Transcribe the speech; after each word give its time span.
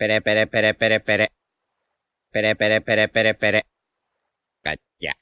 Pere, 0.00 0.22
pere, 0.22 0.46
pere, 0.46 0.72
pere, 0.72 1.00
pere. 1.00 1.28
Pere, 2.32 2.56
pere, 2.56 2.80
pere, 2.80 3.08
pere, 3.08 3.34
pere. 3.34 3.62
Cacha. 4.64 5.12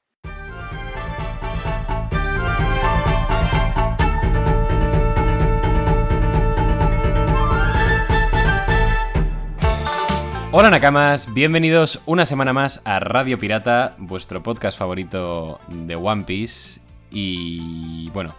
Hola 10.52 10.70
Nakamas, 10.70 11.34
bienvenidos 11.34 12.00
una 12.06 12.24
semana 12.24 12.52
más 12.52 12.80
a 12.84 13.00
Radio 13.00 13.36
Pirata, 13.36 13.96
vuestro 13.98 14.45
podcast 14.45 14.79
favorito 14.79 15.58
de 15.66 15.96
One 15.96 16.22
Piece. 16.22 16.80
Y 17.10 18.10
bueno, 18.10 18.32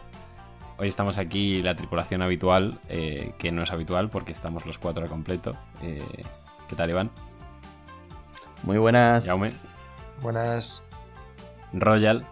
hoy 0.80 0.88
estamos 0.88 1.18
aquí 1.18 1.62
la 1.62 1.76
tripulación 1.76 2.22
habitual, 2.22 2.80
eh, 2.88 3.34
que 3.38 3.52
no 3.52 3.64
es 3.64 3.72
habitual 3.72 4.10
porque 4.10 4.32
estamos 4.32 4.66
los 4.66 4.78
cuatro 4.78 5.04
al 5.04 5.10
completo. 5.10 5.52
Eh, 5.82 6.24
¿Qué 6.68 6.76
tal, 6.76 6.90
Iván? 6.90 7.12
Muy 8.64 8.78
buenas. 8.78 9.26
Jaume, 9.26 9.52
Buenas. 10.22 10.84
Royal 11.72 12.26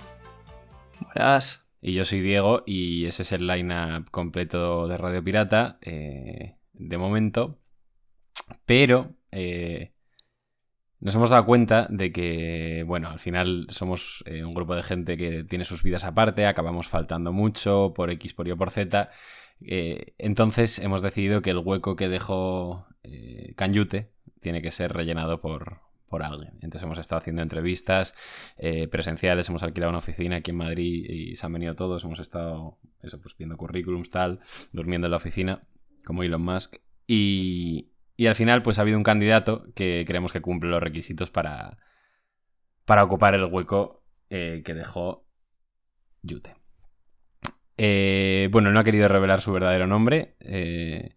Buenas. 1.00 1.66
y 1.82 1.94
yo 1.94 2.06
soy 2.06 2.22
Diego 2.22 2.64
y 2.66 3.06
ese 3.06 3.22
es 3.22 3.32
el 3.32 3.48
line-up 3.48 4.10
completo 4.12 4.88
de 4.88 4.98
Radio 4.98 5.24
Pirata 5.24 5.78
eh, 5.82 6.58
de 6.74 6.98
momento. 6.98 7.60
Pero 8.66 9.14
eh, 9.32 9.94
nos 11.00 11.16
hemos 11.16 11.30
dado 11.30 11.46
cuenta 11.46 11.88
de 11.90 12.12
que, 12.12 12.84
bueno, 12.88 13.10
al 13.10 13.20
final 13.20 13.68
somos 13.70 14.24
eh, 14.26 14.44
un 14.44 14.54
grupo 14.54 14.76
de 14.76 14.84
gente 14.84 15.18
que 15.18 15.44
tiene 15.44 15.66
sus 15.66 15.84
vidas 15.84 16.04
aparte, 16.04 16.46
acabamos 16.46 16.88
faltando 16.88 17.32
mucho 17.32 17.94
por 17.96 18.10
X, 18.10 18.34
por 18.34 18.48
Y, 18.48 18.56
por 18.56 18.72
Z. 18.72 19.10
Eh, 19.62 20.14
entonces 20.18 20.80
hemos 20.80 21.02
decidido 21.02 21.42
que 21.42 21.52
el 21.52 21.58
hueco 21.58 21.96
que 21.96 22.10
dejó 22.10 22.88
eh, 23.04 23.54
Canyute 23.56 24.12
tiene 24.40 24.62
que 24.62 24.72
ser 24.72 24.94
rellenado 24.94 25.42
por, 25.42 25.82
por 26.08 26.24
alguien. 26.24 26.54
Entonces 26.62 26.84
hemos 26.84 26.98
estado 26.98 27.20
haciendo 27.20 27.42
entrevistas 27.42 28.16
eh, 28.58 28.88
presenciales, 28.88 29.50
hemos 29.50 29.64
alquilado 29.64 29.90
una 29.90 30.00
oficina 30.00 30.38
aquí 30.38 30.52
en 30.52 30.58
Madrid 30.58 31.06
y 31.10 31.36
se 31.36 31.46
han 31.46 31.54
venido 31.54 31.76
todos, 31.76 32.04
hemos 32.04 32.20
estado 32.20 32.78
eso, 33.02 33.20
pues 33.22 33.36
viendo 33.38 33.58
currículums, 33.58 34.10
tal, 34.10 34.40
durmiendo 34.72 35.08
en 35.08 35.12
la 35.12 35.18
oficina, 35.18 35.64
como 36.04 36.24
Elon 36.24 36.42
Musk. 36.42 36.78
Y, 37.08 37.90
y 38.18 38.26
al 38.26 38.36
final, 38.36 38.64
pues 38.64 38.80
ha 38.80 38.82
habido 38.82 38.98
un 38.98 39.04
candidato 39.04 39.64
que 39.76 40.04
creemos 40.06 40.34
que 40.34 40.42
cumple 40.42 40.72
los 40.72 40.82
requisitos 40.82 41.30
para, 41.30 41.78
para 42.84 43.04
ocupar 43.04 43.36
el 43.36 43.46
hueco 43.46 44.04
eh, 44.32 44.64
que 44.66 44.74
dejó 44.74 45.28
Yute. 46.24 46.56
Eh, 47.78 48.50
bueno, 48.52 48.72
no 48.72 48.80
ha 48.80 48.84
querido 48.84 49.08
revelar 49.08 49.40
su 49.40 49.54
verdadero 49.54 49.86
nombre. 49.86 50.36
eh, 50.40 51.16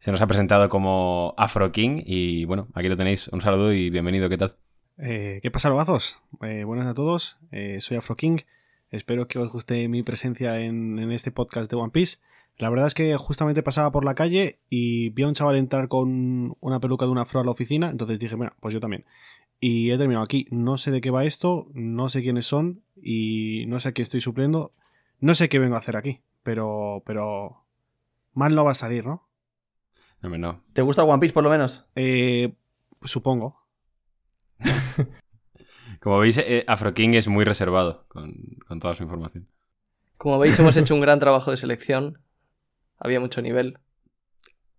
se 0.00 0.10
nos 0.10 0.20
ha 0.20 0.26
presentado 0.26 0.68
como 0.68 1.34
Afro 1.38 1.70
King 1.72 2.02
y 2.04 2.44
bueno, 2.44 2.68
aquí 2.74 2.88
lo 2.88 2.96
tenéis. 2.96 3.28
Un 3.28 3.40
saludo 3.40 3.72
y 3.72 3.88
bienvenido, 3.88 4.28
¿qué 4.28 4.36
tal? 4.36 4.56
¿Qué 4.98 5.50
pasa, 5.52 5.68
lobazos? 5.68 6.18
Buenas 6.40 6.86
a 6.86 6.94
todos, 6.94 7.38
soy 7.78 7.96
Afro 7.96 8.16
King. 8.16 8.38
Espero 8.90 9.28
que 9.28 9.38
os 9.38 9.50
guste 9.50 9.88
mi 9.88 10.02
presencia 10.02 10.60
en, 10.60 10.98
en 10.98 11.12
este 11.12 11.30
podcast 11.30 11.70
de 11.70 11.76
One 11.76 11.92
Piece. 11.92 12.18
La 12.58 12.70
verdad 12.70 12.86
es 12.86 12.94
que 12.94 13.16
justamente 13.16 13.62
pasaba 13.62 13.92
por 13.92 14.04
la 14.04 14.14
calle 14.14 14.60
y 14.70 15.10
vi 15.10 15.24
a 15.24 15.28
un 15.28 15.34
chaval 15.34 15.56
entrar 15.56 15.88
con 15.88 16.56
una 16.60 16.80
peluca 16.80 17.04
de 17.04 17.10
una 17.10 17.22
afro 17.22 17.40
a 17.40 17.44
la 17.44 17.50
oficina, 17.50 17.90
entonces 17.90 18.18
dije, 18.18 18.34
bueno, 18.34 18.54
pues 18.60 18.72
yo 18.72 18.80
también. 18.80 19.04
Y 19.60 19.90
he 19.90 19.98
terminado 19.98 20.24
aquí. 20.24 20.46
No 20.50 20.78
sé 20.78 20.90
de 20.90 21.00
qué 21.00 21.10
va 21.10 21.24
esto, 21.24 21.68
no 21.74 22.08
sé 22.08 22.22
quiénes 22.22 22.46
son 22.46 22.82
y 22.96 23.64
no 23.68 23.80
sé 23.80 23.88
a 23.88 23.92
qué 23.92 24.02
estoy 24.02 24.20
supliendo. 24.20 24.72
No 25.20 25.34
sé 25.34 25.48
qué 25.48 25.58
vengo 25.58 25.76
a 25.76 25.78
hacer 25.78 25.96
aquí, 25.96 26.22
pero, 26.42 27.02
pero 27.06 27.64
mal 28.32 28.54
no 28.54 28.64
va 28.64 28.72
a 28.72 28.74
salir, 28.74 29.06
¿no? 29.06 29.28
No, 30.22 30.36
no. 30.36 30.62
¿Te 30.72 30.82
gusta 30.82 31.04
One 31.04 31.20
Piece 31.20 31.34
por 31.34 31.44
lo 31.44 31.50
menos? 31.50 31.86
Eh, 31.94 32.54
supongo. 33.02 33.66
Como 36.00 36.18
veis, 36.18 36.38
eh, 36.38 36.64
Afro 36.66 36.94
King 36.94 37.10
es 37.14 37.28
muy 37.28 37.44
reservado 37.44 38.06
con, 38.08 38.32
con 38.66 38.80
toda 38.80 38.94
su 38.94 39.02
información. 39.02 39.48
Como 40.16 40.38
veis, 40.38 40.58
hemos 40.58 40.76
hecho 40.76 40.94
un 40.94 41.00
gran 41.00 41.18
trabajo 41.18 41.50
de 41.50 41.56
selección. 41.56 42.18
Había 42.98 43.20
mucho 43.20 43.42
nivel. 43.42 43.78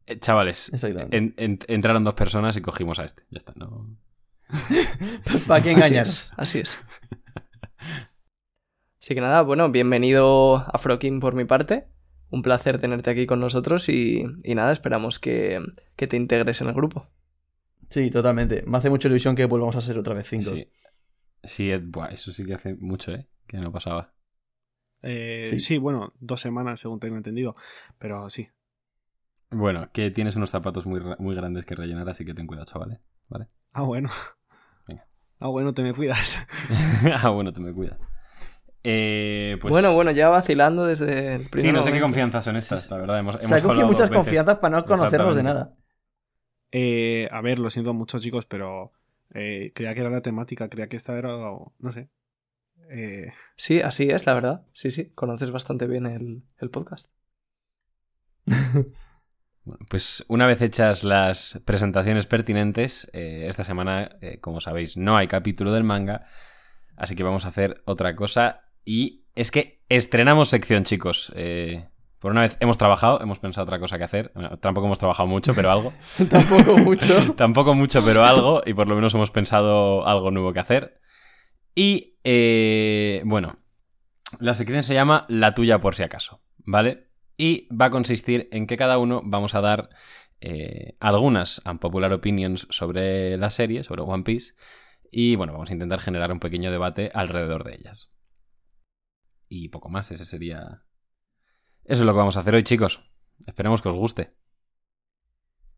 Eh, 0.06 0.18
chavales, 0.20 0.72
Exactamente. 0.74 1.18
en- 1.18 1.34
en- 1.38 1.60
entraron 1.68 2.04
dos 2.04 2.14
personas 2.14 2.56
y 2.58 2.62
cogimos 2.62 3.00
a 3.00 3.06
este. 3.06 3.24
Ya 3.30 3.40
está, 3.40 3.54
¿no? 3.56 3.98
¿Para 5.48 5.62
qué 5.64 5.72
Así 5.72 5.96
es, 5.96 6.32
Así 6.38 6.60
es. 6.60 6.78
Así 9.02 9.14
que 9.16 9.22
nada, 9.22 9.42
bueno, 9.42 9.70
bienvenido 9.72 10.58
a 10.58 10.78
Frokin 10.78 11.20
por 11.20 11.36
mi 11.36 11.46
parte. 11.46 11.88
Un 12.30 12.42
placer 12.42 12.80
tenerte 12.80 13.10
aquí 13.10 13.26
con 13.26 13.40
nosotros 13.40 13.88
y, 13.90 14.24
y 14.44 14.56
nada, 14.56 14.74
esperamos 14.74 15.20
que, 15.20 15.62
que 15.96 16.08
te 16.08 16.18
integres 16.18 16.60
en 16.62 16.68
el 16.68 16.74
grupo. 16.74 17.08
Sí, 17.90 18.12
totalmente. 18.12 18.64
Me 18.68 18.78
hace 18.78 18.90
mucha 18.90 19.08
ilusión 19.08 19.36
que 19.36 19.46
volvamos 19.46 19.76
a 19.78 19.82
ser 19.82 19.98
otra 19.98 20.14
vez 20.14 20.28
cinco. 20.28 20.52
Sí. 20.52 20.68
Sí, 21.44 21.72
eh, 21.72 21.78
buah, 21.78 22.08
eso 22.08 22.32
sí 22.34 22.46
que 22.46 22.54
hace 22.56 22.74
mucho, 22.76 23.14
¿eh? 23.14 23.28
Que 23.46 23.58
no 23.58 23.72
pasaba. 23.72 24.14
Eh, 25.04 25.46
Sí. 25.50 25.60
sí. 25.60 25.78
bueno, 25.78 26.14
dos 26.20 26.42
semanas 26.42 26.80
según 26.80 27.00
tengo 27.00 27.18
entendido, 27.18 27.56
pero 28.00 28.30
sí. 28.30 28.50
Bueno, 29.50 29.88
que 29.94 30.12
tienes 30.12 30.36
unos 30.36 30.50
zapatos 30.50 30.86
muy, 30.86 31.02
muy 31.20 31.36
grandes 31.36 31.66
que 31.66 31.76
rellenar, 31.76 32.10
así 32.10 32.26
que 32.26 32.34
ten 32.34 32.48
cuidado, 32.48 32.66
chavales. 32.66 33.00
¿Vale? 33.30 33.48
Ah, 33.72 33.84
bueno. 33.84 34.10
Venga. 34.88 35.08
Ah, 35.40 35.48
bueno, 35.48 35.74
te 35.74 35.84
me 35.84 35.94
cuidas. 35.94 36.46
ah, 37.24 37.30
bueno, 37.30 37.54
te 37.54 37.62
me 37.62 37.74
cuida. 37.74 37.98
Eh, 38.84 39.58
pues... 39.62 39.72
Bueno, 39.72 39.94
bueno, 39.94 40.12
ya 40.12 40.30
vacilando 40.30 40.86
desde 40.86 41.36
el 41.36 41.50
primer 41.50 41.62
Sí, 41.62 41.72
no 41.72 41.80
sé 41.82 41.86
qué 41.88 41.92
momento. 41.96 42.06
confianza 42.06 42.42
son 42.42 42.56
estas, 42.56 42.90
la 42.90 42.98
verdad. 42.98 43.20
Hemos, 43.20 43.36
Se 43.36 43.46
hemos 43.46 43.58
ha 43.58 43.62
cogido 43.64 43.88
muchas 43.88 44.10
confianzas 44.10 44.58
para 44.60 44.78
no 44.78 44.86
conocernos 44.86 45.36
de 45.36 45.44
nada. 45.44 45.76
Eh, 46.72 47.28
a 47.32 47.42
ver, 47.42 47.60
lo 47.60 47.70
siento 47.70 47.94
mucho, 47.94 48.20
chicos, 48.20 48.46
pero 48.46 48.92
eh, 49.34 49.72
creía 49.74 49.94
que 49.94 50.02
era 50.02 50.10
la 50.10 50.22
temática, 50.22 50.70
creía 50.70 50.88
que 50.88 50.96
esta 50.98 51.18
era. 51.18 51.30
No 51.30 51.92
sé. 51.92 52.10
Eh, 52.90 53.32
Sí, 53.56 53.82
así 53.82 54.10
es, 54.10 54.26
la 54.26 54.34
verdad. 54.34 54.66
Sí, 54.74 54.92
sí, 54.92 55.12
conoces 55.16 55.52
bastante 55.52 55.88
bien 55.88 56.06
el, 56.06 56.44
el 56.60 56.70
podcast. 56.70 57.12
Pues 59.90 60.24
una 60.30 60.46
vez 60.46 60.62
hechas 60.62 61.04
las 61.04 61.62
presentaciones 61.66 62.26
pertinentes, 62.26 63.10
eh, 63.12 63.48
esta 63.48 63.66
semana, 63.66 64.18
eh, 64.22 64.40
como 64.40 64.62
sabéis, 64.62 64.96
no 64.96 65.18
hay 65.18 65.28
capítulo 65.28 65.74
del 65.74 65.84
manga, 65.84 66.26
así 66.96 67.18
que 67.18 67.24
vamos 67.24 67.46
a 67.46 67.50
hacer 67.50 67.82
otra 67.86 68.16
cosa 68.16 68.62
y 68.86 69.26
es 69.36 69.52
que 69.52 69.84
estrenamos 69.90 70.50
sección, 70.50 70.84
chicos. 70.84 71.32
Eh, 71.36 71.86
por 72.20 72.32
una 72.32 72.42
vez 72.42 72.58
hemos 72.60 72.78
trabajado, 72.78 73.22
hemos 73.22 73.40
pensado 73.40 73.66
otra 73.66 73.80
cosa 73.80 73.98
que 73.98 74.06
hacer. 74.06 74.32
Bueno, 74.34 74.58
tampoco 74.58 74.88
hemos 74.88 74.98
trabajado 75.00 75.28
mucho, 75.28 75.54
pero 75.54 75.70
algo. 75.72 75.94
Tampoco 76.30 76.78
mucho. 76.78 77.34
Tampoco 77.36 77.76
mucho, 77.76 78.04
pero 78.04 78.24
algo. 78.26 78.64
Y 78.66 78.74
por 78.74 78.88
lo 78.88 78.96
menos 78.96 79.14
hemos 79.14 79.30
pensado 79.30 80.08
algo 80.08 80.32
nuevo 80.32 80.52
que 80.54 80.60
hacer. 80.60 81.00
Y, 81.78 82.18
eh, 82.24 83.22
bueno, 83.24 83.60
la 84.40 84.56
sección 84.56 84.84
se 84.84 84.96
llama 84.96 85.28
La 85.30 85.54
tuya 85.54 85.80
por 85.80 85.94
si 85.94 86.02
acaso, 86.02 86.42
¿vale? 86.66 87.12
Y 87.38 87.68
va 87.72 87.86
a 87.86 87.90
consistir 87.92 88.50
en 88.52 88.66
que 88.66 88.78
cada 88.78 88.98
uno 88.98 89.22
vamos 89.24 89.54
a 89.54 89.62
dar 89.62 89.90
eh, 90.42 90.98
algunas 91.00 91.62
unpopular 91.68 92.12
opinions 92.14 92.66
sobre 92.72 93.38
la 93.38 93.52
serie, 93.52 93.84
sobre 93.84 94.02
One 94.02 94.24
Piece. 94.24 94.56
Y 95.12 95.36
bueno, 95.36 95.54
vamos 95.54 95.70
a 95.70 95.74
intentar 95.74 96.00
generar 96.00 96.32
un 96.32 96.40
pequeño 96.40 96.72
debate 96.72 97.12
alrededor 97.14 97.64
de 97.64 97.76
ellas. 97.76 98.12
Y 99.48 99.70
poco 99.70 99.90
más, 99.90 100.10
ese 100.10 100.26
sería... 100.26 100.82
Eso 101.84 102.02
es 102.02 102.08
lo 102.08 102.14
que 102.14 102.18
vamos 102.18 102.38
a 102.38 102.40
hacer 102.40 102.56
hoy, 102.56 102.64
chicos. 102.64 103.08
Esperemos 103.46 103.84
que 103.84 103.90
os 103.90 103.96
guste. 103.96 104.34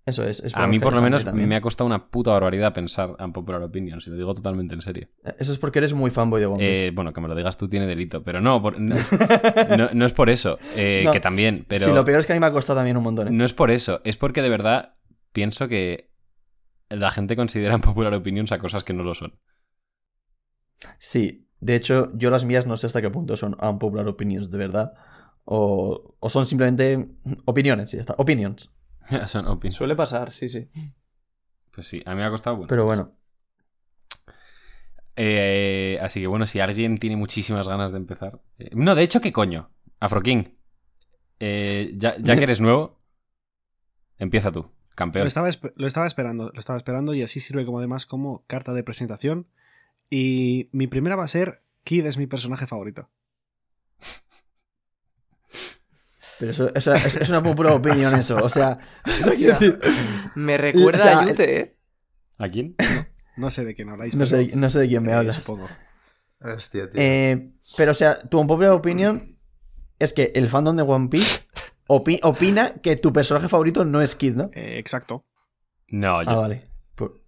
Eso 0.09 0.23
es. 0.27 0.41
A 0.43 0.47
esperamos 0.47 0.69
mí 0.71 0.79
por 0.79 0.93
lo 0.93 1.01
nos 1.01 1.23
menos 1.23 1.33
me 1.33 1.55
ha 1.55 1.61
costado 1.61 1.85
una 1.87 2.07
puta 2.09 2.31
barbaridad 2.31 2.73
pensar 2.73 3.15
en 3.19 3.31
popular 3.31 3.61
opinion, 3.63 4.01
si 4.01 4.09
lo 4.09 4.15
digo 4.17 4.33
totalmente 4.33 4.73
en 4.75 4.81
serio. 4.81 5.07
Eso 5.37 5.51
es 5.53 5.57
porque 5.57 5.79
eres 5.79 5.93
muy 5.93 6.11
fanboy 6.11 6.41
de 6.41 6.47
One 6.47 6.57
Piece. 6.57 6.87
Eh, 6.87 6.91
bueno, 6.91 7.13
que 7.13 7.21
me 7.21 7.27
lo 7.27 7.35
digas 7.35 7.57
tú 7.57 7.67
tiene 7.69 7.85
delito, 7.85 8.23
pero 8.23 8.41
no, 8.41 8.61
por- 8.61 8.79
no, 8.79 8.95
no- 9.77 9.89
no 9.93 10.05
es 10.05 10.13
por 10.13 10.29
eso, 10.29 10.57
eh, 10.75 11.03
No. 11.05 11.11
que 11.11 11.19
también, 11.19 11.65
pero 11.67 11.85
Sí, 11.85 11.91
lo 11.91 12.03
peor 12.03 12.19
es 12.19 12.25
que 12.25 12.33
a 12.33 12.35
mí 12.35 12.39
me 12.39 12.47
ha 12.47 12.51
costado 12.51 12.79
también 12.79 12.97
un 12.97 13.03
montón. 13.03 13.27
¿eh? 13.27 13.31
no 13.31 13.45
es 13.45 13.53
por 13.53 13.71
eso, 13.71 14.01
es 14.03 14.17
porque 14.17 14.41
de 14.41 14.49
verdad 14.49 14.95
pienso 15.31 15.67
que 15.67 16.09
la 16.89 17.11
gente 17.11 17.35
considera 17.35 17.75
en 17.75 17.81
popular 17.81 18.13
opinions 18.13 18.51
a 18.51 18.57
cosas 18.59 18.83
que 18.83 18.93
no 18.93 19.03
lo 19.03 19.13
son. 19.15 19.39
Sí, 20.97 21.47
de 21.59 21.75
hecho, 21.75 22.11
yo 22.15 22.29
las 22.29 22.45
mías 22.45 22.65
no 22.65 22.77
sé 22.77 22.87
hasta 22.87 23.01
qué 23.01 23.09
punto 23.09 23.35
son 23.37 23.55
unpopular 23.61 24.07
opinions 24.07 24.49
de 24.49 24.57
verdad. 24.57 24.93
O, 25.51 26.15
o 26.19 26.29
son 26.29 26.45
simplemente 26.45 27.09
opiniones, 27.45 27.93
y 27.93 27.97
ya 27.97 28.01
está. 28.01 28.13
Opinions. 28.17 28.71
son. 29.27 29.71
Suele 29.71 29.95
pasar, 29.95 30.31
sí, 30.31 30.49
sí. 30.49 30.67
Pues 31.71 31.87
sí, 31.87 32.01
a 32.05 32.11
mí 32.11 32.17
me 32.17 32.25
ha 32.25 32.29
costado. 32.29 32.57
Bueno. 32.57 32.67
Pero 32.69 32.85
bueno. 32.85 33.15
Eh, 35.15 35.99
así 36.01 36.21
que 36.21 36.27
bueno, 36.27 36.45
si 36.45 36.59
alguien 36.59 36.97
tiene 36.97 37.15
muchísimas 37.17 37.67
ganas 37.67 37.91
de 37.91 37.97
empezar. 37.97 38.39
eh, 38.57 38.69
no, 38.73 38.95
de 38.95 39.03
hecho, 39.03 39.19
¿qué 39.21 39.31
coño? 39.33 39.69
Afro 39.99 40.21
King. 40.21 40.43
Eh, 41.39 41.93
ya, 41.95 42.15
ya 42.19 42.35
que 42.37 42.43
eres 42.43 42.61
nuevo, 42.61 42.99
empieza 44.17 44.51
tú, 44.51 44.61
lo, 44.61 44.95
campeón. 44.95 45.27
estaba 45.27 45.49
espe- 45.49 45.73
lo 45.75 45.87
estaba 45.87 46.05
esperando, 46.07 46.51
lo 46.53 46.59
estaba 46.59 46.77
esperando 46.77 47.13
y 47.13 47.21
así 47.21 47.39
sirve 47.39 47.65
como 47.65 47.79
además 47.79 48.05
como 48.05 48.43
carta 48.47 48.73
de 48.73 48.83
presentación. 48.83 49.47
Y 50.09 50.69
mi 50.71 50.87
primera 50.87 51.15
va 51.15 51.23
a 51.23 51.27
ser: 51.29 51.63
Kid 51.83 52.05
es 52.05 52.17
mi 52.17 52.27
personaje 52.27 52.67
favorito. 52.67 53.09
Pero 56.39 56.51
eso, 56.51 56.73
eso 56.73 56.93
es, 56.93 57.15
es 57.17 57.29
una 57.29 57.43
popular 57.43 57.73
opinión 57.73 58.15
eso. 58.15 58.35
O 58.37 58.49
sea, 58.49 58.79
Me 60.35 60.57
recuerda 60.57 60.99
O 60.99 61.01
sea, 61.03 61.19
a 61.19 61.25
Yute, 61.27 61.59
¿eh? 61.59 61.77
¿A 62.37 62.47
quién? 62.49 62.75
No 63.37 63.49
sé 63.51 63.63
de 63.63 63.73
quién 63.73 63.87
habláis. 63.87 64.15
no, 64.15 64.25
sé, 64.25 64.43
pero, 64.47 64.57
no 64.59 64.69
sé 64.69 64.79
de 64.79 64.87
quién 64.89 65.01
me 65.03 65.11
eh, 65.11 65.15
hablas. 65.15 65.35
supongo. 65.37 65.65
Hostia, 66.41 66.89
tío. 66.89 67.01
Eh, 67.01 67.53
pero, 67.77 67.91
o 67.91 67.93
sea, 67.93 68.19
tu 68.21 68.45
popular 68.45 68.71
opinion 68.71 69.37
es 69.97 70.11
que 70.11 70.33
el 70.35 70.49
fandom 70.49 70.75
de 70.75 70.83
One 70.83 71.07
Piece 71.07 71.43
opi- 71.87 72.19
opina 72.21 72.73
que 72.81 72.97
tu 72.97 73.13
personaje 73.13 73.47
favorito 73.47 73.85
no 73.85 74.01
es 74.01 74.15
Kid, 74.15 74.35
¿no? 74.35 74.49
Eh, 74.53 74.77
exacto. 74.77 75.25
No, 75.87 76.21
yo. 76.21 76.29
Ah, 76.31 76.35
vale. 76.35 76.69
Por- 76.95 77.21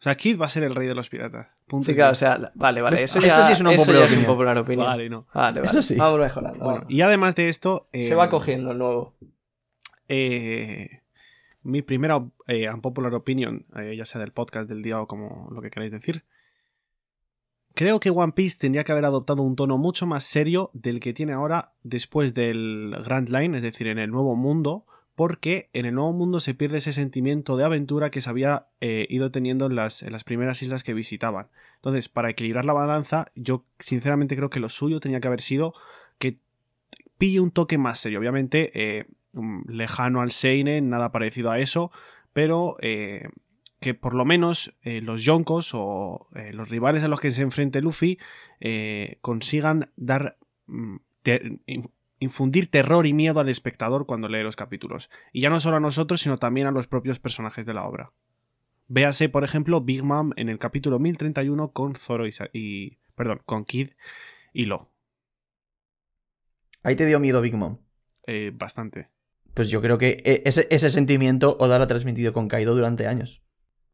O 0.00 0.02
sea, 0.02 0.14
Kid 0.14 0.40
va 0.40 0.46
a 0.46 0.48
ser 0.48 0.62
el 0.62 0.74
rey 0.74 0.88
de 0.88 0.94
los 0.94 1.10
piratas. 1.10 1.48
Punto 1.66 1.84
Sí, 1.84 1.92
y 1.92 1.94
claro, 1.94 2.12
o 2.12 2.14
sea, 2.14 2.50
vale, 2.54 2.80
vale. 2.80 3.02
Eso, 3.04 3.20
sí 3.20 3.26
es 3.28 3.60
una 3.60 3.72
popular 3.72 3.86
ya 3.86 4.04
es 4.04 4.10
un 4.12 4.16
opinión. 4.16 4.24
popular 4.24 4.58
opinión. 4.58 4.86
Vale, 4.86 5.10
no. 5.10 5.26
Vale, 5.34 5.60
vale. 5.60 5.70
Eso 5.70 5.82
sí. 5.82 5.94
Vamos 5.94 6.18
mejorando. 6.18 6.58
Bueno, 6.58 6.78
vamos. 6.78 6.90
y 6.90 7.02
además 7.02 7.34
de 7.34 7.50
esto. 7.50 7.88
Se 7.92 8.08
eh, 8.08 8.14
va 8.14 8.30
cogiendo 8.30 8.70
el 8.72 8.78
nuevo. 8.78 9.14
eh, 10.08 11.02
mi 11.62 11.82
primera 11.82 12.18
eh, 12.46 12.70
unpopular 12.70 13.14
opinion, 13.14 13.66
eh, 13.76 13.94
ya 13.94 14.06
sea 14.06 14.22
del 14.22 14.32
podcast, 14.32 14.70
del 14.70 14.82
día 14.82 14.98
o 15.00 15.06
como 15.06 15.50
lo 15.52 15.60
que 15.60 15.70
queráis 15.70 15.92
decir. 15.92 16.24
Creo 17.74 18.00
que 18.00 18.08
One 18.10 18.32
Piece 18.32 18.58
tendría 18.58 18.84
que 18.84 18.92
haber 18.92 19.04
adoptado 19.04 19.42
un 19.42 19.54
tono 19.54 19.76
mucho 19.78 20.06
más 20.06 20.24
serio 20.24 20.70
del 20.72 20.98
que 21.00 21.12
tiene 21.12 21.34
ahora 21.34 21.74
después 21.82 22.34
del 22.34 22.96
Grand 23.04 23.28
Line, 23.28 23.56
es 23.56 23.62
decir, 23.62 23.86
en 23.86 23.98
el 23.98 24.10
Nuevo 24.10 24.34
Mundo, 24.34 24.86
porque 25.20 25.68
en 25.74 25.84
el 25.84 25.96
Nuevo 25.96 26.14
Mundo 26.14 26.40
se 26.40 26.54
pierde 26.54 26.78
ese 26.78 26.94
sentimiento 26.94 27.58
de 27.58 27.64
aventura 27.64 28.10
que 28.10 28.22
se 28.22 28.30
había 28.30 28.68
eh, 28.80 29.06
ido 29.10 29.30
teniendo 29.30 29.66
en 29.66 29.76
las, 29.76 30.00
las 30.00 30.24
primeras 30.24 30.62
islas 30.62 30.82
que 30.82 30.94
visitaban. 30.94 31.48
Entonces, 31.76 32.08
para 32.08 32.30
equilibrar 32.30 32.64
la 32.64 32.72
balanza, 32.72 33.30
yo 33.34 33.66
sinceramente 33.78 34.34
creo 34.34 34.48
que 34.48 34.60
lo 34.60 34.70
suyo 34.70 34.98
tenía 34.98 35.20
que 35.20 35.28
haber 35.28 35.42
sido 35.42 35.74
que 36.18 36.38
pille 37.18 37.40
un 37.40 37.50
toque 37.50 37.76
más 37.76 37.98
serio. 37.98 38.18
Obviamente, 38.18 38.70
eh, 38.72 39.08
lejano 39.68 40.22
al 40.22 40.30
Seinen, 40.30 40.88
nada 40.88 41.12
parecido 41.12 41.50
a 41.50 41.58
eso, 41.58 41.92
pero 42.32 42.76
eh, 42.80 43.28
que 43.78 43.92
por 43.92 44.14
lo 44.14 44.24
menos 44.24 44.72
los 44.82 45.22
Yonkos 45.22 45.72
o 45.74 46.28
los 46.54 46.70
rivales 46.70 47.02
a 47.02 47.08
los 47.08 47.20
que 47.20 47.30
se 47.30 47.42
enfrente 47.42 47.82
Luffy 47.82 48.18
consigan 49.20 49.90
dar. 49.96 50.38
mm, 50.66 50.96
infundir 52.20 52.70
terror 52.70 53.06
y 53.06 53.12
miedo 53.12 53.40
al 53.40 53.48
espectador 53.48 54.06
cuando 54.06 54.28
lee 54.28 54.44
los 54.44 54.54
capítulos. 54.54 55.10
Y 55.32 55.40
ya 55.40 55.50
no 55.50 55.58
solo 55.58 55.78
a 55.78 55.80
nosotros, 55.80 56.20
sino 56.20 56.38
también 56.38 56.68
a 56.68 56.70
los 56.70 56.86
propios 56.86 57.18
personajes 57.18 57.66
de 57.66 57.74
la 57.74 57.84
obra. 57.84 58.12
Véase, 58.86 59.28
por 59.28 59.42
ejemplo, 59.42 59.80
Big 59.80 60.04
Mom 60.04 60.32
en 60.36 60.48
el 60.48 60.58
capítulo 60.58 60.98
1031 60.98 61.72
con 61.72 61.96
Zoro 61.96 62.26
y, 62.52 62.98
perdón, 63.14 63.40
con 63.44 63.64
Kid 63.64 63.90
y 64.52 64.66
Lo. 64.66 64.92
Ahí 66.82 66.96
te 66.96 67.06
dio 67.06 67.20
miedo 67.20 67.40
Big 67.40 67.54
Mom. 67.54 67.78
Eh, 68.26 68.52
bastante. 68.54 69.08
Pues 69.54 69.68
yo 69.70 69.80
creo 69.80 69.98
que 69.98 70.22
e- 70.24 70.42
ese, 70.44 70.68
ese 70.70 70.90
sentimiento 70.90 71.56
Oda 71.58 71.78
lo 71.78 71.84
ha 71.84 71.88
transmitido 71.88 72.32
con 72.32 72.48
Kaido 72.48 72.74
durante 72.74 73.06
años. 73.06 73.42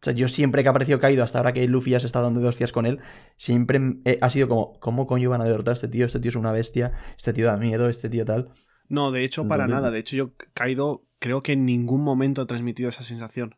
O 0.06 0.08
sea, 0.08 0.14
yo 0.14 0.28
siempre 0.28 0.62
que 0.62 0.68
ha 0.68 0.70
aparecido 0.70 1.00
Kaido, 1.00 1.24
hasta 1.24 1.38
ahora 1.38 1.52
que 1.52 1.66
Luffy 1.66 1.90
ya 1.90 1.98
se 1.98 2.06
está 2.06 2.20
dando 2.20 2.38
de 2.38 2.46
hostias 2.46 2.70
con 2.70 2.86
él, 2.86 3.00
siempre 3.36 3.80
eh, 4.04 4.18
ha 4.22 4.30
sido 4.30 4.46
como, 4.46 4.78
¿cómo 4.78 5.08
coño 5.08 5.30
van 5.30 5.40
a 5.40 5.44
derrotar 5.44 5.72
a 5.72 5.74
este 5.74 5.88
tío? 5.88 6.06
Este 6.06 6.20
tío 6.20 6.28
es 6.28 6.36
una 6.36 6.52
bestia, 6.52 6.92
este 7.18 7.32
tío 7.32 7.46
da 7.46 7.56
miedo, 7.56 7.88
este 7.88 8.08
tío 8.08 8.24
tal. 8.24 8.50
No, 8.88 9.10
de 9.10 9.24
hecho, 9.24 9.48
para 9.48 9.64
Entonces- 9.64 9.82
nada. 9.82 9.90
De 9.90 9.98
hecho, 9.98 10.14
yo, 10.14 10.32
Kaido, 10.54 11.04
creo 11.18 11.42
que 11.42 11.54
en 11.54 11.66
ningún 11.66 12.04
momento 12.04 12.40
ha 12.42 12.46
transmitido 12.46 12.88
esa 12.88 13.02
sensación 13.02 13.56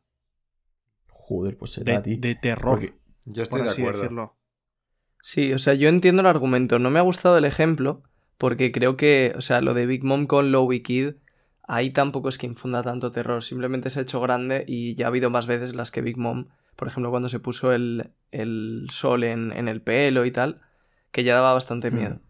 Joder, 1.10 1.58
pues 1.58 1.72
será 1.72 1.92
de, 1.92 1.98
a 1.98 2.02
ti. 2.02 2.16
de 2.16 2.34
terror, 2.34 2.78
Porque- 2.78 2.94
Yo 3.26 3.42
estoy 3.42 3.58
por 3.58 3.66
de 3.66 3.70
así 3.72 3.82
acuerdo. 3.82 4.00
decirlo. 4.00 4.36
Sí, 5.22 5.52
o 5.52 5.58
sea, 5.58 5.74
yo 5.74 5.88
entiendo 5.90 6.20
el 6.22 6.26
argumento. 6.28 6.78
No 6.78 6.88
me 6.90 6.98
ha 6.98 7.02
gustado 7.02 7.36
el 7.36 7.44
ejemplo, 7.44 8.02
porque 8.38 8.72
creo 8.72 8.96
que, 8.96 9.34
o 9.36 9.42
sea, 9.42 9.60
lo 9.60 9.74
de 9.74 9.84
Big 9.84 10.02
Mom 10.02 10.26
con 10.26 10.50
Lowy 10.52 10.80
Kid, 10.82 11.14
ahí 11.68 11.90
tampoco 11.90 12.28
es 12.30 12.38
que 12.38 12.46
infunda 12.46 12.82
tanto 12.82 13.12
terror. 13.12 13.44
Simplemente 13.44 13.90
se 13.90 14.00
ha 14.00 14.02
hecho 14.02 14.20
grande 14.20 14.64
y 14.66 14.96
ya 14.96 15.04
ha 15.04 15.08
habido 15.08 15.30
más 15.30 15.46
veces 15.46 15.74
las 15.74 15.92
que 15.92 16.02
Big 16.02 16.16
Mom, 16.16 16.48
por 16.74 16.88
ejemplo, 16.88 17.10
cuando 17.10 17.28
se 17.28 17.38
puso 17.38 17.72
el, 17.72 18.10
el 18.32 18.88
sol 18.90 19.22
en, 19.22 19.52
en 19.52 19.68
el 19.68 19.82
pelo 19.82 20.24
y 20.24 20.32
tal, 20.32 20.62
que 21.12 21.22
ya 21.22 21.34
daba 21.34 21.52
bastante 21.52 21.90
miedo. 21.90 22.20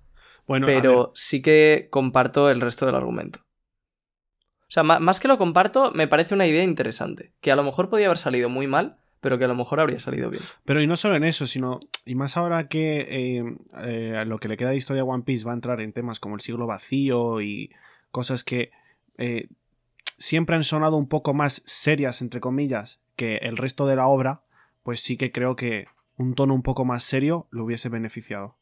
Bueno, 0.46 0.66
Pero 0.66 1.12
sí 1.14 1.40
que 1.40 1.88
comparto 1.90 2.50
el 2.50 2.60
resto 2.60 2.84
del 2.84 2.96
argumento. 2.96 3.40
O 4.62 4.70
sea, 4.70 4.82
más 4.82 5.20
que 5.20 5.28
lo 5.28 5.38
comparto, 5.38 5.92
me 5.92 6.08
parece 6.08 6.34
una 6.34 6.46
idea 6.46 6.62
interesante. 6.62 7.32
Que 7.40 7.52
a 7.52 7.56
lo 7.56 7.64
mejor 7.64 7.88
podía 7.88 8.06
haber 8.06 8.18
salido 8.18 8.50
muy 8.50 8.66
mal, 8.66 8.98
pero 9.20 9.38
que 9.38 9.44
a 9.44 9.48
lo 9.48 9.54
mejor 9.54 9.80
habría 9.80 9.98
salido 9.98 10.30
bien. 10.30 10.42
Pero 10.64 10.82
y 10.82 10.86
no 10.86 10.96
solo 10.96 11.16
en 11.16 11.24
eso, 11.24 11.46
sino. 11.46 11.80
Y 12.04 12.14
más 12.14 12.36
ahora 12.36 12.68
que 12.68 13.06
eh, 13.08 13.56
eh, 13.82 14.24
lo 14.26 14.38
que 14.38 14.48
le 14.48 14.56
queda 14.56 14.70
de 14.70 14.76
historia 14.76 15.02
a 15.02 15.06
One 15.06 15.24
Piece 15.24 15.44
va 15.44 15.52
a 15.52 15.54
entrar 15.54 15.80
en 15.80 15.92
temas 15.92 16.20
como 16.20 16.34
el 16.34 16.40
siglo 16.40 16.66
vacío 16.66 17.40
y 17.40 17.70
cosas 18.10 18.44
que 18.44 18.70
eh, 19.18 19.48
siempre 20.16 20.56
han 20.56 20.64
sonado 20.64 20.96
un 20.96 21.08
poco 21.08 21.34
más 21.34 21.62
serias, 21.66 22.22
entre 22.22 22.40
comillas, 22.40 23.00
que 23.16 23.36
el 23.38 23.56
resto 23.56 23.86
de 23.86 23.96
la 23.96 24.06
obra, 24.06 24.44
pues 24.82 25.00
sí 25.00 25.16
que 25.16 25.32
creo 25.32 25.56
que 25.56 25.86
un 26.16 26.34
tono 26.34 26.54
un 26.54 26.62
poco 26.62 26.84
más 26.84 27.02
serio 27.04 27.46
lo 27.50 27.64
hubiese 27.64 27.88
beneficiado. 27.88 28.56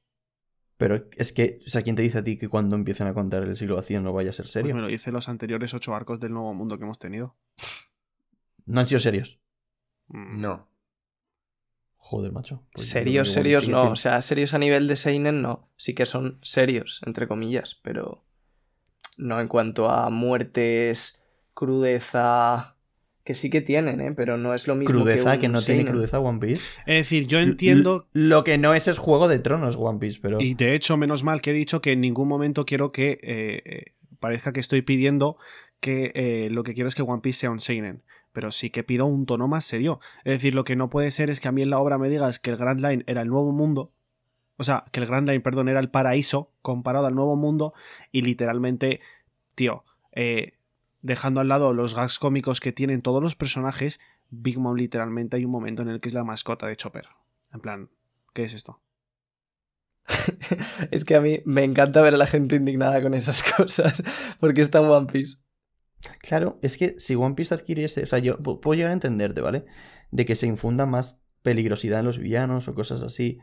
Pero 0.76 1.06
es 1.16 1.32
que, 1.32 1.60
o 1.66 1.70
sea, 1.70 1.80
¿quién 1.82 1.96
te 1.96 2.02
dice 2.02 2.18
a 2.18 2.24
ti 2.24 2.36
que 2.36 2.48
cuando 2.48 2.76
empiecen 2.76 3.06
a 3.06 3.14
contar 3.14 3.42
el 3.44 3.56
siglo 3.56 3.76
vacío 3.76 4.02
no 4.02 4.12
vaya 4.12 4.28
a 4.30 4.32
ser 4.34 4.44
Pues 4.44 4.52
serio? 4.52 4.74
me 4.74 4.82
lo 4.82 4.88
dice 4.88 5.10
los 5.10 5.28
anteriores 5.30 5.72
ocho 5.72 5.94
arcos 5.94 6.20
del 6.20 6.32
nuevo 6.32 6.52
mundo 6.52 6.76
que 6.76 6.84
hemos 6.84 6.98
tenido. 6.98 7.34
No 8.66 8.80
han 8.80 8.86
sido 8.86 8.98
serios. 9.00 9.40
Mm, 10.08 10.40
No. 10.40 10.68
Joder, 11.96 12.30
macho. 12.30 12.62
Pues 12.72 12.88
serios, 12.88 13.32
serios 13.32 13.68
no. 13.68 13.90
O 13.90 13.96
sea, 13.96 14.20
serios 14.22 14.54
a 14.54 14.58
nivel 14.58 14.86
de 14.86 14.94
Seinen 14.96 15.42
no. 15.42 15.70
Sí 15.76 15.94
que 15.94 16.06
son 16.06 16.38
serios, 16.42 17.02
entre 17.06 17.26
comillas, 17.26 17.80
pero 17.82 18.25
no 19.16 19.40
en 19.40 19.48
cuanto 19.48 19.90
a 19.90 20.10
muertes, 20.10 21.22
crudeza. 21.54 22.74
Que 23.24 23.34
sí 23.34 23.50
que 23.50 23.60
tienen, 23.60 24.00
¿eh? 24.00 24.12
Pero 24.12 24.36
no 24.36 24.54
es 24.54 24.68
lo 24.68 24.76
mismo 24.76 25.00
Crudeza, 25.00 25.32
que, 25.32 25.40
que, 25.40 25.48
no 25.48 25.60
tiene 25.60 25.84
crudeza 25.84 26.20
One 26.20 26.38
Piece. 26.38 26.62
Es 26.86 26.94
decir, 26.94 27.26
yo 27.26 27.40
entiendo 27.40 28.06
L- 28.14 28.28
Lo 28.28 28.44
que 28.44 28.56
no 28.56 28.72
es 28.72 28.86
es 28.86 28.98
Juego 28.98 29.26
de 29.26 29.40
Tronos 29.40 29.74
One 29.76 29.98
Piece, 29.98 30.20
pero... 30.22 30.40
Y 30.40 30.54
de 30.54 30.76
hecho, 30.76 30.96
menos 30.96 31.24
mal 31.24 31.40
que 31.40 31.50
he 31.50 31.54
dicho 31.54 31.82
que 31.82 31.90
en 31.90 32.02
ningún 32.02 32.28
momento 32.28 32.64
quiero 32.64 32.92
que 32.92 33.18
eh, 33.22 33.62
eh, 33.64 33.94
parezca 34.20 34.52
que 34.52 34.60
estoy 34.60 34.82
pidiendo 34.82 35.38
que 35.80 36.12
eh, 36.14 36.50
lo 36.52 36.62
que 36.62 36.72
quiero 36.72 36.88
es 36.88 36.94
que 36.94 37.02
One 37.02 37.20
Piece 37.20 37.40
sea 37.40 37.50
un 37.50 37.58
seinen. 37.58 38.04
Pero 38.32 38.52
sí 38.52 38.70
que 38.70 38.84
pido 38.84 39.06
un 39.06 39.26
tono 39.26 39.48
más 39.48 39.64
serio. 39.64 39.98
Es 40.22 40.34
decir, 40.34 40.54
lo 40.54 40.62
que 40.62 40.76
no 40.76 40.88
puede 40.88 41.10
ser 41.10 41.28
es 41.28 41.40
que 41.40 41.48
a 41.48 41.52
mí 41.52 41.62
en 41.62 41.70
la 41.70 41.80
obra 41.80 41.98
me 41.98 42.08
digas 42.08 42.38
que 42.38 42.50
el 42.50 42.58
Grand 42.58 42.80
Line 42.80 43.02
era 43.08 43.22
el 43.22 43.28
nuevo 43.28 43.50
mundo. 43.50 43.90
O 44.58 44.64
sea, 44.64 44.84
que 44.92 45.00
el 45.00 45.06
Grand 45.06 45.28
Line, 45.28 45.40
perdón, 45.40 45.68
era 45.68 45.80
el 45.80 45.90
paraíso 45.90 46.52
comparado 46.62 47.06
al 47.06 47.14
nuevo 47.14 47.36
mundo. 47.36 47.74
Y 48.12 48.22
literalmente, 48.22 49.00
tío, 49.54 49.84
eh, 50.12 50.54
dejando 51.02 51.40
al 51.40 51.48
lado 51.48 51.72
los 51.72 51.94
gags 51.94 52.18
cómicos 52.18 52.60
que 52.60 52.72
tienen 52.72 53.02
todos 53.02 53.22
los 53.22 53.36
personajes, 53.36 54.00
Big 54.30 54.58
Mom 54.58 54.76
literalmente 54.76 55.36
hay 55.36 55.44
un 55.44 55.50
momento 55.50 55.82
en 55.82 55.88
el 55.88 56.00
que 56.00 56.08
es 56.08 56.14
la 56.14 56.24
mascota 56.24 56.66
de 56.66 56.76
Chopper. 56.76 57.06
En 57.52 57.60
plan, 57.60 57.90
¿qué 58.34 58.44
es 58.44 58.54
esto? 58.54 58.80
es 60.90 61.04
que 61.04 61.14
a 61.16 61.20
mí 61.20 61.40
me 61.44 61.64
encanta 61.64 62.00
ver 62.00 62.14
a 62.14 62.18
la 62.18 62.26
gente 62.26 62.56
indignada 62.56 63.02
con 63.02 63.14
esas 63.14 63.42
cosas. 63.56 64.02
Porque 64.40 64.60
está 64.60 64.78
en 64.78 64.86
One 64.86 65.06
Piece. 65.12 65.38
Claro, 66.20 66.58
es 66.62 66.76
que 66.76 66.98
si 66.98 67.14
One 67.14 67.34
Piece 67.34 67.54
adquiriese... 67.54 68.02
O 68.02 68.06
sea, 68.06 68.18
yo 68.18 68.38
pu- 68.38 68.60
puedo 68.60 68.76
llegar 68.76 68.90
a 68.90 68.94
entenderte, 68.94 69.40
¿vale? 69.40 69.64
De 70.10 70.24
que 70.24 70.36
se 70.36 70.46
infunda 70.46 70.86
más 70.86 71.24
peligrosidad 71.42 72.00
en 72.00 72.06
los 72.06 72.18
villanos 72.18 72.68
o 72.68 72.74
cosas 72.74 73.02
así, 73.02 73.38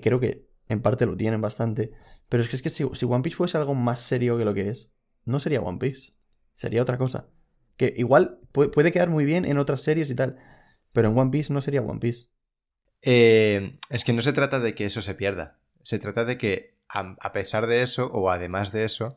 creo 0.00 0.20
que 0.20 0.48
en 0.68 0.82
parte 0.82 1.06
lo 1.06 1.16
tienen 1.16 1.40
bastante. 1.40 1.92
Pero 2.28 2.42
es 2.42 2.48
que, 2.48 2.56
es 2.56 2.62
que 2.62 2.70
si, 2.70 2.84
One 2.84 3.22
Piece 3.22 3.36
fuese 3.36 3.58
algo 3.58 3.74
más 3.74 4.00
serio 4.00 4.38
que 4.38 4.44
lo 4.44 4.54
que 4.54 4.68
es, 4.70 4.96
no 5.24 5.40
sería 5.40 5.60
One 5.60 5.78
Piece. 5.78 6.12
Sería 6.54 6.82
otra 6.82 6.98
cosa. 6.98 7.28
Que 7.76 7.94
igual 7.96 8.40
pu- 8.52 8.70
puede 8.70 8.92
quedar 8.92 9.10
muy 9.10 9.24
bien 9.24 9.44
en 9.44 9.58
otras 9.58 9.82
series 9.82 10.10
y 10.10 10.14
tal, 10.14 10.38
pero 10.92 11.08
en 11.10 11.18
One 11.18 11.30
Piece 11.30 11.52
no 11.52 11.60
sería 11.60 11.82
One 11.82 12.00
Piece. 12.00 12.26
Eh, 13.02 13.78
es 13.90 14.04
que 14.04 14.12
no 14.12 14.22
se 14.22 14.32
trata 14.32 14.60
de 14.60 14.74
que 14.74 14.86
eso 14.86 15.02
se 15.02 15.14
pierda. 15.14 15.58
Se 15.82 15.98
trata 15.98 16.24
de 16.24 16.38
que, 16.38 16.76
a, 16.88 17.16
a 17.20 17.32
pesar 17.32 17.66
de 17.66 17.82
eso, 17.82 18.06
o 18.12 18.30
además 18.30 18.72
de 18.72 18.84
eso, 18.84 19.16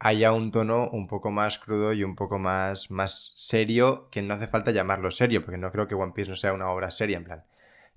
haya 0.00 0.32
un 0.32 0.50
tono 0.52 0.90
un 0.90 1.08
poco 1.08 1.30
más 1.32 1.58
crudo 1.58 1.92
y 1.94 2.04
un 2.04 2.16
poco 2.16 2.38
más, 2.38 2.90
más 2.90 3.32
serio, 3.36 4.08
que 4.10 4.22
no 4.22 4.34
hace 4.34 4.48
falta 4.48 4.72
llamarlo 4.72 5.10
serio, 5.10 5.44
porque 5.44 5.58
no 5.58 5.72
creo 5.72 5.88
que 5.88 5.96
One 5.96 6.12
Piece 6.14 6.30
no 6.30 6.36
sea 6.36 6.52
una 6.54 6.70
obra 6.70 6.90
seria, 6.90 7.18
en 7.18 7.24
plan. 7.24 7.44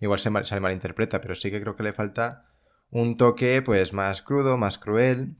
Igual 0.03 0.19
se, 0.19 0.29
mal, 0.29 0.45
se 0.45 0.59
malinterpreta, 0.59 1.21
pero 1.21 1.33
sí 1.33 1.49
que 1.49 1.61
creo 1.61 1.77
que 1.77 1.83
le 1.83 1.93
falta 1.93 2.45
un 2.89 3.15
toque, 3.15 3.61
pues, 3.61 3.93
más 3.93 4.21
crudo, 4.21 4.57
más 4.57 4.77
cruel. 4.77 5.37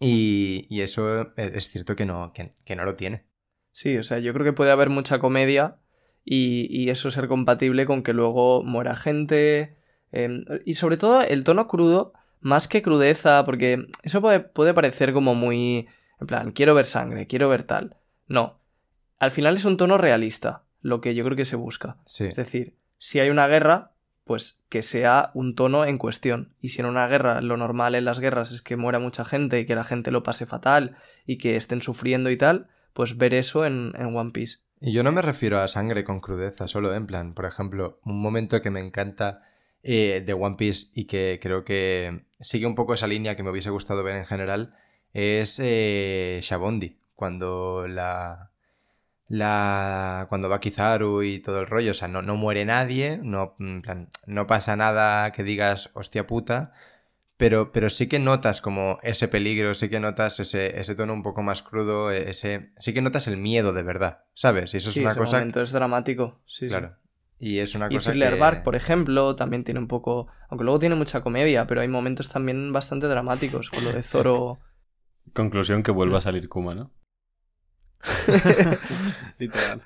Y, 0.00 0.66
y 0.68 0.80
eso 0.80 1.32
es 1.36 1.70
cierto 1.70 1.94
que 1.94 2.04
no, 2.04 2.32
que, 2.32 2.54
que 2.64 2.74
no 2.74 2.84
lo 2.84 2.96
tiene. 2.96 3.24
Sí, 3.70 3.96
o 3.96 4.02
sea, 4.02 4.18
yo 4.18 4.32
creo 4.32 4.44
que 4.44 4.52
puede 4.52 4.72
haber 4.72 4.90
mucha 4.90 5.20
comedia 5.20 5.76
y, 6.24 6.66
y 6.70 6.90
eso 6.90 7.12
ser 7.12 7.28
compatible 7.28 7.86
con 7.86 8.02
que 8.02 8.12
luego 8.12 8.64
muera 8.64 8.96
gente. 8.96 9.76
eh, 10.10 10.44
y 10.64 10.74
sobre 10.74 10.96
todo 10.96 11.22
el 11.22 11.44
tono 11.44 11.68
crudo, 11.68 12.12
más 12.40 12.66
que 12.66 12.82
crudeza, 12.82 13.44
porque 13.44 13.86
eso 14.02 14.20
puede, 14.20 14.40
puede 14.40 14.74
parecer 14.74 15.12
como 15.12 15.36
muy. 15.36 15.86
En 16.20 16.26
plan, 16.26 16.50
quiero 16.50 16.74
ver 16.74 16.84
sangre, 16.84 17.28
quiero 17.28 17.48
ver 17.48 17.62
tal. 17.62 17.96
No. 18.26 18.58
Al 19.20 19.30
final 19.30 19.54
es 19.54 19.64
un 19.64 19.76
tono 19.76 19.98
realista, 19.98 20.64
lo 20.80 21.00
que 21.00 21.14
yo 21.14 21.24
creo 21.24 21.36
que 21.36 21.44
se 21.44 21.56
busca. 21.56 21.98
Sí. 22.06 22.24
Es 22.24 22.36
decir, 22.36 22.76
si 22.98 23.20
hay 23.20 23.30
una 23.30 23.46
guerra, 23.46 23.92
pues 24.24 24.62
que 24.68 24.82
sea 24.82 25.30
un 25.34 25.54
tono 25.54 25.84
en 25.84 25.98
cuestión. 25.98 26.54
Y 26.60 26.70
si 26.70 26.80
en 26.80 26.86
una 26.86 27.06
guerra 27.06 27.40
lo 27.40 27.56
normal 27.56 27.94
en 27.94 28.04
las 28.04 28.20
guerras 28.20 28.52
es 28.52 28.62
que 28.62 28.76
muera 28.76 28.98
mucha 28.98 29.24
gente 29.24 29.60
y 29.60 29.66
que 29.66 29.74
la 29.74 29.84
gente 29.84 30.10
lo 30.10 30.22
pase 30.22 30.46
fatal 30.46 30.96
y 31.26 31.38
que 31.38 31.56
estén 31.56 31.82
sufriendo 31.82 32.30
y 32.30 32.36
tal, 32.36 32.68
pues 32.92 33.16
ver 33.16 33.34
eso 33.34 33.66
en, 33.66 33.92
en 33.96 34.16
One 34.16 34.30
Piece. 34.32 34.58
Y 34.80 34.92
yo 34.92 35.02
no 35.02 35.12
me 35.12 35.22
refiero 35.22 35.58
a 35.58 35.68
sangre 35.68 36.04
con 36.04 36.20
crudeza, 36.20 36.68
solo 36.68 36.94
en 36.94 37.06
plan, 37.06 37.34
por 37.34 37.46
ejemplo, 37.46 38.00
un 38.04 38.20
momento 38.20 38.60
que 38.60 38.70
me 38.70 38.80
encanta 38.80 39.42
eh, 39.82 40.22
de 40.24 40.32
One 40.32 40.56
Piece 40.56 40.88
y 40.94 41.04
que 41.04 41.38
creo 41.42 41.64
que 41.64 42.24
sigue 42.40 42.66
un 42.66 42.74
poco 42.74 42.94
esa 42.94 43.06
línea 43.06 43.36
que 43.36 43.42
me 43.42 43.50
hubiese 43.50 43.70
gustado 43.70 44.02
ver 44.02 44.16
en 44.16 44.26
general 44.26 44.74
es 45.12 45.60
eh, 45.62 46.40
Shabondi, 46.42 46.98
cuando 47.14 47.86
la, 47.86 48.50
la 49.28 50.26
cuando 50.28 50.48
va 50.48 50.60
Kizaru 50.60 51.22
y 51.22 51.38
todo 51.40 51.60
el 51.60 51.66
rollo, 51.66 51.92
o 51.92 51.94
sea, 51.94 52.08
no, 52.08 52.22
no 52.22 52.36
muere 52.36 52.64
nadie, 52.64 53.18
no, 53.22 53.56
en 53.58 53.82
plan, 53.82 54.08
no 54.26 54.46
pasa 54.46 54.76
nada 54.76 55.32
que 55.32 55.42
digas 55.42 55.90
hostia 55.94 56.26
puta, 56.26 56.72
pero, 57.36 57.72
pero 57.72 57.90
sí 57.90 58.06
que 58.06 58.18
notas 58.18 58.60
como 58.60 58.98
ese 59.02 59.26
peligro, 59.28 59.74
sí 59.74 59.88
que 59.88 59.98
notas 60.00 60.38
ese, 60.40 60.78
ese 60.78 60.94
tono 60.94 61.12
un 61.14 61.22
poco 61.22 61.42
más 61.42 61.62
crudo, 61.62 62.10
ese, 62.10 62.72
sí 62.78 62.94
que 62.94 63.02
notas 63.02 63.26
el 63.26 63.36
miedo 63.38 63.72
de 63.72 63.82
verdad, 63.82 64.24
¿sabes? 64.34 64.74
Y 64.74 64.76
eso 64.76 64.90
es 64.90 64.94
Sí, 64.94 65.00
una 65.00 65.10
ese 65.10 65.18
cosa... 65.20 65.38
momento 65.38 65.62
es 65.62 65.72
dramático. 65.72 66.40
Sí, 66.46 66.66
sí. 66.66 66.68
Claro. 66.68 66.96
Y 67.38 67.58
es 67.58 67.74
una 67.74 67.88
Y 67.90 67.96
cosa 67.96 68.10
Thriller 68.12 68.34
que... 68.34 68.38
Bark, 68.40 68.62
por 68.62 68.76
ejemplo, 68.76 69.34
también 69.34 69.64
tiene 69.64 69.80
un 69.80 69.88
poco. 69.88 70.28
Aunque 70.48 70.64
luego 70.64 70.78
tiene 70.78 70.94
mucha 70.94 71.20
comedia, 71.22 71.66
pero 71.66 71.80
hay 71.80 71.88
momentos 71.88 72.28
también 72.28 72.72
bastante 72.72 73.08
dramáticos, 73.08 73.70
con 73.70 73.84
lo 73.84 73.92
de 73.92 74.02
Zoro. 74.04 74.60
Conclusión 75.34 75.82
que 75.82 75.90
vuelva 75.90 76.18
a 76.18 76.20
salir 76.22 76.48
Kuma, 76.48 76.74
¿no? 76.74 76.92
Literal. 79.38 79.82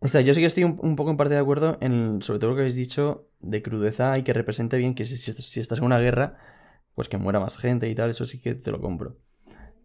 O 0.00 0.08
sea, 0.08 0.20
yo 0.20 0.34
sí 0.34 0.40
que 0.40 0.46
estoy 0.46 0.64
un, 0.64 0.78
un 0.82 0.96
poco 0.96 1.10
en 1.10 1.16
parte 1.16 1.34
de 1.34 1.40
acuerdo 1.40 1.78
en 1.80 2.22
sobre 2.22 2.38
todo 2.40 2.50
lo 2.50 2.56
que 2.56 2.62
habéis 2.62 2.74
dicho 2.76 3.28
de 3.40 3.62
crudeza 3.62 4.18
y 4.18 4.24
que 4.24 4.32
represente 4.32 4.76
bien 4.76 4.94
que 4.94 5.06
si, 5.06 5.16
si- 5.16 5.32
si 5.32 5.60
estás 5.60 5.78
en 5.78 5.84
una 5.84 5.98
guerra, 5.98 6.38
pues 6.94 7.08
que 7.08 7.18
muera 7.18 7.40
más 7.40 7.56
gente 7.58 7.88
y 7.88 7.94
tal, 7.94 8.10
eso 8.10 8.26
sí 8.26 8.40
que 8.40 8.54
te 8.54 8.70
lo 8.72 8.80
compro. 8.80 9.18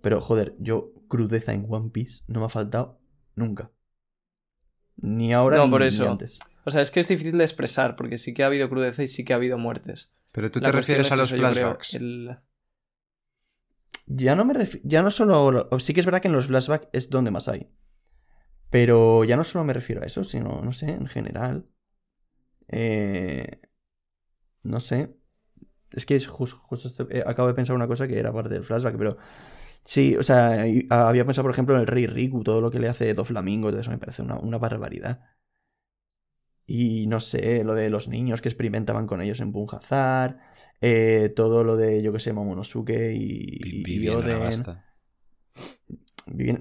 Pero 0.01 0.21
joder, 0.21 0.55
yo 0.59 0.93
crudeza 1.09 1.53
en 1.53 1.65
One 1.69 1.91
Piece 1.91 2.23
no 2.27 2.41
me 2.41 2.47
ha 2.47 2.49
faltado 2.49 2.99
nunca. 3.35 3.71
Ni 4.97 5.33
ahora 5.33 5.57
No, 5.57 5.61
ni, 5.61 5.69
por 5.69 5.81
ni 5.81 5.87
eso. 5.87 6.05
antes. 6.05 6.39
O 6.65 6.71
sea, 6.71 6.81
es 6.81 6.91
que 6.91 6.99
es 6.99 7.07
difícil 7.07 7.37
de 7.37 7.43
expresar, 7.43 7.95
porque 7.95 8.17
sí 8.17 8.33
que 8.33 8.43
ha 8.43 8.47
habido 8.47 8.69
crudeza 8.69 9.03
y 9.03 9.07
sí 9.07 9.23
que 9.23 9.33
ha 9.33 9.37
habido 9.37 9.57
muertes. 9.57 10.11
Pero 10.31 10.49
tú 10.51 10.61
La 10.61 10.69
te 10.69 10.71
refieres 10.71 11.11
a 11.11 11.17
los 11.17 11.31
eso, 11.31 11.35
yo 11.35 11.49
creo, 11.49 11.85
flashbacks. 11.85 11.93
el- 11.93 12.37
Ya 14.07 14.35
no 14.35 14.43
me 14.45 14.53
ya 14.83 15.01
no 15.03 15.11
solo 15.11 15.69
sí 15.79 15.93
que 15.93 15.99
es 15.99 16.05
verdad 16.05 16.21
que 16.21 16.27
en 16.29 16.33
los 16.33 16.47
flashbacks 16.47 16.87
es 16.93 17.09
donde 17.09 17.31
más 17.31 17.47
hay. 17.47 17.69
Pero 18.69 19.23
ya 19.25 19.35
no 19.37 19.43
solo 19.43 19.65
me 19.65 19.73
refiero 19.73 20.01
a 20.01 20.05
eso, 20.05 20.23
sino, 20.23 20.61
no 20.61 20.73
sé, 20.73 20.89
en 20.91 21.07
general. 21.07 21.65
Eh, 22.67 23.59
no 24.63 24.79
sé. 24.79 25.15
Es 25.91 26.05
que 26.05 26.19
justo 26.25 26.61
este- 26.89 27.19
eh, 27.19 27.23
acabo 27.27 27.47
de 27.49 27.55
pensar 27.55 27.75
una 27.75 27.87
cosa 27.87 28.07
que 28.07 28.19
era 28.19 28.33
parte 28.33 28.53
del 28.55 28.63
flashback, 28.65 28.97
pero 28.97 29.17
sí, 29.85 30.15
o 30.17 30.23
sea, 30.23 30.67
y- 30.67 30.87
había 30.91 31.25
pensado, 31.25 31.43
por 31.45 31.51
ejemplo, 31.53 31.75
en 31.75 31.81
el 31.81 31.87
Rey 31.87 32.07
Riku, 32.07 32.43
todo 32.43 32.61
lo 32.61 32.71
que 32.71 32.79
le 32.79 32.89
hace 32.89 33.13
Do 33.15 33.25
Flamingo, 33.25 33.69
todo 33.71 33.81
eso 33.81 33.91
me 33.91 33.99
parece 33.99 34.23
una, 34.23 34.37
una 34.39 34.57
barbaridad. 34.59 35.21
Y 36.65 37.07
no 37.07 37.19
sé, 37.21 37.63
lo 37.63 37.73
de 37.75 37.89
los 37.89 38.07
niños 38.07 38.41
que 38.41 38.49
experimentaban 38.49 39.07
con 39.07 39.21
ellos 39.21 39.39
en 39.39 39.51
Bunhazar, 39.51 40.39
eh, 40.81 41.31
todo 41.35 41.63
lo 41.63 41.75
de, 41.77 42.01
yo 42.01 42.13
que 42.13 42.19
sé, 42.19 42.33
Momonosuke 42.33 43.11
y, 43.13 43.59
y- 43.81 43.83
y 44.05 44.07
Oden. 44.09 44.51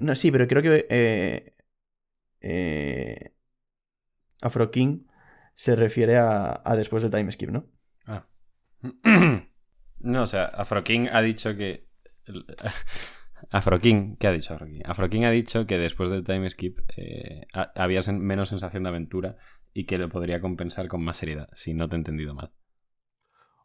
No, 0.01 0.15
sí, 0.15 0.31
pero 0.31 0.47
creo 0.47 0.61
que 0.61 0.85
eh, 0.89 1.53
eh, 2.41 3.33
Afro 4.41 4.71
King 4.71 5.05
se 5.55 5.75
refiere 5.75 6.17
a, 6.17 6.61
a 6.63 6.75
después 6.75 7.01
del 7.03 7.11
time 7.11 7.31
skip, 7.31 7.49
¿no? 7.49 7.65
Ah. 8.05 8.27
No, 9.99 10.21
o 10.21 10.25
sea, 10.27 10.45
Afro 10.45 10.83
King 10.83 11.07
ha 11.11 11.23
dicho 11.23 11.55
que. 11.57 11.87
Afro 13.51 13.79
King, 13.79 14.15
¿qué 14.19 14.27
ha 14.27 14.31
dicho 14.31 14.53
Afro 14.53 14.67
King? 14.67 14.81
Afro 14.85 15.09
King 15.09 15.23
ha 15.23 15.31
dicho 15.31 15.65
que 15.65 15.79
después 15.79 16.11
del 16.11 16.23
time 16.23 16.47
skip 16.51 16.79
eh, 16.97 17.47
ha- 17.53 17.71
había 17.75 18.01
sen- 18.01 18.19
menos 18.19 18.49
sensación 18.49 18.83
de 18.83 18.89
aventura 18.89 19.37
y 19.73 19.85
que 19.85 19.97
lo 19.97 20.07
podría 20.09 20.39
compensar 20.39 20.87
con 20.87 21.03
más 21.03 21.17
seriedad, 21.17 21.49
si 21.53 21.73
no 21.73 21.89
te 21.89 21.95
he 21.95 21.97
entendido 21.99 22.35
mal. 22.35 22.51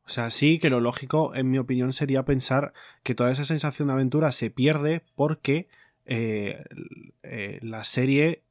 O 0.04 0.08
sea, 0.08 0.30
sí 0.30 0.58
que 0.58 0.68
lo 0.70 0.80
lógico, 0.80 1.34
en 1.34 1.50
mi 1.50 1.58
opinión, 1.58 1.92
sería 1.92 2.24
pensar 2.24 2.72
que 3.02 3.14
toda 3.14 3.30
esa 3.30 3.44
sensación 3.44 3.88
de 3.88 3.94
aventura 3.94 4.32
se 4.32 4.50
pierde 4.50 5.02
porque 5.14 5.68
eh, 6.06 6.64
eh, 7.22 7.58
la 7.62 7.84
serie. 7.84 8.42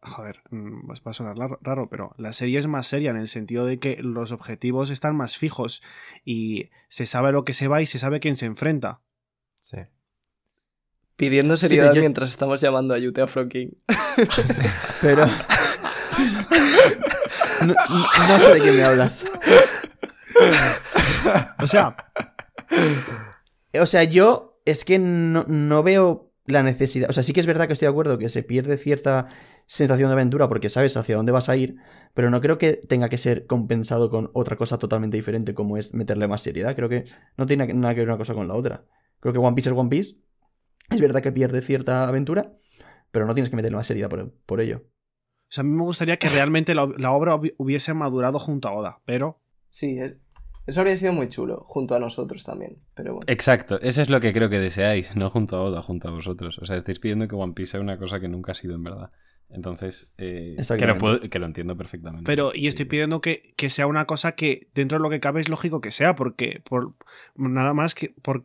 Joder, 0.00 0.40
mm, 0.50 0.88
va 0.90 0.94
a 1.04 1.12
sonar 1.12 1.36
raro, 1.60 1.88
pero 1.90 2.14
la 2.16 2.32
serie 2.32 2.58
es 2.58 2.66
más 2.66 2.86
seria 2.86 3.10
en 3.10 3.16
el 3.16 3.28
sentido 3.28 3.66
de 3.66 3.78
que 3.78 3.96
los 4.00 4.30
objetivos 4.32 4.88
están 4.90 5.16
más 5.16 5.36
fijos 5.36 5.82
y 6.24 6.70
se 6.88 7.06
sabe 7.06 7.32
lo 7.32 7.44
que 7.44 7.52
se 7.54 7.66
va 7.68 7.82
y 7.82 7.86
se 7.86 7.98
sabe 7.98 8.20
quién 8.20 8.36
se 8.36 8.46
enfrenta. 8.46 9.00
Sí. 9.60 9.78
Pidiendo 11.16 11.56
seriedad 11.56 11.92
yo- 11.92 12.00
mientras 12.02 12.30
estamos 12.30 12.60
llamando 12.60 12.94
a 12.94 12.98
Yute 12.98 13.20
Afro 13.22 13.48
King. 13.48 13.68
Pero... 15.00 15.26
no, 17.62 17.66
no- 17.66 17.74
no 18.28 18.38
sé 18.38 18.54
de 18.54 18.60
qué 18.60 18.72
me 18.72 18.82
hablas. 18.84 19.26
O 21.62 21.66
sea, 21.66 21.96
O 23.80 23.86
sea, 23.86 24.04
yo 24.04 24.60
es 24.64 24.84
que 24.84 24.98
no, 24.98 25.44
no 25.48 25.82
veo 25.82 26.32
la 26.46 26.62
necesidad. 26.62 27.10
O 27.10 27.12
sea, 27.12 27.22
sí 27.22 27.32
que 27.32 27.40
es 27.40 27.46
verdad 27.46 27.66
que 27.66 27.72
estoy 27.72 27.86
de 27.86 27.90
acuerdo 27.90 28.18
que 28.18 28.28
se 28.28 28.42
pierde 28.42 28.78
cierta 28.78 29.28
sensación 29.66 30.08
de 30.08 30.12
aventura 30.14 30.48
porque 30.48 30.70
sabes 30.70 30.96
hacia 30.96 31.16
dónde 31.16 31.32
vas 31.32 31.48
a 31.48 31.56
ir, 31.56 31.76
pero 32.14 32.30
no 32.30 32.40
creo 32.40 32.56
que 32.58 32.74
tenga 32.74 33.08
que 33.08 33.18
ser 33.18 33.46
compensado 33.46 34.10
con 34.10 34.30
otra 34.32 34.56
cosa 34.56 34.78
totalmente 34.78 35.16
diferente 35.16 35.54
como 35.54 35.76
es 35.76 35.92
meterle 35.94 36.28
más 36.28 36.42
seriedad. 36.42 36.74
Creo 36.76 36.88
que 36.88 37.04
no 37.36 37.46
tiene 37.46 37.66
nada 37.74 37.94
que 37.94 38.00
ver 38.00 38.08
una 38.08 38.18
cosa 38.18 38.34
con 38.34 38.48
la 38.48 38.54
otra. 38.54 38.84
Creo 39.20 39.32
que 39.32 39.38
One 39.40 39.54
Piece 39.54 39.70
es 39.70 39.76
One 39.76 39.90
Piece. 39.90 40.16
Es 40.90 41.00
verdad 41.00 41.22
que 41.22 41.32
pierde 41.32 41.62
cierta 41.62 42.06
aventura, 42.06 42.52
pero 43.10 43.26
no 43.26 43.34
tienes 43.34 43.50
que 43.50 43.56
meterle 43.56 43.76
más 43.76 43.88
seriedad 43.88 44.08
por, 44.08 44.32
por 44.46 44.60
ello. 44.60 44.84
o 44.86 45.50
sea, 45.50 45.62
a 45.62 45.64
mí 45.64 45.70
me 45.74 45.82
gustaría 45.82 46.16
que 46.16 46.28
realmente 46.28 46.74
la, 46.76 46.88
la 46.96 47.10
obra 47.10 47.34
hubi- 47.34 47.54
hubiese 47.58 47.92
madurado 47.92 48.38
junto 48.38 48.68
a 48.68 48.72
Oda, 48.72 49.00
pero 49.04 49.40
Sí, 49.70 49.98
eso 50.66 50.80
habría 50.80 50.96
sido 50.96 51.12
muy 51.12 51.28
chulo, 51.28 51.64
junto 51.68 51.94
a 51.94 51.98
nosotros 51.98 52.44
también. 52.44 52.78
Pero 52.94 53.14
bueno. 53.14 53.24
Exacto, 53.28 53.80
eso 53.80 54.02
es 54.02 54.10
lo 54.10 54.20
que 54.20 54.32
creo 54.32 54.48
que 54.50 54.58
deseáis, 54.58 55.16
no 55.16 55.30
junto 55.30 55.56
a 55.56 55.62
Oda, 55.62 55.82
junto 55.82 56.08
a 56.08 56.10
vosotros. 56.10 56.58
O 56.58 56.66
sea, 56.66 56.76
estáis 56.76 56.98
pidiendo 56.98 57.28
que 57.28 57.34
One 57.36 57.52
Piece 57.54 57.72
sea 57.72 57.80
una 57.80 57.98
cosa 57.98 58.20
que 58.20 58.28
nunca 58.28 58.52
ha 58.52 58.54
sido 58.54 58.74
en 58.74 58.82
verdad. 58.84 59.10
Entonces, 59.48 60.12
eh, 60.18 60.50
que, 60.50 60.54
lo 60.56 60.60
Exactamente. 60.62 61.00
puedo- 61.00 61.20
que 61.30 61.38
lo 61.38 61.46
entiendo 61.46 61.76
perfectamente. 61.76 62.26
Pero, 62.26 62.50
y 62.52 62.66
estoy 62.66 62.84
pidiendo 62.86 63.20
que, 63.20 63.54
que 63.56 63.70
sea 63.70 63.86
una 63.86 64.04
cosa 64.04 64.32
que 64.32 64.68
dentro 64.74 64.98
de 64.98 65.02
lo 65.02 65.08
que 65.10 65.20
cabe 65.20 65.40
es 65.40 65.48
lógico 65.48 65.80
que 65.80 65.92
sea, 65.92 66.16
porque 66.16 66.62
por 66.68 66.94
nada 67.36 67.72
más 67.72 67.94
que 67.94 68.12
por, 68.22 68.44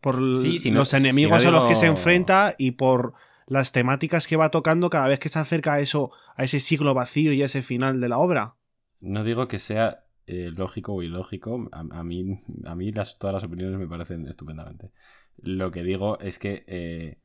por 0.00 0.16
Sí, 0.42 0.58
si 0.58 0.70
no- 0.70 0.78
los 0.80 0.88
si 0.88 0.96
enemigos 0.96 1.44
a 1.44 1.50
los 1.50 1.66
que 1.66 1.74
se 1.74 1.84
enfrenta 1.86 2.54
y 2.56 2.72
por 2.72 3.12
las 3.46 3.72
temáticas 3.72 4.26
que 4.26 4.36
va 4.36 4.50
tocando 4.50 4.88
cada 4.88 5.06
vez 5.08 5.18
que 5.18 5.28
se 5.28 5.38
acerca 5.38 5.74
a 5.74 5.80
eso, 5.80 6.10
a 6.34 6.44
ese 6.44 6.60
siglo 6.60 6.94
vacío 6.94 7.34
y 7.34 7.42
a 7.42 7.44
ese 7.44 7.60
final 7.60 8.00
de 8.00 8.08
la 8.08 8.16
obra. 8.16 8.54
No 9.00 9.24
digo 9.24 9.48
que 9.48 9.58
sea 9.58 10.04
eh, 10.32 10.50
lógico 10.50 10.94
o 10.94 11.02
ilógico. 11.02 11.68
A, 11.72 12.02
mí, 12.02 12.38
a 12.64 12.74
mí 12.74 12.90
las, 12.90 13.18
todas 13.18 13.34
las 13.34 13.44
opiniones 13.44 13.78
me 13.78 13.86
parecen 13.86 14.26
estupendamente. 14.26 14.90
Lo 15.36 15.70
que 15.70 15.82
digo 15.82 16.18
es 16.20 16.38
que 16.38 16.64
eh, 16.66 17.18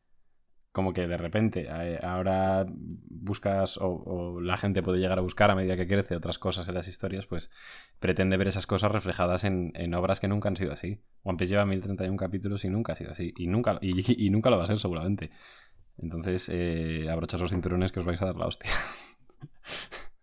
como 0.74 0.92
que 0.92 1.08
de 1.08 1.16
repente 1.16 1.68
eh, 1.70 2.00
ahora 2.04 2.66
buscas 2.68 3.80
o, 3.82 4.42
la 4.42 4.58
gente 4.58 4.84
puede 4.84 5.00
llegar 5.00 5.20
a 5.20 5.22
buscar 5.22 5.50
a 5.52 5.56
medida 5.56 5.78
que 5.78 5.88
crece 5.88 6.18
otras 6.18 6.38
cosas 6.38 6.68
en 6.68 6.74
las 6.76 6.90
historias, 6.90 7.26
pues 7.28 7.50
pretende 8.00 8.36
ver 8.36 8.50
esas 8.50 8.68
cosas 8.68 8.92
reflejadas 8.92 9.46
en, 9.46 9.94
obras 9.94 10.20
que 10.20 10.28
nunca 10.28 10.50
han 10.50 10.58
sido 10.58 10.74
así. 10.74 11.00
One 11.24 11.38
Piece 11.38 11.52
lleva 11.52 11.66
1031 11.66 12.18
capítulos 12.18 12.66
y 12.66 12.70
nunca 12.70 12.92
ha 12.92 12.96
sido 12.98 13.12
así. 13.14 13.34
Y 13.38 13.48
nunca, 13.48 13.80
y, 13.82 14.30
nunca 14.32 14.50
lo 14.50 14.58
va 14.58 14.66
a 14.66 14.68
ser 14.68 14.80
seguramente. 14.80 15.32
Entonces, 15.98 16.52
abrochas 17.10 17.40
los 17.40 17.52
cinturones 17.52 17.94
que 17.94 18.02
os 18.02 18.06
vais 18.06 18.22
a 18.22 18.26
dar 18.26 18.36
la 18.36 18.48
hostia. 18.48 18.70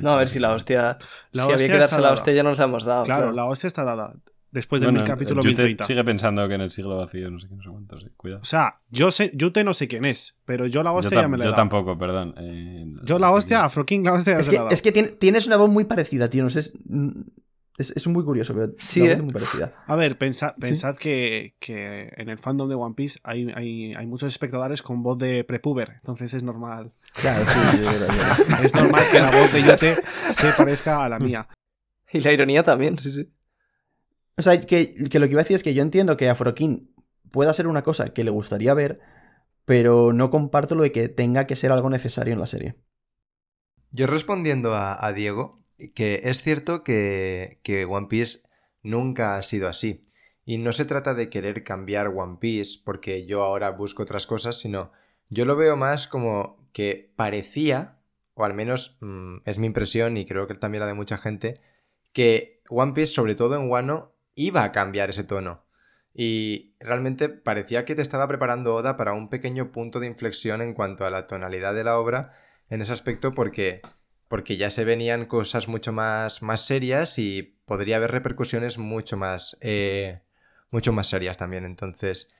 No, 0.00 0.12
a 0.12 0.18
ver 0.18 0.28
si 0.28 0.38
la 0.38 0.52
hostia. 0.54 0.98
La 1.32 1.44
si 1.44 1.50
hostia 1.50 1.54
había 1.54 1.66
que 1.68 1.78
darse 1.80 1.96
la 1.96 2.02
dada. 2.02 2.14
hostia, 2.14 2.32
ya 2.32 2.42
nos 2.42 2.58
la 2.58 2.64
hemos 2.64 2.84
dado. 2.84 3.04
claro, 3.04 3.20
claro. 3.22 3.36
la 3.36 3.44
hostia 3.46 3.66
está 3.68 3.84
dada. 3.84 4.14
Después 4.50 4.80
del 4.82 4.88
Bueno, 4.90 5.00
mil 5.00 5.08
capítulo 5.08 5.36
Yute 5.40 5.48
1030. 5.62 5.86
sigue 5.86 6.04
pensando 6.04 6.46
que 6.46 6.54
en 6.54 6.60
el 6.60 6.70
siglo 6.70 6.98
vacío 6.98 7.30
no 7.30 7.38
sé 7.40 7.48
qué, 7.48 7.54
no 7.56 7.62
sé 7.62 7.70
cuánto, 7.70 7.98
sí. 8.00 8.08
Cuidado. 8.18 8.42
O 8.42 8.44
sea, 8.44 8.80
yo 8.90 9.10
sé, 9.10 9.30
Yute 9.34 9.64
no 9.64 9.72
sé 9.72 9.88
quién 9.88 10.04
es, 10.04 10.36
pero 10.44 10.66
yo 10.66 10.82
la 10.82 10.90
Yo, 10.90 10.96
hostia 10.96 11.22
ya 11.22 11.28
me 11.28 11.38
la 11.38 11.44
he 11.44 11.46
yo 11.46 11.50
dado. 11.52 11.62
tampoco, 11.62 11.96
perdón. 11.96 12.34
eh, 12.36 12.84
Yo 13.02 13.18
la 13.18 13.30
hostia, 13.30 13.64
Afro 13.64 13.86
King, 13.86 14.02
la 14.04 14.12
hostia 14.12 14.34
ya 14.34 14.40
Es 14.40 14.44
se 14.44 14.50
que, 14.50 14.56
la 14.56 14.60
he 14.60 14.64
dado. 14.64 14.74
es 14.74 14.82
que 14.82 14.92
tiene- 14.92 15.08
tienes 15.08 15.46
una 15.46 15.56
voz 15.56 15.70
muy 15.70 15.84
parecida, 15.84 16.28
tío. 16.28 16.44
No 16.44 16.50
sé, 16.50 16.70
es, 17.78 17.90
es, 17.96 18.06
muy 18.06 18.24
curioso, 18.24 18.54
pero 18.54 18.72
Sí, 18.76 19.00
la 19.00 19.06
voz 19.06 19.12
¿eh? 19.12 19.16
es 19.16 19.22
muy 19.24 19.32
parecida. 19.32 19.84
A 19.86 19.96
ver, 19.96 20.18
pensa- 20.18 20.54
pensad 20.58 20.96
que, 20.96 21.54
que 21.58 22.12
en 22.16 22.28
el 22.28 22.38
fandom 22.38 22.68
de 22.68 22.74
One 22.74 22.94
Piece 22.94 23.18
hay, 23.22 23.50
hay, 23.54 23.92
hay 23.94 24.06
muchos 24.06 24.32
espectadores 24.32 24.82
con 24.82 25.02
voz 25.02 25.18
de 25.18 25.44
prepuber, 25.44 25.94
entonces 25.94 26.34
es 26.34 26.42
normal. 26.42 26.92
Claro, 27.14 27.44
sí. 27.44 27.58
Es 28.64 28.74
normal 28.74 29.04
que 29.10 29.20
la 29.20 29.30
voz 29.30 29.52
de 29.52 29.62
Yote 29.62 29.96
se 30.30 30.52
parezca 30.56 31.04
a 31.04 31.08
la 31.08 31.18
mía. 31.18 31.48
Y 32.12 32.20
la 32.20 32.32
ironía 32.32 32.62
también, 32.62 32.98
sí, 32.98 33.10
sí. 33.10 33.32
O 34.36 34.42
sea, 34.42 34.60
que, 34.60 34.94
que 35.10 35.18
lo 35.18 35.26
que 35.26 35.32
iba 35.32 35.40
a 35.40 35.44
decir 35.44 35.56
es 35.56 35.62
que 35.62 35.74
yo 35.74 35.82
entiendo 35.82 36.16
que 36.16 36.28
Afrokin 36.28 36.94
pueda 37.30 37.52
ser 37.54 37.66
una 37.66 37.82
cosa 37.82 38.12
que 38.12 38.24
le 38.24 38.30
gustaría 38.30 38.74
ver, 38.74 39.00
pero 39.64 40.12
no 40.12 40.30
comparto 40.30 40.74
lo 40.74 40.82
de 40.82 40.92
que 40.92 41.08
tenga 41.08 41.46
que 41.46 41.56
ser 41.56 41.72
algo 41.72 41.88
necesario 41.90 42.34
en 42.34 42.40
la 42.40 42.46
serie. 42.46 42.76
Yo 43.90 44.06
respondiendo 44.06 44.74
a, 44.74 45.04
a 45.04 45.12
Diego, 45.12 45.61
que 45.94 46.20
es 46.24 46.42
cierto 46.42 46.84
que, 46.84 47.60
que 47.62 47.84
One 47.84 48.06
Piece 48.08 48.40
nunca 48.82 49.36
ha 49.36 49.42
sido 49.42 49.68
así. 49.68 50.04
Y 50.44 50.58
no 50.58 50.72
se 50.72 50.84
trata 50.84 51.14
de 51.14 51.30
querer 51.30 51.62
cambiar 51.64 52.08
One 52.08 52.38
Piece 52.40 52.80
porque 52.84 53.26
yo 53.26 53.42
ahora 53.42 53.70
busco 53.70 54.02
otras 54.02 54.26
cosas, 54.26 54.58
sino 54.58 54.92
yo 55.28 55.44
lo 55.44 55.56
veo 55.56 55.76
más 55.76 56.08
como 56.08 56.68
que 56.72 57.12
parecía, 57.16 57.98
o 58.34 58.44
al 58.44 58.54
menos 58.54 58.96
mm, 59.00 59.38
es 59.44 59.58
mi 59.58 59.66
impresión 59.66 60.16
y 60.16 60.26
creo 60.26 60.46
que 60.46 60.54
también 60.54 60.80
la 60.80 60.86
de 60.86 60.94
mucha 60.94 61.18
gente, 61.18 61.60
que 62.12 62.62
One 62.68 62.92
Piece, 62.92 63.12
sobre 63.12 63.34
todo 63.34 63.56
en 63.56 63.68
Wano, 63.68 64.12
iba 64.34 64.64
a 64.64 64.72
cambiar 64.72 65.10
ese 65.10 65.24
tono. 65.24 65.64
Y 66.14 66.74
realmente 66.78 67.28
parecía 67.28 67.84
que 67.84 67.94
te 67.94 68.02
estaba 68.02 68.28
preparando 68.28 68.74
Oda 68.74 68.96
para 68.96 69.14
un 69.14 69.30
pequeño 69.30 69.72
punto 69.72 70.00
de 70.00 70.06
inflexión 70.06 70.60
en 70.60 70.74
cuanto 70.74 71.06
a 71.06 71.10
la 71.10 71.26
tonalidad 71.26 71.74
de 71.74 71.84
la 71.84 71.98
obra 71.98 72.34
en 72.68 72.82
ese 72.82 72.92
aspecto 72.92 73.32
porque, 73.32 73.80
porque 74.32 74.56
ya 74.56 74.70
se 74.70 74.86
venían 74.86 75.26
cosas 75.26 75.68
mucho 75.68 75.92
más, 75.92 76.40
más 76.40 76.64
serias 76.64 77.18
y 77.18 77.58
podría 77.66 77.96
haber 77.96 78.12
repercusiones 78.12 78.78
mucho 78.78 79.18
más, 79.18 79.58
eh, 79.60 80.20
mucho 80.70 80.90
más 80.94 81.08
serias 81.08 81.36
también. 81.36 81.66
Entonces, 81.66 82.32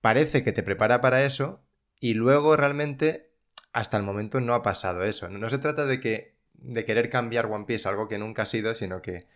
parece 0.00 0.42
que 0.42 0.50
te 0.50 0.64
prepara 0.64 1.00
para 1.00 1.22
eso 1.22 1.62
y 2.00 2.14
luego 2.14 2.56
realmente 2.56 3.30
hasta 3.72 3.96
el 3.96 4.02
momento 4.02 4.40
no 4.40 4.52
ha 4.52 4.64
pasado 4.64 5.04
eso. 5.04 5.28
No, 5.28 5.48
se 5.48 5.58
trata 5.58 5.86
de 5.86 6.00
que 6.00 6.34
de 6.54 6.84
querer 6.84 7.08
cambiar 7.08 7.46
One 7.46 7.66
Piece, 7.66 7.88
algo 7.88 8.08
que 8.08 8.18
nunca 8.18 8.42
ha 8.42 8.46
sido, 8.46 8.74
sino 8.74 9.00
que 9.00 9.28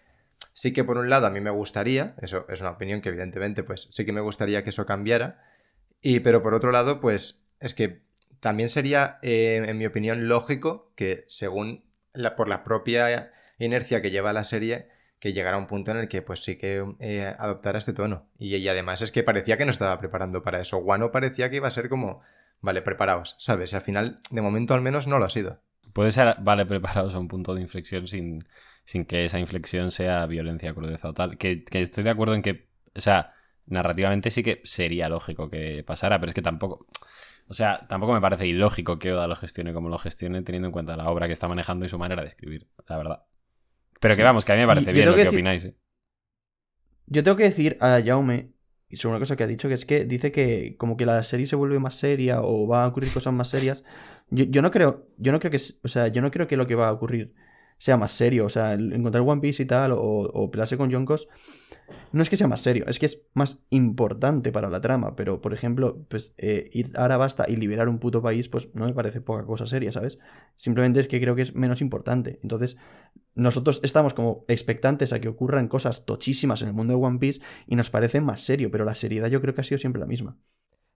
sí 0.55 0.73
que 0.73 0.83
por 0.83 0.99
un 0.99 1.09
lado 1.09 1.29
a 1.29 1.31
mí 1.31 1.41
me 1.41 1.51
gustaría, 1.51 2.17
eso 2.21 2.47
es 2.49 2.61
una 2.63 2.71
opinión 2.71 3.01
que 3.01 3.11
evidentemente 3.11 3.63
pues 3.63 3.87
sí 3.93 4.05
que 4.05 4.13
me 4.13 4.21
gustaría 4.21 4.65
que 4.65 4.71
eso 4.71 4.87
cambiara, 4.87 5.45
y 6.01 6.19
pero 6.19 6.43
por 6.43 6.55
otro 6.55 6.73
lado 6.73 6.99
pues 6.99 7.45
es 7.61 7.75
que 7.75 8.03
también 8.41 8.69
sería, 8.69 9.21
eh, 9.23 9.63
en 9.65 9.79
mi 9.79 9.87
opinión, 9.87 10.27
lógico 10.27 10.91
que 10.97 11.25
según 11.29 11.92
por 12.37 12.49
la 12.49 12.65
propia 12.65 13.33
inercia 13.59 14.03
que 14.03 14.11
lleva 14.11 14.33
la 14.33 14.45
serie, 14.45 14.89
que 15.19 15.33
llegara 15.33 15.57
a 15.57 15.61
un 15.61 15.67
punto 15.67 15.93
en 15.93 15.99
el 15.99 16.09
que 16.09 16.21
pues 16.21 16.43
sí 16.43 16.57
que 16.57 16.85
eh, 16.99 17.35
adoptara 17.39 17.79
este 17.79 17.93
tono. 17.93 18.29
Y, 18.39 18.57
y, 18.57 18.69
además 18.69 19.03
es 19.03 19.13
que 19.13 19.23
parecía 19.23 19.57
que 19.57 19.65
no 19.65 19.71
estaba 19.71 19.99
preparando 20.01 20.43
para 20.43 20.61
eso. 20.61 20.79
Guano 20.79 21.13
parecía 21.13 21.49
que 21.49 21.57
iba 21.57 21.69
a 21.69 21.71
ser 21.71 21.89
como, 21.89 22.23
vale, 22.61 22.83
preparaos, 22.83 23.37
¿sabes? 23.39 23.73
Y 23.73 23.77
al 23.77 23.83
final, 23.83 24.21
de 24.31 24.43
momento 24.43 24.75
al 24.75 24.81
menos, 24.81 25.07
no 25.07 25.19
lo 25.19 25.25
ha 25.25 25.31
sido. 25.31 25.61
Puede 25.93 26.11
ser, 26.11 26.37
vale, 26.41 26.67
preparaos 26.67 27.15
a 27.15 27.19
un 27.19 27.29
punto 27.29 27.55
de 27.55 27.61
inflexión 27.61 28.09
sin, 28.09 28.45
sin 28.85 29.05
que 29.05 29.27
esa 29.27 29.39
inflexión 29.39 29.91
sea 29.91 30.27
violencia, 30.27 30.75
crudeza 30.75 31.11
o 31.11 31.15
tal. 31.15 31.39
Que, 31.39 31.65
que 31.65 31.81
estoy 31.81 32.03
de 32.03 32.11
acuerdo 32.11 32.35
en 32.35 32.43
que, 32.43 32.69
o 32.95 33.01
sea, 33.01 33.35
narrativamente 33.67 34.31
sí 34.31 34.43
que 34.43 34.61
sería 34.65 35.09
lógico 35.09 35.51
que 35.51 35.85
pasara, 35.87 36.19
pero 36.19 36.31
es 36.31 36.35
que 36.35 36.43
tampoco... 36.43 36.87
O 37.49 37.55
sea, 37.55 37.87
tampoco 37.89 38.13
me 38.13 38.21
parece 38.21 38.47
ilógico 38.47 38.99
que 38.99 39.13
Oda 39.13 39.27
lo 39.27 39.37
gestione 39.37 39.73
como 39.73 39.89
lo 39.89 39.99
gestione, 39.99 40.43
teniendo 40.43 40.69
en 40.69 40.73
cuenta 40.73 40.97
la 40.97 41.09
obra 41.11 41.27
que 41.27 41.33
está 41.33 41.49
manejando 41.49 41.85
y 41.85 41.89
su 41.89 41.99
manera 41.99 42.23
de 42.23 42.29
escribir, 42.29 42.69
la 42.89 42.97
verdad. 42.97 43.23
Pero 44.01 44.17
que 44.17 44.23
vamos, 44.23 44.45
que 44.45 44.53
a 44.53 44.55
mí 44.57 44.63
me 44.63 44.67
parece 44.67 44.93
bien 44.93 45.07
lo 45.07 45.15
que, 45.15 45.29
opináis. 45.29 45.65
¿eh? 45.67 45.77
Yo 47.07 47.23
tengo 47.23 47.37
que 47.37 47.45
decir 47.45 47.77
a 47.81 48.01
Jaume, 48.05 48.53
y 48.89 48.97
sobre 48.97 49.13
una 49.13 49.21
cosa 49.21 49.37
que 49.37 49.45
ha 49.45 49.47
dicho, 49.47 49.69
que 49.69 49.75
es 49.75 49.85
que 49.85 50.05
dice 50.05 50.33
que 50.33 50.77
como 50.79 50.97
que 50.97 51.07
la 51.07 51.23
serie 51.23 51.47
se 51.47 51.57
vuelve 51.57 51.79
más 51.79 51.95
seria 51.95 52.41
o 52.43 52.67
va 52.67 52.85
a 52.85 52.89
ocurrir 52.89 53.13
cosas 53.13 53.33
más 53.33 53.49
serias. 53.49 53.85
Yo, 54.31 54.45
yo 54.45 54.63
no 54.63 54.71
creo, 54.71 55.09
yo 55.19 55.33
no 55.33 55.39
creo 55.39 55.51
que, 55.51 55.61
o 55.83 55.89
sea, 55.89 56.09
yo 56.09 56.23
no 56.23 56.31
creo 56.31 56.47
que 56.47 56.57
lo 56.57 56.67
que 56.67 56.75
va 56.75 56.89
a 56.89 56.93
ocurrir 56.93 57.35
sea 57.83 57.97
más 57.97 58.13
serio. 58.13 58.45
O 58.47 58.49
sea, 58.49 58.75
encontrar 58.75 59.25
One 59.27 59.41
Piece 59.41 59.65
y 59.65 59.67
tal, 59.67 59.91
o, 59.91 59.99
o 59.99 60.51
pelearse 60.53 60.77
con 60.77 60.89
Yonkos, 60.89 61.27
no 62.13 62.23
es 62.23 62.31
que 62.31 62.37
sea 62.37 62.47
más 62.47 62.61
serio, 62.61 62.85
es 62.87 63.01
que 63.01 63.07
es 63.07 63.23
más 63.35 63.65
importante 63.71 64.53
para 64.53 64.71
la 64.71 64.81
trama. 64.81 65.17
Pero, 65.17 65.41
por 65.41 65.53
ejemplo, 65.53 66.07
pues 66.09 66.33
eh, 66.39 66.71
ir 66.73 66.93
a 66.97 67.07
Arabasta 67.07 67.45
y 67.49 67.57
liberar 67.57 67.89
un 67.89 67.99
puto 67.99 68.23
país, 68.23 68.49
pues 68.49 68.69
no 68.75 68.87
me 68.87 68.95
parece 68.95 69.21
poca 69.21 69.45
cosa 69.45 69.67
seria, 69.67 69.91
¿sabes? 69.91 70.21
Simplemente 70.55 71.01
es 71.01 71.09
que 71.09 71.21
creo 71.21 71.35
que 71.35 71.43
es 71.43 71.57
menos 71.57 71.81
importante. 71.81 72.39
Entonces, 72.45 72.77
nosotros 73.35 73.81
estamos 73.83 74.15
como 74.15 74.45
expectantes 74.47 75.13
a 75.13 75.21
que 75.21 75.27
ocurran 75.27 75.67
cosas 75.67 76.05
tochísimas 76.05 76.63
en 76.63 76.69
el 76.69 76.75
mundo 76.75 76.93
de 76.97 77.05
One 77.05 77.19
Piece 77.19 77.41
y 77.67 77.75
nos 77.75 77.91
parece 77.91 78.21
más 78.21 78.43
serio, 78.43 78.71
pero 78.71 78.85
la 78.85 78.95
seriedad 78.95 79.29
yo 79.29 79.41
creo 79.41 79.57
que 79.57 79.63
ha 79.63 79.65
sido 79.65 79.79
siempre 79.79 79.99
la 79.99 80.07
misma. 80.07 80.37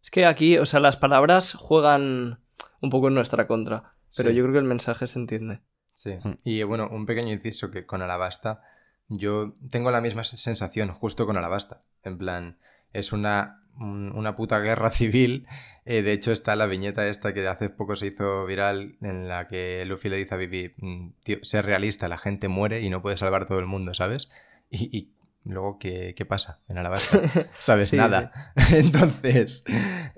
Es 0.00 0.12
que 0.12 0.24
aquí, 0.24 0.56
o 0.58 0.66
sea, 0.66 0.78
las 0.78 0.96
palabras 0.96 1.54
juegan 1.54 2.38
un 2.80 2.90
poco 2.90 3.08
en 3.08 3.14
nuestra 3.14 3.48
contra, 3.48 3.96
pero 4.16 4.30
Sí. 4.30 4.36
yo 4.36 4.44
creo 4.44 4.52
que 4.52 4.60
el 4.60 4.64
mensaje 4.66 5.08
se 5.08 5.18
entiende. 5.18 5.62
Sí. 5.96 6.18
Hmm. 6.22 6.34
Y 6.44 6.62
bueno, 6.62 6.88
un 6.90 7.06
pequeño 7.06 7.32
inciso 7.32 7.70
que 7.70 7.86
con 7.86 8.02
Alabasta, 8.02 8.60
yo 9.08 9.54
tengo 9.70 9.90
la 9.90 10.02
misma 10.02 10.24
sensación 10.24 10.90
justo 10.90 11.24
con 11.26 11.38
Alabasta. 11.38 11.82
En 12.02 12.18
plan, 12.18 12.58
es 12.92 13.12
una, 13.12 13.62
un- 13.78 14.12
una 14.14 14.36
puta 14.36 14.60
guerra 14.60 14.90
civil. 14.92 15.46
Eh, 15.86 16.02
de 16.02 16.12
hecho, 16.12 16.32
está 16.32 16.54
la 16.54 16.66
viñeta 16.66 17.06
esta 17.06 17.32
que 17.32 17.48
hace 17.48 17.70
poco 17.70 17.96
se 17.96 18.08
hizo 18.08 18.44
viral 18.44 18.96
en 19.00 19.26
la 19.26 19.48
que 19.48 19.84
Luffy 19.86 20.10
le 20.10 20.16
dice 20.18 20.34
a 20.34 20.38
Vivi, 20.38 20.74
"Mm, 20.76 21.10
tío, 21.22 21.38
sé 21.42 21.62
realista, 21.62 22.08
la 22.08 22.18
gente 22.18 22.48
muere 22.48 22.82
y 22.82 22.90
no 22.90 23.00
puede 23.00 23.16
salvar 23.16 23.46
todo 23.46 23.58
el 23.58 23.66
mundo, 23.66 23.94
¿sabes? 23.94 24.30
Y, 24.68 24.94
y 24.96 25.14
luego, 25.52 25.78
¿qué, 25.78 26.14
qué 26.16 26.24
pasa 26.26 26.60
en 26.68 26.78
Alabasta? 26.78 27.20
¿Sabes? 27.58 27.88
Sí, 27.88 27.96
Nada. 27.96 28.52
Entonces, 28.72 29.64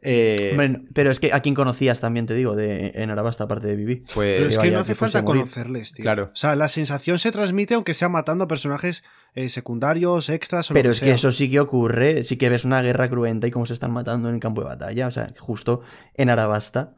eh, 0.02 0.48
Hombre, 0.52 0.68
no, 0.70 0.78
pero 0.94 1.10
es 1.10 1.20
que 1.20 1.32
a 1.32 1.40
quién 1.40 1.54
conocías 1.54 2.00
también, 2.00 2.26
te 2.26 2.34
digo, 2.34 2.56
de, 2.56 2.92
en 2.94 3.10
Arabasta, 3.10 3.44
aparte 3.44 3.66
de 3.66 3.76
Vivi. 3.76 3.96
pues... 4.14 4.36
Pero 4.38 4.48
es 4.48 4.54
que 4.56 4.58
vaya, 4.66 4.72
no 4.72 4.78
hace 4.80 4.92
que 4.92 4.96
falta 4.96 5.24
conocerles, 5.24 5.92
tío. 5.92 6.02
Claro. 6.02 6.30
O 6.32 6.36
sea, 6.36 6.56
la 6.56 6.68
sensación 6.68 7.18
se 7.18 7.30
transmite 7.32 7.74
aunque 7.74 7.94
sea 7.94 8.08
matando 8.08 8.44
a 8.44 8.48
personajes 8.48 9.04
eh, 9.34 9.50
secundarios, 9.50 10.28
extras 10.30 10.70
o 10.70 10.74
Pero 10.74 10.88
lo 10.88 10.92
es 10.92 11.00
que 11.00 11.06
que 11.06 11.12
eso 11.12 11.30
sí 11.32 11.50
que 11.50 11.60
ocurre, 11.60 12.24
sí 12.24 12.36
que 12.36 12.48
ves 12.48 12.64
una 12.64 12.80
guerra 12.82 13.08
cruenta 13.08 13.46
y 13.46 13.50
cómo 13.50 13.66
se 13.66 13.74
están 13.74 13.90
matando 13.92 14.28
en 14.28 14.34
el 14.36 14.40
campo 14.40 14.62
de 14.62 14.68
batalla. 14.68 15.06
O 15.06 15.10
sea, 15.10 15.32
justo 15.38 15.82
en 16.14 16.30
Arabasta, 16.30 16.94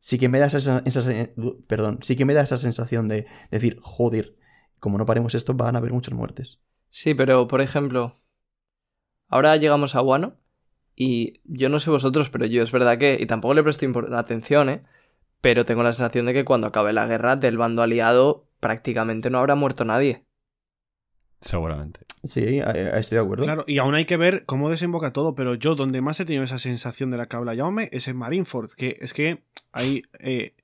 sí 0.00 0.18
que 0.18 0.28
me 0.28 0.38
da 0.38 0.46
esa, 0.46 0.82
esa- 0.84 1.04
perdón, 1.66 1.98
sí 2.02 2.16
que 2.16 2.24
me 2.24 2.34
da 2.34 2.42
esa 2.42 2.58
sensación 2.58 3.08
de 3.08 3.26
decir, 3.50 3.78
joder, 3.82 4.34
como 4.80 4.98
no 4.98 5.06
paremos 5.06 5.34
esto, 5.34 5.54
van 5.54 5.76
a 5.76 5.78
haber 5.78 5.92
muchas 5.92 6.14
muertes. 6.14 6.60
Sí, 6.96 7.12
pero 7.12 7.48
por 7.48 7.60
ejemplo, 7.60 8.20
ahora 9.26 9.56
llegamos 9.56 9.96
a 9.96 10.00
Wano 10.00 10.36
y 10.94 11.40
yo 11.42 11.68
no 11.68 11.80
sé 11.80 11.90
vosotros, 11.90 12.30
pero 12.30 12.46
yo 12.46 12.62
es 12.62 12.70
verdad 12.70 12.98
que, 12.98 13.18
y 13.18 13.26
tampoco 13.26 13.52
le 13.54 13.64
presto 13.64 13.84
atención, 14.14 14.68
¿eh? 14.68 14.84
Pero 15.40 15.64
tengo 15.64 15.82
la 15.82 15.92
sensación 15.92 16.26
de 16.26 16.34
que 16.34 16.44
cuando 16.44 16.68
acabe 16.68 16.92
la 16.92 17.08
guerra 17.08 17.34
del 17.34 17.58
bando 17.58 17.82
aliado 17.82 18.46
prácticamente 18.60 19.28
no 19.28 19.40
habrá 19.40 19.56
muerto 19.56 19.84
nadie. 19.84 20.24
Seguramente. 21.40 22.02
Sí, 22.22 22.60
estoy 22.60 23.16
de 23.16 23.24
acuerdo. 23.24 23.42
Claro, 23.42 23.64
y 23.66 23.78
aún 23.78 23.96
hay 23.96 24.04
que 24.04 24.16
ver 24.16 24.44
cómo 24.44 24.70
desemboca 24.70 25.12
todo, 25.12 25.34
pero 25.34 25.56
yo 25.56 25.74
donde 25.74 26.00
más 26.00 26.20
he 26.20 26.24
tenido 26.24 26.44
esa 26.44 26.60
sensación 26.60 27.10
de 27.10 27.16
la 27.16 27.26
que 27.26 27.34
habla 27.34 27.56
Jaume 27.56 27.88
es 27.90 28.06
en 28.06 28.16
Marineford, 28.16 28.70
que 28.70 28.98
es 29.00 29.12
que 29.14 29.42
ahí, 29.72 30.04
eh, 30.20 30.54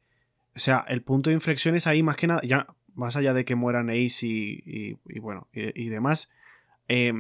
o 0.54 0.60
sea, 0.60 0.84
el 0.86 1.02
punto 1.02 1.28
de 1.28 1.34
inflexión 1.34 1.74
es 1.74 1.88
ahí 1.88 2.04
más 2.04 2.14
que 2.14 2.28
nada, 2.28 2.40
ya 2.44 2.68
más 3.00 3.16
allá 3.16 3.34
de 3.34 3.44
que 3.44 3.54
mueran 3.56 3.90
Ace 3.90 4.26
y, 4.26 4.62
y- 4.64 4.98
y 5.06 5.18
bueno, 5.18 5.48
y, 5.52 5.82
y 5.84 5.88
demás, 5.88 6.30
eh, 6.88 7.12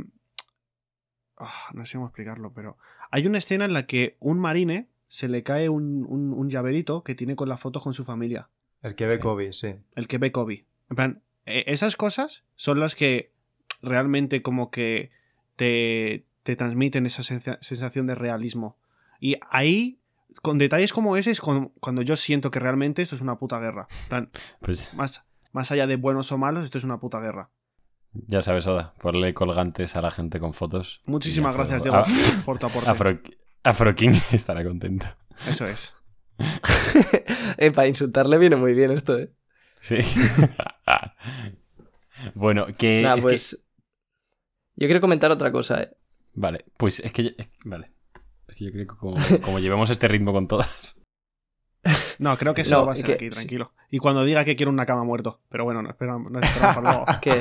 ah, 1.38 1.70
no 1.74 1.84
sé 1.86 1.94
cómo 1.94 2.06
explicarlo, 2.06 2.52
pero 2.52 2.76
hay 3.10 3.26
una 3.26 3.38
escena 3.38 3.64
en 3.64 3.72
la 3.72 3.86
que 3.86 4.16
un 4.20 4.38
marine 4.38 4.88
se 5.08 5.28
le 5.28 5.42
cae 5.42 5.68
un, 5.68 6.04
un, 6.08 6.32
un 6.32 6.50
llaverito 6.50 7.02
que 7.02 7.14
tiene 7.14 7.34
con 7.36 7.48
las 7.48 7.60
fotos 7.60 7.82
con 7.82 7.94
su 7.94 8.04
familia, 8.04 8.48
El 8.82 8.94
que 8.94 9.06
ve 9.06 9.14
Sí. 9.16 9.20
Kobe, 9.20 9.52
sí. 9.52 9.74
el 9.96 10.06
que 10.06 10.18
ve 10.18 10.30
Kobe. 10.32 10.64
En 10.88 10.96
plan, 10.96 11.22
eh, 11.46 11.64
esas 11.66 11.96
cosas 11.96 12.44
son 12.56 12.78
las 12.80 12.94
que 12.94 13.32
realmente 13.82 14.42
como 14.42 14.70
que 14.70 15.10
te, 15.56 16.26
te 16.42 16.54
transmiten 16.56 17.06
esa 17.06 17.22
sensa- 17.22 17.58
sensación 17.60 18.06
de 18.06 18.14
realismo. 18.14 18.78
Y 19.20 19.36
ahí, 19.50 19.98
con 20.42 20.58
detalles 20.58 20.92
como 20.92 21.16
ese, 21.16 21.30
es 21.30 21.40
cuando, 21.40 22.02
yo 22.02 22.16
siento 22.16 22.50
que 22.50 22.60
realmente 22.60 23.02
esto 23.02 23.14
es 23.16 23.20
una 23.20 23.38
puta 23.38 23.58
guerra. 23.58 23.86
En 24.04 24.08
plan, 24.08 24.30
Pues 24.60 24.94
más, 24.94 25.24
más 25.52 25.70
allá 25.72 25.86
de 25.86 25.96
buenos 25.96 26.30
o 26.32 26.38
malos, 26.38 26.64
esto 26.64 26.78
es 26.78 26.84
una 26.84 26.98
puta 27.00 27.20
guerra. 27.20 27.50
ya 28.12 28.42
sabes, 28.42 28.66
Oda, 28.66 28.94
ponle 29.00 29.34
colgantes 29.34 29.96
a 29.96 30.02
la 30.02 30.10
gente 30.10 30.40
con 30.40 30.52
fotos. 30.54 31.00
Muchísimas 31.06 31.54
gracias, 31.54 31.84
todo. 31.84 32.04
Diego, 32.04 32.26
Ah, 32.38 32.42
por 32.44 32.58
tu 32.58 32.66
aporte. 32.66 32.90
Afro, 32.90 33.18
Afro 33.62 33.94
King 33.94 34.14
estará 34.32 34.64
contento. 34.64 35.06
Eso 35.48 35.64
es. 35.66 35.96
eh, 37.58 37.70
para 37.70 37.88
insultarle 37.88 38.38
viene 38.38 38.56
muy 38.56 38.74
bien 38.74 38.92
esto, 38.92 39.18
¿eh? 39.18 39.32
Sí. 39.80 39.96
bueno, 42.34 42.66
que. 42.78 43.02
Nada, 43.02 43.16
es 43.16 43.22
que- 43.24 43.28
pues... 43.30 43.66
Yo 44.76 44.86
quiero 44.86 45.00
comentar 45.00 45.30
otra 45.30 45.52
cosa, 45.52 45.82
¿eh? 45.82 45.90
Vale, 46.34 46.64
pues 46.76 47.00
es 47.00 47.12
que. 47.12 47.24
yo- 47.24 47.30
Vale. 47.64 47.92
Es 48.48 48.56
que 48.56 48.64
yo 48.64 48.72
creo 48.72 48.86
que 48.86 48.96
como, 48.96 49.16
como 49.42 49.58
llevemos 49.58 49.90
este 49.90 50.08
ritmo 50.08 50.32
con 50.32 50.48
todas. 50.48 50.99
No, 52.20 52.36
creo 52.36 52.52
que 52.52 52.60
eso 52.60 52.76
No, 52.80 52.86
va 52.86 52.92
a 52.92 52.96
ser 52.96 53.06
que- 53.06 53.12
aquí, 53.14 53.30
tranquilo. 53.30 53.72
Y 53.90 53.98
cuando 53.98 54.24
diga 54.24 54.44
que 54.44 54.54
quiero 54.54 54.70
una 54.70 54.84
cama 54.84 55.04
muerto. 55.04 55.40
Pero 55.48 55.64
bueno, 55.64 55.80
no 55.82 55.88
esperamos, 55.88 56.30
no 56.30 56.38
esperamos 56.38 56.76
para 56.76 56.92
luego. 56.92 57.06
Que... 57.20 57.40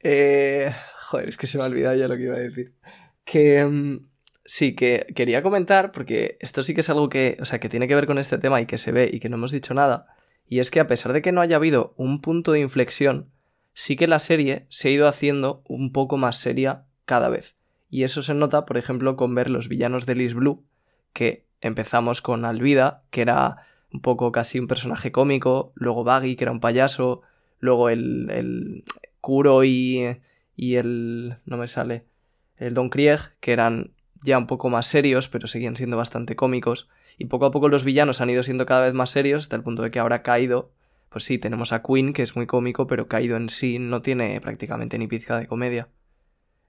Eh, 0.00 0.72
joder, 1.08 1.28
es 1.28 1.36
que 1.36 1.46
se 1.46 1.58
me 1.58 1.64
ha 1.64 1.66
olvidado 1.66 1.96
ya 1.96 2.08
lo 2.08 2.16
que 2.16 2.22
iba 2.24 2.36
a 2.36 2.40
decir. 2.40 2.74
Que 3.24 3.64
mm, 3.64 4.06
sí, 4.44 4.74
que 4.74 5.06
quería 5.14 5.42
comentar, 5.42 5.92
porque 5.92 6.36
esto 6.40 6.62
sí 6.62 6.74
que 6.74 6.80
es 6.82 6.90
algo 6.90 7.08
que, 7.08 7.36
o 7.40 7.44
sea, 7.44 7.58
que 7.60 7.68
tiene 7.68 7.88
que 7.88 7.94
ver 7.94 8.06
con 8.06 8.18
este 8.18 8.38
tema 8.38 8.60
y 8.60 8.66
que 8.66 8.78
se 8.78 8.92
ve 8.92 9.10
y 9.12 9.20
que 9.20 9.28
no 9.28 9.36
hemos 9.36 9.52
dicho 9.52 9.74
nada. 9.74 10.06
Y 10.46 10.60
es 10.60 10.70
que 10.70 10.80
a 10.80 10.86
pesar 10.86 11.12
de 11.12 11.20
que 11.22 11.32
no 11.32 11.40
haya 11.40 11.56
habido 11.56 11.94
un 11.96 12.20
punto 12.20 12.52
de 12.52 12.60
inflexión, 12.60 13.30
sí 13.78 13.94
que 13.94 14.08
la 14.08 14.18
serie 14.18 14.66
se 14.70 14.88
ha 14.88 14.90
ido 14.90 15.06
haciendo 15.06 15.62
un 15.68 15.92
poco 15.92 16.16
más 16.16 16.36
seria 16.36 16.86
cada 17.04 17.28
vez. 17.28 17.54
Y 17.88 18.02
eso 18.02 18.24
se 18.24 18.34
nota, 18.34 18.66
por 18.66 18.76
ejemplo, 18.76 19.14
con 19.14 19.36
ver 19.36 19.50
los 19.50 19.68
villanos 19.68 20.04
de 20.04 20.16
Liz 20.16 20.34
Blue, 20.34 20.64
que 21.12 21.46
empezamos 21.60 22.20
con 22.20 22.44
Alvida, 22.44 23.04
que 23.10 23.22
era 23.22 23.68
un 23.92 24.00
poco 24.00 24.32
casi 24.32 24.58
un 24.58 24.66
personaje 24.66 25.12
cómico, 25.12 25.70
luego 25.76 26.02
Baggy, 26.02 26.34
que 26.34 26.42
era 26.42 26.50
un 26.50 26.58
payaso, 26.58 27.22
luego 27.60 27.88
el, 27.88 28.28
el 28.32 28.84
Kuro 29.20 29.62
y, 29.62 30.22
y 30.56 30.74
el... 30.74 31.36
no 31.44 31.56
me 31.56 31.68
sale, 31.68 32.04
el 32.56 32.74
Don 32.74 32.90
Krieg, 32.90 33.20
que 33.38 33.52
eran 33.52 33.92
ya 34.24 34.38
un 34.38 34.48
poco 34.48 34.70
más 34.70 34.88
serios, 34.88 35.28
pero 35.28 35.46
seguían 35.46 35.76
siendo 35.76 35.96
bastante 35.96 36.34
cómicos, 36.34 36.88
y 37.16 37.26
poco 37.26 37.46
a 37.46 37.52
poco 37.52 37.68
los 37.68 37.84
villanos 37.84 38.20
han 38.20 38.30
ido 38.30 38.42
siendo 38.42 38.66
cada 38.66 38.86
vez 38.86 38.92
más 38.92 39.10
serios, 39.10 39.44
hasta 39.44 39.54
el 39.54 39.62
punto 39.62 39.82
de 39.82 39.92
que 39.92 40.00
ahora 40.00 40.24
Kaido, 40.24 40.72
pues 41.08 41.24
sí, 41.24 41.38
tenemos 41.38 41.72
a 41.72 41.82
Queen, 41.82 42.12
que 42.12 42.22
es 42.22 42.36
muy 42.36 42.46
cómico, 42.46 42.86
pero 42.86 43.08
Kaido 43.08 43.36
en 43.36 43.48
sí 43.48 43.78
no 43.78 44.02
tiene 44.02 44.40
prácticamente 44.40 44.98
ni 44.98 45.06
pizca 45.06 45.38
de 45.38 45.46
comedia. 45.46 45.88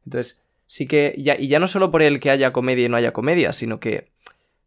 Entonces, 0.06 0.42
sí 0.66 0.88
que, 0.88 1.16
ya, 1.18 1.36
y 1.38 1.48
ya 1.48 1.60
no 1.60 1.68
solo 1.68 1.92
por 1.92 2.02
el 2.02 2.20
que 2.20 2.30
haya 2.30 2.54
comedia 2.54 2.86
y 2.86 2.90
no 2.90 2.98
haya 2.98 3.14
comedia, 3.14 3.54
sino 3.54 3.80
que 3.80 4.12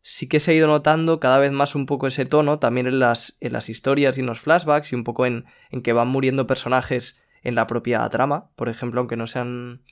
sí 0.02 0.28
que 0.28 0.40
se 0.40 0.50
ha 0.50 0.54
ido 0.54 0.66
notando 0.66 1.20
cada 1.20 1.38
vez 1.38 1.52
más 1.52 1.74
un 1.74 1.86
poco 1.86 2.06
ese 2.06 2.26
tono 2.26 2.58
también 2.58 2.86
en 2.86 2.98
las, 2.98 3.36
en 3.40 3.52
las 3.52 3.68
historias 3.68 4.18
y 4.18 4.20
en 4.20 4.26
los 4.26 4.40
flashbacks 4.40 4.92
y 4.92 4.96
un 4.96 5.04
poco 5.04 5.26
en, 5.26 5.46
en 5.70 5.82
que 5.82 5.92
van 5.92 6.08
muriendo 6.08 6.46
personajes 6.46 7.20
en 7.42 7.54
la 7.54 7.66
propia 7.66 8.08
trama. 8.08 8.50
Por 8.56 8.68
ejemplo, 8.68 9.00
aunque 9.00 9.16
no 9.16 9.26
sean, 9.26 9.82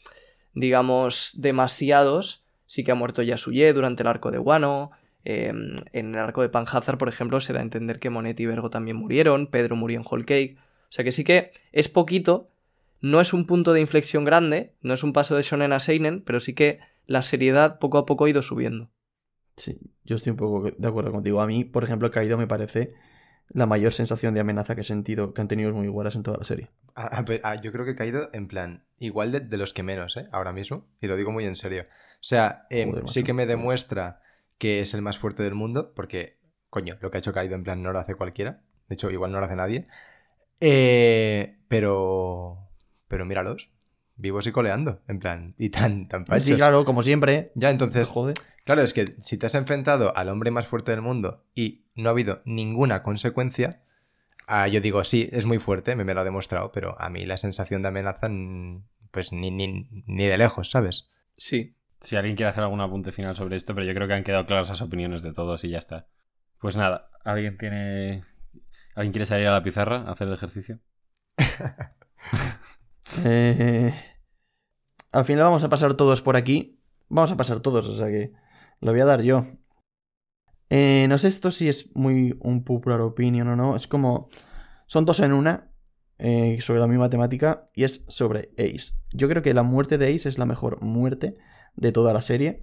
digamos, 0.55 1.35
demasiados, 1.41 2.45
sí 2.67 2.85
que 2.85 2.93
ha 2.93 2.97
muerto 2.97 3.23
Yasuye 3.23 3.73
durante 3.73 4.03
el 4.03 4.09
arco 4.09 4.31
de 4.31 4.39
Wano. 4.39 4.91
Eh, 5.25 5.49
en 5.93 6.15
el 6.15 6.19
arco 6.19 6.43
de 6.43 6.49
Panhazar, 6.49 6.99
por 6.99 7.09
ejemplo, 7.09 7.41
se 7.41 7.53
da 7.53 7.61
a 7.61 7.63
entender 7.63 7.99
que 7.99 8.11
Monet 8.11 8.39
y 8.41 8.47
Vergo 8.47 8.71
también 8.71 8.97
murieron. 8.97 9.47
Pedro 9.49 9.77
murió 9.77 9.99
en 9.99 10.07
Whole 10.09 10.25
Cake. 10.25 10.57
O 10.59 10.93
sea 10.93 11.05
que 11.05 11.13
sí 11.13 11.25
que 11.25 11.53
es 11.73 11.89
poquito. 11.89 12.51
No 13.03 13.21
es 13.21 13.33
un 13.33 13.47
punto 13.47 13.73
de 13.73 13.81
inflexión 13.81 14.25
grande, 14.25 14.75
no 14.83 14.93
es 14.93 15.03
un 15.03 15.13
paso 15.15 15.35
de 15.35 15.43
Shonen 15.43 15.73
a 15.73 15.81
Seinen, 15.81 16.21
pero 16.23 16.39
sí 16.41 16.55
que 16.55 16.81
la 17.07 17.23
seriedad 17.23 17.79
poco 17.79 17.97
a 17.99 18.05
poco 18.07 18.27
ha 18.27 18.31
ido 18.31 18.43
subiendo. 18.43 18.91
Sí, 19.57 19.79
yo 20.05 20.17
estoy 20.17 20.31
un 20.31 20.37
poco 20.37 20.71
de 20.71 20.89
acuerdo 20.89 21.13
contigo. 21.13 21.41
A 21.41 21.47
mí, 21.47 21.65
por 21.65 21.85
ejemplo, 21.85 22.11
Kaido 22.11 22.37
me 22.39 22.47
parece 22.47 22.95
la 23.49 23.67
mayor 23.67 23.93
sensación 23.93 24.33
de 24.35 24.41
amenaza 24.41 24.75
que 24.75 24.83
he 24.83 24.85
sentido, 24.85 25.35
que 25.35 25.41
han 25.41 25.49
tenido 25.49 25.71
los 25.71 25.77
muy 25.79 25.87
iguales 25.87 26.15
en 26.15 26.23
toda 26.23 26.39
la 26.39 26.45
serie. 26.45 26.71
A- 26.95 27.07
a 27.19 27.23
ver, 27.23 27.41
a- 27.43 27.61
yo 27.61 27.73
creo 27.73 27.85
que 27.85 27.93
he 27.93 27.97
caído 27.97 28.31
en 28.33 28.49
plan, 28.49 28.85
igual 28.99 29.33
de, 29.33 29.41
de 29.41 29.57
los 29.57 29.75
que 29.75 29.83
menos, 29.83 30.17
¿eh? 30.17 30.29
Ahora 30.33 30.53
mismo, 30.53 30.87
y 31.01 31.07
lo 31.09 31.17
digo 31.17 31.31
muy 31.33 31.45
en 31.47 31.57
serio. 31.57 31.83
O 31.83 32.23
sea, 32.23 32.67
em, 32.71 32.91
Joder, 32.91 33.09
sí 33.09 33.21
macho. 33.21 33.27
que 33.27 33.33
me 33.33 33.47
demuestra 33.47 34.21
que 34.61 34.81
es 34.81 34.93
el 34.93 35.01
más 35.01 35.19
fuerte 35.19 35.43
del 35.43 35.55
mundo, 35.55 35.95
porque, 35.95 36.39
coño, 36.69 36.99
lo 37.01 37.11
que 37.11 37.17
ha 37.17 37.21
hecho 37.21 37.33
Kaido 37.33 37.55
en 37.55 37.65
plan 37.65 37.83
no 37.83 37.93
lo 37.93 37.99
hace 37.99 38.15
cualquiera. 38.15 38.63
De 38.89 38.95
hecho, 38.95 39.11
igual 39.11 39.33
no 39.33 39.41
lo 39.41 39.47
hace 39.47 39.57
nadie. 39.57 39.89
Eh, 40.61 41.57
pero, 41.67 42.69
pero 43.09 43.25
míralos, 43.25 43.73
vivos 44.17 44.47
y 44.47 44.53
coleando, 44.53 45.01
en 45.09 45.19
plan, 45.19 45.55
y 45.57 45.71
tan, 45.71 46.09
tan 46.09 46.27
pachos. 46.27 46.45
Sí, 46.45 46.57
claro, 46.57 46.85
como 46.85 47.03
siempre. 47.03 47.53
Ya, 47.55 47.71
entonces, 47.71 48.11
Joder. 48.11 48.35
Claro, 48.67 48.83
es 48.83 48.93
que 48.93 49.17
si 49.19 49.39
te 49.39 49.47
has 49.47 49.55
enfrentado 49.55 50.15
al 50.15 50.29
hombre 50.29 50.51
más 50.51 50.67
fuerte 50.67 50.91
del 50.91 51.01
mundo 51.01 51.43
y 51.55 51.87
no 51.95 52.11
ha 52.11 52.13
habido 52.13 52.43
ninguna 52.45 53.03
consecuencia, 53.03 53.83
ah, 54.47 54.69
yo 54.69 54.83
digo, 54.83 55.03
sí, 55.05 55.31
es 55.33 55.47
muy 55.47 55.57
fuerte, 55.57 55.97
me, 55.97 56.05
me 56.05 56.13
lo 56.13 56.21
ha 56.21 56.25
demostrado, 56.25 56.71
pero 56.71 57.01
a 57.01 57.09
mí 57.09 57.25
la 57.25 57.39
sensación 57.39 57.81
de 57.81 57.89
amenaza, 57.89 58.29
pues 59.11 59.33
ni, 59.33 59.51
ni, 59.51 59.89
ni 60.07 60.27
de 60.27 60.37
lejos, 60.37 60.71
¿sabes? 60.71 61.09
Sí, 61.39 61.79
Si 62.01 62.17
alguien 62.17 62.37
quiere 62.37 62.51
hacer 62.51 62.63
algún 62.65 62.81
apunte 62.81 63.13
final 63.13 63.37
sobre 63.37 63.57
esto, 63.57 63.75
pero 63.75 63.87
yo 63.87 63.95
creo 63.95 64.09
que 64.09 64.15
han 64.15 64.25
quedado 64.25 64.47
claras 64.47 64.69
las 64.69 64.81
opiniones 64.83 65.23
de 65.23 65.33
todos 65.33 65.65
y 65.65 65.71
ya 65.71 65.79
está. 65.79 66.09
Pues 66.59 66.77
nada, 66.77 67.11
¿alguien 67.25 67.59
tiene. 67.59 68.25
¿Alguien 68.97 69.13
quiere 69.13 69.27
salir 69.27 69.47
a 69.49 69.53
la 69.53 69.63
pizarra 69.63 70.03
a 70.03 70.13
hacer 70.13 70.29
el 70.29 70.35
ejercicio? 70.35 70.81
Eh, 73.25 73.93
al 75.13 75.25
final 75.25 75.45
vamos 75.45 75.65
a 75.65 75.69
pasar 75.69 75.95
todos 75.95 76.23
por 76.23 76.37
aquí. 76.37 76.81
Vamos 77.09 77.33
a 77.33 77.37
pasar 77.37 77.61
todos, 77.61 77.87
o 77.87 77.97
sea 77.97 78.07
que 78.07 78.33
lo 78.81 78.93
voy 78.93 79.01
a 79.01 79.05
dar 79.05 79.23
yo. 79.23 79.45
Eh, 80.69 81.07
no 81.09 81.19
sé 81.19 81.29
esto 81.29 81.51
si 81.51 81.69
es 81.69 81.91
muy 81.97 82.37
un 82.41 82.65
popular 82.65 83.01
opinion 83.01 83.49
o 83.49 83.57
no. 83.57 83.77
Es 83.77 83.87
como. 83.89 84.29
Son 84.87 85.05
dos 85.05 85.21
en 85.21 85.33
una. 85.33 85.73
eh, 86.19 86.59
sobre 86.61 86.81
la 86.81 86.87
misma 86.87 87.11
temática. 87.11 87.69
Y 87.75 87.85
es 87.85 88.05
sobre 88.09 88.51
Ace. 88.59 88.95
Yo 89.13 89.29
creo 89.29 89.43
que 89.43 89.55
la 89.55 89.63
muerte 89.63 89.99
de 89.99 90.15
Ace 90.15 90.29
es 90.29 90.39
la 90.39 90.47
mejor 90.47 90.83
muerte 90.85 91.37
de 91.81 91.93
toda 91.93 92.13
la 92.13 92.23
serie. 92.23 92.63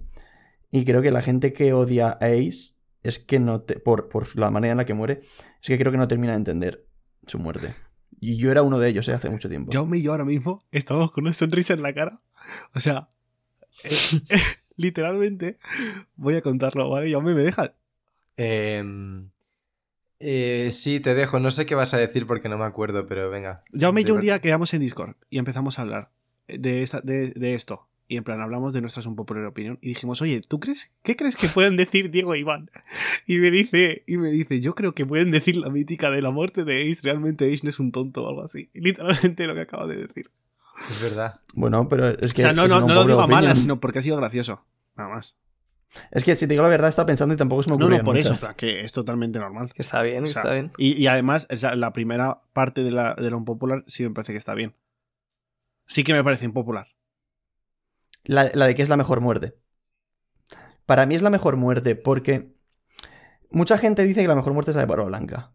Y 0.70 0.84
creo 0.84 1.02
que 1.02 1.10
la 1.10 1.22
gente 1.22 1.52
que 1.52 1.72
odia 1.72 2.08
a 2.08 2.26
Ace 2.26 2.74
es 3.02 3.18
que 3.18 3.38
no 3.38 3.62
te, 3.62 3.78
por, 3.78 4.08
por 4.08 4.36
la 4.36 4.50
manera 4.50 4.72
en 4.72 4.78
la 4.78 4.86
que 4.86 4.94
muere. 4.94 5.20
Es 5.62 5.68
que 5.68 5.78
creo 5.78 5.92
que 5.92 5.98
no 5.98 6.08
termina 6.08 6.32
de 6.32 6.38
entender 6.38 6.86
su 7.26 7.38
muerte. 7.38 7.74
Y 8.20 8.36
yo 8.36 8.50
era 8.50 8.62
uno 8.62 8.80
de 8.80 8.88
ellos, 8.88 9.06
eh, 9.06 9.12
hace 9.12 9.30
mucho 9.30 9.48
tiempo. 9.48 9.70
Jaume 9.72 9.98
y 9.98 10.02
yo 10.02 10.10
ahora 10.10 10.24
mismo 10.24 10.60
estamos 10.72 11.12
con 11.12 11.22
una 11.22 11.32
sonrisa 11.32 11.74
en 11.74 11.82
la 11.82 11.94
cara. 11.94 12.18
O 12.74 12.80
sea, 12.80 13.08
eh, 13.84 14.38
literalmente, 14.74 15.58
voy 16.16 16.34
a 16.34 16.42
contarlo, 16.42 16.90
¿vale? 16.90 17.12
Jaume, 17.12 17.32
¿me 17.34 17.44
dejas? 17.44 17.74
Em, 18.36 19.30
eh, 20.18 20.70
sí, 20.72 20.98
te 20.98 21.14
dejo, 21.14 21.38
no 21.38 21.52
sé 21.52 21.64
qué 21.64 21.76
vas 21.76 21.94
a 21.94 21.98
decir 21.98 22.26
porque 22.26 22.48
no 22.48 22.58
me 22.58 22.64
acuerdo, 22.64 23.06
pero 23.06 23.30
venga. 23.30 23.62
Jaume 23.72 24.00
y 24.00 24.04
yo 24.04 24.16
un 24.16 24.20
día 24.20 24.40
quedamos 24.40 24.74
en 24.74 24.80
Discord 24.80 25.14
y 25.30 25.38
empezamos 25.38 25.78
a 25.78 25.82
hablar 25.82 26.10
de, 26.48 26.82
esta, 26.82 27.00
de, 27.00 27.30
de 27.30 27.54
esto. 27.54 27.88
Y 28.10 28.16
en 28.16 28.24
plan, 28.24 28.40
hablamos 28.40 28.72
de 28.72 28.80
nuestras 28.80 29.04
un 29.04 29.16
popular 29.16 29.44
opinión 29.44 29.78
y 29.82 29.88
dijimos, 29.88 30.22
oye, 30.22 30.40
¿tú 30.40 30.60
crees, 30.60 30.90
qué 31.02 31.14
crees 31.14 31.36
que 31.36 31.46
pueden 31.48 31.76
decir 31.76 32.10
Diego 32.10 32.32
e 32.34 32.38
Iván? 32.38 32.70
Y 33.26 33.36
me 33.36 33.50
dice, 33.50 34.02
y 34.06 34.16
me 34.16 34.30
dice, 34.30 34.60
yo 34.60 34.74
creo 34.74 34.94
que 34.94 35.04
pueden 35.04 35.30
decir 35.30 35.56
la 35.56 35.68
mítica 35.68 36.10
de 36.10 36.22
la 36.22 36.30
muerte 36.30 36.64
de 36.64 36.90
Ace, 36.90 37.02
realmente 37.04 37.52
Ace 37.52 37.60
no 37.64 37.68
es 37.70 37.78
un 37.78 37.92
tonto 37.92 38.24
o 38.24 38.28
algo 38.28 38.42
así. 38.42 38.70
Y 38.72 38.80
literalmente 38.84 39.46
lo 39.46 39.54
que 39.54 39.60
acabo 39.60 39.86
de 39.86 40.06
decir. 40.06 40.30
Es 40.88 41.02
verdad. 41.02 41.40
Bueno, 41.54 41.86
pero 41.88 42.08
es 42.08 42.32
que. 42.32 42.42
o 42.42 42.44
sea, 42.44 42.52
no, 42.54 42.66
no, 42.66 42.80
no 42.80 42.94
lo 42.94 43.04
digo 43.04 43.20
a 43.20 43.26
malas, 43.26 43.58
sino 43.58 43.78
porque 43.78 43.98
ha 43.98 44.02
sido 44.02 44.16
gracioso. 44.16 44.64
Nada 44.96 45.10
más. 45.10 45.36
Es 46.10 46.22
que 46.22 46.36
si 46.36 46.46
te 46.46 46.52
digo 46.52 46.62
la 46.62 46.68
verdad, 46.68 46.88
estaba 46.88 47.06
pensando 47.06 47.34
y 47.34 47.36
tampoco 47.38 47.62
se 47.62 47.70
me 47.70 47.76
No, 47.76 47.84
ocurrían 47.84 48.02
no, 48.02 48.04
por 48.06 48.16
eso, 48.16 48.28
o 48.28 48.32
muchas. 48.32 48.40
sea, 48.40 48.54
que 48.54 48.80
es 48.80 48.92
totalmente 48.92 49.38
normal. 49.38 49.72
que 49.74 49.82
está 49.82 50.00
bien, 50.02 50.24
O 50.24 50.26
sea, 50.28 50.42
está 50.42 50.52
bien. 50.54 50.70
Y, 50.78 50.92
y 50.92 51.06
además, 51.08 51.46
o 51.50 51.56
sea, 51.56 51.74
la 51.74 51.92
primera 51.92 52.40
parte 52.52 52.82
de 52.84 52.90
la, 52.90 53.14
de 53.14 53.30
lo 53.30 53.38
impopular 53.38 53.84
sí 53.86 54.02
me 54.04 54.10
parece 54.10 54.32
que 54.32 54.38
está 54.38 54.54
bien. 54.54 54.74
Sí 55.86 56.04
que 56.04 56.12
me 56.12 56.22
parece 56.22 56.44
impopular. 56.44 56.88
La, 58.28 58.44
de 58.44 58.74
que 58.74 58.82
es 58.82 58.90
la 58.90 58.98
mejor 58.98 59.22
muerte. 59.22 59.54
Para 60.84 61.06
mí 61.06 61.14
es 61.14 61.22
la 61.22 61.30
mejor 61.30 61.56
muerte 61.56 61.96
porque. 61.96 62.54
Mucha 63.50 63.78
gente 63.78 64.04
dice 64.04 64.20
que 64.20 64.28
la 64.28 64.34
mejor 64.34 64.52
muerte 64.52 64.70
es 64.70 64.74
la 64.76 64.82
de 64.82 64.86
Barba 64.86 65.06
Blanca. 65.06 65.54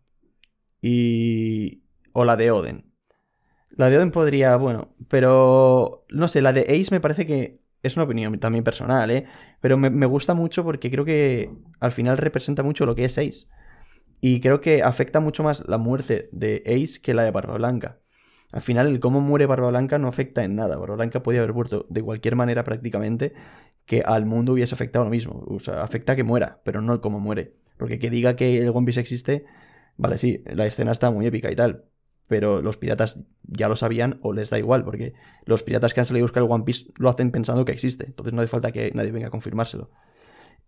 Y. 0.82 1.84
O 2.14 2.26
la 2.26 2.36
de 2.36 2.50
Oden. 2.52 2.92
La 3.70 3.90
de 3.90 3.98
Oden 3.98 4.12
podría, 4.12 4.58
bueno, 4.58 4.96
pero. 5.08 6.06
No 6.10 6.28
sé, 6.28 6.42
la 6.42 6.52
de 6.52 6.62
Ace 6.62 6.88
me 6.92 7.00
parece 7.00 7.28
que. 7.28 7.62
Es 7.84 7.96
una 7.96 8.06
opinión 8.06 8.40
también 8.40 8.64
personal, 8.64 9.12
¿eh? 9.12 9.26
Pero 9.62 9.78
me, 9.78 9.90
me 9.90 10.06
gusta 10.08 10.34
mucho 10.34 10.64
porque 10.64 10.90
creo 10.90 11.06
que 11.06 11.52
al 11.80 11.92
final 11.92 12.18
representa 12.18 12.64
mucho 12.64 12.86
lo 12.86 12.96
que 12.96 13.06
es 13.06 13.18
Ace. 13.20 13.48
Y 14.20 14.40
creo 14.42 14.62
que 14.62 14.82
afecta 14.84 15.20
mucho 15.20 15.44
más 15.44 15.68
la 15.68 15.78
muerte 15.78 16.30
de 16.32 16.64
Ace 16.66 17.02
que 17.02 17.14
la 17.14 17.24
de 17.24 17.32
Barba 17.32 17.56
Blanca. 17.56 18.00
Al 18.54 18.62
final, 18.62 18.88
el 18.88 19.00
cómo 19.00 19.20
muere 19.20 19.48
Barba 19.48 19.70
Blanca 19.70 19.98
no 19.98 20.08
afecta 20.08 20.44
en 20.44 20.56
nada. 20.56 20.78
Barba 20.78 20.96
Blanca 20.96 21.24
podía 21.24 21.40
haber 21.40 21.54
muerto 21.54 21.88
de 21.90 22.04
cualquier 22.04 22.36
manera 22.36 22.64
prácticamente 22.64 23.34
que 23.88 24.04
al 24.06 24.28
mundo 24.28 24.54
hubiese 24.54 24.76
afectado 24.76 25.04
lo 25.06 25.12
mismo. 25.12 25.44
O 25.48 25.60
sea, 25.60 25.82
afecta 25.82 26.14
a 26.14 26.16
que 26.16 26.24
muera, 26.24 26.62
pero 26.64 26.80
no 26.80 26.94
el 26.94 27.02
cómo 27.02 27.20
muere. 27.20 27.56
Porque 27.78 27.98
que 27.98 28.12
diga 28.12 28.36
que 28.36 28.60
el 28.60 28.70
One 28.70 28.86
Piece 28.86 29.02
existe, 29.02 29.46
vale, 29.98 30.20
sí, 30.20 30.44
la 30.46 30.68
escena 30.68 30.92
está 30.92 31.10
muy 31.10 31.26
épica 31.26 31.52
y 31.52 31.56
tal. 31.56 31.86
Pero 32.28 32.62
los 32.62 32.78
piratas 32.78 33.22
ya 33.42 33.68
lo 33.70 33.76
sabían 33.76 34.20
o 34.22 34.34
les 34.34 34.52
da 34.52 34.60
igual, 34.60 34.86
porque 34.86 35.16
los 35.46 35.64
piratas 35.64 35.96
que 35.96 36.02
han 36.02 36.06
salido 36.06 36.24
a 36.24 36.28
buscar 36.28 36.44
el 36.44 36.52
One 36.52 36.64
Piece 36.64 36.92
lo 36.98 37.10
hacen 37.10 37.32
pensando 37.32 37.66
que 37.66 37.72
existe. 37.72 38.06
Entonces 38.06 38.36
no 38.36 38.42
hace 38.42 38.50
falta 38.50 38.72
que 38.72 38.92
nadie 38.94 39.12
venga 39.12 39.28
a 39.28 39.32
confirmárselo. 39.32 39.90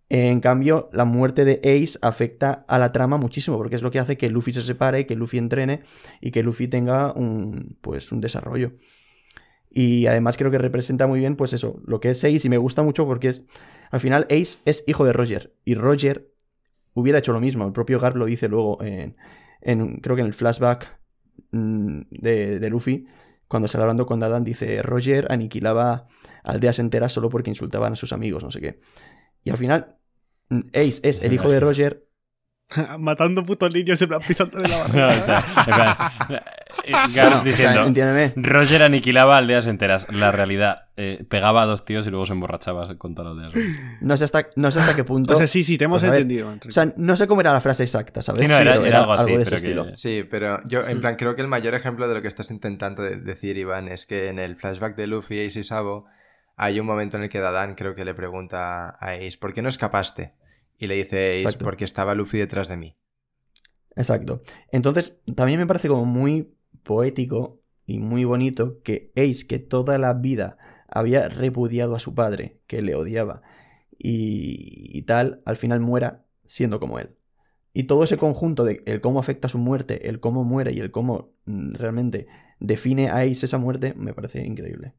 En 0.07 0.39
cambio, 0.39 0.89
la 0.93 1.05
muerte 1.05 1.45
de 1.45 1.59
Ace 1.63 1.97
afecta 2.01 2.65
a 2.67 2.77
la 2.77 2.91
trama 2.91 3.17
muchísimo, 3.17 3.57
porque 3.57 3.75
es 3.75 3.81
lo 3.81 3.89
que 3.89 3.99
hace 3.99 4.17
que 4.17 4.29
Luffy 4.29 4.53
se 4.53 4.61
separe, 4.61 5.07
que 5.07 5.15
Luffy 5.15 5.39
entrene 5.39 5.81
y 6.21 6.31
que 6.31 6.43
Luffy 6.43 6.67
tenga 6.67 7.11
un, 7.13 7.77
pues, 7.81 8.11
un 8.11 8.21
desarrollo. 8.21 8.73
Y 9.69 10.05
además 10.05 10.37
creo 10.37 10.51
que 10.51 10.57
representa 10.57 11.07
muy 11.07 11.19
bien, 11.19 11.35
pues 11.35 11.53
eso, 11.53 11.81
lo 11.85 11.99
que 11.99 12.11
es 12.11 12.23
Ace 12.23 12.41
y 12.43 12.49
me 12.49 12.57
gusta 12.57 12.83
mucho 12.83 13.05
porque 13.05 13.29
es, 13.29 13.45
al 13.91 13.99
final 13.99 14.25
Ace 14.29 14.59
es 14.65 14.83
hijo 14.87 15.05
de 15.05 15.11
Roger 15.11 15.53
y 15.65 15.75
Roger 15.75 16.31
hubiera 16.93 17.19
hecho 17.19 17.33
lo 17.33 17.41
mismo. 17.41 17.65
El 17.65 17.73
propio 17.73 17.99
Garp 17.99 18.15
lo 18.15 18.25
dice 18.25 18.47
luego 18.47 18.81
en, 18.83 19.17
en 19.59 19.97
creo 19.97 20.15
que 20.15 20.21
en 20.21 20.27
el 20.27 20.33
flashback 20.33 20.97
mm, 21.51 22.01
de, 22.09 22.59
de 22.59 22.69
Luffy, 22.69 23.07
cuando 23.47 23.67
sale 23.67 23.81
hablando 23.81 24.05
con 24.05 24.19
Dadan, 24.19 24.43
dice, 24.43 24.81
Roger 24.81 25.27
aniquilaba 25.29 26.07
aldeas 26.43 26.79
enteras 26.79 27.11
solo 27.11 27.29
porque 27.29 27.49
insultaban 27.49 27.93
a 27.93 27.95
sus 27.95 28.13
amigos, 28.13 28.43
no 28.43 28.51
sé 28.51 28.61
qué. 28.61 28.79
Y 29.45 29.51
al 29.51 29.57
final, 29.57 29.95
mm, 30.49 30.59
Ace 30.73 30.99
es 31.03 31.23
el 31.23 31.31
hijo 31.31 31.49
de 31.49 31.61
Roger 31.61 32.01
Matando 32.97 33.45
putos 33.45 33.71
niños 33.73 34.01
en 34.01 34.07
plan 34.09 34.21
pisándole 34.27 34.67
la 34.67 34.77
No, 34.87 35.01
barriga. 35.05 35.07
o 35.09 35.23
sea, 35.23 35.43
en 35.59 36.93
plan, 36.95 37.13
Gareth 37.13 37.33
o 37.33 37.33
sea, 37.35 37.43
diciendo, 37.43 37.83
entiéndeme. 37.85 38.33
Roger 38.35 38.81
aniquilaba 38.81 39.37
aldeas 39.37 39.67
enteras. 39.67 40.07
La 40.11 40.31
realidad, 40.31 40.89
eh, 40.97 41.23
pegaba 41.29 41.61
a 41.61 41.65
dos 41.67 41.85
tíos 41.85 42.07
y 42.07 42.09
luego 42.09 42.25
se 42.25 42.33
emborrachaba 42.33 42.97
con 42.97 43.13
todas 43.13 43.35
las 43.37 43.45
aldeas. 43.53 43.77
No 44.01 44.17
sé 44.17 44.25
hasta, 44.25 44.47
no 44.55 44.71
sé 44.71 44.79
hasta 44.79 44.95
qué 44.95 45.03
punto. 45.03 45.35
O 45.35 45.37
sea, 45.37 45.45
sí, 45.45 45.63
sí, 45.63 45.77
te 45.77 45.85
hemos 45.85 46.01
Pues 46.01 46.11
ver, 46.11 46.21
entendido. 46.21 46.53
O 46.67 46.71
sea, 46.71 46.91
no 46.97 47.15
sé 47.15 47.27
cómo 47.27 47.41
era 47.41 47.53
la 47.53 47.61
frase 47.61 47.83
exacta, 47.83 48.23
¿sabes? 48.23 48.41
Sí, 48.41 48.47
no, 48.47 48.57
era- 48.57 48.73
algo 48.73 49.13
así, 49.13 49.25
de 49.25 49.31
pero 49.37 49.41
ese 49.43 49.49
que- 49.51 49.55
estilo. 49.57 49.93
Sí, 49.95 50.23
pero 50.29 50.59
yo 50.65 50.83
Mm. 50.85 50.89
en 50.89 50.99
plan 51.01 51.15
creo 51.17 51.35
que 51.35 51.43
el 51.43 51.47
mayor 51.47 51.75
ejemplo 51.75 52.07
de 52.07 52.15
lo 52.15 52.21
que 52.23 52.27
estás 52.27 52.49
intentando 52.49 53.03
de- 53.03 53.17
decir, 53.17 53.57
Iván, 53.57 53.89
es 53.89 54.07
que 54.07 54.29
en 54.29 54.39
el 54.39 54.55
flashback 54.55 54.95
de 54.95 55.05
Luffy, 55.05 55.45
Ace 55.45 55.59
y 55.59 55.63
Sabo 55.63 56.07
hay 56.55 56.79
un 56.79 56.85
momento 56.85 57.17
en 57.17 57.23
el 57.23 57.29
que 57.29 57.39
Dadan 57.39 57.75
creo 57.75 57.95
que 57.95 58.05
le 58.05 58.13
pregunta 58.13 58.89
a 58.89 59.11
Ace, 59.13 59.37
¿por 59.39 59.53
qué 59.53 59.61
no 59.61 59.69
escapaste? 59.69 60.33
Y 60.77 60.87
le 60.87 60.95
dice 60.95 61.29
Ace, 61.29 61.37
Exacto. 61.39 61.65
porque 61.65 61.85
estaba 61.85 62.15
Luffy 62.15 62.37
detrás 62.37 62.67
de 62.67 62.77
mí. 62.77 62.97
Exacto. 63.95 64.41
Entonces, 64.71 65.17
también 65.35 65.59
me 65.59 65.67
parece 65.67 65.87
como 65.87 66.05
muy 66.05 66.53
poético 66.83 67.61
y 67.85 67.99
muy 67.99 68.25
bonito 68.25 68.81
que 68.83 69.11
Ace, 69.15 69.47
que 69.47 69.59
toda 69.59 69.97
la 69.97 70.13
vida 70.13 70.57
había 70.87 71.27
repudiado 71.29 71.95
a 71.95 71.99
su 71.99 72.13
padre, 72.13 72.61
que 72.67 72.81
le 72.81 72.95
odiaba, 72.95 73.41
y, 73.97 74.97
y 74.97 75.01
tal, 75.03 75.41
al 75.45 75.57
final 75.57 75.79
muera 75.79 76.25
siendo 76.45 76.79
como 76.79 76.99
él. 76.99 77.15
Y 77.73 77.83
todo 77.83 78.03
ese 78.03 78.17
conjunto 78.17 78.63
de 78.63 78.83
el 78.85 79.01
cómo 79.01 79.19
afecta 79.19 79.49
su 79.49 79.57
muerte, 79.57 80.09
el 80.09 80.19
cómo 80.19 80.43
muere 80.43 80.71
y 80.73 80.79
el 80.79 80.91
cómo 80.91 81.33
mm, 81.45 81.73
realmente 81.73 82.27
define 82.59 83.09
a 83.09 83.19
Ace 83.19 83.45
esa 83.45 83.57
muerte, 83.57 83.93
me 83.95 84.13
parece 84.13 84.45
increíble. 84.45 84.93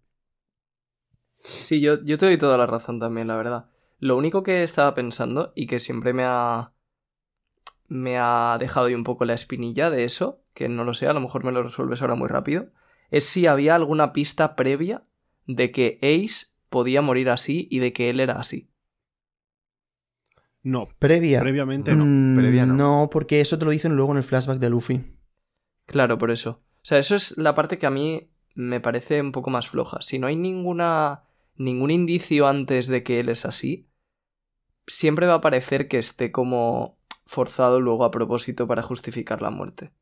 Sí, 1.46 1.80
yo, 1.80 2.02
yo 2.04 2.18
te 2.18 2.26
doy 2.26 2.38
toda 2.38 2.58
la 2.58 2.66
razón 2.66 2.98
también, 3.00 3.28
la 3.28 3.36
verdad. 3.36 3.66
Lo 3.98 4.16
único 4.16 4.42
que 4.42 4.62
estaba 4.62 4.94
pensando 4.94 5.52
y 5.54 5.66
que 5.66 5.80
siempre 5.80 6.12
me 6.12 6.24
ha. 6.26 6.72
me 7.88 8.18
ha 8.18 8.56
dejado 8.58 8.86
ahí 8.86 8.94
un 8.94 9.04
poco 9.04 9.24
la 9.24 9.34
espinilla 9.34 9.90
de 9.90 10.04
eso, 10.04 10.42
que 10.54 10.68
no 10.68 10.84
lo 10.84 10.94
sé, 10.94 11.06
a 11.06 11.12
lo 11.12 11.20
mejor 11.20 11.44
me 11.44 11.52
lo 11.52 11.62
resuelves 11.62 12.02
ahora 12.02 12.14
muy 12.14 12.28
rápido, 12.28 12.66
es 13.10 13.24
si 13.24 13.46
había 13.46 13.74
alguna 13.74 14.12
pista 14.12 14.56
previa 14.56 15.04
de 15.46 15.70
que 15.70 15.98
Ace 16.02 16.48
podía 16.68 17.00
morir 17.02 17.30
así 17.30 17.68
y 17.70 17.78
de 17.78 17.92
que 17.92 18.10
él 18.10 18.20
era 18.20 18.34
así. 18.34 18.68
No, 20.62 20.88
Previa. 20.98 21.40
previamente 21.40 21.94
no. 21.94 22.04
Mm, 22.04 22.36
Previa 22.36 22.66
no. 22.66 22.74
No, 22.74 23.08
porque 23.10 23.40
eso 23.40 23.58
te 23.58 23.64
lo 23.64 23.70
dicen 23.70 23.94
luego 23.94 24.10
en 24.12 24.18
el 24.18 24.24
flashback 24.24 24.58
de 24.58 24.70
Luffy. 24.70 25.00
Claro, 25.86 26.18
por 26.18 26.30
eso. 26.30 26.50
O 26.82 26.84
sea, 26.88 26.98
eso 26.98 27.14
es 27.14 27.36
la 27.38 27.54
parte 27.54 27.78
que 27.78 27.86
a 27.86 27.90
mí 27.90 28.30
me 28.54 28.80
parece 28.80 29.20
un 29.20 29.32
poco 29.32 29.50
más 29.50 29.68
floja. 29.68 30.00
Si 30.00 30.18
no 30.18 30.26
hay 30.26 30.36
ninguna. 30.36 31.22
Ningún 31.58 31.90
indicio 31.90 32.46
antes 32.48 32.88
de 32.88 33.02
que 33.02 33.20
él 33.20 33.28
es 33.28 33.44
así, 33.46 33.88
siempre 34.86 35.26
va 35.26 35.34
a 35.34 35.40
parecer 35.40 35.88
que 35.88 35.98
esté 35.98 36.32
como 36.32 36.98
forzado 37.26 37.80
luego 37.80 38.04
a 38.04 38.10
propósito 38.10 38.66
para 38.66 38.82
justificar 38.82 39.42
la 39.42 39.50
muerte. 39.50 39.92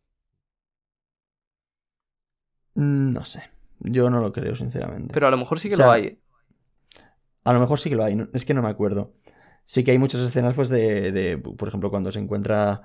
Mm, 2.75 3.13
No 3.13 3.25
sé. 3.25 3.43
Yo 3.81 4.11
no 4.11 4.21
lo 4.21 4.33
creo, 4.33 4.55
sinceramente. 4.57 5.15
Pero 5.15 5.27
a 5.27 5.31
lo 5.31 5.37
mejor 5.39 5.59
sí 5.59 5.69
que 5.71 5.77
O 5.77 5.77
sea, 5.77 5.89
lo 5.89 5.91
hay. 5.91 6.21
A 7.45 7.53
lo 7.53 7.61
mejor 7.61 7.79
sí 7.79 7.91
que 7.91 7.97
lo 7.97 8.05
hay, 8.05 8.17
es 8.33 8.45
que 8.45 8.55
no 8.55 8.63
me 8.63 8.69
acuerdo. 8.69 9.15
Sí 9.67 9.85
que 9.85 9.91
hay 9.91 9.99
muchas 9.99 10.21
escenas, 10.23 10.55
pues, 10.55 10.69
de, 10.69 11.13
de, 11.13 11.39
por 11.39 11.69
ejemplo, 11.69 11.91
cuando 11.91 12.11
se 12.13 12.21
encuentra 12.21 12.83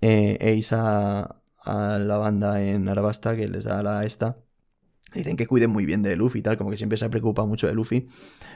eh, 0.00 0.38
Ace 0.60 0.74
a, 0.78 1.42
a 1.64 1.98
la 1.98 2.18
banda 2.18 2.62
en 2.62 2.88
Arabasta, 2.88 3.36
que 3.36 3.48
les 3.48 3.64
da 3.64 3.82
la 3.82 4.04
esta. 4.04 4.38
Dicen 5.14 5.36
que 5.36 5.46
cuiden 5.46 5.70
muy 5.70 5.86
bien 5.86 6.02
de 6.02 6.16
Luffy 6.16 6.40
y 6.40 6.42
tal, 6.42 6.58
como 6.58 6.70
que 6.70 6.76
siempre 6.76 6.98
se 6.98 7.04
ha 7.04 7.08
preocupado 7.08 7.46
mucho 7.46 7.66
de 7.66 7.74
Luffy. 7.74 8.08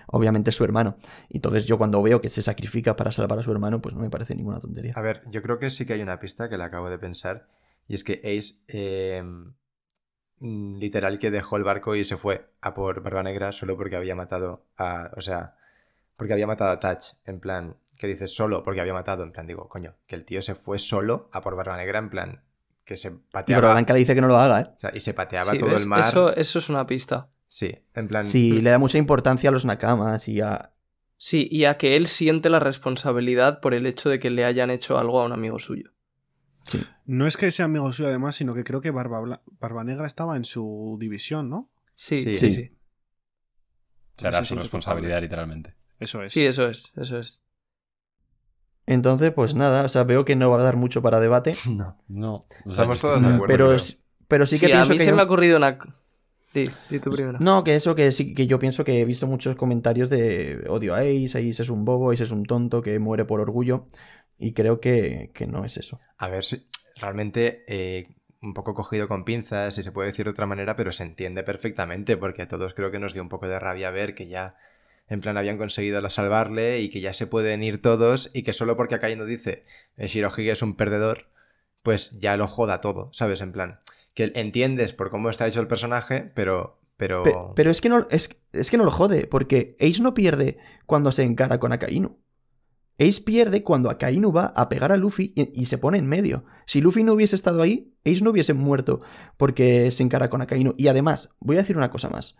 Obviamente 0.06 0.52
su 0.52 0.64
hermano. 0.64 0.96
Y 1.28 1.38
Entonces 1.38 1.64
yo 1.64 1.78
cuando 1.78 2.02
veo 2.02 2.20
que 2.20 2.28
se 2.28 2.42
sacrifica 2.42 2.96
para 2.96 3.12
salvar 3.12 3.38
a 3.38 3.42
su 3.42 3.52
hermano, 3.52 3.80
pues 3.80 3.94
no 3.94 4.00
me 4.00 4.10
parece 4.10 4.34
ninguna 4.34 4.60
tontería. 4.60 4.92
A 4.96 5.00
ver, 5.00 5.22
yo 5.30 5.42
creo 5.42 5.58
que 5.58 5.70
sí 5.70 5.86
que 5.86 5.94
hay 5.94 6.02
una 6.02 6.18
pista 6.20 6.48
que 6.48 6.58
la 6.58 6.66
acabo 6.66 6.90
de 6.90 6.98
pensar. 6.98 7.48
Y 7.86 7.94
es 7.94 8.04
que 8.04 8.20
Ace, 8.24 8.56
eh, 8.68 9.22
literal, 10.40 11.18
que 11.18 11.30
dejó 11.30 11.56
el 11.56 11.64
barco 11.64 11.96
y 11.96 12.04
se 12.04 12.16
fue 12.16 12.50
a 12.60 12.74
por 12.74 13.02
Barba 13.02 13.22
Negra 13.22 13.52
solo 13.52 13.76
porque 13.76 13.96
había 13.96 14.14
matado 14.14 14.66
a. 14.76 15.10
O 15.16 15.20
sea, 15.20 15.56
porque 16.16 16.32
había 16.32 16.46
matado 16.46 16.70
a 16.70 16.80
Touch. 16.80 17.14
En 17.24 17.40
plan, 17.40 17.76
que 17.96 18.06
dices 18.06 18.34
solo 18.34 18.62
porque 18.64 18.80
había 18.80 18.92
matado. 18.92 19.22
En 19.22 19.32
plan, 19.32 19.46
digo, 19.46 19.68
coño, 19.68 19.96
que 20.06 20.16
el 20.16 20.24
tío 20.24 20.42
se 20.42 20.54
fue 20.54 20.78
solo 20.78 21.30
a 21.32 21.40
por 21.40 21.56
Barba 21.56 21.76
Negra. 21.76 21.98
En 21.98 22.10
plan, 22.10 22.42
que 22.84 22.96
se 22.96 23.08
Y 23.08 23.12
pateaba. 23.30 23.60
pero 23.62 23.72
Blanca 23.72 23.92
le 23.92 23.98
dice 24.00 24.14
que 24.14 24.20
no 24.20 24.28
lo 24.28 24.36
haga, 24.36 24.60
¿eh? 24.60 24.66
o 24.76 24.80
sea, 24.80 24.90
y 24.94 25.00
se 25.00 25.14
pateaba 25.14 25.52
Sí, 25.52 25.58
todo 25.58 25.70
¿ves? 25.70 25.82
el 25.82 25.88
mar. 25.88 26.00
Eso, 26.00 26.34
eso 26.34 26.58
es 26.58 26.68
una 26.68 26.86
pista. 26.86 27.30
Sí, 27.48 27.74
en 27.94 28.08
plan. 28.08 28.24
Sí, 28.26 28.60
le 28.62 28.70
da 28.70 28.78
mucha 28.78 28.98
importancia 28.98 29.50
a 29.50 29.52
los 29.52 29.64
nakamas 29.64 30.28
y 30.28 30.40
a... 30.40 30.72
Sí, 31.16 31.48
y 31.50 31.64
a 31.66 31.76
que 31.76 31.96
él 31.96 32.06
siente 32.06 32.48
la 32.48 32.60
responsabilidad 32.60 33.60
por 33.60 33.74
el 33.74 33.86
hecho 33.86 34.08
de 34.08 34.18
que 34.18 34.30
le 34.30 34.44
hayan 34.44 34.70
hecho 34.70 34.98
algo 34.98 35.20
a 35.20 35.26
un 35.26 35.32
amigo 35.32 35.58
suyo. 35.58 35.90
Sí. 36.64 36.82
No 37.06 37.26
es 37.26 37.36
que 37.36 37.50
sea 37.50 37.64
amigo 37.66 37.92
suyo 37.92 38.08
además, 38.08 38.36
sino 38.36 38.54
que 38.54 38.64
creo 38.64 38.80
que 38.80 38.90
Barba, 38.90 39.20
Bla- 39.20 39.42
Barba 39.60 39.84
Negra 39.84 40.06
estaba 40.06 40.36
en 40.36 40.44
su 40.44 40.96
división, 41.00 41.50
¿no? 41.50 41.70
Sí, 41.94 42.18
Sí. 42.22 42.34
sí, 42.34 42.50
sí. 42.50 42.76
Será 44.16 44.44
su 44.44 44.54
responsabilidad, 44.54 45.20
literalmente. 45.20 45.74
Eso 45.98 46.22
es. 46.22 46.32
Sí, 46.32 46.44
eso 46.44 46.66
es, 46.68 46.92
eso 46.96 47.18
es. 47.18 47.40
Entonces, 48.92 49.30
pues 49.32 49.54
nada, 49.54 49.84
o 49.84 49.88
sea, 49.88 50.02
veo 50.02 50.24
que 50.24 50.34
no 50.34 50.50
va 50.50 50.58
a 50.60 50.64
dar 50.64 50.74
mucho 50.74 51.00
para 51.00 51.20
debate. 51.20 51.56
No. 51.70 51.96
No. 52.08 52.34
o 52.34 52.46
sea, 52.64 52.70
Estamos 52.70 52.98
todos 52.98 53.22
de 53.22 53.28
acuerdo. 53.28 53.46
pero, 54.26 54.46
sí 54.46 54.58
que 54.58 54.66
Sí, 54.66 54.72
a 54.72 54.74
pienso 54.74 54.92
mí 54.92 54.98
que... 54.98 55.04
se 55.04 55.12
me 55.12 55.20
ha 55.20 55.24
ocurrido 55.24 55.56
una... 55.58 55.78
Di, 56.52 56.64
di 56.88 56.98
tú 56.98 57.12
primero. 57.12 57.38
No, 57.40 57.62
que 57.62 57.76
eso 57.76 57.94
que 57.94 58.10
sí 58.10 58.34
que 58.34 58.48
yo 58.48 58.58
pienso 58.58 58.82
que 58.82 59.00
he 59.00 59.04
visto 59.04 59.28
muchos 59.28 59.54
comentarios 59.54 60.10
de 60.10 60.64
odio 60.68 60.94
a 60.96 60.98
Ace, 61.02 61.26
Ace 61.38 61.62
es 61.62 61.70
un 61.70 61.84
bobo, 61.84 62.10
Ace 62.10 62.24
es 62.24 62.32
un 62.32 62.44
tonto 62.44 62.82
que 62.82 62.98
muere 62.98 63.24
por 63.24 63.38
orgullo. 63.40 63.86
Y 64.36 64.52
creo 64.52 64.80
que, 64.80 65.30
que 65.32 65.46
no 65.46 65.64
es 65.64 65.76
eso. 65.76 66.00
A 66.18 66.26
ver 66.28 66.44
si 66.44 66.66
realmente 66.96 67.62
eh, 67.68 68.08
un 68.42 68.52
poco 68.54 68.74
cogido 68.74 69.06
con 69.06 69.24
pinzas, 69.24 69.74
si 69.76 69.84
se 69.84 69.92
puede 69.92 70.08
decir 70.08 70.24
de 70.24 70.32
otra 70.32 70.46
manera, 70.46 70.74
pero 70.74 70.90
se 70.90 71.04
entiende 71.04 71.44
perfectamente, 71.44 72.16
porque 72.16 72.42
a 72.42 72.48
todos 72.48 72.74
creo 72.74 72.90
que 72.90 72.98
nos 72.98 73.12
dio 73.12 73.22
un 73.22 73.28
poco 73.28 73.46
de 73.46 73.60
rabia 73.60 73.92
ver 73.92 74.16
que 74.16 74.26
ya, 74.26 74.56
en 75.10 75.20
plan, 75.20 75.36
habían 75.36 75.58
conseguido 75.58 76.08
salvarle 76.08 76.80
y 76.80 76.88
que 76.88 77.02
ya 77.02 77.12
se 77.12 77.26
pueden 77.26 77.62
ir 77.62 77.82
todos 77.82 78.30
y 78.32 78.42
que 78.42 78.54
solo 78.54 78.76
porque 78.76 78.94
Akainu 78.94 79.26
dice 79.26 79.64
eh, 79.98 80.06
Shirohige 80.06 80.52
es 80.52 80.62
un 80.62 80.76
perdedor, 80.76 81.26
pues 81.82 82.18
ya 82.18 82.36
lo 82.38 82.46
joda 82.46 82.80
todo, 82.80 83.10
¿sabes? 83.12 83.42
En 83.42 83.52
plan, 83.52 83.80
que 84.14 84.32
entiendes 84.34 84.94
por 84.94 85.10
cómo 85.10 85.28
está 85.28 85.46
hecho 85.46 85.60
el 85.60 85.66
personaje, 85.66 86.30
pero... 86.34 86.78
Pero... 86.96 87.22
Pe- 87.22 87.34
Pero, 87.54 87.70
es, 87.70 87.80
que 87.80 87.88
no, 87.88 88.06
es, 88.10 88.28
es 88.52 88.70
que 88.70 88.76
no 88.76 88.84
lo 88.84 88.90
jode, 88.90 89.26
porque 89.26 89.74
Ace 89.80 90.02
no 90.02 90.12
pierde 90.12 90.58
cuando 90.84 91.12
se 91.12 91.22
encara 91.22 91.58
con 91.58 91.72
Akainu. 91.72 92.18
Ace 92.98 93.22
pierde 93.22 93.62
cuando 93.62 93.88
Akainu 93.88 94.30
va 94.30 94.52
a 94.54 94.68
pegar 94.68 94.92
a 94.92 94.98
Luffy 94.98 95.32
y, 95.34 95.58
y 95.58 95.64
se 95.64 95.78
pone 95.78 95.96
en 95.96 96.06
medio. 96.06 96.44
Si 96.66 96.82
Luffy 96.82 97.02
no 97.02 97.14
hubiese 97.14 97.34
estado 97.36 97.62
ahí, 97.62 97.94
Ace 98.04 98.22
no 98.22 98.28
hubiese 98.30 98.52
muerto 98.52 99.00
porque 99.38 99.90
se 99.92 100.02
encara 100.02 100.28
con 100.28 100.42
Akainu. 100.42 100.74
Y 100.76 100.88
además, 100.88 101.34
voy 101.40 101.56
a 101.56 101.60
decir 101.60 101.78
una 101.78 101.90
cosa 101.90 102.10
más. 102.10 102.36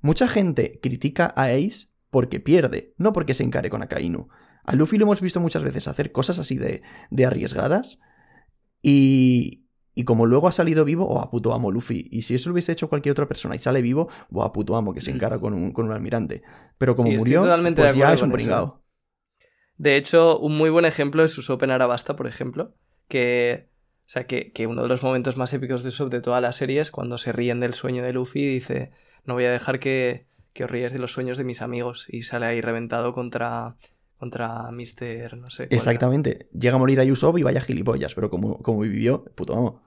Mucha 0.00 0.26
gente 0.26 0.80
critica 0.82 1.34
a 1.36 1.48
Ace 1.48 1.88
porque 2.10 2.40
pierde, 2.40 2.94
no 2.96 3.12
porque 3.12 3.34
se 3.34 3.44
encare 3.44 3.70
con 3.70 3.82
Akainu. 3.82 4.28
A 4.64 4.74
Luffy 4.74 4.98
lo 4.98 5.04
hemos 5.04 5.20
visto 5.20 5.40
muchas 5.40 5.62
veces 5.62 5.88
hacer 5.88 6.12
cosas 6.12 6.38
así 6.38 6.56
de, 6.56 6.82
de 7.10 7.26
arriesgadas 7.26 8.00
y, 8.82 9.64
y 9.98 10.04
como 10.04 10.26
luego 10.26 10.46
ha 10.46 10.52
salido 10.52 10.84
vivo, 10.84 11.08
oh, 11.08 11.20
a 11.20 11.28
puto 11.28 11.52
amo 11.52 11.72
Luffy. 11.72 12.06
Y 12.12 12.22
si 12.22 12.36
eso 12.36 12.48
lo 12.48 12.52
hubiese 12.52 12.70
hecho 12.70 12.88
cualquier 12.88 13.10
otra 13.12 13.26
persona 13.26 13.56
y 13.56 13.58
sale 13.58 13.82
vivo, 13.82 14.08
oh, 14.30 14.42
a 14.44 14.52
puto 14.52 14.76
amo 14.76 14.94
que 14.94 15.00
se 15.00 15.10
encara 15.10 15.40
con 15.40 15.54
un, 15.54 15.72
con 15.72 15.86
un 15.86 15.92
almirante. 15.92 16.42
Pero 16.78 16.94
como 16.94 17.10
Sí, 17.10 17.16
murió, 17.16 17.42
totalmente 17.42 17.82
pues 17.82 17.96
ya 17.96 18.12
es 18.12 18.22
un 18.22 18.30
pringao. 18.30 18.84
De 19.76 19.96
hecho, 19.96 20.38
un 20.38 20.56
muy 20.56 20.70
buen 20.70 20.84
ejemplo 20.84 21.24
es 21.24 21.36
Usopp 21.36 21.64
en 21.64 21.70
Arabasta, 21.70 22.14
por 22.14 22.26
ejemplo, 22.26 22.74
que, 23.08 23.70
o 23.72 24.08
sea, 24.08 24.26
que, 24.26 24.52
que 24.52 24.66
uno 24.68 24.82
de 24.82 24.88
los 24.88 25.02
momentos 25.02 25.36
más 25.36 25.52
épicos 25.52 25.82
de 25.82 25.88
Usopp 25.88 26.12
de 26.12 26.20
toda 26.20 26.40
la 26.40 26.52
serie 26.52 26.80
es 26.80 26.90
cuando 26.90 27.18
se 27.18 27.32
ríen 27.32 27.58
del 27.58 27.74
sueño 27.74 28.04
de 28.04 28.12
Luffy 28.12 28.40
y 28.42 28.54
dice, 28.54 28.92
no 29.24 29.34
voy 29.34 29.46
a 29.46 29.50
dejar 29.50 29.80
que, 29.80 30.27
que 30.58 30.64
os 30.66 30.70
ríes 30.74 30.92
de 30.92 30.98
los 30.98 31.12
sueños 31.12 31.38
de 31.38 31.44
mis 31.44 31.62
amigos, 31.62 32.06
y 32.10 32.22
sale 32.22 32.46
ahí 32.46 32.60
reventado 32.60 33.14
contra, 33.14 33.76
contra 34.18 34.72
Mr. 34.72 35.36
no 35.38 35.50
sé. 35.50 35.62
era. 35.70 35.76
Exactamente. 35.76 36.48
Llega 36.50 36.74
a 36.74 36.78
morir 36.78 36.98
a 37.00 37.04
Usopp 37.04 37.38
y 37.38 37.44
vaya 37.44 37.60
gilipollas, 37.60 38.14
pero 38.16 38.28
como, 38.28 38.58
como 38.60 38.80
vivió, 38.80 39.24
puto 39.36 39.52
amo. 39.54 39.82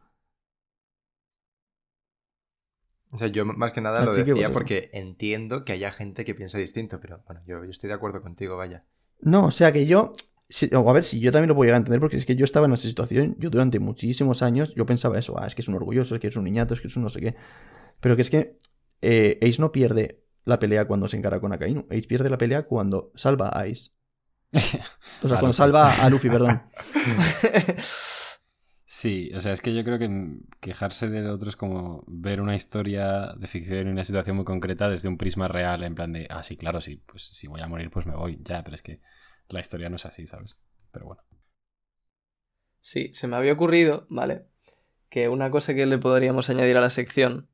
O 3.14 3.18
sea, 3.18 3.28
yo 3.28 3.46
más 3.46 3.74
que 3.74 3.82
nada 3.82 4.00
lo 4.06 4.12
Así 4.12 4.22
decía 4.24 4.36
pues, 4.36 4.50
porque 4.52 4.90
entiendo 4.94 5.66
que 5.66 5.74
haya 5.74 5.92
gente 5.92 6.24
que 6.24 6.34
piensa 6.34 6.58
distinto, 6.58 7.02
pero 7.02 7.22
bueno, 7.28 7.42
yo, 7.46 7.64
yo 7.66 7.70
estoy 7.70 7.90
de 7.90 7.96
acuerdo 7.96 8.22
contigo, 8.22 8.56
vaya. 8.56 8.86
No, 9.20 9.46
o 9.46 9.52
sea 9.52 9.72
que 9.72 9.86
yo. 9.86 10.14
si- 10.50 10.70
o 10.74 10.90
a 10.90 10.94
ver, 10.94 11.04
si 11.04 11.20
yo 11.20 11.32
también 11.32 11.50
lo 11.50 11.56
puedo 11.56 11.66
llegar 11.66 11.76
a 11.76 11.80
entender, 11.80 12.00
porque 12.00 12.18
es 12.18 12.26
que 12.26 12.36
yo 12.36 12.46
estaba 12.46 12.66
en 12.68 12.74
esa 12.74 12.88
situación. 12.88 13.36
Yo 13.40 13.50
durante 13.50 13.80
muchísimos 13.80 14.42
años, 14.42 14.74
yo 14.76 14.86
pensaba 14.86 15.20
eso, 15.20 15.38
ah, 15.40 15.48
es 15.48 15.56
que 15.56 15.62
es 15.62 15.68
un 15.68 15.76
orgulloso, 15.76 16.16
es 16.16 16.22
que 16.22 16.28
es 16.28 16.36
un 16.36 16.44
niñato, 16.46 16.74
es 16.74 16.82
que 16.82 16.88
es 16.88 16.96
un 16.98 17.04
no 17.04 17.10
sé 17.10 17.20
qué. 17.22 17.36
Pero 18.02 18.16
que 18.16 18.24
es 18.24 18.30
que 18.30 18.58
eh, 19.02 19.40
Ace 19.42 19.62
no 19.62 19.72
pierde 19.72 20.21
la 20.46 20.60
pelea 20.60 20.86
cuando 20.88 21.08
se 21.08 21.18
encara 21.18 21.40
con 21.40 21.54
Akainu. 21.54 21.88
Ace 21.90 22.08
pierde 22.08 22.30
la 22.30 22.38
pelea 22.38 22.64
cuando 22.66 23.12
salva 23.16 23.50
a 23.50 23.62
Ace. 23.62 23.92
O 25.22 25.28
sea, 25.28 25.38
cuando 25.40 25.54
Luffy. 25.54 25.58
salva 25.58 25.94
a 26.04 26.10
Luffy, 26.10 26.30
perdón. 26.30 26.62
Sí, 28.94 29.32
o 29.34 29.40
sea, 29.40 29.54
es 29.54 29.62
que 29.62 29.74
yo 29.74 29.86
creo 29.86 29.98
que 30.00 30.10
quejarse 30.60 31.08
del 31.10 31.28
otro 31.28 31.48
es 31.48 31.56
como 31.56 32.04
ver 32.08 32.42
una 32.42 32.56
historia 32.56 33.34
de 33.38 33.48
ficción 33.48 33.88
y 33.88 33.92
una 33.92 34.04
situación 34.04 34.36
muy 34.36 34.44
concreta 34.44 34.90
desde 34.90 35.08
un 35.08 35.18
prisma 35.18 35.48
real, 35.48 35.84
en 35.84 35.96
plan 35.96 36.12
de, 36.12 36.28
ah, 36.30 36.44
sí, 36.44 36.58
claro, 36.58 36.82
sí, 36.82 36.98
pues 36.98 37.24
si 37.24 37.48
voy 37.48 37.62
a 37.62 37.68
morir, 37.70 37.90
pues 37.90 38.06
me 38.06 38.16
voy, 38.16 38.40
ya, 38.44 38.64
pero 38.64 38.76
es 38.76 38.82
que 38.82 39.00
la 39.48 39.62
historia 39.62 39.90
no 39.90 39.96
es 39.96 40.06
así, 40.06 40.28
¿sabes? 40.28 40.58
Pero 40.92 41.06
bueno. 41.06 41.24
Sí, 42.82 43.12
se 43.14 43.28
me 43.28 43.38
había 43.38 43.54
ocurrido, 43.54 44.08
¿vale? 44.10 44.48
Que 45.10 45.30
una 45.30 45.52
cosa 45.52 45.74
que 45.74 45.86
le 45.86 45.98
podríamos 45.98 46.50
añadir 46.50 46.76
a 46.78 46.82
la 46.82 46.90
sección, 46.90 47.50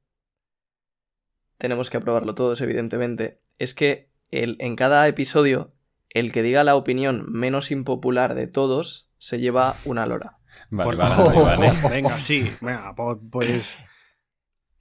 tenemos 1.58 1.90
que 1.90 1.98
aprobarlo 1.98 2.36
todos, 2.36 2.60
evidentemente, 2.62 3.42
es 3.58 3.74
que 3.74 4.10
el, 4.32 4.58
en 4.60 4.76
cada 4.76 5.08
episodio, 5.08 5.74
el 6.10 6.32
que 6.32 6.44
diga 6.44 6.64
la 6.64 6.76
opinión 6.76 7.26
menos 7.32 7.72
impopular 7.72 8.34
de 8.36 8.48
todos 8.48 9.10
se 9.18 9.40
lleva 9.40 9.76
una 9.86 10.06
lora. 10.06 10.38
Vale, 10.70 10.96
vale, 10.96 11.16
Oh, 11.18 11.46
vale. 11.46 11.72
Venga, 11.90 12.20
sí. 12.20 12.52
Venga, 12.62 12.94
po- 12.96 13.20
pues. 13.32 13.78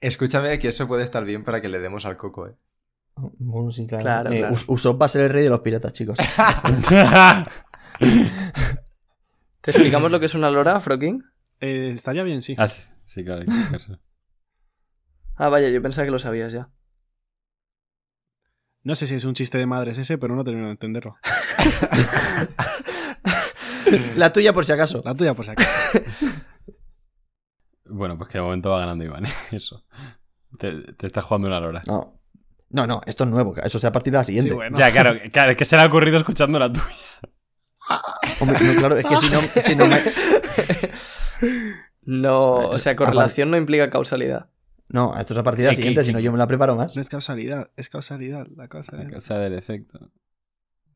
Escúchame 0.01 0.59
que 0.59 0.67
eso 0.69 0.87
puede 0.87 1.03
estar 1.03 1.23
bien 1.25 1.43
para 1.43 1.61
que 1.61 1.69
le 1.69 1.79
demos 1.79 2.05
al 2.05 2.17
coco, 2.17 2.47
¿eh? 2.47 2.55
Bueno, 3.15 3.71
sí, 3.71 3.87
claro. 3.87 4.03
Claro, 4.03 4.31
Eh, 4.31 4.39
claro. 4.39 4.55
Usopp 4.67 5.01
va 5.01 5.05
a 5.07 5.09
ser 5.09 5.23
el 5.23 5.29
rey 5.31 5.43
de 5.43 5.49
los 5.49 5.61
piratas, 5.61 5.91
chicos. 5.93 6.19
¿Te 9.61 9.71
explicamos 9.71 10.11
lo 10.11 10.19
que 10.19 10.27
es 10.27 10.35
una 10.35 10.49
lora, 10.51 10.79
Froking? 10.79 11.23
Eh, 11.59 11.91
estaría 11.93 12.23
bien, 12.23 12.41
sí. 12.41 12.55
Ah, 12.57 12.67
sí, 12.67 12.91
sí, 13.05 13.23
claro. 13.23 13.41
hay 13.41 13.47
que 13.47 13.53
explicarse. 13.53 13.97
Ah, 15.37 15.49
vaya, 15.49 15.69
yo 15.69 15.81
pensaba 15.81 16.05
que 16.05 16.11
lo 16.11 16.19
sabías 16.19 16.51
ya. 16.51 16.69
No 18.83 18.95
sé 18.95 19.07
si 19.07 19.15
es 19.15 19.25
un 19.25 19.33
chiste 19.33 19.57
de 19.57 19.65
madres 19.65 19.97
ese, 19.97 20.17
pero 20.17 20.35
no 20.35 20.43
termino 20.43 20.67
de 20.67 20.71
entenderlo. 20.71 21.17
La 24.15 24.33
tuya 24.33 24.53
por 24.53 24.65
si 24.65 24.71
acaso. 24.73 25.01
La 25.05 25.15
tuya, 25.15 25.33
por 25.33 25.45
si 25.45 25.51
acaso. 25.51 25.99
Bueno, 27.89 28.17
pues 28.17 28.29
que 28.29 28.37
de 28.37 28.43
momento 28.43 28.69
va 28.71 28.79
ganando 28.79 29.05
Iván. 29.05 29.25
¿eh? 29.27 29.33
Eso. 29.51 29.85
Te, 30.59 30.73
te 30.93 31.07
estás 31.07 31.23
jugando 31.23 31.47
una 31.47 31.61
lora. 31.61 31.81
No. 31.87 32.19
No, 32.69 32.85
no, 32.85 32.99
esto 33.05 33.23
es 33.23 33.29
nuevo. 33.29 33.55
Eso 33.63 33.79
sea 33.79 33.91
a 33.91 33.93
partir 33.93 34.11
de 34.11 34.17
la 34.17 34.25
siguiente. 34.25 34.49
Sí, 34.49 34.55
bueno. 34.55 34.77
Ya, 34.77 34.91
claro, 34.91 35.17
claro, 35.31 35.51
es 35.51 35.57
que 35.57 35.63
se 35.63 35.77
le 35.77 35.83
ha 35.83 35.85
ocurrido 35.85 36.17
escuchando 36.17 36.59
la 36.59 36.67
tuya. 36.71 36.83
Hombre, 38.41 38.57
no, 38.61 38.75
claro, 38.77 38.97
es 38.97 39.05
que 39.05 39.15
si 39.15 39.29
no, 39.29 39.39
si 39.61 39.75
no 39.77 39.87
me- 39.87 40.01
No, 42.01 42.55
o 42.55 42.77
sea, 42.77 42.97
correlación 42.97 43.51
no 43.51 43.55
implica 43.57 43.89
causalidad. 43.89 44.49
No, 44.89 45.13
esto 45.17 45.33
es 45.33 45.39
a 45.39 45.43
partir 45.43 45.63
de 45.65 45.71
la 45.71 45.75
siguiente, 45.75 46.03
si 46.03 46.13
no 46.13 46.19
yo 46.19 46.31
me 46.31 46.37
la 46.37 46.47
preparo 46.47 46.75
más. 46.75 46.95
No 46.95 47.01
es 47.01 47.09
causalidad, 47.09 47.71
es 47.75 47.89
causalidad. 47.89 48.47
La 48.55 48.63
La 48.63 48.67
causalidad. 48.69 49.11
cosa 49.11 49.37
del 49.37 49.53
efecto. 49.53 50.11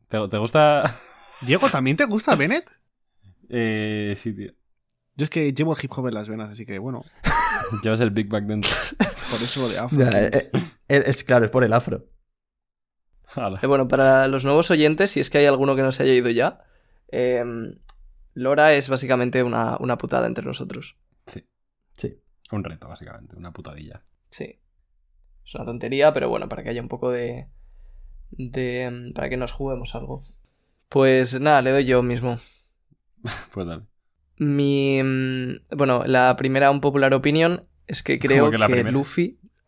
¿Te, 0.08 0.28
te 0.28 0.38
gusta? 0.38 0.84
Diego, 1.42 1.70
¿también 1.70 1.98
te 1.98 2.06
gusta 2.06 2.36
Bennett? 2.36 2.80
Eh, 3.50 4.14
sí, 4.16 4.34
tío. 4.34 4.54
Yo 5.16 5.26
es 5.26 5.30
que 5.30 5.52
llevo 5.54 5.76
el 5.76 5.84
hip 5.84 5.92
hop 5.96 6.08
en 6.08 6.14
las 6.14 6.30
venas, 6.30 6.52
así 6.52 6.66
que 6.66 6.80
bueno, 6.80 7.04
Llevas 7.84 8.00
el 8.02 8.12
Big 8.12 8.28
Bang 8.30 8.46
dentro. 8.46 8.72
por 8.98 9.42
eso 9.42 9.62
lo 9.62 9.70
de 9.70 9.78
afro. 9.78 9.98
Ya, 10.00 10.10
eh, 10.22 10.52
eh, 10.54 11.04
es, 11.06 11.24
claro, 11.24 11.46
es 11.46 11.52
por 11.52 11.64
el 11.64 11.74
afro. 11.74 12.08
Eh, 13.62 13.68
bueno, 13.68 13.88
para 13.88 14.28
los 14.28 14.44
nuevos 14.44 14.72
oyentes, 14.72 15.12
si 15.12 15.20
es 15.20 15.30
que 15.30 15.38
hay 15.38 15.46
alguno 15.46 15.76
que 15.76 15.82
no 15.82 15.92
se 15.92 16.04
haya 16.04 16.14
ido 16.14 16.30
ya, 16.30 16.64
eh, 17.12 17.44
Lora 18.34 18.74
es 18.74 18.90
básicamente 18.90 19.44
una, 19.44 19.78
una 19.80 19.98
putada 19.98 20.28
entre 20.28 20.46
nosotros. 20.46 20.98
Sí. 21.26 21.46
Sí. 21.98 22.18
Un 22.52 22.64
reto, 22.64 22.88
básicamente. 22.88 23.36
Una 23.36 23.52
putadilla. 23.52 24.02
Sí. 24.30 24.60
Es 25.46 25.56
una 25.56 25.66
tontería, 25.66 26.14
pero 26.14 26.30
bueno, 26.30 26.48
para 26.50 26.64
que 26.64 26.70
haya 26.70 26.82
un 26.82 26.88
poco 26.90 27.10
de. 27.12 27.48
de. 28.32 28.90
mm, 28.92 29.14
para 29.14 29.30
que 29.30 29.38
nos 29.38 29.52
juguemos 29.52 29.96
algo. 29.96 30.24
Pues 30.90 31.40
nada, 31.40 31.62
le 31.62 31.72
doy 31.72 31.86
yo 31.86 32.02
mismo. 32.04 32.40
Pues 33.54 33.68
dale. 33.68 33.84
Mi. 34.38 35.02
mm, 35.04 35.76
Bueno, 35.78 36.04
la 36.06 36.36
primera 36.36 36.72
un 36.72 36.82
popular 36.82 37.14
opinión 37.14 37.68
es 37.88 38.04
que 38.04 38.20
creo 38.20 38.50
que 38.52 38.58
la 38.58 38.68
que? 38.68 38.84
Luffy. 38.84 39.40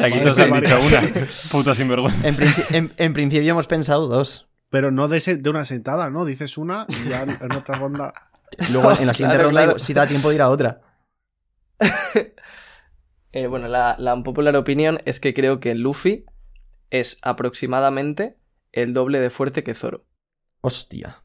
Aquí 0.00 0.20
todos 0.20 0.38
han 0.38 0.52
dicho 0.60 0.78
una. 0.78 1.02
Puta 1.50 1.74
sinvergüenza. 1.74 2.28
En, 2.28 2.36
princi- 2.36 2.66
en- 2.70 2.92
en 2.96 3.12
principio 3.12 3.50
hemos 3.50 3.66
pensado 3.66 4.06
dos. 4.06 4.48
Pero 4.70 4.90
no 4.90 5.08
de, 5.08 5.40
una 5.48 5.64
sentada, 5.64 6.10
¿no? 6.10 6.24
Dices 6.24 6.58
una 6.58 6.86
y 6.88 7.08
ya 7.08 7.22
en 7.22 7.30
en 7.30 7.52
otra 7.52 7.78
ronda. 7.78 8.12
Luego 8.72 8.92
en 8.98 9.06
la 9.06 9.14
siguiente 9.14 9.36
Claro, 9.36 9.44
ronda, 9.44 9.64
claro. 9.64 9.78
si 9.78 9.94
da 9.94 10.06
tiempo 10.06 10.28
de 10.30 10.34
ir 10.36 10.42
a 10.42 10.48
otra. 10.50 10.80
Eh, 13.36 13.48
bueno, 13.48 13.66
la, 13.66 13.96
la 13.98 14.22
popular 14.22 14.54
opinión 14.54 15.00
es 15.06 15.18
que 15.18 15.34
creo 15.34 15.58
que 15.58 15.74
Luffy 15.74 16.24
es 16.90 17.18
aproximadamente 17.20 18.36
el 18.70 18.92
doble 18.92 19.18
de 19.18 19.28
fuerte 19.28 19.64
que 19.64 19.74
Zoro. 19.74 20.06
Hostia. 20.60 21.24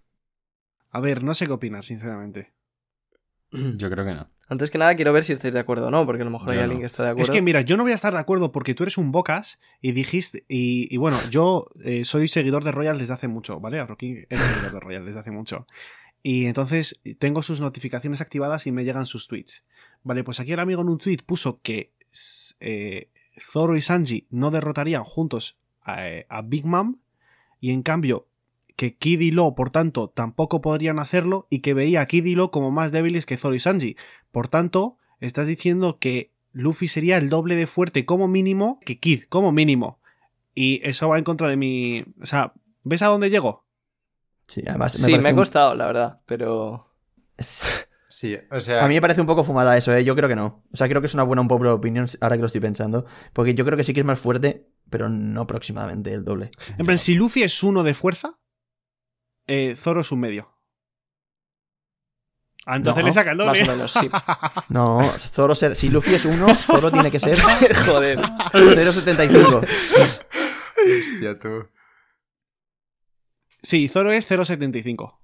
A 0.89 0.99
ver, 1.01 1.23
no 1.23 1.35
sé 1.35 1.45
qué 1.45 1.51
opinas, 1.51 1.85
sinceramente. 1.85 2.51
Yo 3.51 3.89
creo 3.91 4.05
que 4.05 4.13
no. 4.13 4.27
Antes 4.47 4.71
que 4.71 4.79
nada, 4.79 4.95
quiero 4.95 5.13
ver 5.13 5.23
si 5.23 5.33
estáis 5.33 5.53
de 5.53 5.59
acuerdo 5.59 5.87
o 5.87 5.91
no, 5.91 6.05
porque 6.07 6.23
a 6.23 6.25
lo 6.25 6.31
mejor 6.31 6.49
hay 6.49 6.59
alguien 6.59 6.79
que 6.79 6.87
está 6.87 7.03
de 7.03 7.09
acuerdo. 7.09 7.31
Es 7.31 7.35
que 7.35 7.43
mira, 7.43 7.61
yo 7.61 7.77
no 7.77 7.83
voy 7.83 7.91
a 7.91 7.95
estar 7.95 8.13
de 8.13 8.19
acuerdo 8.19 8.51
porque 8.51 8.73
tú 8.73 8.83
eres 8.83 8.97
un 8.97 9.11
bocas 9.11 9.59
y 9.79 9.91
dijiste. 9.91 10.45
Y, 10.47 10.93
y 10.93 10.97
bueno, 10.97 11.19
yo 11.29 11.67
eh, 11.83 12.05
soy 12.05 12.27
seguidor 12.27 12.63
de 12.63 12.71
Royal 12.71 12.97
desde 12.97 13.13
hace 13.13 13.27
mucho, 13.27 13.59
¿vale? 13.59 13.85
Rocky 13.85 14.25
es 14.29 14.39
seguidor 14.39 14.73
de 14.73 14.79
Royal 14.79 15.05
desde 15.05 15.19
hace 15.19 15.31
mucho. 15.31 15.67
Y 16.21 16.45
entonces 16.47 16.99
tengo 17.19 17.41
sus 17.43 17.61
notificaciones 17.61 18.21
activadas 18.21 18.65
y 18.65 18.71
me 18.71 18.83
llegan 18.83 19.05
sus 19.05 19.27
tweets. 19.27 19.63
Vale, 20.03 20.23
pues 20.23 20.39
aquí 20.39 20.53
el 20.53 20.59
amigo 20.59 20.81
en 20.81 20.89
un 20.89 20.97
tweet 20.97 21.19
puso 21.25 21.59
que 21.61 21.93
eh, 22.59 23.09
Zoro 23.39 23.75
y 23.75 23.81
Sanji 23.81 24.27
no 24.29 24.51
derrotarían 24.51 25.03
juntos 25.03 25.57
a, 25.81 26.07
eh, 26.07 26.25
a 26.29 26.41
Big 26.41 26.65
Mom 26.65 26.97
y 27.59 27.71
en 27.71 27.83
cambio 27.83 28.27
que 28.75 28.95
Kid 28.95 29.19
y 29.19 29.31
Lo, 29.31 29.55
por 29.55 29.71
tanto, 29.71 30.09
tampoco 30.09 30.61
podrían 30.61 30.99
hacerlo 30.99 31.47
y 31.49 31.59
que 31.59 31.73
veía 31.73 32.01
a 32.01 32.05
Kid 32.05 32.25
y 32.25 32.35
Lo 32.35 32.49
como 32.49 32.71
más 32.71 32.91
débiles 32.93 33.25
que 33.25 33.37
Zoro 33.37 33.55
y 33.55 33.59
Sanji. 33.59 33.97
Por 34.31 34.47
tanto, 34.47 34.97
estás 35.19 35.47
diciendo 35.47 35.97
que 35.99 36.31
Luffy 36.53 36.87
sería 36.87 37.17
el 37.17 37.29
doble 37.29 37.55
de 37.55 37.67
fuerte 37.67 38.05
como 38.05 38.27
mínimo 38.29 38.79
que 38.85 38.97
Kid, 38.97 39.23
como 39.27 39.51
mínimo. 39.51 39.99
Y 40.55 40.79
eso 40.87 41.09
va 41.09 41.17
en 41.17 41.23
contra 41.25 41.49
de 41.49 41.57
mi... 41.57 42.05
O 42.21 42.25
sea, 42.25 42.53
¿ves 42.83 43.01
a 43.01 43.07
dónde 43.07 43.29
llego? 43.29 43.65
Sí, 44.47 44.63
además 44.65 44.97
me 44.99 45.05
sí, 45.05 45.11
me 45.19 45.27
ha 45.27 45.31
un- 45.31 45.37
costado, 45.37 45.75
la 45.75 45.85
verdad, 45.85 46.21
pero. 46.25 46.87
Sí, 48.11 48.35
o 48.49 48.59
sea, 48.59 48.83
A 48.83 48.87
mí 48.87 48.95
me 48.95 49.01
parece 49.01 49.21
un 49.21 49.27
poco 49.27 49.43
fumada 49.43 49.77
eso, 49.77 49.93
¿eh? 49.93 50.03
Yo 50.03 50.15
creo 50.15 50.27
que 50.27 50.35
no. 50.35 50.63
O 50.73 50.75
sea, 50.77 50.87
creo 50.89 50.99
que 50.99 51.05
es 51.05 51.13
una 51.13 51.21
buena 51.21 51.43
un 51.43 51.47
poco 51.47 51.71
opinión 51.71 52.07
ahora 52.21 52.35
que 52.37 52.41
lo 52.41 52.47
estoy 52.47 52.59
pensando. 52.59 53.05
Porque 53.33 53.53
yo 53.53 53.63
creo 53.65 53.77
que 53.77 53.83
sí 53.83 53.93
que 53.93 53.99
es 53.99 54.05
más 54.05 54.19
fuerte, 54.19 54.67
pero 54.89 55.09
no 55.09 55.41
aproximadamente 55.41 56.11
el 56.11 56.25
doble. 56.25 56.49
En 56.79 56.87
plan, 56.87 56.97
si 56.97 57.13
Luffy 57.13 57.43
es 57.43 57.61
uno 57.61 57.83
de 57.83 57.93
fuerza, 57.93 58.39
eh, 59.45 59.75
Zoro 59.77 60.01
es 60.01 60.11
un 60.11 60.21
medio. 60.21 60.51
Ah, 62.65 62.77
entonces 62.77 63.03
No, 63.03 63.07
le 63.07 63.13
saca 63.13 63.31
el 63.31 63.37
doble. 63.37 63.59
más 63.59 63.67
o 63.69 63.71
menos, 63.71 63.91
sí. 63.93 64.09
No, 64.69 65.13
Zoro 65.17 65.53
ser. 65.53 65.75
Si 65.75 65.89
Luffy 65.89 66.15
es 66.15 66.25
uno, 66.25 66.53
Zoro 66.55 66.91
tiene 66.91 67.11
que 67.11 67.19
ser 67.19 67.39
Joder. 67.85 68.19
0.75. 68.19 69.67
hostia, 70.77 71.39
tú. 71.39 71.67
Sí, 73.61 73.87
Zoro 73.87 74.11
es 74.11 74.29
0.75. 74.29 75.19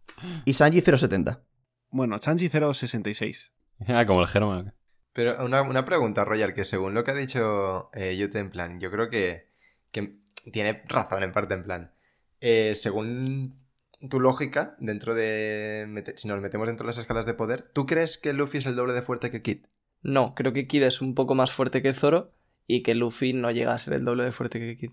Y 0.46 0.54
Sanji 0.54 0.82
0.70. 0.82 1.42
Bueno, 1.90 2.18
Chanji 2.20 2.50
0.66. 2.50 3.52
Ah, 3.88 4.06
como 4.06 4.22
el 4.22 4.28
Germa. 4.28 4.74
Pero 5.14 5.46
una, 5.46 5.62
una 5.62 5.86
pregunta, 5.86 6.26
Royal, 6.26 6.54
que 6.54 6.66
según 6.66 6.94
lo 6.94 7.04
que 7.04 7.12
ha 7.12 7.16
dicho 7.16 7.90
eh, 7.94 8.18
Yute 8.18 8.40
en 8.40 8.50
plan, 8.50 8.80
yo 8.80 8.92
creo 8.92 9.10
que, 9.10 9.50
que 9.92 10.18
tiene 10.52 10.84
razón 10.88 11.24
en 11.24 11.32
parte 11.32 11.54
en 11.54 11.64
plan. 11.64 11.94
Eh, 12.42 12.76
según 12.76 13.66
tu 14.10 14.20
lógica, 14.20 14.76
dentro 14.80 15.16
de... 15.16 16.14
si 16.18 16.28
nos 16.28 16.42
metemos 16.42 16.68
dentro 16.68 16.84
de 16.86 16.90
las 16.90 16.98
escalas 16.98 17.26
de 17.26 17.34
poder, 17.34 17.72
¿tú 17.74 17.86
crees 17.86 18.18
que 18.18 18.34
Luffy 18.34 18.58
es 18.58 18.66
el 18.66 18.76
doble 18.76 18.94
de 18.94 19.02
fuerte 19.02 19.32
que 19.32 19.42
Kid? 19.42 19.66
No, 20.02 20.36
creo 20.36 20.52
que 20.54 20.68
Kid 20.68 20.84
es 20.84 21.02
un 21.02 21.16
poco 21.16 21.34
más 21.34 21.52
fuerte 21.52 21.82
que 21.82 21.94
Zoro 21.94 22.34
y 22.68 22.84
que 22.84 22.94
Luffy 22.94 23.34
no 23.34 23.52
llega 23.52 23.74
a 23.74 23.78
ser 23.78 23.94
el 23.94 24.06
doble 24.06 24.26
de 24.26 24.32
fuerte 24.34 24.60
que 24.60 24.78
Kid. 24.78 24.92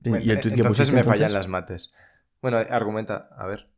Bueno, 0.00 0.24
¿Y 0.24 0.30
entonces 0.32 0.90
me 0.92 1.04
fallan 1.04 1.30
entonces? 1.30 1.32
las 1.32 1.48
mates. 1.48 1.94
Bueno, 2.40 2.56
argumenta, 2.56 3.28
a 3.36 3.46
ver. 3.46 3.70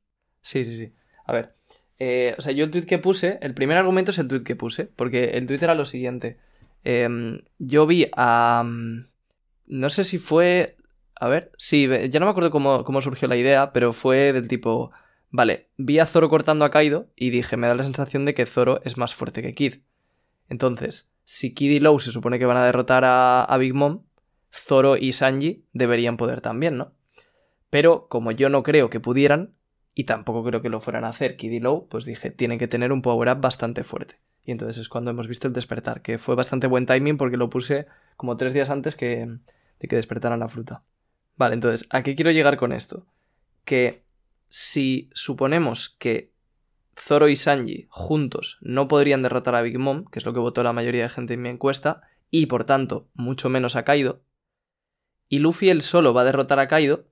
Sí, 0.42 0.64
sí, 0.64 0.76
sí. 0.76 0.94
A 1.24 1.32
ver. 1.32 1.55
Eh, 1.98 2.34
o 2.38 2.42
sea, 2.42 2.52
yo 2.52 2.64
el 2.64 2.70
tweet 2.70 2.84
que 2.86 2.98
puse, 2.98 3.38
el 3.42 3.54
primer 3.54 3.76
argumento 3.76 4.10
es 4.10 4.18
el 4.18 4.28
tweet 4.28 4.42
que 4.42 4.56
puse, 4.56 4.84
porque 4.86 5.24
el 5.34 5.46
tweet 5.46 5.58
era 5.62 5.74
lo 5.74 5.84
siguiente. 5.84 6.38
Em, 6.84 7.40
yo 7.58 7.86
vi 7.86 8.08
a. 8.16 8.62
mm, 8.64 9.06
No 9.66 9.90
sé 9.90 10.04
si 10.04 10.18
fue. 10.18 10.76
A 11.18 11.28
ver, 11.28 11.50
sí, 11.56 11.88
ya 12.10 12.20
no 12.20 12.26
me 12.26 12.30
acuerdo 12.30 12.50
cómo, 12.50 12.84
cómo 12.84 13.00
surgió 13.00 13.26
la 13.28 13.36
idea, 13.36 13.72
pero 13.72 13.92
fue 13.92 14.32
del 14.32 14.48
tipo. 14.48 14.90
Vale, 15.30 15.68
vi 15.76 15.98
a 15.98 16.06
Zoro 16.06 16.28
cortando 16.28 16.64
a 16.64 16.70
Kaido 16.70 17.08
y 17.16 17.30
dije, 17.30 17.56
me 17.56 17.66
da 17.66 17.74
la 17.74 17.82
sensación 17.84 18.24
de 18.24 18.34
que 18.34 18.46
Zoro 18.46 18.80
es 18.84 18.96
más 18.96 19.14
fuerte 19.14 19.42
que 19.42 19.52
Kid. 19.54 19.76
Entonces, 20.48 21.10
si 21.24 21.52
Kid 21.54 21.70
y 21.72 21.80
Law 21.80 21.98
se 21.98 22.12
supone 22.12 22.38
que 22.38 22.46
van 22.46 22.56
a 22.56 22.64
derrotar 22.64 23.04
a, 23.04 23.42
a 23.44 23.56
Big 23.58 23.74
Mom, 23.74 24.04
Zoro 24.52 24.96
y 24.96 25.12
Sanji 25.12 25.64
deberían 25.72 26.16
poder 26.16 26.40
también, 26.40 26.76
¿no? 26.76 26.92
Pero 27.70 28.06
como 28.08 28.30
yo 28.30 28.48
no 28.48 28.62
creo 28.62 28.88
que 28.90 29.00
pudieran, 29.00 29.55
y 29.98 30.04
tampoco 30.04 30.44
creo 30.44 30.60
que 30.60 30.68
lo 30.68 30.82
fueran 30.82 31.06
a 31.06 31.08
hacer 31.08 31.38
Kid 31.38 31.50
y 31.50 31.58
Low, 31.58 31.88
pues 31.88 32.04
dije, 32.04 32.30
tienen 32.30 32.58
que 32.58 32.68
tener 32.68 32.92
un 32.92 33.00
power-up 33.00 33.40
bastante 33.40 33.82
fuerte. 33.82 34.20
Y 34.44 34.52
entonces 34.52 34.76
es 34.76 34.90
cuando 34.90 35.10
hemos 35.10 35.26
visto 35.26 35.48
el 35.48 35.54
despertar, 35.54 36.02
que 36.02 36.18
fue 36.18 36.34
bastante 36.34 36.66
buen 36.66 36.84
timing 36.84 37.16
porque 37.16 37.38
lo 37.38 37.48
puse 37.48 37.86
como 38.14 38.36
tres 38.36 38.52
días 38.52 38.68
antes 38.68 38.94
que, 38.94 39.26
de 39.80 39.88
que 39.88 39.96
despertaran 39.96 40.38
la 40.38 40.48
fruta. 40.48 40.84
Vale, 41.36 41.54
entonces, 41.54 41.88
¿a 41.88 42.02
qué 42.02 42.14
quiero 42.14 42.30
llegar 42.30 42.58
con 42.58 42.72
esto? 42.72 43.06
Que 43.64 44.04
si 44.48 45.08
suponemos 45.14 45.88
que 45.88 46.30
Zoro 46.94 47.30
y 47.30 47.36
Sanji 47.36 47.86
juntos 47.88 48.58
no 48.60 48.88
podrían 48.88 49.22
derrotar 49.22 49.54
a 49.54 49.62
Big 49.62 49.78
Mom, 49.78 50.04
que 50.04 50.18
es 50.18 50.26
lo 50.26 50.34
que 50.34 50.40
votó 50.40 50.62
la 50.62 50.74
mayoría 50.74 51.04
de 51.04 51.08
gente 51.08 51.34
en 51.34 51.42
mi 51.42 51.48
encuesta, 51.48 52.02
y 52.30 52.46
por 52.46 52.64
tanto 52.64 53.08
mucho 53.14 53.48
menos 53.48 53.76
a 53.76 53.84
Kaido, 53.84 54.20
y 55.30 55.38
Luffy 55.38 55.70
él 55.70 55.80
solo 55.80 56.12
va 56.12 56.20
a 56.20 56.24
derrotar 56.26 56.58
a 56.58 56.68
Kaido, 56.68 57.06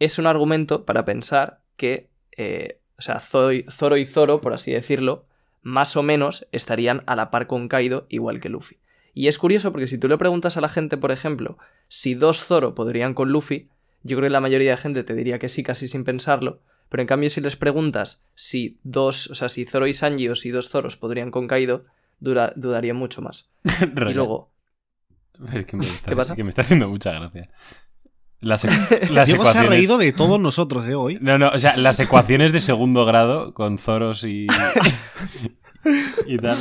es 0.00 0.18
un 0.18 0.26
argumento 0.26 0.84
para 0.84 1.04
pensar 1.04 1.61
que, 1.82 2.08
eh, 2.36 2.78
o 2.96 3.02
sea, 3.02 3.18
Zoro 3.18 3.96
y, 3.96 4.04
Zoro 4.06 4.40
por 4.40 4.52
así 4.52 4.70
decirlo, 4.72 5.24
más 5.62 5.96
o 5.96 6.02
menos 6.04 6.46
estarían 6.52 7.02
a 7.06 7.16
la 7.16 7.30
par 7.32 7.48
con 7.48 7.66
Kaido 7.66 8.06
igual 8.08 8.38
que 8.40 8.48
Luffy. 8.48 8.76
Y 9.14 9.26
es 9.26 9.36
curioso 9.38 9.72
porque 9.72 9.88
si 9.88 9.98
tú 9.98 10.06
le 10.08 10.16
preguntas 10.16 10.56
a 10.56 10.60
la 10.60 10.68
gente, 10.68 10.96
por 10.96 11.10
ejemplo, 11.10 11.58
si 11.88 12.14
dos 12.14 12.44
Zoro 12.44 12.74
podrían 12.76 13.14
con 13.14 13.30
Luffy, 13.32 13.68
yo 14.04 14.16
creo 14.16 14.28
que 14.28 14.32
la 14.32 14.40
mayoría 14.40 14.70
de 14.70 14.76
gente 14.76 15.02
te 15.02 15.14
diría 15.16 15.40
que 15.40 15.48
sí, 15.48 15.62
casi 15.64 15.88
sin 15.88 16.04
pensarlo, 16.04 16.60
pero 16.88 17.00
en 17.02 17.08
cambio 17.08 17.28
si 17.30 17.40
les 17.40 17.56
preguntas 17.56 18.22
si 18.34 18.78
dos, 18.84 19.28
o 19.30 19.34
sea, 19.34 19.48
si 19.48 19.64
Zoro 19.64 19.88
y 19.88 19.92
Sanji 19.94 20.28
o 20.28 20.34
si 20.36 20.50
dos 20.50 20.68
Zoros 20.68 20.96
podrían 20.96 21.30
con 21.32 21.48
Kaido, 21.48 21.84
dura- 22.20 22.52
dudarían 22.54 22.96
mucho 22.96 23.20
más. 23.22 23.50
Y 23.82 24.14
luego, 24.14 24.50
Es 25.52 25.66
que 25.66 25.76
me 25.76 25.84
está, 25.84 26.10
¿Qué 26.10 26.16
pasa? 26.16 26.36
que 26.36 26.44
me 26.44 26.50
está 26.50 26.62
haciendo 26.62 26.88
mucha 26.88 27.10
gracia. 27.12 27.50
Las, 28.42 28.64
las 29.10 29.26
Diego 29.26 29.44
se 29.44 29.48
ha 29.48 29.52
ecuaciones... 29.52 29.70
reído 29.70 29.96
de 29.98 30.12
todos 30.12 30.38
nosotros, 30.38 30.86
¿eh? 30.86 30.94
Hoy. 30.94 31.16
No, 31.20 31.38
no, 31.38 31.48
o 31.48 31.56
sea, 31.56 31.76
las 31.76 31.98
ecuaciones 32.00 32.52
de 32.52 32.60
segundo 32.60 33.04
grado 33.06 33.54
con 33.54 33.78
Zoros 33.78 34.24
y. 34.24 34.46
y 36.26 36.36
tal. 36.38 36.56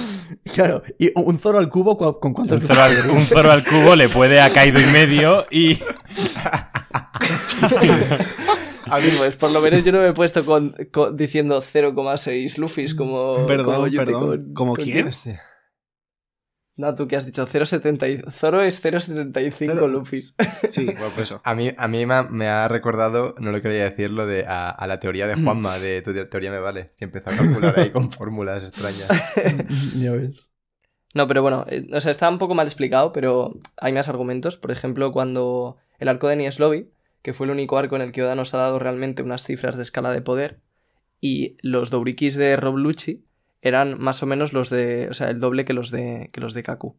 Claro, 0.53 0.83
y 0.99 1.11
un 1.15 1.37
Zoro 1.39 1.57
al 1.59 1.69
cubo 1.69 1.97
¿cu- 1.97 2.19
con 2.19 2.33
cuántos 2.33 2.61
Un 2.61 2.67
Zoro, 2.67 2.81
al, 2.81 3.09
un 3.09 3.25
Zoro 3.25 3.51
al 3.51 3.63
cubo 3.65 3.95
le 3.95 4.09
puede 4.09 4.39
a 4.41 4.49
Kaido 4.51 4.79
y 4.79 4.85
medio 4.85 5.45
y. 5.51 5.77
Amigos, 8.89 9.35
por 9.37 9.51
lo 9.51 9.61
menos 9.61 9.83
yo 9.85 9.91
no 9.91 9.99
me 10.01 10.07
he 10.09 10.13
puesto 10.13 10.43
con, 10.43 10.73
con- 10.91 11.15
diciendo 11.15 11.61
0,6 11.61 12.57
Luffy's 12.57 12.93
como. 12.95 13.45
Perdón, 13.47 13.75
como 13.75 13.87
perdón. 13.95 14.27
con- 14.39 14.53
¿Como 14.53 14.75
con 14.75 14.83
quién? 14.85 15.09
Tino. 15.11 15.37
No, 16.77 16.95
tú 16.95 17.07
que 17.07 17.15
has 17.15 17.25
dicho 17.25 17.45
0,70. 17.45 18.07
y- 18.09 18.31
Zoro 18.31 18.61
es 18.61 18.81
0,75 18.83 19.51
Cero- 19.73 19.87
Luffy's. 19.87 20.35
Sí, 20.69 20.85
Bueno, 20.85 21.09
pues 21.13 21.27
eso. 21.27 21.41
a 21.43 21.53
mí, 21.53 21.71
a 21.77 21.87
mí 21.87 22.05
me, 22.05 22.13
ha, 22.13 22.23
me 22.23 22.47
ha 22.47 22.67
recordado, 22.67 23.35
no 23.39 23.51
lo 23.51 23.61
quería 23.61 23.83
decir, 23.83 24.09
lo 24.09 24.25
de 24.25 24.45
a, 24.47 24.69
a 24.69 24.87
la 24.87 24.99
teoría 24.99 25.27
de 25.27 25.35
Juanma, 25.43 25.77
de 25.79 26.01
tu 26.01 26.13
teoría 26.27 26.49
me 26.51 26.59
vale, 26.59 26.93
que 26.97 27.05
empezó 27.05 27.29
a 27.29 27.35
calcular 27.35 27.77
ahí 27.77 27.89
con 27.91 28.11
fórmulas 28.11 28.63
extrañas. 28.63 29.07
ya 29.95 30.11
ves. 30.11 30.49
No, 31.13 31.27
pero 31.27 31.41
bueno, 31.41 31.65
eh, 31.67 31.87
o 31.93 31.99
sea, 31.99 32.09
está 32.11 32.29
un 32.29 32.37
poco 32.37 32.55
mal 32.55 32.67
explicado, 32.67 33.11
pero 33.11 33.59
hay 33.77 33.91
más 33.91 34.07
argumentos. 34.07 34.55
Por 34.57 34.71
ejemplo, 34.71 35.11
cuando 35.11 35.77
el 35.99 36.07
arco 36.07 36.29
de 36.29 36.37
Nies 36.37 36.57
Lobby, 36.59 36.89
que 37.21 37.33
fue 37.33 37.45
el 37.47 37.51
único 37.51 37.77
arco 37.77 37.97
en 37.97 38.01
el 38.01 38.11
que 38.13 38.23
Oda 38.23 38.33
nos 38.35 38.53
ha 38.53 38.57
dado 38.59 38.79
realmente 38.79 39.21
unas 39.21 39.43
cifras 39.43 39.75
de 39.75 39.83
escala 39.83 40.11
de 40.11 40.21
poder, 40.21 40.61
y 41.19 41.57
los 41.61 41.89
Dourikis 41.89 42.35
de 42.37 42.55
Rob 42.55 42.77
Lucci 42.77 43.25
eran 43.61 43.99
más 43.99 44.23
o 44.23 44.25
menos 44.25 44.53
los 44.53 44.69
de, 44.69 45.07
o 45.09 45.13
sea, 45.13 45.29
el 45.29 45.39
doble 45.39 45.65
que 45.65 45.73
los 45.73 45.91
de, 45.91 46.29
que 46.33 46.41
los 46.41 46.53
de 46.53 46.63
Kaku, 46.63 46.97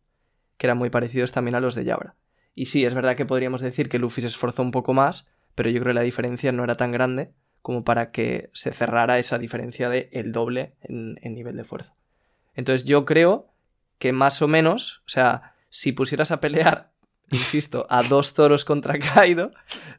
que 0.56 0.66
eran 0.66 0.78
muy 0.78 0.90
parecidos 0.90 1.32
también 1.32 1.54
a 1.54 1.60
los 1.60 1.74
de 1.74 1.84
Yabra. 1.84 2.16
Y 2.54 2.66
sí, 2.66 2.84
es 2.84 2.94
verdad 2.94 3.16
que 3.16 3.26
podríamos 3.26 3.60
decir 3.60 3.88
que 3.88 3.98
Luffy 3.98 4.20
se 4.20 4.28
esforzó 4.28 4.62
un 4.62 4.70
poco 4.70 4.94
más, 4.94 5.30
pero 5.54 5.70
yo 5.70 5.80
creo 5.80 5.90
que 5.90 5.98
la 5.98 6.02
diferencia 6.02 6.52
no 6.52 6.64
era 6.64 6.76
tan 6.76 6.92
grande 6.92 7.32
como 7.62 7.84
para 7.84 8.10
que 8.10 8.50
se 8.52 8.72
cerrara 8.72 9.18
esa 9.18 9.38
diferencia 9.38 9.88
de 9.88 10.08
el 10.12 10.32
doble 10.32 10.74
en, 10.82 11.18
en 11.22 11.34
nivel 11.34 11.56
de 11.56 11.64
fuerza. 11.64 11.94
Entonces 12.54 12.84
yo 12.84 13.04
creo 13.04 13.52
que 13.98 14.12
más 14.12 14.42
o 14.42 14.48
menos, 14.48 15.02
o 15.06 15.08
sea, 15.08 15.54
si 15.70 15.92
pusieras 15.92 16.30
a 16.32 16.40
pelear, 16.40 16.92
insisto, 17.30 17.86
a 17.88 18.02
dos 18.02 18.34
toros 18.34 18.64
contra 18.64 18.98
Kaido, 18.98 19.52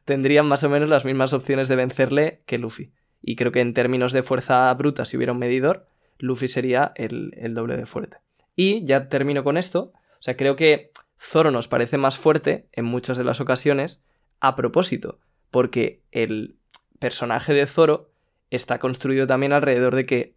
tendrían 0.05 0.45
más 0.45 0.64
o 0.64 0.70
menos 0.70 0.89
las 0.89 1.05
mismas 1.05 1.34
opciones 1.34 1.68
de 1.68 1.76
vencerle 1.76 2.43
que 2.45 2.57
Luffy. 2.57 2.91
Y 3.22 3.36
creo 3.36 3.51
que 3.51 3.61
en 3.61 3.74
términos 3.74 4.11
de 4.11 4.22
fuerza 4.22 4.74
bruta, 4.74 5.05
si 5.05 5.18
hubiera 5.18 5.32
un 5.32 5.39
medidor, 5.39 5.88
Luffy 6.24 6.48
sería 6.48 6.94
el, 6.96 7.34
el 7.36 7.54
doble 7.54 7.76
de 7.76 7.86
fuerte. 7.86 8.18
Y 8.56 8.82
ya 8.86 9.10
termino 9.10 9.44
con 9.44 9.58
esto. 9.58 9.92
O 9.94 10.22
sea, 10.22 10.38
creo 10.38 10.56
que 10.56 10.92
Zoro 11.20 11.52
nos 11.52 11.68
parece 11.68 11.98
más 11.98 12.18
fuerte 12.18 12.68
en 12.72 12.86
muchas 12.86 13.18
de 13.18 13.26
las 13.26 13.42
ocasiones 13.42 14.02
a 14.40 14.56
propósito, 14.56 15.20
porque 15.52 16.02
el 16.12 16.56
personaje 17.00 17.54
de 17.54 17.66
Zoro 17.66 18.10
está 18.52 18.80
construido 18.80 19.28
también 19.28 19.52
alrededor 19.52 19.96
de 19.96 20.06
que 20.06 20.36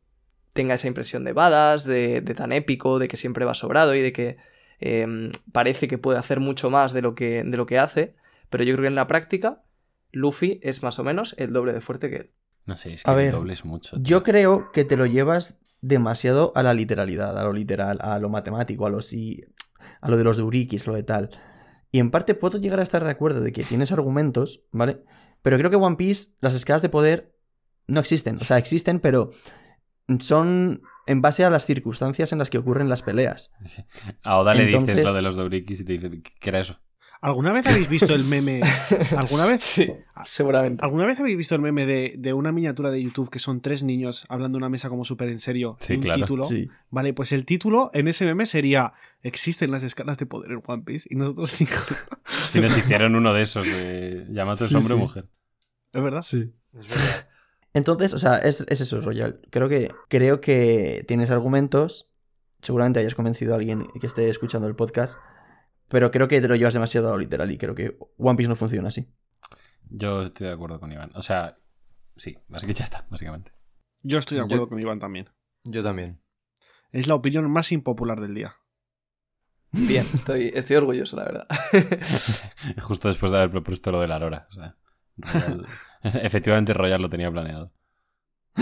tenga 0.53 0.75
esa 0.75 0.89
impresión 0.89 1.23
de 1.23 1.33
badass, 1.33 1.85
de, 1.85 2.21
de 2.21 2.35
tan 2.35 2.51
épico, 2.51 2.99
de 2.99 3.07
que 3.07 3.17
siempre 3.17 3.45
va 3.45 3.55
sobrado 3.55 3.95
y 3.95 4.01
de 4.01 4.13
que 4.13 4.37
eh, 4.81 5.31
parece 5.53 5.87
que 5.87 5.99
puede 5.99 6.19
hacer 6.19 6.41
mucho 6.41 6.69
más 6.69 6.93
de 6.93 7.03
lo, 7.03 7.15
que, 7.15 7.45
de 7.45 7.57
lo 7.57 7.67
que 7.67 7.79
hace, 7.79 8.17
pero 8.51 8.65
yo 8.65 8.75
creo 8.75 8.83
que 8.85 8.89
en 8.89 8.95
la 8.97 9.07
práctica 9.07 9.63
Luffy 10.11 10.59
es 10.63 10.83
más 10.83 10.99
o 10.99 11.05
menos 11.05 11.35
el 11.39 11.53
doble 11.53 11.73
de 11.73 11.81
fuerte 11.81 12.11
que 12.11 12.17
él. 12.17 12.31
No 12.65 12.75
sé, 12.75 12.95
es 12.95 13.05
que 13.05 13.11
A 13.11 13.15
el 13.15 13.19
ver, 13.19 13.33
doble 13.33 13.53
es 13.53 13.65
mucho. 13.65 13.97
tío. 13.97 14.05
Yo 14.05 14.23
creo 14.25 14.73
que 14.73 14.85
te 14.85 14.97
lo 14.97 15.07
llevas 15.07 15.61
demasiado 15.81 16.53
a 16.55 16.63
la 16.63 16.75
literalidad, 16.75 17.39
a 17.39 17.45
lo 17.45 17.53
literal, 17.53 17.99
a 18.01 18.19
lo 18.19 18.29
matemático, 18.29 18.87
a 18.87 18.91
lo, 18.91 19.01
si- 19.03 19.45
a 20.01 20.09
lo 20.11 20.17
de 20.17 20.25
los 20.25 20.37
Durikis, 20.37 20.87
lo 20.87 20.95
de 20.95 21.03
tal. 21.03 21.31
Y 21.93 22.01
en 22.01 22.11
parte 22.11 22.35
puedo 22.35 22.59
llegar 22.59 22.81
a 22.81 22.83
estar 22.83 23.05
de 23.05 23.11
acuerdo 23.11 23.41
de 23.41 23.53
que 23.53 23.63
tienes 23.63 23.93
argumentos, 23.93 24.63
¿vale? 24.73 25.03
Pero 25.43 25.59
creo 25.59 25.71
que 25.71 25.77
One 25.77 25.97
Piece, 25.97 26.31
las 26.41 26.55
escalas 26.55 26.83
de 26.83 26.89
poder 26.89 27.33
no 27.87 28.01
existen. 28.01 28.37
O 28.37 28.41
sea, 28.45 28.59
existen, 28.59 28.99
pero 29.01 29.31
son 30.21 30.83
en 31.07 31.23
base 31.23 31.45
a 31.45 31.51
las 31.51 31.67
circunstancias 31.67 32.33
en 32.33 32.39
las 32.39 32.51
que 32.51 32.59
ocurren 32.59 32.89
las 32.89 33.03
peleas. 33.03 33.53
A 34.23 34.39
Oda 34.39 34.55
le 34.55 34.65
dices 34.67 34.97
lo 35.05 35.13
de 35.15 35.23
los 35.23 35.37
Dourikis 35.37 35.81
y 35.81 35.85
te 35.85 35.93
dice 35.93 36.11
que 36.23 36.49
era 36.51 36.61
eso. 36.61 36.81
¿Alguna 37.27 37.51
vez 37.51 37.67
habéis 37.67 37.89
visto 37.89 38.15
el 38.15 38.23
meme? 38.23 38.61
¿Alguna 39.17 39.47
vez? 39.47 39.65
Sí, 39.65 39.93
seguramente. 40.25 40.85
¿Alguna 40.85 41.07
vez 41.07 41.19
habéis 41.19 41.37
visto 41.37 41.57
el 41.57 41.61
meme 41.61 41.85
de, 41.85 42.15
de 42.17 42.33
una 42.33 42.53
miniatura 42.53 42.93
de 42.93 43.03
YouTube 43.03 43.31
que 43.31 43.41
son 43.41 43.61
tres 43.61 43.83
niños 43.83 44.25
hablando 44.29 44.59
en 44.59 44.63
una 44.63 44.69
mesa 44.69 44.89
como 44.89 45.05
súper 45.05 45.31
en 45.31 45.41
serio? 45.41 45.77
Sí, 45.81 45.95
un 45.95 46.03
claro. 46.03 46.21
título. 46.21 46.45
Sí. 46.45 46.71
Vale, 46.89 47.13
pues 47.15 47.33
el 47.33 47.45
título 47.45 47.91
en 47.95 48.07
ese 48.07 48.27
meme 48.27 48.47
sería 48.47 48.93
¿Existen 49.23 49.73
las 49.73 49.83
escalas 49.83 50.19
de 50.19 50.27
poder 50.27 50.53
en 50.53 50.63
One 50.65 50.85
Piece? 50.85 51.09
Y 51.11 51.17
nosotros 51.17 51.51
cinco. 51.51 51.73
Si 52.53 52.61
nos 52.61 52.79
hicieron 52.79 53.17
uno 53.17 53.35
de 53.35 53.43
esos 53.43 53.67
de 53.67 54.25
Sí, 54.57 54.75
hombre 54.77 54.95
o 54.95 54.99
mujer. 54.99 55.29
¿Es 55.93 56.03
verdad? 56.03 56.23
Sí. 56.23 56.55
Es 56.79 56.87
verdad. 56.87 57.27
Entonces, 57.75 58.13
o 58.13 58.19
sea, 58.19 58.37
es, 58.37 58.65
es 58.69 58.81
eso, 58.81 59.01
Royal. 59.01 59.41
Creo 59.51 59.69
que, 59.69 59.93
creo 60.09 60.41
que 60.41 61.05
tienes 61.09 61.33
argumentos. 61.33 62.09
Seguramente 62.63 63.01
hayas 63.01 63.17
convencido 63.17 63.55
a 63.55 63.57
alguien 63.57 63.89
que 64.01 64.07
esté 64.07 64.31
escuchando 64.31 64.69
el 64.69 64.77
podcast. 64.77 65.19
Pero 65.89 66.11
creo 66.11 66.27
que 66.29 66.41
te 66.41 66.49
lo 66.49 66.57
llevas 66.57 66.75
demasiado 66.75 67.09
a 67.09 67.13
lo 67.13 67.19
literal 67.19 67.51
y 67.51 67.59
creo 67.59 67.75
que 67.75 67.97
One 68.19 68.37
Piece 68.37 68.49
no 68.49 68.57
funciona 68.57 68.89
así. 68.89 69.09
Yo 69.89 70.23
estoy 70.23 70.49
de 70.49 70.53
acuerdo 70.53 70.81
con 70.81 70.91
Iván. 70.93 71.11
O 71.15 71.23
sea, 71.23 71.57
sí, 72.17 72.37
así 72.53 72.67
que 72.67 72.75
ya 72.75 72.85
está, 72.85 73.07
básicamente. 73.09 73.53
Yo 74.03 74.19
estoy 74.19 74.39
de 74.39 74.45
acuerdo 74.45 74.65
Yo- 74.65 74.69
con 74.69 74.81
Iván 74.81 74.99
también. 74.99 75.31
Yo 75.65 75.83
también. 75.83 76.21
Es 76.93 77.07
la 77.07 77.15
opinión 77.15 77.51
más 77.51 77.71
impopular 77.73 78.21
del 78.21 78.35
día. 78.35 78.55
Bien, 79.73 80.07
estoy, 80.15 80.53
estoy 80.55 80.77
orgulloso, 80.77 81.17
la 81.17 81.25
verdad. 81.25 81.47
Justo 82.83 83.09
después 83.09 83.31
de 83.33 83.39
haber 83.39 83.51
propuesto 83.51 83.91
lo 83.93 84.01
de 84.01 84.09
la 84.09 84.19
Lora. 84.19 84.47
O 84.51 84.53
sea, 84.55 84.77
Royal- 85.19 85.67
efectivamente 86.03 86.73
Royal 86.73 87.03
lo 87.03 87.09
tenía 87.09 87.31
planeado. 87.31 87.73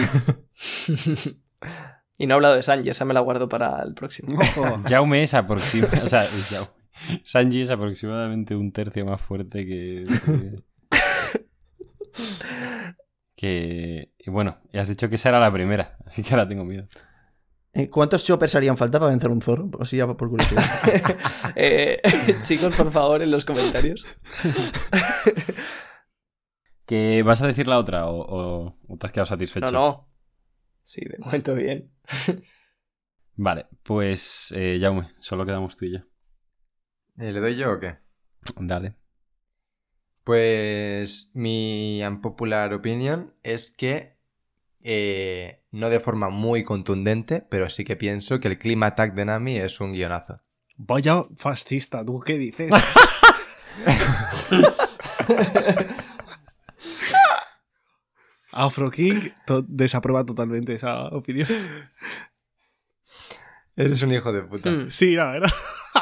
y 2.19 2.27
no 2.27 2.35
he 2.35 2.37
hablado 2.37 2.55
de 2.55 2.63
Sanji, 2.63 2.89
esa 2.89 3.05
me 3.05 3.15
la 3.15 3.21
guardo 3.21 3.49
para 3.49 3.83
el 3.83 3.95
próximo. 3.95 4.37
Jaume 4.89 5.23
es 5.23 5.35
aproximadamente. 5.35 6.05
O 6.05 6.09
sea, 6.09 6.25
Jaume. 6.51 6.69
Sanji 7.25 7.61
es 7.63 7.71
aproximadamente 7.71 8.55
un 8.57 8.73
tercio 8.73 9.05
más 9.07 9.21
fuerte 9.21 9.67
que. 9.67 10.05
que. 13.37 14.13
Y 14.19 14.31
bueno, 14.31 14.59
ya 14.73 14.83
has 14.83 14.89
dicho 14.89 15.09
que 15.09 15.17
esa 15.17 15.29
era 15.31 15.41
la 15.41 15.53
primera, 15.53 15.97
así 16.07 16.23
que 16.23 16.31
ahora 16.31 16.49
tengo 16.49 16.65
miedo. 16.65 16.87
Eh, 17.77 17.91
¿Cuántos 17.91 18.25
choppers 18.25 18.55
harían 18.55 18.77
falta 18.77 19.01
para 19.01 19.11
vencer 19.11 19.31
un 19.31 19.43
Zoro? 19.43 19.69
O 19.79 19.85
sí, 19.85 19.97
ya 19.97 20.07
por 20.07 20.29
curiosidad. 20.31 20.63
Eh, 21.57 22.01
chicos, 22.45 22.75
por 22.77 22.91
favor, 22.93 23.21
en 23.23 23.31
los 23.31 23.45
comentarios. 23.45 24.07
¿Que 26.87 27.23
vas 27.23 27.43
a 27.43 27.47
decir 27.47 27.67
la 27.67 27.79
otra 27.79 28.07
o, 28.07 28.21
o- 28.21 28.79
o 28.89 28.97
te 28.97 29.07
has 29.07 29.13
quedado 29.13 29.27
satisfecho? 29.27 29.67
No, 29.67 29.73
no. 29.73 30.11
Sí, 30.83 31.01
de 31.01 31.19
momento 31.19 31.55
bien. 31.55 31.91
Vale, 33.37 33.67
pues 33.83 34.53
eh, 34.57 34.79
Jaume, 34.81 35.09
solo 35.21 35.45
quedamos 35.47 35.77
tú 35.77 35.87
y 35.87 35.95
yo. 35.95 36.01
Eh, 37.19 37.33
¿Le 37.33 37.41
doy 37.41 37.57
yo 37.57 37.73
o 37.73 37.81
qué? 37.81 37.97
Dale. 38.59 38.97
Pues 40.25 41.31
mi 41.35 42.03
unpopular 42.05 42.73
opinion 42.73 43.35
es 43.43 43.71
que 43.71 44.17
eh, 44.81 45.63
no 45.71 45.91
de 45.91 46.01
forma 46.01 46.31
muy 46.31 46.65
contundente, 46.65 47.41
pero 47.51 47.69
sí 47.71 47.85
que 47.85 47.97
pienso 47.97 48.41
que 48.41 48.49
el 48.49 48.59
clima 48.59 48.87
attack 48.87 49.15
de 49.15 49.25
Nami 49.27 49.57
es 49.59 49.81
un 49.81 49.93
guionazo. 49.93 50.41
Vaya 50.77 51.25
fascista, 51.37 52.05
¿tú 52.05 52.21
qué 52.21 52.37
dices? 52.39 52.71
Afro 58.53 58.91
King 58.91 59.31
to- 59.47 59.63
desaprueba 59.67 60.25
totalmente 60.25 60.75
esa 60.75 61.09
opinión. 61.09 61.49
Eres 63.77 64.03
un 64.03 64.13
hijo 64.13 64.33
de 64.33 64.43
puta. 64.43 64.71
Mm. 64.71 64.87
Sí, 64.91 65.15
la 65.15 65.31
verdad. 65.33 65.51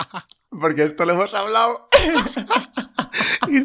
Porque 0.50 0.82
esto 0.84 1.04
lo 1.06 1.12
hemos 1.14 1.34
hablado. 1.34 1.88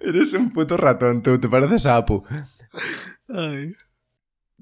Eres 0.00 0.32
un 0.32 0.52
puto 0.52 0.76
ratón, 0.76 1.22
tú. 1.22 1.38
Te 1.40 1.48
pareces 1.48 1.86
a 1.86 1.96
Apu. 1.96 2.24
ay. 3.28 3.72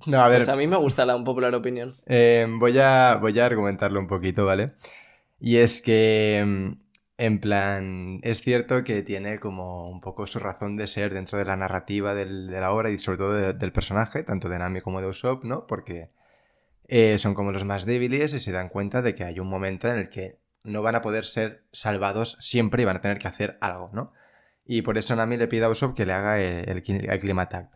No, 0.06 0.20
a 0.20 0.28
ver. 0.28 0.38
Pues 0.38 0.48
a 0.50 0.56
mí 0.56 0.66
me 0.66 0.76
gusta 0.76 1.06
la 1.06 1.16
unpopular 1.16 1.54
opinión. 1.54 1.96
Eh, 2.06 2.46
voy, 2.58 2.78
a, 2.78 3.16
voy 3.20 3.38
a 3.38 3.46
argumentarlo 3.46 3.98
un 3.98 4.06
poquito, 4.06 4.44
¿vale? 4.44 4.72
Y 5.40 5.56
es 5.56 5.80
que, 5.80 6.44
mm, 6.46 6.72
en 7.18 7.40
plan, 7.40 8.20
es 8.22 8.40
cierto 8.42 8.84
que 8.84 9.00
tiene 9.02 9.40
como 9.40 9.88
un 9.88 10.00
poco 10.02 10.26
su 10.26 10.38
razón 10.38 10.76
de 10.76 10.86
ser 10.86 11.14
dentro 11.14 11.38
de 11.38 11.46
la 11.46 11.56
narrativa 11.56 12.14
del- 12.14 12.48
de 12.48 12.60
la 12.60 12.72
obra 12.72 12.90
y 12.90 12.98
sobre 12.98 13.16
todo 13.18 13.32
de- 13.34 13.52
del 13.54 13.72
personaje, 13.72 14.22
tanto 14.22 14.48
de 14.50 14.58
Nami 14.58 14.82
como 14.82 15.00
de 15.00 15.08
Usopp, 15.08 15.44
¿no? 15.44 15.66
Porque 15.66 16.10
eh, 16.88 17.18
son 17.18 17.34
como 17.34 17.52
los 17.52 17.64
más 17.64 17.84
débiles 17.84 18.34
y 18.34 18.38
se 18.38 18.52
dan 18.52 18.68
cuenta 18.68 19.02
de 19.02 19.14
que 19.14 19.24
hay 19.24 19.40
un 19.40 19.48
momento 19.48 19.88
en 19.88 19.98
el 19.98 20.08
que 20.08 20.40
no 20.62 20.82
van 20.82 20.94
a 20.94 21.00
poder 21.00 21.24
ser 21.24 21.64
salvados 21.72 22.36
siempre 22.40 22.82
y 22.82 22.84
van 22.84 22.96
a 22.96 23.00
tener 23.00 23.18
que 23.18 23.28
hacer 23.28 23.58
algo, 23.60 23.90
¿no? 23.92 24.12
Y 24.64 24.82
por 24.82 24.98
eso 24.98 25.14
Nami 25.14 25.36
le 25.36 25.46
pide 25.46 25.64
a 25.64 25.68
Usopp 25.68 25.96
que 25.96 26.06
le 26.06 26.12
haga 26.12 26.40
el, 26.40 26.68
el, 26.68 26.82
el. 26.86 27.68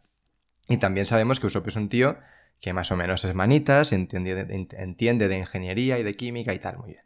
Y 0.68 0.76
también 0.78 1.06
sabemos 1.06 1.38
que 1.38 1.46
Usopp 1.46 1.68
es 1.68 1.76
un 1.76 1.88
tío 1.88 2.18
que 2.60 2.72
más 2.72 2.92
o 2.92 2.96
menos 2.96 3.24
es 3.24 3.34
manitas, 3.34 3.92
entiende 3.92 4.34
de, 4.34 4.66
entiende 4.72 5.28
de 5.28 5.38
ingeniería 5.38 5.98
y 5.98 6.02
de 6.02 6.16
química 6.16 6.52
y 6.52 6.58
tal, 6.58 6.78
muy 6.78 6.90
bien. 6.90 7.04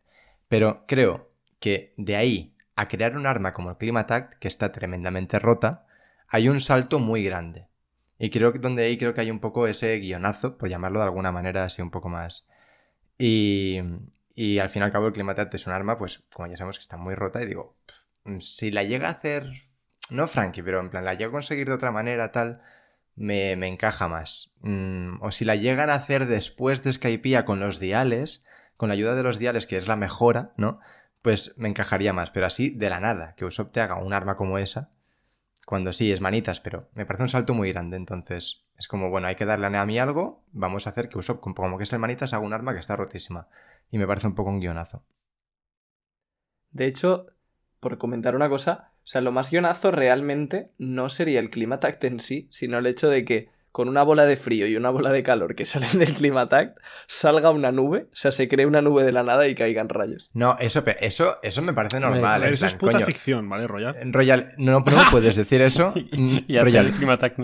Pero 0.48 0.84
creo 0.86 1.30
que 1.60 1.94
de 1.96 2.16
ahí 2.16 2.56
a 2.76 2.88
crear 2.88 3.16
un 3.16 3.26
arma 3.26 3.54
como 3.54 3.70
el 3.70 3.76
Climatact, 3.76 4.34
que 4.34 4.48
está 4.48 4.72
tremendamente 4.72 5.38
rota, 5.38 5.86
hay 6.28 6.48
un 6.48 6.60
salto 6.60 6.98
muy 6.98 7.22
grande. 7.22 7.68
Y 8.18 8.30
creo 8.30 8.52
que 8.52 8.58
donde 8.58 8.84
ahí 8.84 8.96
creo 8.96 9.14
que 9.14 9.20
hay 9.20 9.30
un 9.30 9.40
poco 9.40 9.66
ese 9.66 9.98
guionazo, 9.98 10.56
por 10.56 10.68
llamarlo 10.68 11.00
de 11.00 11.06
alguna 11.06 11.32
manera 11.32 11.64
así 11.64 11.82
un 11.82 11.90
poco 11.90 12.08
más. 12.08 12.46
Y, 13.18 13.80
y 14.34 14.58
al 14.58 14.68
fin 14.68 14.82
y 14.82 14.84
al 14.84 14.92
cabo 14.92 15.06
el 15.06 15.12
Climatact 15.12 15.54
es 15.54 15.66
un 15.66 15.72
arma, 15.72 15.98
pues 15.98 16.24
como 16.32 16.48
ya 16.48 16.56
sabemos 16.56 16.78
que 16.78 16.82
está 16.82 16.96
muy 16.96 17.14
rota 17.14 17.42
y 17.42 17.46
digo, 17.46 17.76
si 18.40 18.70
la 18.70 18.84
llega 18.84 19.08
a 19.08 19.12
hacer, 19.12 19.46
no 20.10 20.26
Frankie, 20.28 20.62
pero 20.62 20.80
en 20.80 20.90
plan 20.90 21.04
la 21.04 21.14
llega 21.14 21.28
a 21.28 21.32
conseguir 21.32 21.68
de 21.68 21.74
otra 21.74 21.92
manera 21.92 22.32
tal, 22.32 22.62
me, 23.16 23.56
me 23.56 23.68
encaja 23.68 24.08
más. 24.08 24.54
Mm, 24.60 25.22
o 25.22 25.30
si 25.32 25.44
la 25.44 25.56
llegan 25.56 25.90
a 25.90 25.94
hacer 25.94 26.26
después 26.26 26.82
de 26.82 26.92
Skypiea 26.92 27.44
con 27.44 27.60
los 27.60 27.78
diales, 27.78 28.44
con 28.76 28.88
la 28.88 28.94
ayuda 28.94 29.14
de 29.14 29.22
los 29.22 29.38
diales, 29.38 29.66
que 29.66 29.76
es 29.76 29.88
la 29.88 29.96
mejora, 29.96 30.52
¿no? 30.56 30.80
Pues 31.22 31.54
me 31.56 31.68
encajaría 31.68 32.12
más, 32.12 32.30
pero 32.30 32.46
así 32.46 32.70
de 32.70 32.90
la 32.90 33.00
nada, 33.00 33.34
que 33.36 33.44
Usopp 33.44 33.72
te 33.72 33.80
haga 33.80 33.96
un 33.96 34.12
arma 34.12 34.36
como 34.36 34.58
esa, 34.58 34.90
cuando 35.66 35.92
sí 35.92 36.12
es 36.12 36.20
manitas, 36.20 36.60
pero 36.60 36.88
me 36.94 37.06
parece 37.06 37.24
un 37.24 37.28
salto 37.28 37.54
muy 37.54 37.72
grande, 37.72 37.96
entonces 37.96 38.64
es 38.76 38.88
como, 38.88 39.10
bueno, 39.10 39.28
hay 39.28 39.36
que 39.36 39.44
darle 39.44 39.66
a 39.66 39.70
Nami 39.70 39.98
algo, 39.98 40.44
vamos 40.52 40.86
a 40.86 40.90
hacer 40.90 41.08
que 41.08 41.18
Usopp, 41.18 41.40
como 41.40 41.78
que 41.78 41.84
es 41.84 41.92
el 41.92 41.98
manitas, 41.98 42.32
haga 42.32 42.44
un 42.44 42.52
arma 42.52 42.74
que 42.74 42.80
está 42.80 42.96
rotísima. 42.96 43.48
Y 43.90 43.98
me 43.98 44.06
parece 44.06 44.26
un 44.26 44.34
poco 44.34 44.50
un 44.50 44.60
guionazo. 44.60 45.04
De 46.70 46.86
hecho, 46.86 47.26
por 47.78 47.98
comentar 47.98 48.34
una 48.34 48.48
cosa, 48.48 48.90
o 49.04 49.06
sea, 49.06 49.20
lo 49.20 49.30
más 49.30 49.50
guionazo 49.50 49.90
realmente 49.90 50.72
no 50.78 51.08
sería 51.08 51.38
el 51.38 51.50
Climatact 51.50 52.02
en 52.04 52.18
sí, 52.18 52.48
sino 52.50 52.78
el 52.78 52.86
hecho 52.86 53.08
de 53.08 53.24
que 53.24 53.53
con 53.74 53.88
una 53.88 54.04
bola 54.04 54.24
de 54.24 54.36
frío 54.36 54.68
y 54.68 54.76
una 54.76 54.90
bola 54.90 55.10
de 55.10 55.24
calor 55.24 55.56
que 55.56 55.64
salen 55.72 55.98
del 55.98 56.14
Climatact 56.14 56.78
salga 57.08 57.50
una 57.50 57.72
nube, 57.72 58.06
o 58.12 58.14
sea, 58.16 58.30
se 58.30 58.48
cree 58.48 58.66
una 58.66 58.80
nube 58.82 59.02
de 59.02 59.10
la 59.10 59.24
nada 59.24 59.48
y 59.48 59.56
caigan 59.56 59.88
rayos. 59.88 60.30
No, 60.32 60.56
eso, 60.60 60.84
eso, 61.00 61.38
eso 61.42 61.60
me 61.62 61.72
parece 61.72 61.98
normal. 61.98 62.44
Eso 62.44 62.66
es 62.66 62.74
puta 62.74 62.92
coño, 62.92 63.06
ficción, 63.06 63.48
¿vale, 63.48 63.66
Royal? 63.66 63.96
Royal, 64.12 64.52
no, 64.58 64.78
no 64.78 64.84
me 64.84 65.02
puedes 65.10 65.34
decir 65.34 65.60
eso. 65.60 65.92
y 66.12 66.56
Royal, 66.56 66.86
el 66.86 66.92
Climatact. 66.92 67.40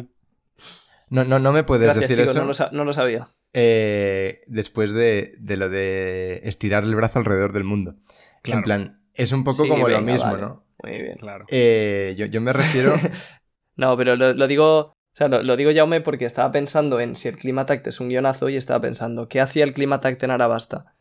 no, 1.08 1.24
no, 1.24 1.40
no 1.40 1.52
me 1.52 1.64
puedes 1.64 1.86
Gracias, 1.86 2.08
decir 2.10 2.16
chicos, 2.18 2.30
eso. 2.30 2.38
no 2.40 2.46
lo, 2.46 2.54
sa- 2.54 2.70
no 2.72 2.84
lo 2.84 2.92
sabía. 2.92 3.28
eh, 3.52 4.42
después 4.46 4.92
de, 4.92 5.34
de 5.40 5.56
lo 5.56 5.68
de 5.68 6.42
estirar 6.44 6.84
el 6.84 6.94
brazo 6.94 7.18
alrededor 7.18 7.52
del 7.52 7.64
mundo. 7.64 7.96
Claro. 8.42 8.58
En 8.60 8.64
plan, 8.64 9.02
es 9.14 9.32
un 9.32 9.42
poco 9.42 9.64
Sí, 9.64 9.68
como 9.68 9.88
lo 9.88 10.00
mismo, 10.00 10.30
vale. 10.30 10.42
¿no? 10.42 10.64
Muy 10.84 10.92
bien. 10.92 11.16
Claro. 11.18 11.44
Eh, 11.48 12.14
yo, 12.16 12.26
yo 12.26 12.40
me 12.40 12.52
refiero. 12.52 12.94
No, 13.76 13.96
pero 13.96 14.14
lo, 14.14 14.34
lo 14.34 14.46
digo. 14.46 14.92
O 15.12 15.16
sea, 15.16 15.28
lo, 15.28 15.42
lo 15.42 15.56
digo 15.56 15.70
Jaume 15.74 16.00
porque 16.00 16.24
estaba 16.24 16.52
pensando 16.52 17.00
en 17.00 17.16
si 17.16 17.28
el 17.28 17.36
Climatact 17.36 17.86
es 17.86 18.00
un 18.00 18.08
guionazo 18.08 18.48
y 18.48 18.56
estaba 18.56 18.80
pensando, 18.80 19.28
¿qué 19.28 19.40
hacía 19.40 19.64
el 19.64 19.72
Climatact 19.72 20.22
en 20.22 20.30
Arabasta? 20.30 20.94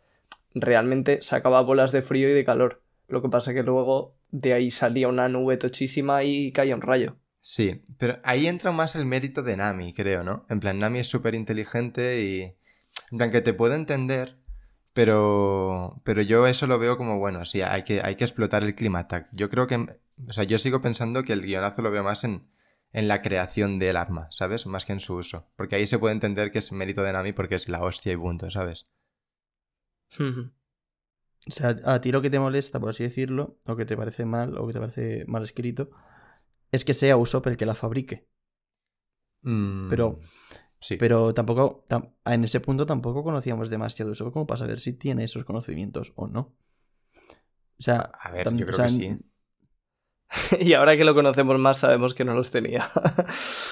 Realmente 0.54 1.22
sacaba 1.22 1.62
bolas 1.62 1.92
de 1.92 2.02
frío 2.02 2.30
y 2.30 2.34
de 2.34 2.46
calor. 2.46 2.82
Lo 3.08 3.22
que 3.22 3.30
pasa 3.30 3.54
que 3.54 3.64
luego 3.64 4.16
de 4.32 4.54
ahí 4.54 4.72
salía 4.72 5.08
una 5.08 5.30
nube 5.30 5.58
tochísima 5.58 6.24
y 6.24 6.52
caía 6.52 6.76
un 6.76 6.82
rayo. 6.82 7.18
Sí, 7.42 7.84
pero 7.98 8.20
ahí 8.24 8.48
entra 8.48 8.72
más 8.72 8.96
el 8.96 9.06
mérito 9.06 9.44
de 9.44 9.58
Nami, 9.58 9.94
creo, 9.94 10.24
¿no? 10.24 10.46
En 10.50 10.60
plan, 10.60 10.78
Nami 10.80 11.00
es 11.00 11.08
súper 11.08 11.36
inteligente 11.36 12.22
y. 12.22 12.56
En 13.12 13.18
plan, 13.18 13.32
que 13.32 13.42
te 13.42 13.54
puedo 13.54 13.76
entender, 13.76 14.38
pero. 14.94 16.02
Pero 16.04 16.22
yo 16.22 16.48
eso 16.48 16.68
lo 16.68 16.80
veo 16.80 16.98
como, 16.98 17.18
bueno, 17.18 17.46
sí, 17.46 17.62
hay 17.62 17.84
que, 17.84 18.02
hay 18.04 18.16
que 18.16 18.26
explotar 18.26 18.64
el 18.64 18.76
Climatact. 18.76 19.30
Yo 19.36 19.50
creo 19.50 19.68
que. 19.68 19.76
O 20.28 20.34
sea, 20.34 20.44
yo 20.44 20.58
sigo 20.60 20.82
pensando 20.82 21.24
que 21.24 21.34
el 21.34 21.42
guionazo 21.42 21.82
lo 21.82 21.92
veo 21.92 22.04
más 22.04 22.24
en, 22.26 22.44
en 22.92 23.08
la 23.08 23.22
creación 23.22 23.80
del 23.80 23.98
arma, 23.98 24.28
¿sabes? 24.32 24.66
Más 24.66 24.86
que 24.86 24.94
en 24.94 25.00
su 25.00 25.16
uso. 25.16 25.48
Porque 25.56 25.76
ahí 25.76 25.86
se 25.88 26.00
puede 26.00 26.14
entender 26.14 26.52
que 26.52 26.60
es 26.60 26.72
mérito 26.72 27.04
de 27.04 27.14
Nami 27.14 27.34
porque 27.34 27.56
es 27.56 27.70
la 27.70 27.84
hostia 27.84 28.14
y 28.14 28.18
punto, 28.18 28.50
¿sabes? 28.50 28.88
O 31.48 31.52
sea, 31.52 31.76
a 31.86 32.02
ti 32.02 32.12
lo 32.12 32.22
que 32.22 32.30
te 32.30 32.40
molesta, 32.40 32.80
por 32.80 32.90
así 32.90 33.04
decirlo, 33.04 33.58
o 33.66 33.76
que 33.76 33.86
te 33.86 33.96
parece 33.96 34.26
mal, 34.26 34.58
o 34.58 34.68
que 34.68 34.74
te 34.74 34.80
parece 34.80 35.26
mal 35.28 35.44
escrito, 35.44 35.90
es 36.72 36.84
que 36.84 36.94
sea 36.94 37.18
Usopp 37.18 37.48
el 37.48 37.58
que 37.58 37.66
la 37.66 37.76
fabrique. 37.76 38.28
Mm, 39.42 39.90
Pero- 39.90 40.20
Sí. 40.82 40.96
Pero 40.96 41.34
tampoco, 41.34 41.84
tam- 41.90 42.14
en 42.24 42.46
ese 42.46 42.62
punto 42.62 42.86
tampoco 42.86 43.22
conocíamos 43.22 43.70
demasiado 43.70 44.12
Usopp 44.12 44.32
como 44.32 44.48
para 44.48 44.60
saber 44.60 44.80
si 44.80 44.94
tiene 44.94 45.26
esos 45.26 45.44
conocimientos 45.44 46.14
o 46.16 46.28
no. 46.28 46.56
O 47.78 47.82
sea, 47.84 47.98
A 47.98 48.32
ver, 48.32 48.48
tam- 48.48 48.58
yo 48.58 48.66
creo 48.66 48.76
o 48.76 48.78
sea, 48.78 48.86
que 48.86 48.92
sí. 48.92 49.20
y 50.60 50.74
ahora 50.74 50.96
que 50.96 51.04
lo 51.04 51.16
conocemos 51.16 51.58
más 51.60 51.78
sabemos 51.80 52.14
que 52.14 52.24
no 52.26 52.34
los 52.34 52.52
tenía. 52.52 52.92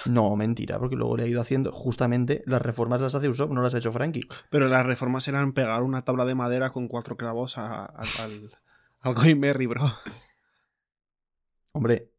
No, 0.07 0.35
mentira, 0.37 0.79
porque 0.79 0.95
luego 0.95 1.17
le 1.17 1.23
ha 1.23 1.27
ido 1.27 1.41
haciendo 1.41 1.71
justamente 1.73 2.41
las 2.45 2.61
reformas 2.61 3.01
las 3.01 3.13
hace 3.13 3.27
Usopp, 3.27 3.51
no 3.51 3.61
las 3.61 3.75
ha 3.75 3.79
hecho 3.79 3.91
Frankie. 3.91 4.27
Pero 4.49 4.67
las 4.69 4.85
reformas 4.85 5.27
eran 5.27 5.51
pegar 5.53 5.83
una 5.83 6.03
tabla 6.05 6.23
de 6.25 6.33
madera 6.35 6.71
con 6.71 6.87
cuatro 6.87 7.17
clavos 7.17 7.57
a- 7.57 7.83
a- 7.85 8.01
al, 8.23 8.49
al 9.01 9.13
Goimerry, 9.13 9.65
bro. 9.65 9.81
Hombre, 11.73 12.09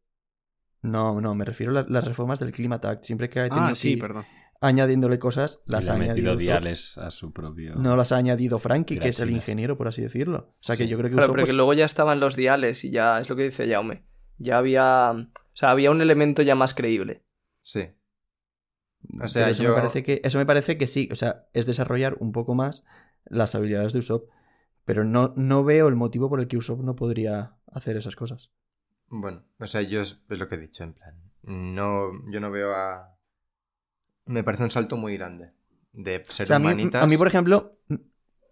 no, 0.81 1.19
no, 1.19 1.35
me 1.35 1.45
refiero 1.45 1.71
a 1.71 1.75
la- 1.81 1.85
las 1.89 2.05
reformas 2.05 2.39
del 2.39 2.51
Climatact. 2.51 3.03
Siempre 3.03 3.29
que 3.29 3.39
ha 3.39 3.49
tenido 3.49 3.65
Ah, 3.67 3.75
sí, 3.75 3.97
perdón. 3.97 4.25
añadiéndole 4.61 5.19
cosas, 5.19 5.61
las 5.65 5.89
ha 5.89 5.93
ha 5.93 5.95
añadido 5.95 6.35
diales 6.35 6.97
a 6.97 7.11
su 7.11 7.33
propio. 7.33 7.75
No 7.75 7.95
las 7.95 8.11
ha 8.11 8.17
añadido 8.17 8.59
Frankie, 8.59 8.97
que 8.99 9.09
es 9.09 9.19
el 9.19 9.31
ingeniero, 9.31 9.77
por 9.77 9.87
así 9.87 10.01
decirlo. 10.01 10.53
O 10.53 10.57
sea 10.61 10.77
que 10.77 10.87
yo 10.87 10.97
creo 10.97 11.09
que 11.09 11.15
Claro, 11.15 11.25
Usopp, 11.25 11.35
pero 11.35 11.45
que 11.45 11.49
pues, 11.51 11.55
luego 11.57 11.73
ya 11.73 11.85
estaban 11.85 12.19
los 12.19 12.35
diales 12.35 12.83
y 12.85 12.91
ya 12.91 13.19
es 13.19 13.29
lo 13.29 13.35
que 13.35 13.43
dice 13.43 13.67
Jaume. 13.69 14.03
Ya 14.39 14.57
había. 14.57 15.11
O 15.11 15.55
sea, 15.59 15.71
había 15.71 15.91
un 15.91 16.01
elemento 16.01 16.41
ya 16.41 16.55
más 16.55 16.73
creíble. 16.73 17.23
Sí. 17.61 17.89
pero 19.17 19.27
sea, 19.27 19.49
eso, 19.49 19.63
yo- 19.63 19.69
me 19.69 19.75
parece 19.75 20.03
que, 20.03 20.21
eso 20.23 20.37
me 20.37 20.45
parece 20.45 20.77
que 20.77 20.87
sí. 20.87 21.09
O 21.11 21.15
sea, 21.15 21.47
es 21.53 21.65
desarrollar 21.65 22.15
un 22.19 22.31
poco 22.31 22.55
más 22.55 22.85
las 23.25 23.53
habilidades 23.55 23.93
de 23.93 23.99
Usopp. 23.99 24.29
Pero 24.85 25.03
no, 25.03 25.33
no 25.35 25.63
veo 25.63 25.87
el 25.87 25.95
motivo 25.95 26.29
por 26.29 26.39
el 26.39 26.47
que 26.47 26.57
Usopp 26.57 26.81
no 26.81 26.95
podría 26.95 27.57
hacer 27.71 27.95
esas 27.97 28.15
cosas. 28.15 28.49
Bueno, 29.07 29.43
o 29.59 29.67
sea, 29.67 29.81
yo 29.81 30.01
es, 30.01 30.19
lo 30.27 30.47
que 30.47 30.55
he 30.55 30.59
dicho, 30.59 30.83
en 30.83 30.93
plan. 30.93 31.15
No, 31.43 32.11
yo 32.31 32.39
no 32.39 32.49
veo 32.51 32.73
a. 32.73 33.15
Me 34.25 34.43
parece 34.43 34.63
un 34.63 34.71
salto 34.71 34.97
muy 34.97 35.17
grande. 35.17 35.51
De 35.93 36.23
ser 36.25 36.43
O 36.43 36.47
sea, 36.47 36.55
a 36.57 36.59
mí, 36.59 36.67
humanitas. 36.67 37.03
a 37.03 37.07
mí, 37.07 37.17
por 37.17 37.27
ejemplo, 37.27 37.77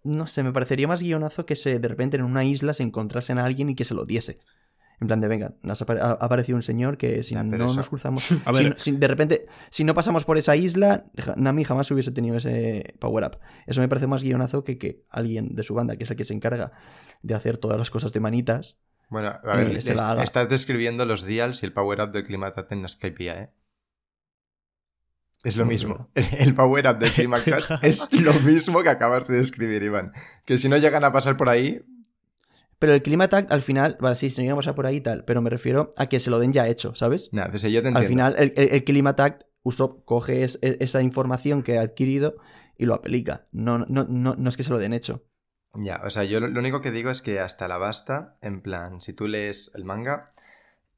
no 0.02 0.26
sé, 0.26 0.42
me 0.42 0.52
parecería 0.52 0.88
más 0.88 1.02
guionazo 1.02 1.46
que 1.46 1.56
se 1.56 1.78
de 1.78 1.88
repente 1.88 2.16
en 2.16 2.24
una 2.24 2.44
isla 2.44 2.74
se 2.74 2.82
encontrasen 2.82 3.38
a 3.38 3.44
alguien 3.44 3.70
y 3.70 3.74
que 3.74 3.84
se 3.84 3.94
lo 3.94 4.04
diese. 4.04 4.38
En 5.00 5.06
plan 5.06 5.20
de, 5.20 5.28
venga, 5.28 5.54
nos 5.62 5.80
ha 5.80 5.84
aparecido 6.14 6.56
un 6.56 6.62
señor 6.62 6.98
que 6.98 7.22
si 7.22 7.34
Ya, 7.34 7.44
no 7.44 7.66
eso- 7.66 7.74
nos 7.76 7.88
cruzamos... 7.88 8.24
A 8.44 8.52
si 8.52 8.58
ver, 8.64 8.72
no- 8.72 8.78
si 8.78 8.92
de 8.92 9.06
repente, 9.08 9.46
si 9.70 9.84
no 9.84 9.94
pasamos 9.94 10.24
por 10.24 10.38
esa 10.38 10.56
isla, 10.56 11.04
Nami 11.36 11.62
jamás 11.64 11.90
hubiese 11.92 12.10
tenido 12.10 12.36
ese 12.36 12.94
power-up. 12.98 13.38
Eso 13.66 13.80
me 13.80 13.88
parece 13.88 14.06
más 14.08 14.22
guionazo 14.24 14.64
que 14.64 14.76
que 14.78 15.04
alguien 15.10 15.54
de 15.54 15.62
su 15.62 15.74
banda, 15.74 15.96
que 15.96 16.04
es 16.04 16.10
el 16.10 16.16
que 16.16 16.24
se 16.24 16.34
encarga 16.34 16.72
de 17.22 17.34
hacer 17.34 17.58
todas 17.58 17.78
las 17.78 17.90
cosas 17.90 18.12
de 18.12 18.20
manitas. 18.20 18.78
Bueno, 19.08 19.28
a 19.42 19.56
ver, 19.56 19.68
eh, 19.76 19.80
se 19.80 19.90
est- 19.92 20.00
la 20.00 20.10
haga. 20.10 20.22
estás 20.24 20.48
describiendo 20.48 21.06
los 21.06 21.24
dials 21.24 21.62
y 21.62 21.66
el 21.66 21.72
power-up 21.72 22.10
del 22.10 22.26
Climatat 22.26 22.70
en 22.72 22.88
Skypiea, 22.88 23.40
¿eh? 23.42 23.50
Es 25.44 25.56
lo 25.56 25.64
mismo. 25.64 26.10
El, 26.14 26.26
el 26.40 26.54
power-up 26.54 26.98
del 26.98 27.12
Climatat 27.12 27.62
es 27.84 28.08
lo 28.12 28.32
mismo 28.34 28.82
que 28.82 28.88
acabas 28.88 29.28
de 29.28 29.36
describir, 29.36 29.82
Iván. 29.82 30.12
Que 30.44 30.58
si 30.58 30.68
no 30.68 30.76
llegan 30.76 31.04
a 31.04 31.12
pasar 31.12 31.36
por 31.36 31.48
ahí. 31.48 31.82
Pero 32.78 32.94
el 32.94 33.02
Climatact, 33.02 33.52
al 33.52 33.62
final, 33.62 33.96
vale, 34.00 34.16
sí, 34.16 34.30
si 34.30 34.40
no 34.40 34.42
llegamos 34.44 34.66
a 34.68 34.74
por 34.74 34.86
ahí 34.86 34.96
y 34.96 35.00
tal, 35.00 35.24
pero 35.24 35.42
me 35.42 35.50
refiero 35.50 35.90
a 35.96 36.08
que 36.08 36.20
se 36.20 36.30
lo 36.30 36.38
den 36.38 36.52
ya 36.52 36.68
hecho, 36.68 36.94
¿sabes? 36.94 37.32
Nada, 37.32 37.50
pues 37.50 37.62
yo 37.62 37.70
te 37.70 37.88
entiendo. 37.88 37.98
Al 37.98 38.04
final, 38.04 38.34
el, 38.38 38.52
el, 38.56 38.68
el 38.72 38.84
Climatact, 38.84 39.42
Usopp 39.62 40.04
coge 40.04 40.44
es- 40.44 40.58
esa 40.62 41.02
información 41.02 41.62
que 41.62 41.78
ha 41.78 41.82
adquirido 41.82 42.36
y 42.76 42.86
lo 42.86 42.94
aplica. 42.94 43.48
No, 43.52 43.78
no, 43.78 44.04
no, 44.08 44.34
no 44.36 44.48
es 44.48 44.56
que 44.56 44.62
se 44.64 44.70
lo 44.70 44.78
den 44.78 44.92
hecho. 44.92 45.24
Ya, 45.74 46.00
o 46.04 46.10
sea, 46.10 46.24
yo 46.24 46.40
lo, 46.40 46.48
lo 46.48 46.60
único 46.60 46.80
que 46.80 46.90
digo 46.90 47.10
es 47.10 47.22
que 47.22 47.40
hasta 47.40 47.68
la 47.68 47.76
basta, 47.78 48.36
en 48.40 48.62
plan, 48.62 49.00
si 49.00 49.12
tú 49.12 49.28
lees 49.28 49.70
el 49.74 49.84
manga, 49.84 50.26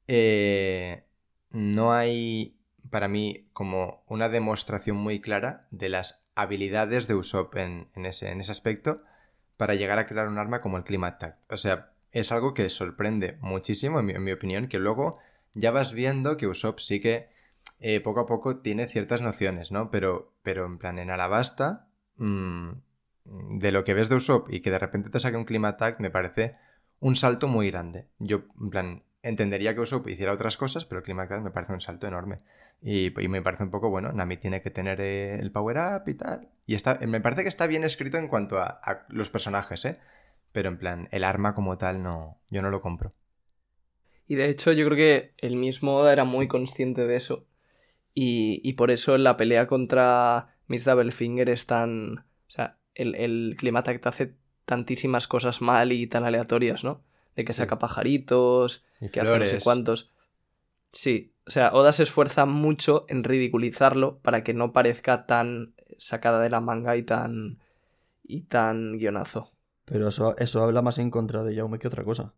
eh, 0.07 1.05
no 1.51 1.93
hay 1.93 2.57
para 2.89 3.07
mí 3.07 3.49
como 3.53 4.03
una 4.07 4.29
demostración 4.29 4.97
muy 4.97 5.21
clara 5.21 5.67
de 5.71 5.89
las 5.89 6.25
habilidades 6.35 7.07
de 7.07 7.15
Usopp 7.15 7.55
en, 7.57 7.89
en 7.95 8.05
ese, 8.07 8.29
en 8.29 8.41
ese 8.41 8.51
aspecto 8.51 9.03
para 9.61 9.75
llegar 9.75 9.99
a 9.99 10.07
crear 10.07 10.27
un 10.27 10.39
arma 10.39 10.59
como 10.59 10.77
el 10.77 10.83
Climatact. 10.83 11.53
O 11.53 11.55
sea, 11.55 11.91
es 12.11 12.31
algo 12.31 12.55
que 12.55 12.67
sorprende 12.71 13.37
muchísimo, 13.41 13.99
en 13.99 14.23
mi, 14.23 14.31
opinión, 14.31 14.67
que 14.67 14.79
luego 14.79 15.19
ya 15.53 15.69
vas 15.69 15.93
viendo 15.93 16.35
que 16.35 16.47
Usopp 16.47 16.79
sí 16.79 16.99
que 16.99 17.29
eh, 17.79 17.99
poco 17.99 18.21
a 18.21 18.25
poco 18.25 18.57
tiene 18.57 18.87
ciertas 18.87 19.21
nociones, 19.21 19.71
¿no? 19.71 19.91
Pero, 19.91 20.33
pero 20.41 20.65
en 20.65 20.79
plan, 20.79 20.97
en 20.97 21.11
Alabasta, 21.11 21.85
mm, 22.17 22.71
de 23.59 23.71
lo 23.71 23.83
que 23.83 23.93
ves 23.93 24.09
de 24.09 24.15
Usopp 24.15 24.51
y 24.51 24.61
que 24.61 24.71
de 24.71 24.79
repente 24.79 25.11
te 25.11 25.19
saque 25.19 25.37
un 25.37 25.45
Climatact 25.45 25.99
me 25.99 26.09
parece 26.09 26.55
un 26.99 27.15
salto 27.15 27.47
muy 27.47 27.69
grande. 27.69 28.07
Yo, 28.17 28.45
en 28.59 28.69
plan, 28.71 29.03
entendería 29.23 29.73
que 29.73 29.81
Usopp 29.81 30.07
hiciera 30.07 30.33
otras 30.33 30.57
cosas, 30.57 30.85
pero 30.85 30.99
el 30.99 31.05
Climatact 31.05 31.43
me 31.43 31.51
parece 31.51 31.73
un 31.73 31.81
salto 31.81 32.07
enorme. 32.07 32.39
Y, 32.81 33.11
me 33.29 33.41
parece 33.41 33.63
un 33.63 33.69
poco, 33.69 33.89
bueno, 33.89 34.11
Nami 34.11 34.37
tiene 34.37 34.61
que 34.61 34.71
tener 34.71 34.99
eh, 35.01 35.35
el 35.39 35.51
power 35.51 35.77
up 35.77 36.09
y 36.09 36.15
tal. 36.15 36.49
Y 36.65 36.73
está, 36.73 36.99
me 37.05 37.21
parece 37.21 37.43
que 37.43 37.49
está 37.49 37.67
bien 37.67 37.83
escrito 37.83 38.17
en 38.17 38.27
cuanto 38.27 38.57
a, 38.59 39.05
los 39.09 39.29
personajes, 39.29 39.85
¿eh? 39.85 39.99
Pero 40.51 40.69
en 40.69 40.77
plan, 40.77 41.07
el 41.11 41.23
arma 41.23 41.53
como 41.53 41.77
tal, 41.77 42.01
no, 42.01 42.39
yo 42.49 42.61
no 42.61 42.71
lo 42.71 42.81
compro. 42.81 43.13
Y 44.27 44.35
de 44.35 44.49
hecho, 44.49 44.71
yo 44.71 44.85
creo 44.85 44.97
que 44.97 45.33
el 45.37 45.55
mismo 45.55 45.95
Oda 45.97 46.11
era 46.13 46.23
muy 46.23 46.47
consciente 46.47 47.05
de 47.05 47.15
eso. 47.15 47.45
Y, 48.13 48.73
por 48.73 48.91
eso 48.91 49.17
la 49.17 49.37
pelea 49.37 49.67
contra 49.67 50.55
Miss 50.67 50.83
Doublefinger 50.83 51.49
es 51.49 51.67
tan. 51.67 52.25
O 52.47 52.49
sea, 52.49 52.77
el, 52.95 53.15
el 53.15 53.55
Climatact 53.57 54.05
hace 54.07 54.33
tantísimas 54.65 55.27
cosas 55.27 55.61
mal 55.61 55.91
y 55.91 56.07
tan 56.07 56.25
aleatorias, 56.25 56.83
¿no? 56.83 57.03
De 57.35 57.45
que 57.45 57.53
Sí. 57.53 57.53
saca 57.53 57.79
pajaritos, 57.79 58.83
Y 59.01 59.09
que 59.09 59.19
hace 59.21 59.37
no 59.37 59.45
sé 59.45 59.59
cuántos. 59.59 60.11
Sí, 60.93 61.33
o 61.47 61.51
sea, 61.51 61.73
Oda 61.73 61.91
se 61.93 62.03
esfuerza 62.03 62.45
mucho 62.45 63.05
en 63.09 63.23
ridiculizarlo 63.23 64.19
para 64.19 64.43
que 64.43 64.53
no 64.53 64.73
parezca 64.73 65.25
tan 65.25 65.75
sacada 65.97 66.41
de 66.41 66.49
la 66.49 66.61
manga 66.61 66.97
y 66.97 67.03
tan 67.03 67.59
y 68.23 68.43
tan 68.43 68.97
guionazo. 68.99 69.51
Pero 69.85 70.07
eso, 70.07 70.35
eso 70.39 70.63
habla 70.63 70.81
más 70.81 70.97
en 70.97 71.11
contra 71.11 71.43
de 71.43 71.55
Jaume 71.55 71.77
que 71.77 71.87
otra 71.87 72.03
cosa. 72.03 72.33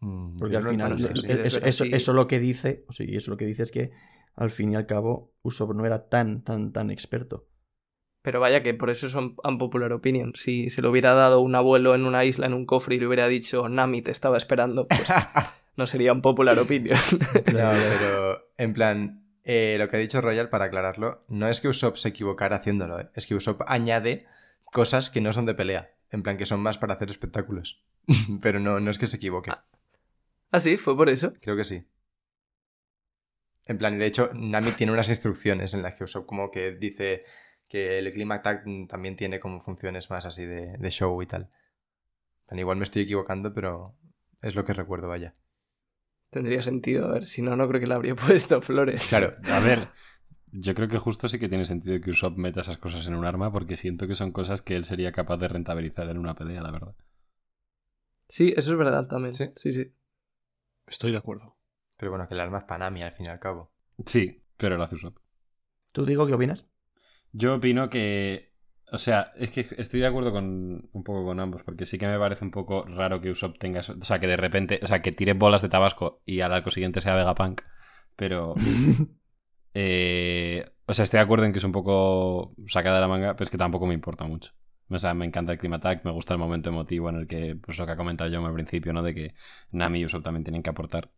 Mm, 0.00 0.36
Porque 0.36 0.56
al 0.56 0.64
final, 0.64 0.98
sí. 1.00 1.12
eso, 1.26 1.60
verdad, 1.60 1.62
eso, 1.64 1.84
sí. 1.84 1.90
eso 1.90 2.12
lo 2.12 2.26
que 2.26 2.38
dice, 2.40 2.84
sea, 2.90 3.06
eso 3.16 3.30
lo 3.30 3.36
que 3.36 3.46
dice 3.46 3.62
es 3.62 3.70
que 3.72 3.92
al 4.34 4.50
fin 4.50 4.72
y 4.72 4.76
al 4.76 4.86
cabo 4.86 5.32
Usopp 5.42 5.72
no 5.74 5.86
era 5.86 6.08
tan, 6.08 6.42
tan, 6.42 6.72
tan 6.72 6.90
experto. 6.90 7.46
Pero 8.24 8.40
vaya 8.40 8.62
que 8.62 8.72
por 8.72 8.88
eso 8.88 9.06
es 9.06 9.14
un 9.14 9.36
unpopular 9.44 9.92
opinion. 9.92 10.32
Si 10.34 10.70
se 10.70 10.80
lo 10.80 10.90
hubiera 10.90 11.12
dado 11.12 11.40
un 11.40 11.54
abuelo 11.54 11.94
en 11.94 12.06
una 12.06 12.24
isla 12.24 12.46
en 12.46 12.54
un 12.54 12.64
cofre 12.64 12.94
y 12.94 12.98
le 12.98 13.06
hubiera 13.06 13.28
dicho 13.28 13.68
Nami 13.68 14.00
te 14.00 14.12
estaba 14.12 14.38
esperando, 14.38 14.88
pues 14.88 15.04
no 15.76 15.86
sería 15.86 16.14
un 16.14 16.22
popular 16.22 16.58
opinion. 16.58 16.98
No, 17.52 17.70
pero 17.98 18.48
en 18.56 18.72
plan, 18.72 19.26
eh, 19.44 19.76
lo 19.78 19.90
que 19.90 19.96
ha 19.98 20.00
dicho 20.00 20.22
Royal, 20.22 20.48
para 20.48 20.64
aclararlo, 20.64 21.26
no 21.28 21.48
es 21.48 21.60
que 21.60 21.68
Usopp 21.68 21.96
se 21.96 22.08
equivocara 22.08 22.56
haciéndolo, 22.56 22.98
¿eh? 22.98 23.10
es 23.14 23.26
que 23.26 23.34
Usopp 23.34 23.60
añade 23.66 24.24
cosas 24.64 25.10
que 25.10 25.20
no 25.20 25.34
son 25.34 25.44
de 25.44 25.52
pelea, 25.52 25.92
en 26.10 26.22
plan 26.22 26.38
que 26.38 26.46
son 26.46 26.60
más 26.60 26.78
para 26.78 26.94
hacer 26.94 27.10
espectáculos. 27.10 27.84
pero 28.40 28.58
no, 28.58 28.80
no 28.80 28.90
es 28.90 28.96
que 28.96 29.06
se 29.06 29.18
equivoque, 29.18 29.50
ah, 30.50 30.58
sí, 30.58 30.78
fue 30.78 30.96
por 30.96 31.10
eso. 31.10 31.34
creo 31.42 31.58
que 31.58 31.64
sí. 31.64 31.84
En 33.66 33.76
plan, 33.76 33.94
y 33.94 33.98
de 33.98 34.06
hecho, 34.06 34.30
Nami 34.32 34.72
tiene 34.72 34.94
unas 34.94 35.10
instrucciones 35.10 35.74
en 35.74 35.82
las 35.82 35.94
que 35.94 36.04
Usopp 36.04 36.26
como 36.26 36.50
que 36.50 36.72
dice 36.72 37.24
que 37.74 37.98
el 37.98 38.12
Climax 38.12 38.40
Attack 38.40 38.64
también 38.88 39.16
tiene 39.16 39.40
como 39.40 39.60
funciones 39.60 40.08
más 40.08 40.26
así 40.26 40.44
de, 40.46 40.76
de 40.78 40.90
show 40.90 41.20
y 41.22 41.26
tal. 41.26 41.50
Igual 42.52 42.76
me 42.76 42.84
estoy 42.84 43.02
equivocando, 43.02 43.52
pero 43.52 43.96
es 44.40 44.54
lo 44.54 44.64
que 44.64 44.74
recuerdo, 44.74 45.08
vaya. 45.08 45.34
Tendría 46.30 46.62
sentido, 46.62 47.06
a 47.06 47.12
ver, 47.14 47.26
si 47.26 47.42
no, 47.42 47.56
no 47.56 47.66
creo 47.68 47.80
que 47.80 47.86
le 47.88 47.94
habría 47.94 48.14
puesto 48.26 48.62
flores. 48.62 49.08
Claro, 49.08 49.34
A 49.50 49.58
ver, 49.58 49.88
yo 50.52 50.74
creo 50.74 50.86
que 50.88 50.98
justo 50.98 51.26
sí 51.26 51.38
que 51.40 51.48
tiene 51.48 51.64
sentido 51.64 52.00
que 52.00 52.10
Usopp 52.10 52.36
meta 52.38 52.60
esas 52.60 52.78
cosas 52.78 53.06
en 53.08 53.14
un 53.14 53.24
arma 53.24 53.50
porque 53.52 53.76
siento 53.76 54.06
que 54.06 54.14
son 54.14 54.30
cosas 54.30 54.62
que 54.62 54.76
él 54.76 54.84
sería 54.84 55.10
capaz 55.10 55.36
de 55.38 55.48
rentabilizar 55.48 56.08
en 56.08 56.18
una 56.18 56.34
pelea, 56.36 56.62
la 56.62 56.70
verdad. 56.70 56.94
Sí, 58.28 58.52
eso 58.56 58.72
es 58.72 58.78
verdad 58.78 59.06
también. 59.08 59.32
Sí. 59.34 59.50
Sí, 59.56 59.72
sí. 59.72 59.92
Estoy 60.86 61.12
de 61.12 61.18
acuerdo. 61.18 61.56
pero 61.96 62.10
bueno, 62.12 62.28
que 62.28 62.34
el 62.34 62.40
arma 62.40 62.58
es 62.58 62.64
para 62.64 62.78
Nami 62.86 63.02
al 63.02 63.12
fin 63.12 63.26
y 63.26 63.28
al 63.30 63.40
cabo. 63.40 63.72
Sí, 64.06 64.42
pero 64.56 64.76
lo 64.76 64.84
hace 64.84 64.96
Usopp. 64.96 65.18
¿Tú 65.92 66.04
digo 66.04 66.26
qué 66.26 66.34
opinas? 66.34 66.66
Yo 67.34 67.54
opino 67.56 67.90
que. 67.90 68.52
O 68.92 68.98
sea, 68.98 69.32
es 69.36 69.50
que 69.50 69.66
estoy 69.78 70.00
de 70.00 70.06
acuerdo 70.06 70.30
con 70.32 70.88
un 70.92 71.04
poco 71.04 71.24
con 71.24 71.40
ambos, 71.40 71.62
porque 71.64 71.84
sí 71.86 71.98
que 71.98 72.06
me 72.06 72.18
parece 72.18 72.44
un 72.44 72.52
poco 72.52 72.84
raro 72.84 73.20
que 73.20 73.30
Usopp 73.30 73.58
tenga. 73.58 73.80
eso- 73.80 73.96
O 74.00 74.04
sea, 74.04 74.20
que 74.20 74.26
de 74.28 74.36
repente. 74.36 74.80
O 74.82 74.86
sea, 74.86 75.02
que 75.02 75.12
tire 75.12 75.34
bolas 75.34 75.62
de 75.62 75.68
Tabasco 75.68 76.22
y 76.26 76.40
al 76.40 76.52
arco 76.52 76.70
siguiente 76.70 77.00
sea 77.00 77.16
Vegapunk. 77.16 77.62
Pero. 78.16 78.54
eh, 79.74 80.66
o 80.86 80.94
sea, 80.94 81.04
estoy 81.04 81.18
de 81.18 81.24
acuerdo 81.24 81.46
en 81.46 81.52
que 81.52 81.58
es 81.60 81.64
un 81.64 81.72
poco 81.72 82.54
sacada 82.68 82.96
de 82.96 83.02
la 83.02 83.08
manga, 83.08 83.34
pero 83.36 83.44
es 83.44 83.50
que 83.50 83.58
tampoco 83.58 83.86
me 83.86 83.94
importa 83.94 84.24
mucho. 84.26 84.52
O 84.90 84.98
sea, 85.00 85.14
me 85.14 85.26
encanta 85.26 85.52
el 85.52 85.58
Clima 85.58 85.76
Attack, 85.78 86.04
me 86.04 86.12
gusta 86.12 86.34
el 86.34 86.40
momento 86.40 86.70
emotivo 86.70 87.10
en 87.10 87.16
el 87.16 87.28
que. 87.28 87.56
Pues 87.56 87.78
lo 87.78 87.86
que 87.86 87.92
ha 87.92 87.96
comentado 87.98 88.30
yo 88.30 88.44
al 88.46 88.54
principio, 88.54 88.92
¿no? 88.94 89.02
De 89.02 89.14
que 89.14 89.34
Nami 89.72 90.00
y 90.00 90.06
Usopp 90.06 90.24
también 90.24 90.44
tienen 90.44 90.62
que 90.64 90.70
aportar. 90.70 91.10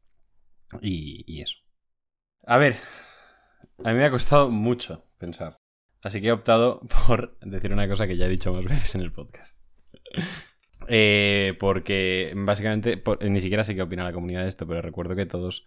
Y, 0.82 1.24
y 1.26 1.42
eso. 1.42 1.58
A 2.46 2.58
ver. 2.58 2.76
A 3.84 3.90
mí 3.92 3.98
me 3.98 4.04
ha 4.04 4.10
costado 4.10 4.50
mucho 4.50 5.06
pensar. 5.18 5.54
Así 6.02 6.20
que 6.20 6.28
he 6.28 6.32
optado 6.32 6.80
por 7.06 7.38
decir 7.40 7.72
una 7.72 7.88
cosa 7.88 8.06
que 8.06 8.16
ya 8.16 8.26
he 8.26 8.28
dicho 8.30 8.52
más 8.52 8.64
veces 8.64 8.94
en 8.94 9.00
el 9.02 9.12
podcast. 9.12 9.58
Eh, 10.88 11.56
porque 11.58 12.32
básicamente 12.36 12.96
por- 12.96 13.22
ni 13.24 13.40
siquiera 13.40 13.64
sé 13.64 13.74
qué 13.74 13.82
opina 13.82 14.04
la 14.04 14.12
comunidad 14.12 14.42
de 14.42 14.48
esto, 14.48 14.66
pero 14.66 14.82
recuerdo 14.82 15.14
que 15.14 15.26
todos, 15.26 15.64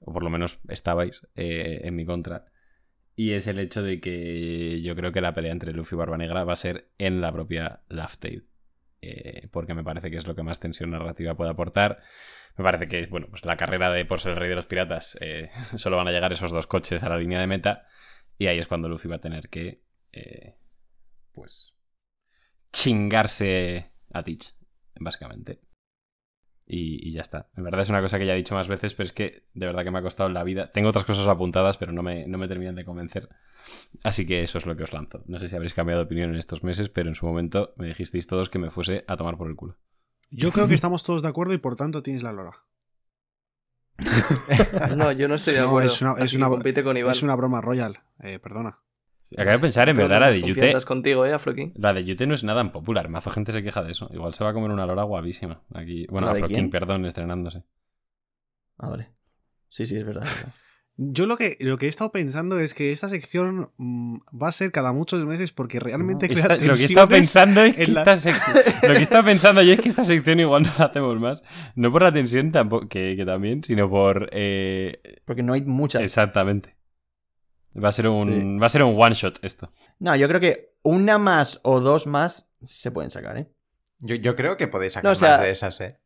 o 0.00 0.12
por 0.12 0.22
lo 0.24 0.30
menos 0.30 0.58
estabais 0.68 1.26
eh, 1.36 1.82
en 1.84 1.94
mi 1.94 2.04
contra. 2.04 2.46
Y 3.14 3.32
es 3.32 3.46
el 3.46 3.58
hecho 3.58 3.82
de 3.82 4.00
que 4.00 4.80
yo 4.82 4.96
creo 4.96 5.12
que 5.12 5.20
la 5.20 5.34
pelea 5.34 5.52
entre 5.52 5.72
Luffy 5.72 5.94
y 5.94 5.98
Barba 5.98 6.16
Negra 6.16 6.44
va 6.44 6.54
a 6.54 6.56
ser 6.56 6.88
en 6.98 7.20
la 7.20 7.32
propia 7.32 7.80
Laugh 7.88 8.16
Tale. 8.18 8.42
Eh, 9.02 9.48
porque 9.52 9.74
me 9.74 9.84
parece 9.84 10.10
que 10.10 10.16
es 10.16 10.26
lo 10.26 10.34
que 10.34 10.42
más 10.42 10.58
tensión 10.58 10.90
narrativa 10.90 11.34
puede 11.36 11.50
aportar. 11.50 12.00
Me 12.56 12.64
parece 12.64 12.88
que, 12.88 13.06
bueno, 13.06 13.26
pues 13.30 13.44
la 13.44 13.56
carrera 13.56 13.90
de 13.90 14.04
por 14.04 14.20
ser 14.20 14.32
el 14.32 14.36
rey 14.38 14.48
de 14.48 14.54
los 14.56 14.66
piratas, 14.66 15.18
solo 15.76 15.96
van 15.96 16.08
a 16.08 16.12
llegar 16.12 16.32
esos 16.32 16.50
dos 16.50 16.66
coches 16.66 17.02
a 17.02 17.08
la 17.08 17.18
línea 17.18 17.40
de 17.40 17.46
meta. 17.46 17.86
Y 18.40 18.46
ahí 18.46 18.58
es 18.58 18.66
cuando 18.66 18.88
Luffy 18.88 19.06
va 19.06 19.16
a 19.16 19.20
tener 19.20 19.50
que, 19.50 19.82
eh, 20.12 20.56
pues, 21.32 21.74
chingarse 22.72 23.92
a 24.14 24.22
Teach, 24.22 24.54
básicamente. 24.98 25.60
Y, 26.64 27.12
ya 27.12 27.20
está. 27.20 27.50
En 27.54 27.64
verdad 27.64 27.82
es 27.82 27.90
una 27.90 28.00
cosa 28.00 28.18
que 28.18 28.24
ya 28.24 28.32
he 28.32 28.38
dicho 28.38 28.54
más 28.54 28.66
veces, 28.66 28.94
pero 28.94 29.04
es 29.08 29.12
que 29.12 29.44
de 29.52 29.66
verdad 29.66 29.84
que 29.84 29.90
me 29.90 29.98
ha 29.98 30.02
costado 30.02 30.30
la 30.30 30.42
vida. 30.42 30.72
Tengo 30.72 30.88
otras 30.88 31.04
cosas 31.04 31.28
apuntadas, 31.28 31.76
pero 31.76 31.92
no 31.92 32.02
me, 32.02 32.26
no 32.28 32.38
me 32.38 32.48
terminan 32.48 32.76
de 32.76 32.86
convencer. 32.86 33.28
Así 34.04 34.24
que 34.24 34.40
eso 34.40 34.56
es 34.56 34.64
lo 34.64 34.74
que 34.74 34.84
os 34.84 34.94
lanzo. 34.94 35.20
No 35.26 35.38
sé 35.38 35.50
si 35.50 35.54
habréis 35.54 35.74
cambiado 35.74 36.00
de 36.00 36.06
opinión 36.06 36.30
en 36.30 36.36
estos 36.36 36.64
meses, 36.64 36.88
pero 36.88 37.10
en 37.10 37.16
su 37.16 37.26
momento 37.26 37.74
me 37.76 37.88
dijisteis 37.88 38.26
todos 38.26 38.48
que 38.48 38.58
me 38.58 38.70
fuese 38.70 39.04
a 39.06 39.18
tomar 39.18 39.36
por 39.36 39.50
el 39.50 39.56
culo. 39.56 39.76
Yo 40.30 40.50
creo 40.50 40.66
que 40.66 40.74
estamos 40.74 41.04
todos 41.04 41.20
de 41.20 41.28
acuerdo 41.28 41.52
y 41.52 41.58
por 41.58 41.76
tanto 41.76 42.02
tienes 42.02 42.22
la 42.22 42.32
lora. 42.32 42.64
No, 44.96 45.12
yo 45.12 45.28
no 45.28 45.34
estoy 45.34 45.54
de 45.54 45.60
No, 45.60 45.68
acuerdo. 45.68 45.88
es 45.90 46.00
una- 46.02 46.14
es 46.18 46.34
una- 46.34 46.46
que 46.46 46.50
compite 46.50 46.82
con 46.84 46.96
Iván. 46.96 47.12
Es 47.12 47.22
una 47.22 47.34
broma 47.36 47.60
royal. 47.60 48.00
Eh, 48.22 48.38
perdona. 48.38 48.78
Acabo 49.36 49.52
de 49.52 49.58
pensar, 49.60 49.88
en 49.88 49.96
verdad, 49.96 50.20
la 50.20 50.30
de 50.30 50.42
Yute. 50.42 50.74
contigo, 50.86 51.24
¿eh? 51.24 51.32
La 51.76 51.92
de 51.92 52.04
Yute 52.04 52.26
no 52.26 52.34
es 52.34 52.42
nada 52.42 52.64
popular. 52.72 53.08
Mazo 53.08 53.30
gente 53.30 53.52
se 53.52 53.62
queja 53.62 53.82
de 53.84 53.92
eso. 53.92 54.08
Igual 54.12 54.34
se 54.34 54.42
va 54.42 54.50
a 54.50 54.52
comer 54.52 54.70
una 54.72 54.86
lora 54.86 55.04
guapísima. 55.04 55.62
Aquí, 55.72 56.06
bueno, 56.10 56.26
¿La 56.26 56.32
de 56.32 56.38
Afro 56.40 56.48
quién? 56.48 56.64
King, 56.64 56.70
perdón, 56.70 57.06
estrenándose. 57.06 57.62
Ah, 58.78 58.88
vale. 58.88 59.10
Sí, 59.68 59.86
sí, 59.86 59.96
es 59.96 60.04
verdad. 60.04 60.24
es 60.24 60.34
verdad. 60.36 60.54
Yo 61.02 61.24
lo 61.24 61.38
que, 61.38 61.56
lo 61.60 61.78
que 61.78 61.86
he 61.86 61.88
estado 61.88 62.12
pensando 62.12 62.60
es 62.60 62.74
que 62.74 62.92
esta 62.92 63.08
sección 63.08 63.70
mm, 63.78 64.18
va 64.40 64.48
a 64.48 64.52
ser 64.52 64.70
cada 64.70 64.92
muchos 64.92 65.24
meses 65.24 65.50
porque 65.50 65.80
realmente 65.80 66.28
crea 66.28 66.42
Esta- 66.42 66.54
lo 66.56 66.74
que 66.74 66.82
he 66.82 66.84
estado 66.84 67.08
tensiones 67.08 67.08
pensando 67.08 67.62
es 67.62 67.74
que 67.74 67.82
en 67.84 67.94
la- 67.94 68.00
esta 68.02 68.16
sec- 68.30 68.82
lo 68.86 68.92
que 68.92 68.98
he 68.98 69.02
estado 69.02 69.24
pensando 69.24 69.62
yo 69.62 69.72
es 69.72 69.80
que 69.80 69.88
esta 69.88 70.04
sección 70.04 70.40
igual 70.40 70.64
no 70.64 70.72
la 70.78 70.84
hacemos 70.84 71.18
más. 71.18 71.42
No 71.74 71.90
por 71.90 72.02
la 72.02 72.12
tensión 72.12 72.52
tampoco, 72.52 72.86
que, 72.86 73.14
que 73.16 73.24
también, 73.24 73.64
sino 73.64 73.88
por 73.88 74.28
eh, 74.32 75.00
Porque 75.24 75.42
no 75.42 75.54
hay 75.54 75.62
muchas. 75.62 76.02
exactamente. 76.02 76.76
Va 77.82 77.88
a 77.88 77.92
ser 77.92 78.06
un 78.08 78.24
Sí. 78.26 78.58
va 78.58 78.66
a 78.66 78.68
ser 78.68 78.82
un 78.82 79.00
one 79.00 79.14
shot 79.14 79.38
esto. 79.42 79.72
No, 80.00 80.14
yo 80.16 80.28
creo 80.28 80.40
que 80.40 80.74
una 80.82 81.16
más 81.18 81.60
o 81.62 81.80
dos 81.80 82.06
más 82.06 82.50
se 82.62 82.90
pueden 82.90 83.10
sacar, 83.10 83.38
¿eh? 83.38 83.46
Yo, 84.00 84.16
yo 84.16 84.36
creo 84.36 84.58
que 84.58 84.66
podéis 84.68 84.92
sacar 84.94 85.04
No, 85.08 85.12
o 85.12 85.14
sea- 85.14 85.30
más 85.30 85.40
de 85.42 85.50
esas, 85.50 85.80
¿eh? 85.80 85.98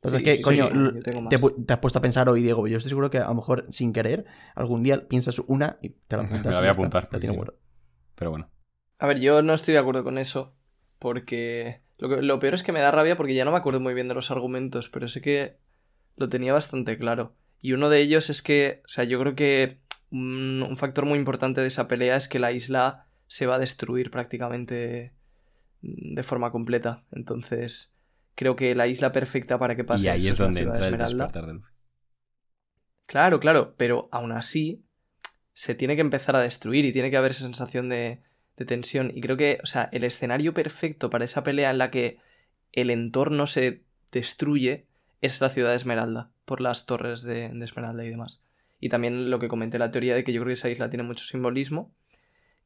Pues 0.00 0.14
Sí, 0.14 0.18
es 0.18 0.22
que, 0.22 0.36
sí, 0.36 0.42
coño, 0.42 0.68
sí, 0.68 1.02
te, 1.02 1.36
te 1.66 1.72
has 1.74 1.78
puesto 1.80 1.98
a 1.98 2.02
pensar 2.02 2.28
hoy, 2.28 2.42
Diego. 2.42 2.66
Yo 2.68 2.76
estoy 2.78 2.88
seguro 2.90 3.10
que 3.10 3.18
a 3.18 3.28
lo 3.28 3.34
mejor 3.34 3.66
sin 3.70 3.92
querer, 3.92 4.26
algún 4.54 4.82
día 4.82 5.08
piensas 5.08 5.38
una 5.40 5.78
y 5.82 5.90
te 5.90 6.16
la 6.16 6.22
Me 6.30 6.38
apuntas. 6.38 6.52
la 6.52 6.58
y 6.58 6.60
voy 6.60 6.68
a 6.68 6.72
apuntar, 6.72 7.08
la 7.12 7.18
sí. 7.20 7.34
guardada. 7.34 7.58
Pero 8.14 8.30
bueno. 8.30 8.48
A 8.98 9.06
ver, 9.06 9.20
yo 9.20 9.42
no 9.42 9.54
estoy 9.54 9.74
de 9.74 9.80
acuerdo 9.80 10.04
con 10.04 10.18
eso. 10.18 10.54
Porque 10.98 11.82
lo, 11.98 12.08
que- 12.08 12.22
lo 12.22 12.38
peor 12.38 12.54
es 12.54 12.62
que 12.62 12.72
me 12.72 12.80
da 12.80 12.90
rabia 12.90 13.16
porque 13.16 13.34
ya 13.34 13.44
no 13.44 13.52
me 13.52 13.58
acuerdo 13.58 13.80
muy 13.80 13.94
bien 13.94 14.08
de 14.08 14.14
los 14.14 14.30
argumentos, 14.30 14.88
pero 14.88 15.08
sé 15.08 15.20
que 15.20 15.58
lo 16.16 16.28
tenía 16.28 16.52
bastante 16.52 16.98
claro. 16.98 17.36
Y 17.60 17.72
uno 17.72 17.88
de 17.88 18.00
ellos 18.00 18.30
es 18.30 18.42
que, 18.42 18.82
o 18.86 18.88
sea, 18.88 19.04
yo 19.04 19.20
creo 19.20 19.34
que 19.36 19.80
un, 20.10 20.62
un 20.68 20.76
factor 20.76 21.06
muy 21.06 21.18
importante 21.18 21.60
de 21.60 21.68
esa 21.68 21.88
pelea 21.88 22.16
es 22.16 22.28
que 22.28 22.38
la 22.40 22.52
isla 22.52 23.06
se 23.28 23.46
va 23.46 23.56
a 23.56 23.58
destruir 23.60 24.10
prácticamente 24.10 25.14
de 25.82 26.22
forma 26.22 26.52
completa. 26.52 27.04
Entonces, 27.12 27.92
creo 28.38 28.54
que 28.54 28.76
la 28.76 28.86
isla 28.86 29.10
perfecta 29.10 29.58
para 29.58 29.74
que 29.74 29.82
pase 29.82 30.06
y 30.06 30.08
ahí 30.10 30.20
eso 30.20 30.28
es 30.28 30.36
donde 30.36 30.60
de 30.60 30.66
entra 30.68 30.86
el 30.86 30.96
despertar 30.96 31.46
de. 31.46 31.60
Claro, 33.06 33.40
claro, 33.40 33.74
pero 33.76 34.08
aún 34.12 34.30
así 34.30 34.84
se 35.54 35.74
tiene 35.74 35.96
que 35.96 36.02
empezar 36.02 36.36
a 36.36 36.40
destruir 36.40 36.84
y 36.84 36.92
tiene 36.92 37.10
que 37.10 37.16
haber 37.16 37.32
esa 37.32 37.42
sensación 37.42 37.88
de, 37.88 38.22
de 38.56 38.64
tensión. 38.64 39.10
Y 39.12 39.22
creo 39.22 39.36
que, 39.36 39.58
o 39.64 39.66
sea, 39.66 39.88
el 39.90 40.04
escenario 40.04 40.54
perfecto 40.54 41.10
para 41.10 41.24
esa 41.24 41.42
pelea 41.42 41.70
en 41.70 41.78
la 41.78 41.90
que 41.90 42.18
el 42.70 42.90
entorno 42.90 43.48
se 43.48 43.82
destruye 44.12 44.86
es 45.20 45.40
la 45.40 45.48
ciudad 45.48 45.70
de 45.70 45.76
Esmeralda, 45.76 46.30
por 46.44 46.60
las 46.60 46.86
torres 46.86 47.22
de, 47.22 47.48
de 47.48 47.64
Esmeralda 47.64 48.04
y 48.04 48.10
demás. 48.10 48.44
Y 48.78 48.88
también 48.88 49.30
lo 49.30 49.40
que 49.40 49.48
comenté, 49.48 49.80
la 49.80 49.90
teoría 49.90 50.14
de 50.14 50.22
que 50.22 50.32
yo 50.32 50.40
creo 50.42 50.50
que 50.50 50.60
esa 50.60 50.70
isla 50.70 50.90
tiene 50.90 51.02
mucho 51.02 51.24
simbolismo, 51.24 51.92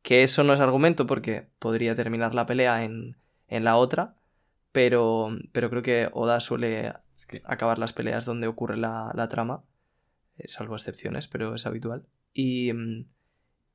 que 0.03 0.23
eso 0.23 0.45
no 0.45 0.53
es 0.53 0.61
argumento 0.61 1.07
porque 1.07 1.47
podría 1.59 1.95
terminar 1.95 2.35
la 2.35 2.45
pelea 2.45 2.85
en, 2.85 3.16
en 3.49 3.64
la 3.64 3.77
otra, 3.77 4.16
pero, 4.73 5.37
pero 5.53 5.70
creo 5.70 5.83
que 5.83 6.09
Oda 6.12 6.41
suele 6.41 6.93
Es 7.16 7.27
que 7.27 7.43
acabar 7.45 7.79
las 7.79 7.93
peleas 7.93 8.25
donde 8.25 8.47
ocurre 8.47 8.77
la, 8.77 9.12
la 9.14 9.29
trama, 9.29 9.64
eh, 10.39 10.49
salvo 10.49 10.75
excepciones, 10.75 11.29
pero 11.29 11.55
es 11.55 11.66
habitual. 11.66 12.05
Y, 12.33 12.73
mm, 12.73 13.07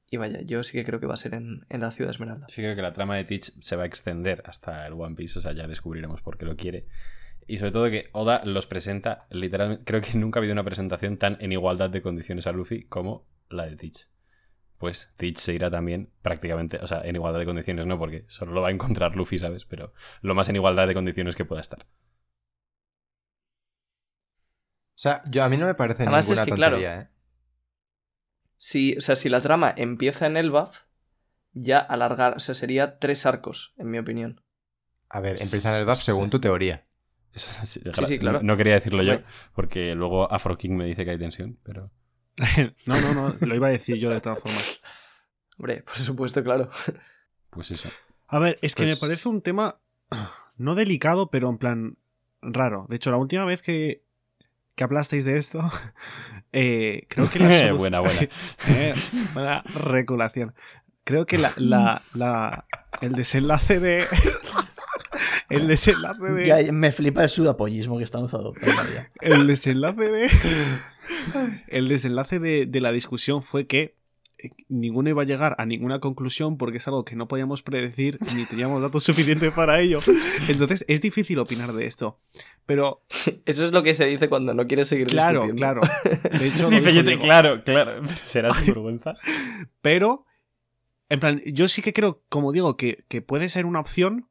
y 0.09 0.17
vaya, 0.17 0.41
yo 0.41 0.63
sí 0.63 0.73
que 0.73 0.85
creo 0.85 0.99
que 0.99 1.05
va 1.05 1.13
a 1.13 1.17
ser 1.17 1.33
en, 1.33 1.65
en 1.69 1.81
la 1.81 1.91
ciudad 1.91 2.11
Esmeralda. 2.11 2.47
Sí 2.49 2.61
creo 2.61 2.75
que 2.75 2.81
la 2.81 2.93
trama 2.93 3.15
de 3.15 3.25
Teach 3.25 3.51
se 3.61 3.75
va 3.75 3.83
a 3.83 3.85
extender 3.85 4.41
hasta 4.45 4.85
el 4.87 4.93
One 4.93 5.15
Piece, 5.15 5.39
o 5.39 5.41
sea, 5.41 5.53
ya 5.53 5.67
descubriremos 5.67 6.21
por 6.21 6.37
qué 6.37 6.45
lo 6.45 6.55
quiere. 6.55 6.87
Y 7.45 7.57
sobre 7.57 7.71
todo 7.71 7.89
que 7.89 8.09
Oda 8.11 8.43
los 8.43 8.67
presenta, 8.67 9.27
literalmente, 9.29 9.83
creo 9.85 10.01
que 10.01 10.17
nunca 10.17 10.39
ha 10.39 10.41
habido 10.41 10.53
una 10.53 10.63
presentación 10.63 11.17
tan 11.17 11.37
en 11.39 11.51
igualdad 11.51 11.89
de 11.89 12.01
condiciones 12.01 12.47
a 12.47 12.51
Luffy 12.51 12.83
como 12.83 13.25
la 13.49 13.65
de 13.65 13.75
Teach. 13.77 14.07
Pues 14.77 15.13
Teach 15.17 15.37
se 15.37 15.53
irá 15.53 15.69
también 15.71 16.11
prácticamente, 16.21 16.77
o 16.77 16.87
sea, 16.87 17.01
en 17.01 17.15
igualdad 17.15 17.39
de 17.39 17.45
condiciones, 17.45 17.85
no, 17.85 17.97
porque 17.97 18.25
solo 18.27 18.51
lo 18.51 18.61
va 18.61 18.67
a 18.69 18.71
encontrar 18.71 19.15
Luffy, 19.15 19.39
¿sabes? 19.39 19.65
Pero 19.65 19.93
lo 20.21 20.35
más 20.35 20.49
en 20.49 20.55
igualdad 20.55 20.87
de 20.87 20.93
condiciones 20.93 21.35
que 21.35 21.45
pueda 21.45 21.61
estar. 21.61 21.85
O 24.97 24.99
sea, 24.99 25.21
yo, 25.29 25.43
a 25.43 25.49
mí 25.49 25.57
no 25.57 25.67
me 25.67 25.75
parece 25.75 26.03
Además, 26.03 26.25
es 26.25 26.31
ninguna 26.31 26.45
que, 26.45 26.51
claro, 26.53 26.77
¿eh? 26.79 27.07
Si, 28.57 28.97
o 28.97 29.01
sea, 29.01 29.15
si 29.15 29.29
la 29.29 29.41
trama 29.41 29.73
empieza 29.77 30.25
en 30.25 30.37
Elbaf, 30.37 30.85
ya 31.53 31.79
alargar, 31.79 32.35
o 32.35 32.39
sea, 32.39 32.55
sería 32.55 32.97
tres 32.99 33.25
arcos, 33.25 33.73
en 33.77 33.91
mi 33.91 33.99
opinión. 33.99 34.41
A 35.09 35.19
ver, 35.19 35.41
empieza 35.41 35.73
en 35.73 35.81
el 35.81 35.85
buff 35.85 35.99
Sí. 35.99 36.05
según 36.05 36.29
tu 36.29 36.39
teoría. 36.39 36.87
Eso 37.33 37.61
es- 37.61 37.69
sí, 37.69 38.19
claro. 38.19 38.39
No, 38.41 38.43
no 38.53 38.57
quería 38.57 38.73
decirlo 38.73 39.03
yo, 39.03 39.19
porque 39.53 39.93
luego 39.93 40.31
Afro 40.31 40.57
King 40.57 40.71
me 40.71 40.85
dice 40.85 41.05
que 41.05 41.11
hay 41.11 41.19
tensión, 41.19 41.59
pero... 41.63 41.91
No, 42.85 42.99
no, 43.01 43.13
no, 43.13 43.35
lo 43.39 43.55
iba 43.55 43.67
a 43.67 43.71
decir 43.71 43.97
yo 43.97 44.09
de 44.09 44.21
todas 44.21 44.39
formas. 44.39 44.81
Hombre, 45.57 45.81
por 45.81 45.95
supuesto, 45.95 46.43
claro. 46.43 46.69
Pues 47.49 47.71
eso. 47.71 47.89
A 48.27 48.39
ver, 48.39 48.59
es 48.61 48.75
que 48.75 48.83
Pues- 48.83 48.95
me 48.95 48.97
parece 48.97 49.29
un 49.29 49.41
tema 49.41 49.77
no 50.57 50.75
delicado, 50.75 51.29
pero 51.31 51.49
en 51.49 51.57
plan 51.57 51.97
raro. 52.41 52.85
De 52.89 52.95
hecho, 52.97 53.09
la 53.11 53.17
última 53.17 53.43
vez 53.45 53.61
que, 53.61 54.03
que 54.75 54.83
hablasteis 54.83 55.25
de 55.25 55.37
esto, 55.37 55.59
eh, 56.51 57.05
creo 57.09 57.29
que 57.29 57.39
la 57.39 57.49
solu- 57.49 57.77
buena, 57.77 57.99
buena. 58.01 58.21
Eh, 58.67 58.93
buena 59.33 59.63
reculación. 59.73 60.53
Creo 61.03 61.25
que 61.25 61.37
la, 61.37 61.53
la, 61.57 62.01
la- 62.13 62.65
el 63.01 63.13
desenlace 63.13 63.79
de... 63.79 64.05
el 65.49 65.67
desenlace 65.67 66.21
de... 66.23 66.45
Ya, 66.45 66.71
me 66.71 66.91
flipa 66.91 67.23
el 67.23 67.29
sudapollismo 67.29 67.97
que 67.97 68.03
estamos 68.03 68.33
adoptando 68.33 68.81
ya. 68.93 69.11
El 69.21 69.47
desenlace 69.47 70.11
de. 70.11 70.29
El 71.67 71.87
desenlace 71.87 72.39
de, 72.39 72.65
de 72.65 72.81
la 72.81 72.91
discusión 72.91 73.41
fue 73.41 73.65
que 73.65 73.95
eh, 74.39 74.49
ninguno 74.67 75.09
iba 75.09 75.21
a 75.21 75.25
llegar 75.25 75.55
a 75.57 75.65
ninguna 75.65 75.99
conclusión 76.01 76.57
porque 76.57 76.77
es 76.77 76.87
algo 76.87 77.05
que 77.05 77.15
no 77.15 77.27
podíamos 77.29 77.63
predecir 77.63 78.19
ni 78.35 78.43
teníamos 78.45 78.81
datos 78.81 79.03
suficientes 79.05 79.53
para 79.53 79.79
ello. 79.79 79.99
Entonces 80.49 80.83
es 80.89 80.99
difícil 81.01 81.39
opinar 81.39 81.71
de 81.71 81.85
esto. 81.85 82.19
Pero, 82.65 83.03
Eso 83.45 83.63
es 83.63 83.71
lo 83.71 83.81
que 83.83 83.93
se 83.93 84.05
dice 84.05 84.27
cuando 84.27 84.53
no 84.53 84.67
quieres 84.67 84.89
seguir 84.89 85.07
claro, 85.07 85.43
discutiendo. 85.43 85.79
claro. 85.81 86.37
De 86.37 86.47
hecho, 86.47 86.69
Dice, 86.69 86.93
yo 86.93 87.05
te- 87.05 87.17
claro, 87.17 87.63
claro. 87.63 88.01
¿Será 88.25 88.53
sin 88.53 88.65
vergüenza? 88.73 89.13
Pero, 89.81 90.25
en 91.07 91.21
plan, 91.21 91.41
yo 91.45 91.69
sí 91.69 91.81
que 91.81 91.93
creo, 91.93 92.21
como 92.27 92.51
digo, 92.51 92.75
que, 92.75 93.05
que 93.07 93.21
puede 93.21 93.47
ser 93.47 93.65
una 93.65 93.79
opción. 93.79 94.27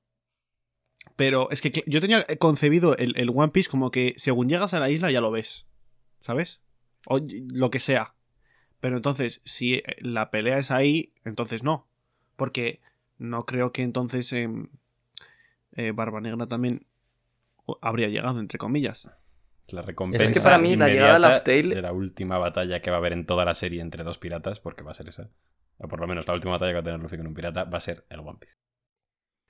Pero 1.17 1.51
es 1.51 1.61
que 1.63 1.83
yo 1.87 2.01
tenía 2.01 2.25
concebido 2.39 2.97
el, 2.97 3.17
el 3.19 3.31
One 3.31 3.49
Piece 3.51 3.71
como 3.71 3.91
que 3.91 4.15
según 4.17 4.49
llegas 4.49 4.75
a 4.75 4.81
la 4.81 4.91
isla 4.91 5.11
ya 5.11 5.21
lo 5.21 5.31
ves. 5.31 5.67
¿Sabes? 6.19 6.63
O 7.07 7.21
lo 7.55 7.71
que 7.71 7.81
sea. 7.81 8.15
Pero 8.81 8.97
entonces, 8.97 9.41
si 9.45 9.75
eh, 9.75 9.83
la 10.01 10.31
pelea 10.31 10.59
es 10.59 10.71
ahí, 10.71 11.15
entonces 11.25 11.63
no. 11.63 11.89
Porque 12.37 12.81
no 13.19 13.47
creo 13.47 13.73
que 13.73 13.83
entonces 13.83 14.31
em, 14.35 14.69
eh, 15.73 15.93
Barba 15.93 16.21
Negra 16.21 16.45
también 16.47 16.87
habría 17.81 18.09
llegado, 18.09 18.39
entre 18.39 18.59
comillas. 18.59 19.09
La 19.69 19.83
recompensa 19.83 20.25
Es 20.25 20.31
que 20.33 20.41
para 20.41 20.59
mí 20.59 20.77
la 20.77 20.89
llegada 20.89 21.13
de 21.13 21.17
inmediata 21.17 21.29
Laugh 21.29 21.45
Tale- 21.45 21.75
de 21.75 21.83
la 21.83 21.93
última 21.93 22.39
batalla 22.39 22.81
que 22.81 22.91
va 22.91 22.97
a 22.97 23.01
haber 23.01 23.13
en 23.15 23.27
toda 23.27 23.45
la 23.45 23.55
serie 23.55 23.81
entre 23.81 24.05
dos 24.05 24.19
piratas, 24.19 24.61
porque 24.61 24.85
va 24.85 24.91
a 24.93 24.95
ser 24.95 25.09
esa. 25.09 25.31
O 25.79 25.89
por 25.89 25.99
lo 26.01 26.07
menos 26.07 26.27
la 26.27 26.35
última 26.35 26.53
batalla 26.53 26.71
que 26.71 26.75
va 26.75 26.81
a 26.81 26.85
tener 26.85 27.01
Luffy 27.01 27.17
con 27.17 27.27
un 27.27 27.35
pirata 27.35 27.65
va 27.65 27.79
a 27.79 27.81
ser 27.81 28.05
el 28.11 28.21
One 28.21 28.39
Piece. 28.39 28.55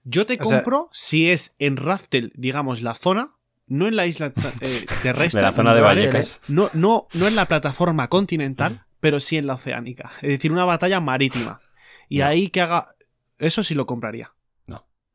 Yo 0.09 0.25
te 0.25 0.35
O 0.41 0.45
sea- 0.45 0.59
compro 0.63 0.89
si 0.93 1.31
es 1.31 1.55
en 1.59 1.77
Raftel, 1.77 2.33
digamos, 2.37 2.81
la 2.81 2.95
zona, 2.95 3.33
no 3.67 3.89
en 3.89 3.97
la 3.97 4.07
isla 4.07 4.33
eh, 4.61 4.87
terrestre. 5.03 5.41
De 5.43 5.47
la 5.47 5.53
zona 5.53 5.75
de 5.75 5.81
Vallecas. 5.81 6.41
No, 6.47 6.71
no, 6.75 7.09
no 7.15 7.27
en 7.27 7.35
la 7.35 7.47
plataforma 7.47 8.07
continental, 8.09 8.85
pero 9.01 9.19
sí 9.19 9.37
en 9.37 9.49
la 9.49 9.55
oceánica. 9.55 10.11
Es 10.23 10.29
decir, 10.31 10.53
una 10.53 10.65
batalla 10.65 11.01
marítima. 11.01 11.61
Y 12.09 12.19
No. 12.21 12.27
ahí 12.27 12.49
que 12.51 12.61
haga. 12.61 12.95
Eso 13.39 13.63
sí 13.65 13.75
lo 13.75 13.85
compraría. 13.87 14.33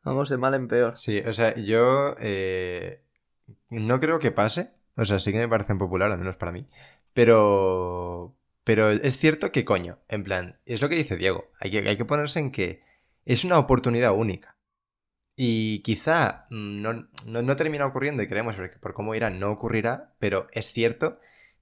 Vamos 0.03 0.29
de 0.29 0.37
mal 0.37 0.55
en 0.55 0.67
peor. 0.67 0.97
Sí, 0.97 1.19
o 1.19 1.31
sea, 1.31 1.53
yo 1.55 2.15
eh, 2.19 3.03
no 3.69 3.99
creo 3.99 4.17
que 4.17 4.31
pase. 4.31 4.71
O 4.97 5.05
sea, 5.05 5.19
sí 5.19 5.31
que 5.31 5.37
me 5.37 5.47
parece 5.47 5.75
popular, 5.75 6.11
al 6.11 6.17
menos 6.17 6.35
para 6.37 6.51
mí. 6.51 6.67
Pero. 7.31 8.35
Pero 8.63 8.89
es 8.91 9.17
cierto 9.17 9.51
que, 9.51 9.63
coño, 9.65 9.99
en 10.07 10.23
plan, 10.23 10.59
es 10.65 10.81
lo 10.81 10.89
que 10.89 10.95
dice 10.95 11.17
Diego. 11.17 11.51
Hay 11.59 11.71
que, 11.71 11.87
hay 11.87 11.97
que 11.97 12.05
ponerse 12.05 12.39
en 12.39 12.51
que 12.51 12.83
es 13.25 13.43
una 13.43 13.57
oportunidad 13.57 14.13
única. 14.13 14.50
Y 15.35 15.79
quizá 15.83 16.45
no, 16.49 17.07
no, 17.25 17.41
no 17.41 17.55
termina 17.55 17.85
ocurriendo 17.85 18.21
y 18.21 18.27
creemos 18.27 18.55
por, 18.55 18.79
por 18.79 18.93
cómo 18.93 19.15
irá, 19.15 19.29
no 19.29 19.51
ocurrirá. 19.51 20.13
Pero 20.19 20.47
es 20.51 20.71
cierto 20.71 21.19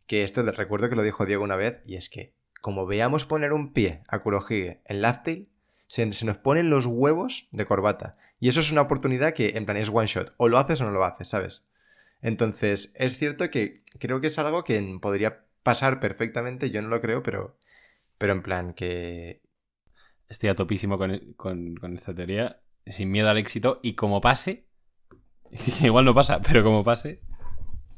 que 0.08 0.24
esto, 0.24 0.44
le 0.44 0.52
recuerdo 0.52 0.90
que 0.90 0.96
lo 0.96 1.04
dijo 1.04 1.26
Diego 1.26 1.44
una 1.44 1.56
vez, 1.56 1.82
y 1.86 1.96
es 1.96 2.10
que, 2.10 2.34
como 2.62 2.86
veamos 2.86 3.26
poner 3.26 3.54
un 3.54 3.72
pie 3.74 4.04
a 4.08 4.20
Kurohige 4.20 4.82
en 4.86 5.02
Laugh-Tale, 5.02 5.48
se, 5.88 6.12
se 6.14 6.26
nos 6.26 6.38
ponen 6.38 6.70
los 6.70 6.86
huevos 6.86 7.48
de 7.52 7.66
corbata. 7.66 8.18
Y 8.40 8.50
eso 8.50 8.60
es 8.60 8.72
una 8.72 8.82
oportunidad 8.82 9.34
que, 9.34 9.50
en 9.56 9.66
plan, 9.66 9.78
es 9.78 9.90
one 9.90 10.08
shot. 10.08 10.34
O 10.38 10.48
lo 10.48 10.58
haces 10.58 10.82
o 10.82 10.86
no 10.86 10.92
lo 10.92 11.04
haces, 11.06 11.28
¿sabes? 11.30 11.64
Entonces, 12.22 12.92
es 12.96 13.18
cierto 13.18 13.50
que 13.50 13.84
creo 14.00 14.20
que 14.22 14.28
es 14.28 14.40
algo 14.40 14.64
que 14.64 14.98
podría 15.02 15.46
pasar 15.64 16.00
perfectamente. 16.00 16.70
Yo 16.72 16.82
no 16.82 16.90
lo 16.90 17.02
creo, 17.02 17.24
pero. 17.24 17.58
Pero 18.18 18.34
en 18.34 18.42
plan, 18.44 18.74
que. 18.74 19.42
Estoy 20.28 20.50
a 20.50 20.56
topísimo 20.56 20.98
con- 20.98 21.36
con 21.36 21.94
esta 21.96 22.14
teoría, 22.14 22.62
sin 22.92 23.12
miedo 23.12 23.30
al 23.30 23.38
éxito, 23.38 23.80
y 23.84 23.94
como 23.94 24.22
pase, 24.22 24.68
igual 25.82 26.06
no 26.06 26.14
pasa, 26.14 26.42
pero 26.42 26.64
como 26.64 26.84
pase, 26.84 27.22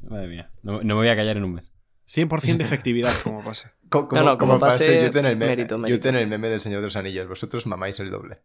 madre 0.02 0.28
mía, 0.28 0.50
no, 0.62 0.78
no 0.82 0.84
me 0.84 0.94
voy 0.94 1.08
a 1.08 1.16
callar 1.16 1.36
en 1.36 1.44
un 1.44 1.54
mes. 1.54 1.70
100% 2.14 2.56
de 2.58 2.64
efectividad, 2.64 3.12
como 3.22 3.42
pase. 3.42 3.70
co- 3.88 4.08
Como, 4.08 4.22
No, 4.22 4.30
no, 4.32 4.38
como 4.38 4.58
pase, 4.58 5.02
yo 5.04 5.10
tengo 5.10 5.28
el 5.28 5.36
meme, 5.36 5.50
mérito, 5.56 5.76
yo 5.76 5.80
mérito. 5.80 6.00
tengo 6.02 6.18
el 6.18 6.26
meme 6.28 6.48
del 6.48 6.60
Señor 6.60 6.80
de 6.80 6.86
los 6.88 6.96
Anillos. 6.96 7.26
Vosotros 7.28 7.66
mamáis 7.66 7.98
el 8.00 8.10
doble. 8.10 8.42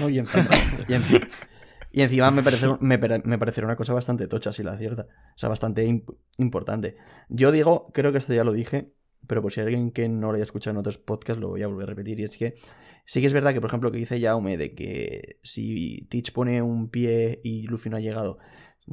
¿no? 0.00 0.08
Y, 0.08 0.18
encima, 0.18 0.44
y 0.88 0.92
enci- 0.92 1.28
y 1.92 2.02
encima 2.02 2.30
me 2.30 2.42
parece, 2.42 2.66
me, 2.80 2.98
pare- 2.98 3.22
me 3.24 3.38
parecerá 3.38 3.66
una 3.66 3.76
cosa 3.76 3.92
bastante 3.92 4.26
tocha, 4.26 4.52
si 4.52 4.62
la 4.64 4.76
cierta. 4.76 5.02
O 5.02 5.38
sea, 5.38 5.48
bastante 5.48 5.86
imp- 5.86 6.16
importante. 6.38 6.96
Yo 7.28 7.52
digo, 7.52 7.90
creo 7.92 8.10
que 8.10 8.18
esto 8.18 8.32
ya 8.34 8.42
lo 8.42 8.52
dije, 8.52 8.92
pero 9.26 9.42
por 9.42 9.52
si 9.52 9.60
hay 9.60 9.66
alguien 9.66 9.90
que 9.90 10.08
no 10.08 10.28
lo 10.28 10.34
haya 10.34 10.44
escuchado 10.44 10.72
en 10.72 10.78
otros 10.78 10.98
podcasts, 10.98 11.40
lo 11.40 11.48
voy 11.48 11.62
a 11.62 11.66
volver 11.68 11.84
a 11.84 11.90
repetir. 11.90 12.18
Y 12.20 12.24
es 12.24 12.36
que 12.36 12.54
sí 13.04 13.20
que 13.20 13.26
es 13.26 13.32
verdad 13.32 13.52
que, 13.52 13.60
por 13.60 13.68
ejemplo, 13.70 13.90
que 13.92 13.98
dice 13.98 14.20
Jaume 14.20 14.56
de 14.56 14.74
que 14.74 15.38
si 15.42 16.06
Teach 16.10 16.32
pone 16.32 16.62
un 16.62 16.88
pie 16.90 17.40
y 17.44 17.62
Luffy 17.62 17.90
no 17.90 17.96
ha 17.96 18.00
llegado, 18.00 18.38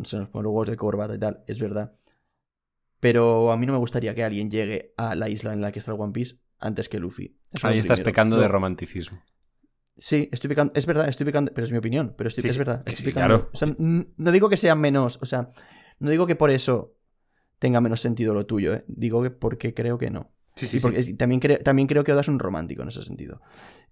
se 0.04 0.18
nos 0.18 0.30
ponen 0.30 0.48
huevos 0.48 0.70
de 0.70 0.78
corbata 0.78 1.16
y 1.16 1.20
tal, 1.20 1.44
es 1.48 1.60
verdad. 1.60 1.92
Pero 3.00 3.52
a 3.52 3.58
mí 3.58 3.66
no 3.66 3.74
me 3.74 3.80
gustaría 3.80 4.16
que 4.16 4.24
alguien 4.24 4.50
llegue 4.50 4.94
a 4.98 5.16
la 5.16 5.30
isla 5.30 5.54
en 5.54 5.62
la 5.62 5.72
que 5.72 5.80
está 5.80 5.92
el 5.92 6.00
One 6.02 6.14
Piece 6.14 6.38
antes 6.60 6.90
que 6.90 7.00
Luffy. 7.00 7.38
Eso 7.54 7.68
Ahí 7.68 7.76
lo 7.76 7.80
estás 7.82 8.00
primero. 8.00 8.12
pecando 8.14 8.38
de 8.38 8.48
romanticismo. 8.48 9.22
Sí, 9.98 10.30
estoy 10.32 10.50
picando. 10.50 10.74
Es 10.76 10.86
verdad, 10.86 11.08
estoy 11.08 11.26
picando. 11.26 11.52
Pero 11.54 11.66
es 11.66 11.72
mi 11.72 11.78
opinión. 11.78 12.16
Pero 12.18 12.28
estoy, 12.28 12.42
Sí, 12.44 12.50
es 12.50 12.58
verdad. 12.58 12.84
que 12.84 12.92
estoy 12.92 13.04
sí, 13.06 13.10
picando. 13.12 13.28
claro. 13.40 13.50
O 13.54 13.58
sea, 13.58 13.68
n- 13.80 14.08
no 14.18 14.32
digo 14.32 14.50
que 14.50 14.58
sea 14.58 14.74
menos. 14.76 15.20
O 15.22 15.26
sea, 15.26 15.50
no 16.00 16.10
digo 16.10 16.26
que 16.28 16.36
por 16.36 16.50
eso 16.50 16.97
tenga 17.60 17.82
menos 17.82 18.02
sentido 18.02 18.34
lo 18.34 18.46
tuyo, 18.46 18.74
¿eh? 18.74 18.84
Digo 18.88 19.24
que 19.24 19.32
porque 19.32 19.74
creo 19.74 19.98
que 19.98 20.10
no. 20.10 20.32
Sí, 20.56 20.78
y 20.78 20.80
porque 20.80 21.14
también, 21.14 21.40
creo, 21.40 21.60
también 21.60 21.88
creo 21.88 22.04
que 22.04 22.14
Oda 22.14 22.22
es 22.22 22.28
un 22.28 22.40
romántico 22.40 22.82
en 22.82 22.90
ese 22.90 23.04
sentido. 23.04 23.42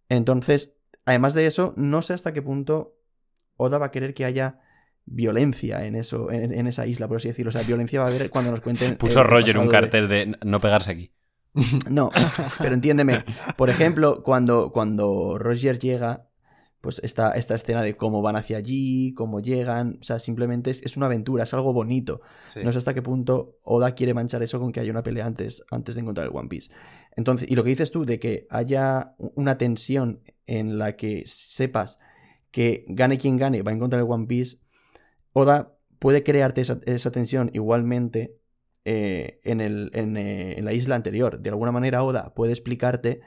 Entonces, 0.09 0.76
además 1.05 1.34
de 1.34 1.45
eso, 1.45 1.74
no 1.78 2.01
sé 2.01 2.13
hasta 2.13 2.34
qué 2.34 2.41
punto 2.41 2.97
Oda 3.57 3.78
va 3.78 3.88
a 3.88 3.91
querer 3.91 4.13
que 4.13 4.26
haya 4.26 4.59
violencia 5.05 5.86
en 5.86 5.95
eso, 5.95 6.32
en, 6.32 6.51
en 6.53 6.68
esa 6.68 6.88
isla, 6.88 7.07
por 7.07 7.18
así 7.18 7.28
decirlo. 7.28 7.49
O 7.49 7.51
sea, 7.51 7.61
violencia 7.61 7.99
va 7.99 8.07
a 8.07 8.09
haber 8.09 8.30
cuando 8.30 8.51
nos 8.51 8.61
cuenten. 8.61 8.95
Puso 8.97 9.24
Roger 9.24 9.57
un 9.57 9.66
pasado 9.66 9.82
de- 9.82 9.89
cartel 9.89 10.07
de 10.09 10.38
no 10.43 10.59
pegarse 10.59 10.91
aquí. 10.91 11.11
no, 11.89 12.11
pero 12.59 12.74
entiéndeme. 12.74 13.24
Por 13.55 13.70
ejemplo, 13.72 14.24
cuando, 14.24 14.72
cuando 14.72 15.38
Roger 15.38 15.80
llega, 15.80 16.28
pues 16.86 17.02
esta, 17.04 17.32
esta 17.32 17.56
escena 17.56 17.82
de 17.82 17.98
cómo 17.98 18.22
van 18.22 18.36
hacia 18.36 18.58
allí, 18.58 19.16
cómo 19.16 19.40
llegan, 19.40 19.98
o 20.00 20.04
sea, 20.04 20.20
simplemente 20.20 20.70
es, 20.70 20.84
es 20.84 20.96
una 20.98 21.08
aventura, 21.08 21.44
es 21.44 21.54
algo 21.56 21.74
bonito. 21.74 22.22
Sí. 22.44 22.60
No 22.64 22.72
sé 22.72 22.78
hasta 22.78 22.94
qué 22.94 23.02
punto 23.02 23.58
Oda 23.64 23.96
quiere 23.96 24.14
manchar 24.14 24.44
eso 24.44 24.60
con 24.60 24.72
que 24.72 24.82
haya 24.82 24.92
una 24.92 25.02
pelea 25.02 25.26
antes, 25.26 25.64
antes 25.72 25.96
de 25.96 26.02
encontrar 26.02 26.28
el 26.28 26.36
One 26.36 26.48
Piece. 26.48 26.72
Entonces, 27.16 27.50
y 27.50 27.56
lo 27.56 27.64
que 27.64 27.72
dices 27.72 27.90
tú 27.90 28.06
de 28.06 28.20
que 28.20 28.46
haya 28.52 29.16
una 29.18 29.58
tensión 29.58 30.22
en 30.46 30.78
la 30.78 30.96
que 30.96 31.24
sepas 31.26 32.00
que 32.52 32.86
gane 32.88 33.18
quien 33.18 33.38
gane 33.38 33.64
va 33.64 33.72
a 33.72 33.74
encontrar 33.74 34.04
el 34.04 34.08
One 34.08 34.28
Piece, 34.28 34.60
Oda 35.34 35.76
puede 35.98 36.22
crearte 36.22 36.62
esa, 36.62 36.82
esa 36.86 37.10
tensión 37.10 37.50
igualmente 37.52 38.38
eh, 38.84 39.40
en, 39.44 39.60
el, 39.60 39.90
en, 39.96 40.18
eh, 40.18 40.60
en 40.60 40.66
la 40.66 40.74
isla 40.74 40.96
anterior. 40.96 41.40
De 41.40 41.50
alguna 41.50 41.72
manera, 41.72 42.04
Oda 42.04 42.36
puede 42.36 42.52
explicarte 42.52 43.22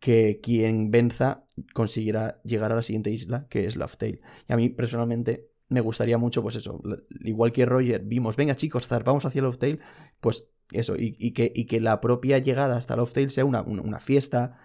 que 0.00 0.40
quien 0.42 0.90
venza 0.90 1.44
conseguirá 1.72 2.40
llegar 2.44 2.72
a 2.72 2.76
la 2.76 2.82
siguiente 2.82 3.10
isla, 3.10 3.46
que 3.48 3.66
es 3.66 3.76
Tale. 3.98 4.20
Y 4.48 4.52
a 4.52 4.56
mí, 4.56 4.68
personalmente, 4.68 5.48
me 5.68 5.80
gustaría 5.80 6.18
mucho, 6.18 6.42
pues 6.42 6.56
eso, 6.56 6.82
igual 7.20 7.52
que 7.52 7.64
Roger, 7.66 8.02
vimos, 8.04 8.36
venga 8.36 8.56
chicos, 8.56 8.86
zarpamos 8.86 9.24
hacia 9.24 9.42
Love 9.42 9.58
Tale, 9.58 9.78
pues 10.20 10.44
eso, 10.72 10.96
y, 10.96 11.16
y 11.18 11.32
que, 11.32 11.52
y 11.54 11.66
que 11.66 11.80
la 11.80 12.00
propia 12.00 12.38
llegada 12.38 12.76
hasta 12.76 12.96
Love 12.96 13.12
Tale 13.12 13.30
sea 13.30 13.44
una, 13.44 13.62
una, 13.62 13.82
una 13.82 14.00
fiesta 14.00 14.58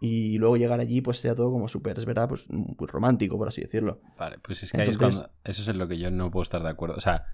y 0.00 0.36
luego 0.38 0.56
llegar 0.56 0.80
allí 0.80 1.00
pues 1.00 1.18
sea 1.18 1.34
todo 1.34 1.50
como 1.52 1.68
súper, 1.68 1.98
es 1.98 2.04
verdad, 2.04 2.28
pues 2.28 2.48
muy 2.50 2.74
romántico, 2.88 3.38
por 3.38 3.48
así 3.48 3.60
decirlo. 3.60 4.00
Vale, 4.18 4.38
pues 4.40 4.62
es 4.62 4.72
que 4.72 4.82
ahí 4.82 4.88
es 4.88 4.96
cuando- 4.98 5.30
Eso 5.44 5.62
es 5.62 5.68
en 5.68 5.78
lo 5.78 5.86
que 5.88 5.98
yo 5.98 6.10
no 6.10 6.30
puedo 6.30 6.42
estar 6.42 6.62
de 6.62 6.68
acuerdo. 6.70 6.96
O 6.96 7.00
sea, 7.00 7.26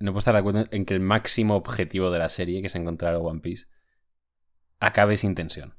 no 0.00 0.10
puedo 0.10 0.18
estar 0.18 0.34
de 0.34 0.40
acuerdo 0.40 0.64
en 0.72 0.84
que 0.84 0.94
el 0.94 1.00
máximo 1.00 1.54
objetivo 1.54 2.10
de 2.10 2.18
la 2.18 2.28
serie, 2.28 2.60
que 2.60 2.66
es 2.66 2.74
encontrar 2.74 3.14
a 3.14 3.18
One 3.18 3.40
Piece, 3.40 3.66
acabe 4.80 5.16
sin 5.16 5.34
tensión. 5.34 5.74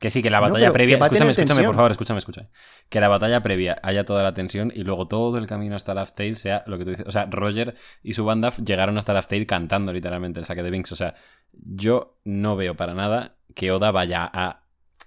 Que 0.00 0.08
sí, 0.08 0.22
que 0.22 0.30
la 0.30 0.40
batalla 0.40 0.72
previa. 0.72 0.96
Escúchame, 0.96 1.32
escúchame, 1.32 1.62
por 1.62 1.74
favor, 1.74 1.90
escúchame, 1.90 2.18
escúchame. 2.20 2.48
Que 2.88 3.00
la 3.00 3.08
batalla 3.08 3.42
previa 3.42 3.76
haya 3.82 4.02
toda 4.06 4.22
la 4.22 4.32
tensión 4.32 4.72
y 4.74 4.82
luego 4.82 5.06
todo 5.06 5.36
el 5.36 5.46
camino 5.46 5.76
hasta 5.76 5.92
Laugh 5.92 6.14
Tale 6.14 6.36
sea 6.36 6.64
lo 6.66 6.78
que 6.78 6.84
tú 6.84 6.90
dices. 6.90 7.06
O 7.06 7.12
sea, 7.12 7.26
Roger 7.26 7.76
y 8.02 8.14
su 8.14 8.24
banda 8.24 8.50
llegaron 8.64 8.96
hasta 8.96 9.12
Laugh 9.12 9.26
Tale 9.26 9.44
cantando 9.44 9.92
literalmente 9.92 10.40
el 10.40 10.46
saque 10.46 10.62
de 10.62 10.70
Binks. 10.70 10.92
O 10.92 10.96
sea, 10.96 11.16
yo 11.52 12.18
no 12.24 12.56
veo 12.56 12.74
para 12.76 12.94
nada 12.94 13.36
que 13.54 13.72
Oda 13.72 13.90
vaya 13.90 14.28
a. 14.32 14.64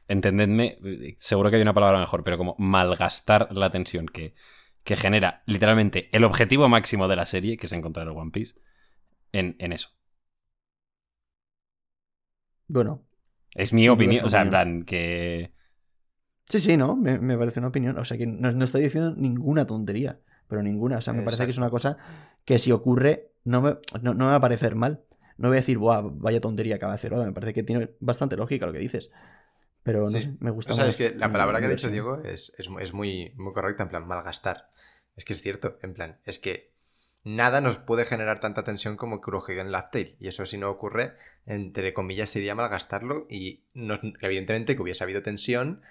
Entendedme, 0.07 0.77
seguro 1.17 1.49
que 1.49 1.55
hay 1.55 1.63
una 1.63 1.73
palabra 1.73 1.97
mejor, 1.97 2.23
pero 2.23 2.37
como 2.37 2.55
malgastar 2.59 3.47
la 3.51 3.71
tensión 3.71 4.05
que, 4.05 4.35
que 4.83 4.95
genera 4.95 5.41
literalmente 5.47 6.09
el 6.11 6.23
objetivo 6.23 6.69
máximo 6.69 7.07
de 7.07 7.15
la 7.15 7.25
serie, 7.25 7.57
que 7.57 7.65
es 7.65 7.71
encontrar 7.71 8.05
el 8.05 8.15
One 8.15 8.29
Piece, 8.29 8.53
en, 9.31 9.55
en 9.57 9.71
eso. 9.71 9.89
Bueno, 12.67 13.01
Es 13.55 13.73
mi 13.73 13.87
opinión. 13.89 14.25
O 14.25 14.29
sea, 14.29 14.41
en 14.41 14.49
plan, 14.49 14.83
que. 14.83 15.51
sí, 16.47 16.59
sí, 16.59 16.77
¿no? 16.77 16.95
Me, 16.95 17.19
me 17.19 17.37
parece 17.37 17.59
una 17.59 17.69
opinión. 17.69 17.97
O 17.97 18.05
sea, 18.05 18.17
que 18.17 18.25
no, 18.25 18.51
no 18.51 18.65
estoy 18.65 18.81
diciendo 18.83 19.13
ninguna 19.15 19.65
tontería, 19.67 20.19
pero 20.47 20.61
ninguna. 20.63 20.97
O 20.97 21.01
sea, 21.01 21.13
me 21.13 21.21
parece 21.23 21.45
que 21.45 21.51
es 21.51 21.57
una 21.57 21.69
cosa 21.69 21.97
que 22.45 22.59
si 22.59 22.71
ocurre 22.71 23.31
no 23.43 23.61
me, 23.61 23.77
no, 24.01 24.13
no 24.13 24.25
me 24.25 24.31
va 24.31 24.35
a 24.35 24.41
parecer 24.41 24.75
mal. 24.75 25.03
No 25.37 25.47
voy 25.49 25.57
a 25.57 25.61
decir, 25.61 25.77
Buah, 25.77 26.01
vaya 26.03 26.39
tontería 26.39 26.75
acaba 26.75 26.93
de 26.93 26.97
hacer 26.97 27.13
Oda. 27.13 27.25
Me 27.25 27.31
parece 27.33 27.53
que 27.53 27.63
tiene 27.63 27.91
bastante 27.99 28.37
lógica 28.37 28.65
lo 28.65 28.73
que 28.73 28.79
dices. 28.79 29.11
Pero 29.83 30.01
no 30.01 30.07
Sí. 30.07 30.21
sé, 30.21 30.33
me 30.39 30.51
gusta 30.51 30.71
O 30.71 30.75
sea, 30.75 30.85
más 30.85 30.93
es 30.99 31.11
que 31.11 31.17
la 31.17 31.31
palabra 31.31 31.59
que 31.59 31.65
ha 31.65 31.69
dicho. 31.69 31.89
Diego 31.89 32.21
es, 32.23 32.53
es, 32.57 32.69
es 32.79 32.93
muy, 32.93 33.33
muy 33.35 33.51
correcta, 33.53 33.83
en 33.83 33.89
plan, 33.89 34.07
malgastar. 34.07 34.69
Es 35.15 35.25
que 35.25 35.33
es 35.33 35.41
cierto, 35.41 35.77
en 35.81 35.93
plan, 35.93 36.19
es 36.23 36.39
que 36.39 36.72
nada 37.23 37.61
nos 37.61 37.77
puede 37.77 38.05
generar 38.05 38.39
tanta 38.39 38.63
tensión 38.63 38.97
como 38.97 39.21
Kurohige 39.21 39.59
en 39.59 39.71
Laugh 39.71 39.91
Tale. 39.91 40.15
Y 40.19 40.27
eso 40.27 40.45
si 40.45 40.57
no 40.57 40.69
ocurre, 40.69 41.13
entre 41.45 41.93
comillas, 41.93 42.29
sería 42.29 42.55
malgastarlo. 42.55 43.25
Y 43.29 43.63
no- 43.73 43.99
evidentemente 44.21 44.75
que 44.75 44.81
hubiese 44.81 45.03
habido 45.03 45.21
tensión, 45.21 45.81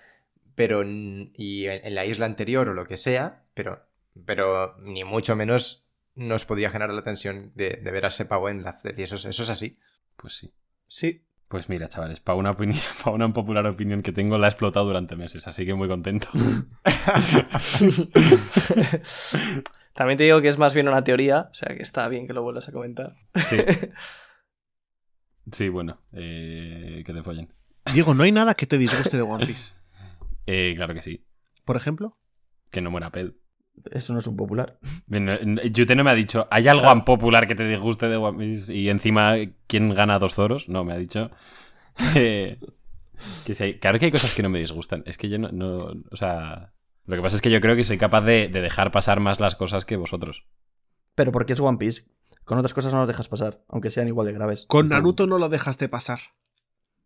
pero 0.55 0.83
y 0.85 1.67
en, 1.67 1.87
en 1.87 1.95
la 1.95 2.05
isla 2.05 2.27
anterior 2.27 2.69
o 2.69 2.75
lo 2.75 2.87
que 2.87 2.97
sea, 2.97 3.43
pero, 3.55 3.85
pero 4.27 4.77
ni 4.81 5.05
mucho 5.05 5.35
menos 5.37 5.87
nos 6.15 6.45
podría 6.45 6.69
generar 6.71 6.95
la 6.95 7.05
tensión 7.05 7.53
de, 7.55 7.81
de 7.83 7.91
ver 7.91 8.05
a 8.05 8.09
ese 8.09 8.27
pavo 8.27 8.49
en 8.51 8.63
Laugh 8.63 8.83
Tale. 8.83 8.95
Y 8.99 9.03
eso, 9.05 9.17
es- 9.17 9.25
eso 9.25 9.43
es 9.45 9.51
así. 9.51 9.79
Pues 10.17 10.37
sí. 10.37 10.53
Sí. 10.89 11.25
Pues 11.49 11.69
mira, 11.69 11.87
chavales, 11.89 12.21
para 12.21 12.37
una, 12.37 12.51
opinión, 12.53 12.79
para 13.05 13.15
una 13.15 13.33
popular 13.33 13.67
opinión 13.67 14.03
que 14.03 14.13
tengo, 14.13 14.39
la 14.39 14.47
he 14.47 14.51
explotado 14.51 14.87
durante 14.87 15.17
meses, 15.17 15.47
así 15.47 15.67
que 15.67 15.75
muy 15.75 15.89
contento. 15.89 16.29
También 19.95 20.17
te 20.17 20.25
digo 20.25 20.41
que 20.41 20.49
es 20.49 20.59
más 20.59 20.75
bien 20.75 20.89
una 20.89 21.05
teoría, 21.05 21.49
o 21.51 21.55
sea 21.55 21.75
que 21.77 21.83
está 21.83 22.09
bien 22.09 22.27
que 22.27 22.33
lo 22.33 22.43
vuelvas 22.43 22.69
a 22.69 22.73
comentar. 22.73 23.15
Sí, 23.45 23.57
sí 25.51 25.69
bueno, 25.69 26.01
eh, 26.13 27.03
que 27.05 27.13
te 27.13 27.23
follen. 27.23 27.53
Diego, 27.93 28.15
no 28.15 28.23
hay 28.23 28.33
nada 28.33 28.55
que 28.55 28.67
te 28.67 28.79
disguste 28.79 29.17
de 29.17 29.23
One 29.23 29.47
Piece. 29.47 29.73
Eh, 30.45 30.73
claro 30.75 30.93
que 30.93 31.03
sí, 31.03 31.25
Por 31.65 31.77
ejemplo, 31.77 32.19
que 32.73 32.83
no 32.83 32.91
muera 32.91 33.11
Ped. 33.11 33.31
Eso 33.93 34.13
no 34.13 34.19
es 34.19 34.27
un 34.27 34.37
popular. 34.37 34.81
Bueno, 35.07 35.37
Yute 35.71 35.95
no 35.95 36.03
me 36.03 36.11
ha 36.11 36.17
dicho, 36.17 36.49
¿hay 36.51 36.67
algo 36.67 36.83
tan 36.83 37.05
popular 37.05 37.47
que 37.47 37.55
te 37.55 37.65
disguste 37.65 38.09
de 38.09 38.17
One 38.17 38.39
Piece? 38.39 38.75
Y 38.75 38.89
encima, 38.89 39.35
¿quién 39.69 39.95
gana 39.95 40.19
dos 40.19 40.35
zoros? 40.35 40.69
No, 40.69 40.83
me 40.83 40.95
ha 40.95 40.97
dicho. 40.97 41.31
que 42.13 42.59
que 43.47 43.63
hay- 43.63 43.79
claro 43.79 44.01
que 44.01 44.07
hay 44.07 44.11
cosas 44.11 44.35
que 44.35 44.43
no 44.43 44.49
me 44.49 44.59
disgustan. 44.59 45.05
Es 45.07 45.17
que 45.17 45.29
yo 45.29 45.39
no, 45.39 45.49
no- 45.53 45.95
O 46.11 46.17
sea. 46.17 46.73
Lo 47.07 47.17
que 47.17 47.23
pasa 47.23 47.37
es 47.37 47.43
que 47.43 47.51
yo 47.51 47.61
creo 47.61 47.75
que 47.77 47.85
soy 47.85 47.99
capaz 47.99 48.21
de, 48.23 48.49
de 48.49 48.61
dejar 48.61 48.93
pasar 48.93 49.21
más 49.21 49.41
las 49.41 49.55
cosas 49.55 49.85
que 49.85 49.97
vosotros. 49.97 50.45
Pero 51.15 51.33
porque 51.33 51.53
es 51.55 51.61
One 51.61 51.79
Piece. 51.79 52.05
Con 52.45 52.59
otras 52.59 52.75
cosas 52.75 52.93
no 52.93 52.99
los 53.01 53.09
dejas 53.09 53.29
pasar, 53.29 53.63
aunque 53.69 53.91
sean 53.91 54.09
igual 54.09 54.27
de 54.27 54.33
graves. 54.33 54.65
con 54.69 54.89
Naruto 54.89 55.27
no 55.27 55.39
lo 55.39 55.49
dejaste 55.49 55.89
pasar. 55.89 56.19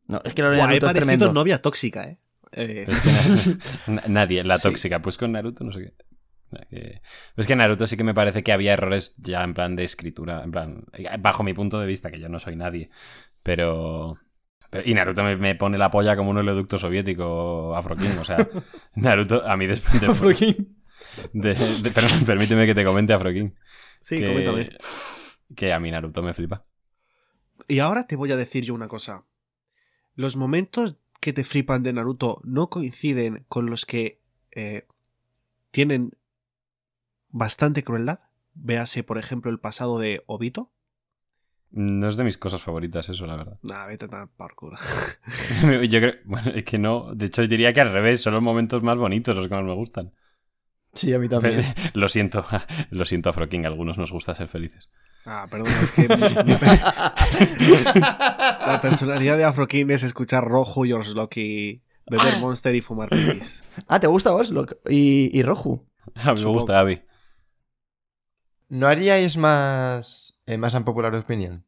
No, 0.06 0.20
es 0.24 0.32
que 0.34 0.42
lo 0.42 0.50
de 0.50 0.56
Naruto 0.58 0.86
es 0.86 0.94
tremendo. 0.94 1.32
novia 1.32 1.60
tóxica, 1.60 2.08
¿eh? 2.08 2.18
Eh, 2.52 2.84
Es 2.88 3.00
que 3.02 3.10
na- 3.12 3.56
na- 3.94 4.02
nadie, 4.08 4.44
la 4.44 4.56
Sí. 4.58 4.68
tóxica. 4.68 5.02
Pues 5.02 5.18
con 5.18 5.32
Naruto 5.32 5.64
no 5.64 5.72
sé 5.72 5.80
qué. 5.80 7.00
Es 7.36 7.46
que 7.46 7.56
Naruto 7.56 7.86
sí 7.86 7.96
que 7.96 8.04
me 8.04 8.14
parece 8.14 8.42
que 8.44 8.52
había 8.52 8.72
errores 8.72 9.14
ya 9.18 9.42
en 9.42 9.52
plan 9.52 9.76
de 9.76 9.84
escritura, 9.84 10.42
en 10.44 10.52
plan, 10.52 10.84
bajo 11.18 11.42
mi 11.42 11.52
punto 11.54 11.78
de 11.80 11.86
vista, 11.86 12.10
que 12.10 12.20
yo 12.20 12.28
no 12.28 12.38
soy 12.38 12.54
nadie, 12.56 12.88
pero... 13.42 14.18
pero- 14.70 14.88
y 14.88 14.94
Naruto 14.94 15.22
me, 15.24 15.36
me 15.36 15.54
pone 15.54 15.78
la 15.78 15.90
polla 15.90 16.16
como 16.16 16.30
un 16.30 16.38
oleoducto 16.38 16.78
soviético 16.78 17.74
afroquín, 17.76 18.16
o 18.18 18.24
sea, 18.24 18.48
Naruto 18.94 19.46
a 19.46 19.56
mí 19.56 19.66
después 19.66 20.00
de... 20.00 20.66
de- 21.32 21.54
de- 21.54 21.90
pero 21.90 22.06
permíteme 22.26 22.66
que 22.66 22.74
te 22.74 22.84
comente 22.84 23.12
Afroking. 23.12 23.54
sí, 24.00 24.16
que, 24.16 24.26
coméntame. 24.28 24.70
Que 25.54 25.72
a 25.72 25.80
mí 25.80 25.90
Naruto 25.90 26.22
me 26.22 26.34
flipa. 26.34 26.64
Y 27.68 27.78
ahora 27.80 28.06
te 28.06 28.16
voy 28.16 28.30
a 28.32 28.36
decir 28.36 28.64
yo 28.64 28.74
una 28.74 28.88
cosa. 28.88 29.24
Los 30.14 30.36
momentos 30.36 30.98
que 31.20 31.32
te 31.32 31.44
flipan 31.44 31.82
de 31.82 31.92
Naruto 31.92 32.40
no 32.44 32.68
coinciden 32.70 33.44
con 33.48 33.66
los 33.70 33.86
que 33.86 34.20
eh, 34.52 34.86
tienen 35.70 36.12
bastante 37.28 37.82
crueldad. 37.84 38.20
Véase, 38.54 39.02
por 39.02 39.18
ejemplo, 39.18 39.50
el 39.50 39.58
pasado 39.60 39.98
de 39.98 40.22
Obito. 40.26 40.72
No 41.78 42.08
es 42.08 42.16
de 42.16 42.24
mis 42.24 42.38
cosas 42.38 42.62
favoritas 42.62 43.06
eso, 43.10 43.26
la 43.26 43.36
verdad. 43.36 43.58
Nah, 43.62 43.84
vete 43.86 44.08
tan 44.08 44.28
culo. 44.56 44.76
Yo 45.88 46.00
creo, 46.00 46.14
bueno, 46.24 46.50
es 46.54 46.64
que 46.64 46.78
no, 46.78 47.14
de 47.14 47.26
hecho 47.26 47.46
diría 47.46 47.72
que 47.74 47.82
al 47.82 47.90
revés, 47.90 48.22
son 48.22 48.32
los 48.32 48.42
momentos 48.42 48.82
más 48.82 48.96
bonitos 48.96 49.36
los 49.36 49.46
que 49.46 49.54
más 49.54 49.62
me 49.64 49.74
gustan. 49.74 50.12
Sí, 50.94 51.12
a 51.12 51.18
mí 51.18 51.28
también. 51.28 51.62
Lo 51.92 52.08
siento, 52.08 52.46
lo 52.90 53.04
siento, 53.04 53.28
Afroking, 53.28 53.66
a 53.66 53.68
algunos 53.68 53.98
nos 53.98 54.10
gusta 54.10 54.34
ser 54.34 54.48
felices. 54.48 54.90
Ah, 55.26 55.46
perdón, 55.50 55.68
es 55.82 55.92
que 55.92 56.08
mi- 56.08 56.16
mi 56.16 56.54
pe- 56.54 56.80
la 58.00 58.78
personalidad 58.80 59.36
de 59.36 59.44
Afrokin 59.44 59.90
es 59.90 60.02
escuchar 60.02 60.44
Rojo 60.44 60.86
y 60.86 60.92
Orsloki, 60.92 61.82
beber 62.08 62.38
Monster 62.40 62.74
y 62.74 62.80
fumar 62.80 63.08
pipis. 63.10 63.64
Ah, 63.88 64.00
¿te 64.00 64.06
gusta 64.06 64.32
Oslo? 64.34 64.66
Y, 64.88 65.36
y 65.38 65.42
Roju. 65.42 65.84
A 66.14 66.28
mí 66.28 66.32
me 66.32 66.38
Supongo. 66.38 66.54
gusta, 66.60 66.78
Abby. 66.80 67.02
¿No 68.68 68.86
haríais 68.88 69.36
más, 69.36 70.42
eh, 70.46 70.58
más 70.58 70.74
unpopular 70.74 71.14
opinion? 71.14 71.64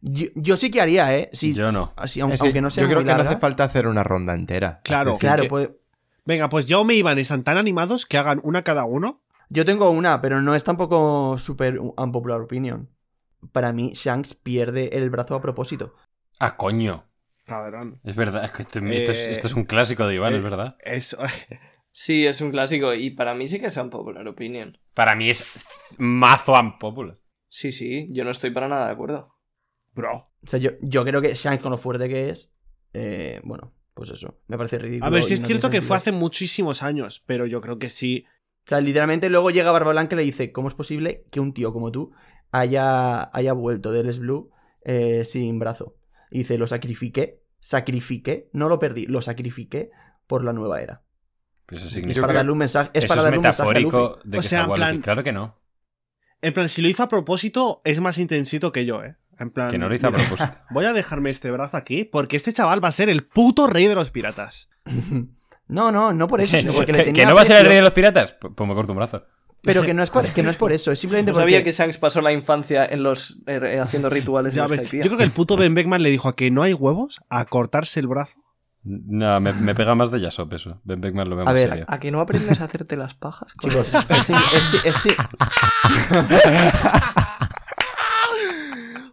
Yo, 0.00 0.26
yo 0.34 0.56
sí 0.56 0.70
que 0.70 0.80
haría, 0.80 1.14
¿eh? 1.16 1.28
Sí, 1.32 1.54
Yo 1.54 1.70
no. 1.72 1.92
Que 2.12 2.20
aunque 2.22 2.60
no 2.60 2.70
sea 2.70 2.82
yo 2.82 2.88
creo 2.88 3.00
muy 3.00 3.08
que 3.08 3.14
no 3.14 3.28
hace 3.28 3.36
falta 3.38 3.64
hacer 3.64 3.86
una 3.86 4.02
ronda 4.02 4.34
entera. 4.34 4.80
Claro. 4.84 5.16
Claro, 5.18 5.42
que- 5.44 5.48
puede- 5.48 5.78
Venga, 6.24 6.48
pues 6.48 6.66
ya 6.68 6.82
me 6.84 6.94
iban 6.94 7.18
están 7.18 7.42
tan 7.42 7.56
animados 7.56 8.06
que 8.06 8.16
hagan 8.18 8.40
una 8.44 8.62
cada 8.62 8.84
uno. 8.84 9.22
Yo 9.48 9.64
tengo 9.64 9.90
una, 9.90 10.20
pero 10.20 10.40
no 10.40 10.54
es 10.54 10.62
tampoco 10.64 11.36
súper 11.38 11.78
unpopular 11.80 12.40
opinion. 12.40 12.88
Para 13.50 13.72
mí, 13.72 13.92
Shanks 13.94 14.34
pierde 14.34 14.96
el 14.96 15.10
brazo 15.10 15.34
a 15.34 15.40
propósito. 15.40 15.94
Ah, 16.38 16.56
coño. 16.56 17.04
Cabrón. 17.44 18.00
Es 18.04 18.14
verdad, 18.14 18.44
es 18.44 18.52
que 18.52 18.62
esto, 18.62 18.78
esto 18.78 19.10
es, 19.12 19.18
Eh, 19.28 19.32
esto 19.32 19.48
es 19.48 19.54
un 19.54 19.64
clásico 19.64 20.06
de 20.06 20.14
Iván, 20.14 20.32
eh, 20.32 20.36
es 20.36 20.42
verdad. 20.44 20.76
Eso. 20.84 21.18
Sí, 21.92 22.26
es 22.26 22.40
un 22.40 22.50
clásico 22.50 22.94
y 22.94 23.10
para 23.10 23.34
mí 23.34 23.48
sí 23.48 23.60
que 23.60 23.66
es 23.66 23.76
un 23.76 23.90
popular 23.90 24.26
opinion. 24.26 24.78
Para 24.94 25.14
mí 25.14 25.30
es 25.30 25.44
mazo 25.98 26.54
unpopular. 26.58 27.18
Sí, 27.48 27.70
sí, 27.70 28.08
yo 28.10 28.24
no 28.24 28.30
estoy 28.30 28.50
para 28.50 28.66
nada 28.66 28.86
de 28.86 28.92
acuerdo. 28.92 29.36
Bro. 29.92 30.30
O 30.42 30.46
sea, 30.46 30.58
yo, 30.58 30.70
yo 30.80 31.04
creo 31.04 31.20
que 31.20 31.34
Shanks, 31.34 31.62
con 31.62 31.70
lo 31.70 31.78
fuerte 31.78 32.08
que 32.08 32.30
es, 32.30 32.56
eh, 32.94 33.40
bueno, 33.44 33.74
pues 33.94 34.10
eso, 34.10 34.40
me 34.46 34.56
parece 34.56 34.78
ridículo. 34.78 35.06
A 35.06 35.10
ver, 35.10 35.22
si 35.22 35.32
y 35.32 35.34
es 35.34 35.40
no 35.42 35.46
cierto 35.46 35.70
que 35.70 35.82
fue 35.82 35.96
hace 35.96 36.12
muchísimos 36.12 36.82
años, 36.82 37.22
pero 37.26 37.46
yo 37.46 37.60
creo 37.60 37.78
que 37.78 37.90
sí. 37.90 38.24
O 38.64 38.68
sea, 38.68 38.80
literalmente 38.80 39.28
luego 39.28 39.50
llega 39.50 39.70
Barba 39.70 39.92
Blanca 39.92 40.14
y 40.14 40.18
le 40.18 40.24
dice, 40.24 40.50
¿cómo 40.50 40.68
es 40.68 40.74
posible 40.74 41.26
que 41.30 41.40
un 41.40 41.52
tío 41.52 41.72
como 41.72 41.92
tú 41.92 42.12
haya, 42.52 43.30
haya 43.36 43.52
vuelto 43.52 43.92
del 43.92 44.18
Blue 44.18 44.50
eh, 44.84 45.24
sin 45.26 45.58
brazo? 45.58 45.96
Y 46.30 46.38
dice, 46.38 46.56
lo 46.56 46.66
sacrifiqué, 46.66 47.42
sacrifiqué, 47.58 48.48
no 48.54 48.68
lo 48.70 48.78
perdí, 48.78 49.06
lo 49.06 49.20
sacrifiqué 49.20 49.90
por 50.26 50.42
la 50.42 50.54
nueva 50.54 50.80
era. 50.80 51.02
Eso 51.72 51.86
Es 51.86 51.92
significa 51.92 52.20
para 52.22 52.32
que- 52.32 52.36
darle 52.38 52.52
un 52.52 52.58
mensaje, 52.58 52.90
es 52.92 53.06
para 53.06 53.20
es 53.20 53.24
darle 53.24 53.38
un 53.38 53.42
mensaje 53.44 53.62
a 53.62 53.72
metafórico 53.72 54.16
Luffy. 54.16 54.28
de 54.30 54.38
O 54.38 54.40
que 54.40 54.48
sea, 54.48 54.64
se 54.64 54.68
en 54.70 54.74
plan-. 54.74 55.00
Claro 55.02 55.22
que 55.22 55.32
no. 55.32 55.58
En 56.40 56.52
plan, 56.52 56.68
si 56.68 56.82
lo 56.82 56.88
hizo 56.88 57.02
a 57.02 57.08
propósito, 57.08 57.80
es 57.84 58.00
más 58.00 58.18
intensito 58.18 58.72
que 58.72 58.84
yo, 58.84 59.02
¿eh? 59.04 59.16
En 59.38 59.50
plan. 59.50 59.68
Que 59.70 59.78
no 59.78 59.88
lo 59.88 59.94
hizo 59.94 60.08
a 60.08 60.12
propósito. 60.12 60.50
Voy 60.70 60.84
a 60.84 60.92
dejarme 60.92 61.30
este 61.30 61.50
brazo 61.50 61.76
aquí 61.76 62.04
porque 62.04 62.36
este 62.36 62.52
chaval 62.52 62.82
va 62.82 62.88
a 62.88 62.92
ser 62.92 63.08
el 63.08 63.24
puto 63.24 63.66
rey 63.66 63.86
de 63.86 63.94
los 63.94 64.10
piratas. 64.10 64.68
No, 65.68 65.90
no, 65.90 66.12
no 66.12 66.26
por 66.28 66.42
eso, 66.42 66.56
sino 66.58 66.74
porque 66.74 66.92
le 66.92 66.98
¿Que, 66.98 67.04
tenía 67.04 67.22
que 67.22 67.28
no 67.30 67.34
va 67.34 67.42
a 67.42 67.44
ser 67.46 67.56
el 67.60 67.66
rey 67.66 67.76
de 67.76 67.82
los 67.82 67.92
piratas? 67.92 68.32
Pues, 68.32 68.68
me 68.68 68.74
corto 68.74 68.92
un 68.92 68.98
brazo. 68.98 69.24
Pero 69.62 69.82
que 69.82 69.94
no, 69.94 70.02
es 70.02 70.10
por, 70.10 70.26
que 70.26 70.42
no 70.42 70.50
es 70.50 70.56
por 70.56 70.70
eso, 70.72 70.90
es 70.92 70.98
simplemente 70.98 71.30
No 71.30 71.36
porque... 71.36 71.44
sabía 71.52 71.64
que 71.64 71.72
Shanks 71.72 71.96
pasó 71.96 72.20
la 72.20 72.32
infancia 72.32 72.84
en 72.84 73.02
los 73.02 73.40
eh, 73.46 73.78
haciendo 73.80 74.10
rituales 74.10 74.52
Ya 74.52 74.64
en 74.64 74.70
ves, 74.70 74.80
los 74.80 74.90
yo 74.90 75.00
creo 75.02 75.16
que 75.16 75.24
el 75.24 75.30
puto 75.30 75.56
Ben 75.56 75.72
Beckman 75.72 76.02
le 76.02 76.10
dijo 76.10 76.28
a 76.28 76.36
que 76.36 76.50
no 76.50 76.62
hay 76.62 76.74
huevos 76.74 77.20
a 77.30 77.44
cortarse 77.46 78.00
el 78.00 78.08
brazo. 78.08 78.41
No, 78.84 79.40
me, 79.40 79.52
me 79.52 79.74
pega 79.74 79.94
más 79.94 80.10
de 80.10 80.20
Yasop 80.20 80.52
eso. 80.54 80.80
Ben 80.84 81.00
Beckman 81.00 81.30
lo 81.30 81.36
veo 81.36 81.48
A 81.48 81.52
ver, 81.52 81.68
serio. 81.70 81.84
¿A 81.88 82.00
que 82.00 82.10
no 82.10 82.20
aprendes 82.20 82.60
a 82.60 82.64
hacerte 82.64 82.96
las 82.96 83.14
pajas? 83.14 83.52
Chicos, 83.60 83.92
es, 83.94 84.30
es- 84.30 84.84
es- 84.84 85.06
es- 85.06 85.16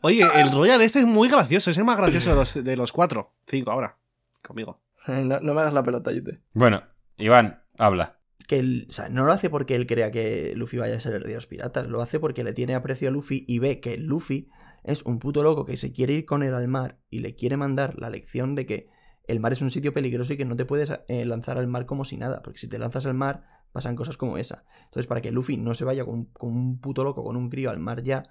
Oye, 0.01 0.25
el 0.35 0.51
Royal 0.51 0.81
este 0.81 0.99
es 0.99 1.05
muy 1.05 1.27
gracioso, 1.27 1.71
es 1.71 1.77
el 1.77 1.83
más 1.83 1.97
gracioso 1.97 2.29
de 2.29 2.35
los, 2.37 2.63
de 2.63 2.75
los 2.77 2.91
cuatro. 2.93 3.33
Cinco 3.47 3.71
ahora. 3.71 3.97
Conmigo. 4.41 4.81
no, 5.07 5.39
no 5.41 5.53
me 5.53 5.61
hagas 5.61 5.73
la 5.73 5.83
pelota, 5.83 6.11
Yute. 6.11 6.39
Bueno, 6.53 6.83
Iván, 7.17 7.63
habla. 7.77 8.17
que 8.47 8.59
él, 8.59 8.87
o 8.89 8.93
sea, 8.93 9.09
no 9.09 9.25
lo 9.25 9.33
hace 9.33 9.49
porque 9.49 9.75
él 9.75 9.85
crea 9.87 10.09
que 10.11 10.53
Luffy 10.55 10.77
vaya 10.77 10.95
a 10.95 10.99
ser 11.01 11.13
el 11.15 11.23
de 11.23 11.33
los 11.35 11.47
piratas, 11.47 11.87
lo 11.87 12.01
hace 12.01 12.19
porque 12.19 12.43
le 12.45 12.53
tiene 12.53 12.75
aprecio 12.75 13.09
a 13.09 13.11
Luffy 13.11 13.43
y 13.47 13.59
ve 13.59 13.81
que 13.81 13.97
Luffy 13.97 14.49
es 14.83 15.03
un 15.03 15.19
puto 15.19 15.43
loco 15.43 15.65
que 15.65 15.75
se 15.75 15.91
quiere 15.91 16.13
ir 16.13 16.25
con 16.25 16.43
él 16.43 16.53
al 16.53 16.67
mar 16.69 16.97
y 17.09 17.19
le 17.19 17.35
quiere 17.35 17.57
mandar 17.57 17.95
la 17.99 18.09
lección 18.09 18.55
de 18.55 18.65
que 18.65 18.89
el 19.29 19.39
mar 19.39 19.53
es 19.53 19.61
un 19.61 19.71
sitio 19.71 19.93
peligroso 19.93 20.33
y 20.33 20.37
que 20.37 20.45
no 20.45 20.55
te 20.55 20.65
puedes 20.65 20.91
eh, 21.07 21.25
lanzar 21.25 21.57
al 21.57 21.67
mar 21.67 21.85
como 21.85 22.03
si 22.03 22.17
nada, 22.17 22.41
porque 22.41 22.59
si 22.59 22.67
te 22.67 22.79
lanzas 22.79 23.05
al 23.05 23.13
mar 23.13 23.45
pasan 23.71 23.95
cosas 23.95 24.17
como 24.17 24.37
esa. 24.37 24.65
Entonces, 24.85 25.05
para 25.05 25.21
que 25.21 25.31
Luffy 25.31 25.57
no 25.57 25.75
se 25.75 25.85
vaya 25.85 26.03
con, 26.03 26.25
con 26.25 26.49
un 26.49 26.79
puto 26.79 27.03
loco, 27.03 27.23
con 27.23 27.35
un 27.35 27.49
crío 27.49 27.69
al 27.69 27.79
mar 27.79 28.01
ya, 28.01 28.23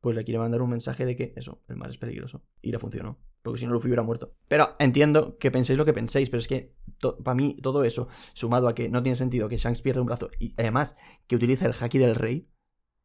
pues 0.00 0.16
le 0.16 0.24
quiere 0.24 0.38
mandar 0.38 0.62
un 0.62 0.70
mensaje 0.70 1.04
de 1.04 1.16
que 1.16 1.34
eso, 1.36 1.62
el 1.68 1.76
mar 1.76 1.90
es 1.90 1.98
peligroso. 1.98 2.42
Y 2.62 2.72
le 2.72 2.78
funcionó. 2.78 3.18
Porque 3.42 3.60
si 3.60 3.66
no, 3.66 3.72
Luffy 3.72 3.88
hubiera 3.88 4.02
muerto. 4.02 4.34
Pero 4.48 4.76
entiendo 4.78 5.36
que 5.38 5.50
penséis 5.50 5.76
lo 5.76 5.84
que 5.84 5.92
penséis, 5.92 6.30
pero 6.30 6.40
es 6.40 6.48
que 6.48 6.74
para 7.22 7.34
mí 7.34 7.56
todo 7.62 7.84
eso, 7.84 8.08
sumado 8.34 8.68
a 8.68 8.74
que 8.74 8.88
no 8.88 9.02
tiene 9.02 9.16
sentido 9.16 9.48
que 9.48 9.58
Shanks 9.58 9.82
pierda 9.82 10.00
un 10.00 10.06
brazo 10.06 10.30
y 10.38 10.54
además 10.56 10.96
que 11.26 11.36
utiliza 11.36 11.66
el 11.66 11.74
haki 11.78 11.98
del 11.98 12.14
rey, 12.14 12.48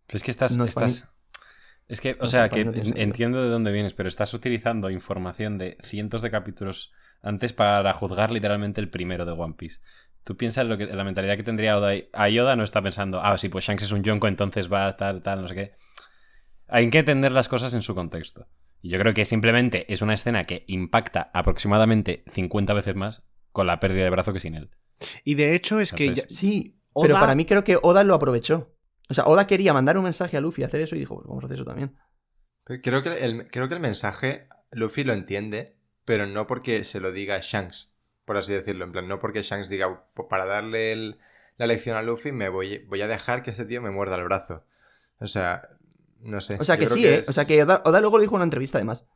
Pero 0.07 0.17
es 0.17 0.23
que 0.23 0.31
estás. 0.31 0.57
No, 0.57 0.65
para 0.67 0.87
estás... 0.87 1.09
Es 1.87 1.99
que, 1.99 2.17
o 2.19 2.23
No 2.23 2.29
sea, 2.29 2.47
que 2.49 2.63
no 2.63 2.71
entiendo 2.95 3.43
de 3.43 3.49
dónde 3.49 3.71
vienes, 3.71 3.93
pero 3.93 4.07
estás 4.07 4.33
utilizando 4.33 4.89
información 4.89 5.57
de 5.57 5.77
cientos 5.83 6.21
de 6.21 6.31
capítulos 6.31 6.93
antes 7.23 7.53
para 7.53 7.91
juzgar 7.93 8.31
literalmente 8.31 8.79
el 8.81 8.89
primero 8.89 9.25
de 9.25 9.31
One 9.31 9.55
Piece. 9.57 9.79
Tú 10.23 10.37
piensas 10.37 10.65
lo 10.67 10.77
que, 10.77 10.85
la 10.85 11.03
mentalidad 11.03 11.35
que 11.35 11.43
tendría 11.43 11.77
Oda. 11.77 11.93
A 12.13 12.29
Yoda 12.29 12.55
no 12.55 12.63
está 12.63 12.81
pensando, 12.81 13.19
ah, 13.21 13.37
sí, 13.37 13.49
pues 13.49 13.65
Shanks 13.65 13.83
es 13.83 13.91
un 13.91 14.03
Yonko, 14.03 14.27
entonces 14.27 14.71
va 14.71 14.85
a 14.87 14.95
tal, 14.95 15.21
tal, 15.23 15.41
no 15.41 15.47
sé 15.47 15.55
qué. 15.55 15.71
Hay 16.67 16.89
que 16.89 16.99
entender 16.99 17.31
las 17.31 17.49
cosas 17.49 17.73
en 17.73 17.81
su 17.81 17.93
contexto. 17.95 18.47
Y 18.81 18.89
yo 18.89 18.99
creo 18.99 19.13
que 19.13 19.25
simplemente 19.25 19.91
es 19.91 20.01
una 20.01 20.13
escena 20.13 20.45
que 20.45 20.63
impacta 20.67 21.31
aproximadamente 21.33 22.23
50 22.27 22.73
veces 22.73 22.95
más 22.95 23.27
con 23.51 23.67
la 23.67 23.79
pérdida 23.79 24.03
de 24.03 24.09
brazo 24.09 24.33
que 24.33 24.39
sin 24.39 24.55
él. 24.55 24.71
Y 25.23 25.35
de 25.35 25.55
hecho 25.55 25.79
es 25.79 25.93
que 25.93 26.13
ya- 26.13 26.23
sí, 26.27 26.79
Oda- 26.93 27.07
pero 27.07 27.19
para 27.19 27.35
mí 27.35 27.45
creo 27.45 27.63
que 27.63 27.77
Oda 27.81 28.03
lo 28.03 28.13
aprovechó. 28.13 28.75
O 29.09 29.13
sea, 29.13 29.25
Oda 29.25 29.47
quería 29.47 29.73
mandar 29.73 29.97
un 29.97 30.03
mensaje 30.05 30.37
a 30.37 30.41
Luffy, 30.41 30.63
hacer 30.63 30.81
eso 30.81 30.95
y 30.95 30.99
dijo, 30.99 31.15
pues 31.15 31.27
vamos 31.27 31.43
a 31.43 31.47
hacer 31.47 31.57
eso 31.57 31.65
también. 31.65 31.95
Pero 32.65 32.81
Creo 32.81 33.03
que, 33.03 33.23
el, 33.25 33.47
creo 33.49 33.67
que 33.67 33.73
el 33.75 33.81
mensaje 33.81 34.47
Luffy 34.71 35.03
lo 35.03 35.13
entiende, 35.13 35.77
pero 36.05 36.25
no 36.27 36.47
porque 36.47 36.83
se 36.83 36.99
lo 36.99 37.11
diga 37.11 37.39
Shanks, 37.41 37.91
por 38.25 38.37
así 38.37 38.53
decirlo. 38.53 38.85
En 38.85 38.91
plan, 38.91 39.07
no 39.07 39.19
porque 39.19 39.41
Shanks 39.43 39.69
diga, 39.69 40.05
"Pues 40.13 40.27
para 40.29 40.45
darle 40.45 40.91
el- 40.91 41.17
la 41.57 41.67
lección 41.67 41.97
a 41.97 42.01
Luffy, 42.01 42.31
me 42.31 42.49
voy, 42.49 42.79
voy 42.87 43.01
a 43.01 43.07
dejar 43.07 43.43
que 43.43 43.51
este 43.51 43.65
tío 43.65 43.81
me 43.81 43.91
muerda 43.91 44.15
el 44.17 44.23
brazo. 44.23 44.63
O 45.19 45.27
sea, 45.27 45.69
no 46.21 46.41
sé. 46.41 46.57
O 46.59 46.63
sea, 46.65 46.77
que 46.77 46.87
sí, 46.87 47.05
¿eh? 47.05 47.17
es- 47.17 47.29
O 47.29 47.33
sea, 47.33 47.45
que 47.45 47.61
Oda, 47.63 47.81
Oda 47.85 48.01
luego 48.01 48.17
lo 48.17 48.21
dijo 48.21 48.33
en 48.33 48.37
una 48.37 48.43
entrevista 48.45 48.77
además. 48.77 49.07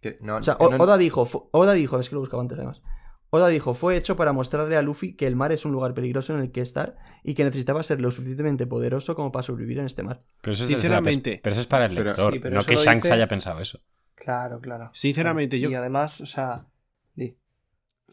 que 0.00 0.16
no- 0.22 0.36
O 0.36 0.42
sea, 0.42 0.56
que 0.56 0.64
O- 0.64 0.70
no- 0.70 0.82
Oda 0.82 0.96
dijo, 0.96 1.28
Oda 1.52 1.74
dijo, 1.74 2.00
es 2.00 2.08
que 2.08 2.14
lo 2.14 2.20
buscaba 2.20 2.42
antes 2.42 2.56
además. 2.56 2.82
Oda 3.28 3.48
dijo, 3.48 3.74
fue 3.74 3.96
hecho 3.96 4.16
para 4.16 4.32
mostrarle 4.32 4.76
a 4.76 4.82
Luffy 4.82 5.14
que 5.14 5.26
el 5.26 5.36
mar 5.36 5.52
es 5.52 5.64
un 5.66 5.72
lugar 5.72 5.92
peligroso 5.94 6.34
en 6.34 6.40
el 6.40 6.50
que 6.50 6.62
estar 6.62 6.96
y 7.22 7.34
que 7.34 7.44
necesitaba 7.44 7.82
ser 7.82 8.00
lo 8.00 8.10
suficientemente 8.10 8.66
poderoso 8.66 9.14
como 9.14 9.30
para 9.30 9.42
sobrevivir 9.44 9.78
en 9.78 9.86
este 9.86 10.02
mar. 10.02 10.22
Pero 10.40 10.54
eso 10.54 10.62
es 10.64 10.68
Sinceramente. 10.68 11.38
pero 11.42 11.52
eso 11.52 11.60
es 11.60 11.66
para 11.68 11.84
el 11.84 11.94
Pero- 11.94 12.04
lector, 12.08 12.32
Sí, 12.32 12.38
pero 12.40 12.54
no 12.56 12.62
que 12.64 12.76
Shanks 12.76 13.02
dice- 13.04 13.14
haya 13.14 13.28
pensado 13.28 13.60
eso. 13.60 13.80
Claro, 14.20 14.60
claro. 14.60 14.90
Sinceramente, 14.92 15.58
yo- 15.58 15.70
Y 15.70 15.74
además, 15.74 16.20
o 16.20 16.26
sea. 16.26 16.66
di. 17.14 17.36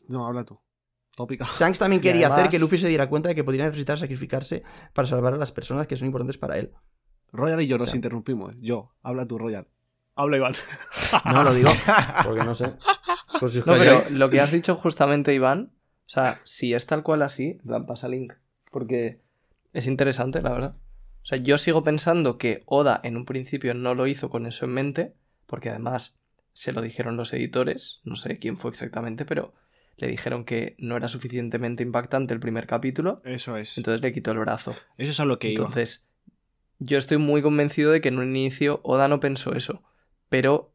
No, 0.08 0.26
habla 0.26 0.44
tú. 0.46 0.60
Tópica. 1.16 1.46
Shanks 1.54 1.80
también 1.80 2.02
quería 2.02 2.28
hacer 2.30 2.50
que 2.50 2.58
Luffy 2.60 2.78
se 2.80 2.88
diera 2.88 3.08
cuenta 3.10 3.30
de 3.30 3.36
que 3.36 3.44
podría 3.44 3.66
necesitar 3.66 4.00
sacrificarse 4.00 4.64
para 4.94 5.08
salvar 5.08 5.34
a 5.34 5.38
las 5.38 5.52
personas 5.52 5.86
que 5.88 5.98
son 5.98 6.06
importantes 6.08 6.38
para 6.38 6.58
él. 6.58 6.72
Royal 7.32 7.62
y 7.62 7.68
yo 7.68 7.76
O 7.76 7.80
nos 7.80 7.88
sea- 7.88 7.96
interrumpimos. 7.98 8.56
Yo, 8.60 8.94
habla 9.04 9.26
tú, 9.28 9.38
Royal. 9.38 9.68
Habla 10.16 10.38
Iván. 10.38 10.54
No 11.26 11.44
lo 11.44 11.54
digo 11.54 11.70
porque 12.26 12.44
no 12.44 12.56
sé. 12.56 12.74
Pues 13.40 13.52
si 13.54 13.60
No, 13.60 13.66
pero 13.66 14.02
lo 14.14 14.30
que 14.30 14.40
has 14.42 14.52
dicho 14.52 14.76
justamente, 14.76 15.34
Iván, 15.34 15.72
o 16.06 16.10
sea, 16.10 16.40
si 16.44 16.74
es 16.74 16.86
tal 16.86 17.04
cual 17.04 17.22
así, 17.22 17.56
plan, 17.66 17.86
pasa 17.86 18.08
link. 18.08 18.34
Porque 18.72 19.22
es 19.74 19.88
interesante, 19.88 20.42
la 20.42 20.52
verdad. 20.52 20.76
O 21.22 21.26
sea, 21.26 21.38
yo 21.38 21.58
sigo 21.58 21.84
pensando 21.84 22.38
que 22.38 22.64
Oda 22.66 23.00
en 23.04 23.18
un 23.18 23.26
principio 23.26 23.74
no 23.74 23.94
lo 23.96 24.08
hizo 24.08 24.30
con 24.30 24.46
eso 24.48 24.66
en 24.66 24.74
mente, 24.74 25.16
porque 25.48 25.70
además 25.70 26.16
se 26.54 26.72
lo 26.72 26.82
dijeron 26.82 27.18
los 27.18 27.34
editores, 27.34 28.00
no 28.04 28.16
sé 28.16 28.40
quién 28.40 28.58
fue 28.58 28.72
exactamente, 28.72 29.26
pero 29.26 29.54
le 29.98 30.08
dijeron 30.08 30.46
que 30.46 30.76
no 30.78 30.96
era 30.96 31.08
suficientemente 31.08 31.84
impactante 31.84 32.34
el 32.34 32.40
primer 32.40 32.68
capítulo, 32.68 33.22
Eso 33.26 33.58
es. 33.58 33.78
entonces 33.78 34.02
le 34.02 34.14
quitó 34.14 34.32
el 34.32 34.40
brazo. 34.40 34.76
Eso 34.98 35.12
es 35.12 35.20
a 35.20 35.26
lo 35.26 35.40
que 35.40 35.50
iba. 35.52 35.64
Entonces, 35.66 36.08
yo 36.80 36.98
estoy 36.98 37.18
muy 37.18 37.42
convencido 37.42 37.92
de 37.92 38.02
que 38.02 38.10
en 38.10 38.20
un 38.20 38.36
inicio 38.36 38.80
Oda 38.84 39.08
no 39.08 39.20
pensó 39.20 39.54
eso, 39.54 39.82
pero 40.30 40.72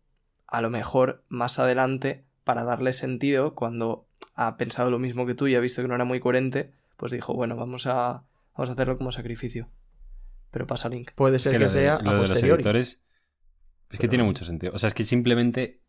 a 0.48 0.60
lo 0.60 0.70
mejor 0.70 1.24
más 1.28 1.58
adelante, 1.58 2.24
para 2.44 2.64
darle 2.64 2.92
sentido, 2.92 3.54
cuando 3.54 4.06
ha 4.34 4.56
pensado 4.56 4.90
lo 4.90 4.98
mismo 4.98 5.26
que 5.26 5.34
tú 5.34 5.46
y 5.46 5.54
ha 5.54 5.60
visto 5.60 5.82
que 5.82 5.88
no 5.88 5.94
era 5.94 6.04
muy 6.04 6.20
coherente, 6.20 6.72
pues 6.96 7.12
dijo, 7.12 7.34
bueno, 7.34 7.56
vamos 7.56 7.86
a, 7.86 8.24
vamos 8.56 8.70
a 8.70 8.72
hacerlo 8.72 8.98
como 8.98 9.12
sacrificio. 9.12 9.68
Pero 10.50 10.66
pasa 10.66 10.88
Link. 10.88 11.12
Puede 11.14 11.38
ser 11.38 11.52
que 11.52 11.58
que, 11.58 11.64
lo 11.64 11.70
de, 11.70 11.74
sea 11.74 12.00
lo 12.00 12.10
a 12.10 12.12
de 12.14 12.18
los 12.20 12.28
posteriori. 12.28 12.60
editores 12.60 13.02
es 13.92 13.98
que 13.98 14.06
Pero 14.06 14.10
tiene 14.10 14.24
mucho 14.24 14.44
sentido. 14.44 14.72
O 14.74 14.78
sea, 14.78 14.88
es 14.88 14.94
que 14.94 15.04
simplemente, 15.04 15.82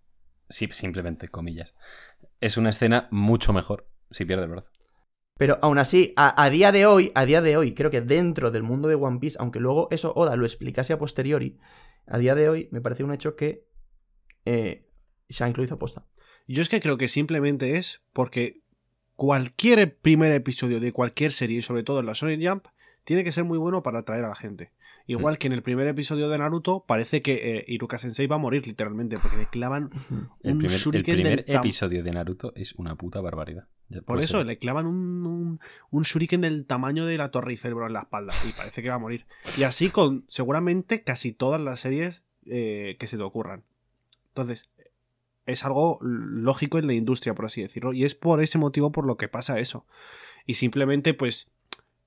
sí, 0.49 0.67
simplemente, 0.71 1.29
comillas, 1.29 1.73
es 2.41 2.57
una 2.57 2.69
escena 2.69 3.07
mucho 3.11 3.53
mejor 3.53 3.89
si 4.11 4.25
pierde 4.25 4.43
el 4.43 4.51
brazo. 4.51 4.69
Pero 5.37 5.57
aún 5.61 5.79
así, 5.79 6.13
a, 6.15 6.43
a 6.43 6.49
día 6.49 6.71
de 6.71 6.85
hoy, 6.85 7.11
a 7.15 7.25
día 7.25 7.41
de 7.41 7.57
hoy, 7.57 7.73
creo 7.73 7.89
que 7.89 8.01
dentro 8.01 8.51
del 8.51 8.61
mundo 8.61 8.87
de 8.87 8.95
One 8.95 9.19
Piece, 9.19 9.37
aunque 9.39 9.59
luego 9.59 9.87
eso 9.89 10.13
Oda 10.15 10.35
lo 10.35 10.45
explicase 10.45 10.93
a 10.93 10.99
posteriori, 10.99 11.57
a 12.05 12.19
día 12.19 12.35
de 12.35 12.49
hoy 12.49 12.69
me 12.71 12.81
parece 12.81 13.03
un 13.03 13.13
hecho 13.13 13.35
que 13.35 13.65
eh, 14.45 14.89
Shanks 15.29 15.57
lo 15.57 15.63
hizo 15.63 15.75
aposta. 15.75 16.05
Yo 16.47 16.61
es 16.61 16.69
que 16.69 16.81
creo 16.81 16.97
que 16.97 17.07
simplemente 17.07 17.77
es 17.77 18.03
porque 18.11 18.61
cualquier 19.15 19.97
primer 19.97 20.31
episodio 20.33 20.79
de 20.79 20.91
cualquier 20.91 21.31
serie, 21.31 21.59
y 21.59 21.61
sobre 21.61 21.83
todo 21.83 22.01
en 22.01 22.05
la 22.05 22.15
Sonic 22.15 22.47
Jump, 22.47 22.67
tiene 23.03 23.23
que 23.23 23.31
ser 23.31 23.43
muy 23.43 23.57
bueno 23.57 23.83
para 23.83 23.99
atraer 23.99 24.23
a 24.25 24.29
la 24.29 24.35
gente. 24.35 24.71
Mm. 25.07 25.11
Igual 25.11 25.37
que 25.37 25.47
en 25.47 25.53
el 25.53 25.63
primer 25.63 25.87
episodio 25.87 26.29
de 26.29 26.37
Naruto, 26.37 26.85
parece 26.87 27.21
que 27.21 27.57
eh, 27.57 27.65
Iruka 27.67 27.97
Sensei 27.97 28.27
va 28.27 28.35
a 28.37 28.39
morir 28.39 28.65
literalmente, 28.65 29.17
porque 29.21 29.37
le 29.37 29.45
clavan 29.47 29.89
El 30.43 30.53
un 30.53 30.57
primer, 30.59 30.75
el 30.75 30.81
shuriken 30.81 31.15
primer 31.15 31.45
del 31.45 31.55
tam- 31.55 31.59
episodio 31.59 32.03
de 32.03 32.11
Naruto 32.11 32.53
es 32.55 32.73
una 32.75 32.95
puta 32.95 33.19
barbaridad. 33.21 33.67
Ya 33.89 34.01
Por 34.01 34.19
eso 34.19 34.37
ser. 34.37 34.45
le 34.47 34.57
clavan 34.57 34.87
un, 34.87 35.27
un, 35.27 35.59
un 35.91 36.03
shuriken 36.03 36.41
del 36.41 36.65
tamaño 36.65 37.05
de 37.05 37.17
la 37.17 37.31
Torre 37.31 37.51
Eiffel 37.51 37.73
bro, 37.75 37.85
en 37.87 37.93
la 37.93 38.01
espalda 38.01 38.33
y 38.47 38.51
parece 38.53 38.81
que 38.81 38.89
va 38.89 38.95
a 38.95 38.99
morir. 38.99 39.25
Y 39.57 39.63
así 39.63 39.89
con 39.89 40.25
seguramente 40.29 41.03
casi 41.03 41.33
todas 41.33 41.59
las 41.61 41.81
series 41.81 42.23
eh, 42.45 42.95
que 42.99 43.07
se 43.07 43.17
te 43.17 43.23
ocurran. 43.23 43.63
Entonces, 44.29 44.69
es 45.45 45.63
algo 45.65 45.99
lógico 46.01 46.79
en 46.79 46.87
la 46.87 46.93
industria, 46.93 47.35
por 47.35 47.45
así 47.45 47.61
decirlo. 47.61 47.93
Y 47.93 48.05
es 48.05 48.15
por 48.15 48.41
ese 48.41 48.57
motivo 48.57 48.91
por 48.91 49.05
lo 49.05 49.17
que 49.17 49.27
pasa 49.27 49.59
eso. 49.59 49.85
Y 50.47 50.55
simplemente, 50.55 51.13
pues, 51.13 51.51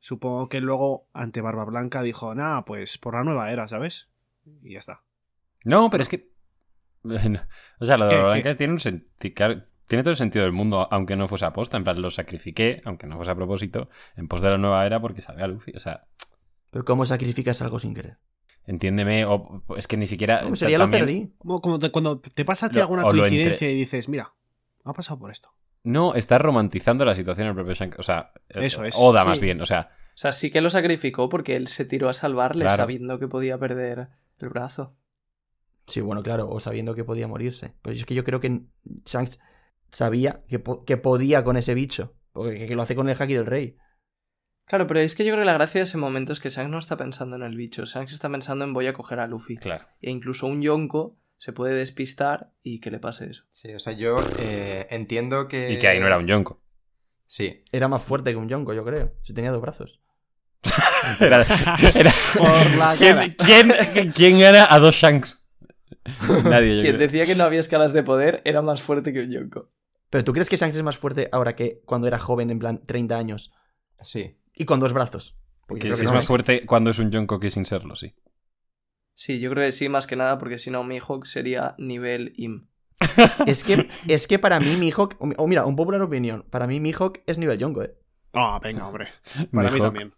supongo 0.07 0.49
que 0.49 0.61
luego 0.61 1.09
ante 1.13 1.41
Barba 1.41 1.65
Blanca 1.65 2.01
dijo, 2.03 2.33
nada, 2.35 2.65
pues 2.65 2.97
por 2.97 3.15
la 3.15 3.25
nueva 3.25 3.51
era, 3.51 3.67
¿sabes? 3.67 4.09
Y 4.63 4.75
ya 4.75 4.79
está. 4.79 5.03
No, 5.65 5.91
pero 5.91 6.03
es 6.05 6.09
que. 6.09 6.31
O 7.81 7.85
sea, 7.87 7.97
lo 7.99 8.05
de 8.07 8.11
¿Qué, 8.11 8.17
la 8.17 8.23
qué? 8.23 8.25
blanca 8.31 8.57
tiene 8.57 8.73
un 8.75 8.79
senti- 8.81 9.35
claro, 9.35 9.63
Tiene 9.89 10.03
todo 10.05 10.13
el 10.13 10.17
sentido 10.17 10.45
del 10.45 10.53
mundo, 10.53 10.87
aunque 10.93 11.17
no 11.17 11.27
fuese 11.29 11.45
aposta. 11.45 11.77
En 11.77 11.83
plan, 11.85 12.01
lo 12.01 12.11
sacrifiqué, 12.11 12.83
aunque 12.85 13.07
no 13.07 13.17
fuese 13.17 13.31
a 13.33 13.35
propósito, 13.35 13.89
en 14.17 14.29
pos 14.29 14.41
de 14.43 14.51
la 14.51 14.59
nueva 14.59 14.85
era 14.87 15.01
porque 15.01 15.21
salga 15.21 15.47
Luffy. 15.49 15.73
O 15.77 15.81
sea, 15.81 16.07
Pero 16.71 16.85
¿cómo 16.85 17.05
sacrificas 17.05 17.61
algo 17.63 17.79
sin 17.81 17.93
querer? 17.95 18.19
entiéndeme, 18.69 19.25
o 19.27 19.63
es 19.77 19.87
que 19.89 19.97
ni 19.97 20.07
siquiera. 20.09 20.43
Sería 20.57 20.79
lo 20.79 20.85
también- 20.85 21.05
perdí. 21.05 21.35
Como, 21.39 21.61
como 21.61 21.79
te- 21.81 21.91
cuando 21.93 22.21
te 22.21 22.45
pasa 22.45 22.67
a 22.67 22.69
ti 22.69 22.77
Lo- 22.77 22.83
alguna 22.83 23.03
lo 23.03 23.09
coincidencia 23.11 23.71
y 23.71 23.75
dices, 23.77 24.09
mira, 24.09 24.35
ha 24.85 24.93
pasado 24.93 25.19
por 25.21 25.31
esto. 25.33 25.51
No, 25.87 26.15
está 26.15 26.39
romantizando 26.39 27.05
la 27.05 27.15
situación 27.15 27.49
el 27.49 27.55
propio 27.55 27.75
Shanks. 27.75 27.99
O 27.99 28.03
sea, 28.03 28.33
Eso 28.49 28.85
es. 28.85 28.95
Oda 28.99 29.23
Sí. 29.23 29.29
más 29.29 29.41
bien. 29.41 29.61
O 29.61 29.67
sea, 29.67 29.91
O 30.15 30.19
sea, 30.19 30.33
sí 30.33 30.51
que 30.51 30.61
lo 30.61 30.71
sacrificó 30.71 31.29
porque 31.29 31.57
él 31.57 31.69
se 31.69 31.85
tiró 31.85 32.09
a 32.09 32.13
salvarle 32.13 32.65
Claro. 32.65 32.83
sabiendo 32.83 33.19
que 33.19 33.29
podía 33.29 33.59
perder 33.59 34.09
el 34.39 34.49
brazo. 34.49 34.97
Sí, 35.87 36.01
bueno, 36.01 36.23
claro, 36.23 36.49
o 36.49 36.59
sabiendo 36.59 36.95
que 36.95 37.05
podía 37.05 37.29
morirse. 37.29 37.75
Pero 37.83 37.95
es 37.95 38.05
que 38.05 38.15
yo 38.15 38.25
creo 38.25 38.41
que 38.41 38.63
Shanks 39.05 39.39
sabía 39.93 40.39
que, 40.49 40.59
po- 40.59 40.85
que 40.85 40.97
podía 40.97 41.45
con 41.45 41.57
ese 41.57 41.75
bicho. 41.75 42.15
Porque 42.33 42.67
que 42.67 42.75
lo 42.77 42.83
hace 42.83 42.97
con 42.97 43.09
el 43.09 43.17
haki 43.21 43.35
del 43.35 43.47
rey. 43.47 43.77
Claro, 44.67 44.87
pero 44.89 44.99
es 45.01 45.15
que 45.15 45.25
yo 45.25 45.33
creo 45.33 45.43
que 45.43 45.47
la 45.47 45.53
gracia 45.53 45.79
de 45.79 45.85
ese 45.85 45.97
momento 45.99 46.33
es 46.33 46.41
que 46.41 46.49
Shanks 46.49 46.71
no 46.71 46.79
está 46.79 46.97
pensando 46.97 47.37
en 47.37 47.43
el 47.43 47.57
bicho. 47.57 47.85
Shanks 47.85 48.13
está 48.13 48.29
pensando 48.29 48.65
en 48.65 48.73
voy 48.73 48.89
a 48.89 48.93
coger 48.95 49.21
a 49.21 49.27
Luffy. 49.29 49.57
claro. 49.59 49.87
E 50.01 50.11
incluso 50.11 50.47
un 50.49 50.61
Yonko 50.61 51.17
se 51.39 51.53
puede 51.53 51.75
despistar 51.75 52.53
y 52.63 52.81
que 52.81 52.91
le 52.91 52.99
pase 52.99 53.31
eso. 53.31 53.45
Sí, 53.51 53.73
o 53.75 53.79
sea, 53.79 53.93
yo 53.93 54.19
eh, 54.39 54.87
entiendo 54.91 55.49
que... 55.49 55.73
Y 55.73 55.79
que 55.79 55.89
ahí 55.89 56.01
no 56.01 56.07
era 56.07 56.19
un 56.19 56.27
Yonko. 56.27 56.61
Sí, 57.27 57.65
Era 57.73 57.89
más 57.89 58.03
fuerte 58.03 58.31
que 58.31 58.37
un 58.37 58.49
Yonko, 58.49 58.73
yo 58.73 58.85
creo. 58.85 59.13
Si 59.23 59.35
tenía 59.35 59.51
dos 59.51 59.61
brazos. 59.61 60.01
Era, 61.21 61.43
era- 61.95 62.13
Por 62.37 62.77
la 62.77 62.97
cara. 62.99 63.29
¿Quién, 63.37 63.73
quién, 63.95 64.13
quién 64.13 64.39
gana 64.41 64.67
a 64.69 64.79
dos 64.79 64.95
Shanks? 64.97 65.45
Nadie, 66.45 66.77
yo 66.77 66.83
Quien 66.83 66.97
creo. 66.97 66.99
decía 67.09 67.27
que 67.27 67.35
no 67.37 67.45
había 67.45 67.61
escalas 67.61 67.93
de 67.93 68.03
poder 68.03 68.43
era 68.45 68.63
más 68.63 68.83
fuerte 68.83 69.13
que 69.13 69.21
un 69.21 69.31
Yonko. 69.31 69.71
Pero 70.11 70.25
¿tú 70.25 70.33
crees 70.33 70.49
que 70.49 70.57
Shanks 70.57 70.77
es 70.77 70.83
más 70.83 70.97
fuerte 70.97 71.29
ahora 71.33 71.55
que 71.57 71.83
cuando 71.85 72.07
era 72.09 72.19
joven, 72.19 72.51
en 72.51 72.59
plan 72.59 72.85
30 72.85 73.19
años? 73.19 73.53
sí. 74.01 74.37
Y 74.59 74.65
con 74.65 74.81
dos 74.81 74.93
brazos. 74.95 75.37
Porque 75.67 75.81
Que 75.83 75.89
creo 75.89 75.97
si 75.97 76.01
que 76.03 76.07
es 76.07 76.13
más 76.13 76.27
fuerte 76.27 76.65
cuando 76.65 76.91
es 76.91 76.99
un 76.99 77.11
Yonko 77.11 77.39
que 77.39 77.51
sin 77.51 77.67
serlo, 77.67 77.95
sí. 77.95 78.15
Sí, 79.19 79.41
yo 79.41 79.51
creo 79.51 79.65
que 79.67 79.73
sí, 79.73 79.89
más 79.89 80.07
que 80.07 80.15
nada, 80.15 80.37
porque 80.39 80.59
si 80.59 80.71
no, 80.71 80.85
Mihawk 80.85 81.25
sería 81.25 81.75
nivel 81.79 82.35
IM. 82.37 82.69
Es 83.47 83.65
que, 83.65 83.89
es 84.09 84.27
que 84.27 84.39
para 84.39 84.61
mí 84.61 84.77
Mihawk... 84.77 85.17
O 85.39 85.47
mira, 85.49 85.65
un 85.65 85.75
popular 85.75 86.03
opinión. 86.03 86.45
Para 86.51 86.67
mí 86.67 86.81
Mihawk 86.81 87.21
es 87.27 87.39
nivel 87.39 87.59
Yonko, 87.59 87.83
eh. 87.83 87.95
Ah, 88.35 88.61
venga, 88.63 88.87
hombre. 88.87 89.07
Para 89.53 89.71
mí 89.71 89.81
también. 89.81 90.15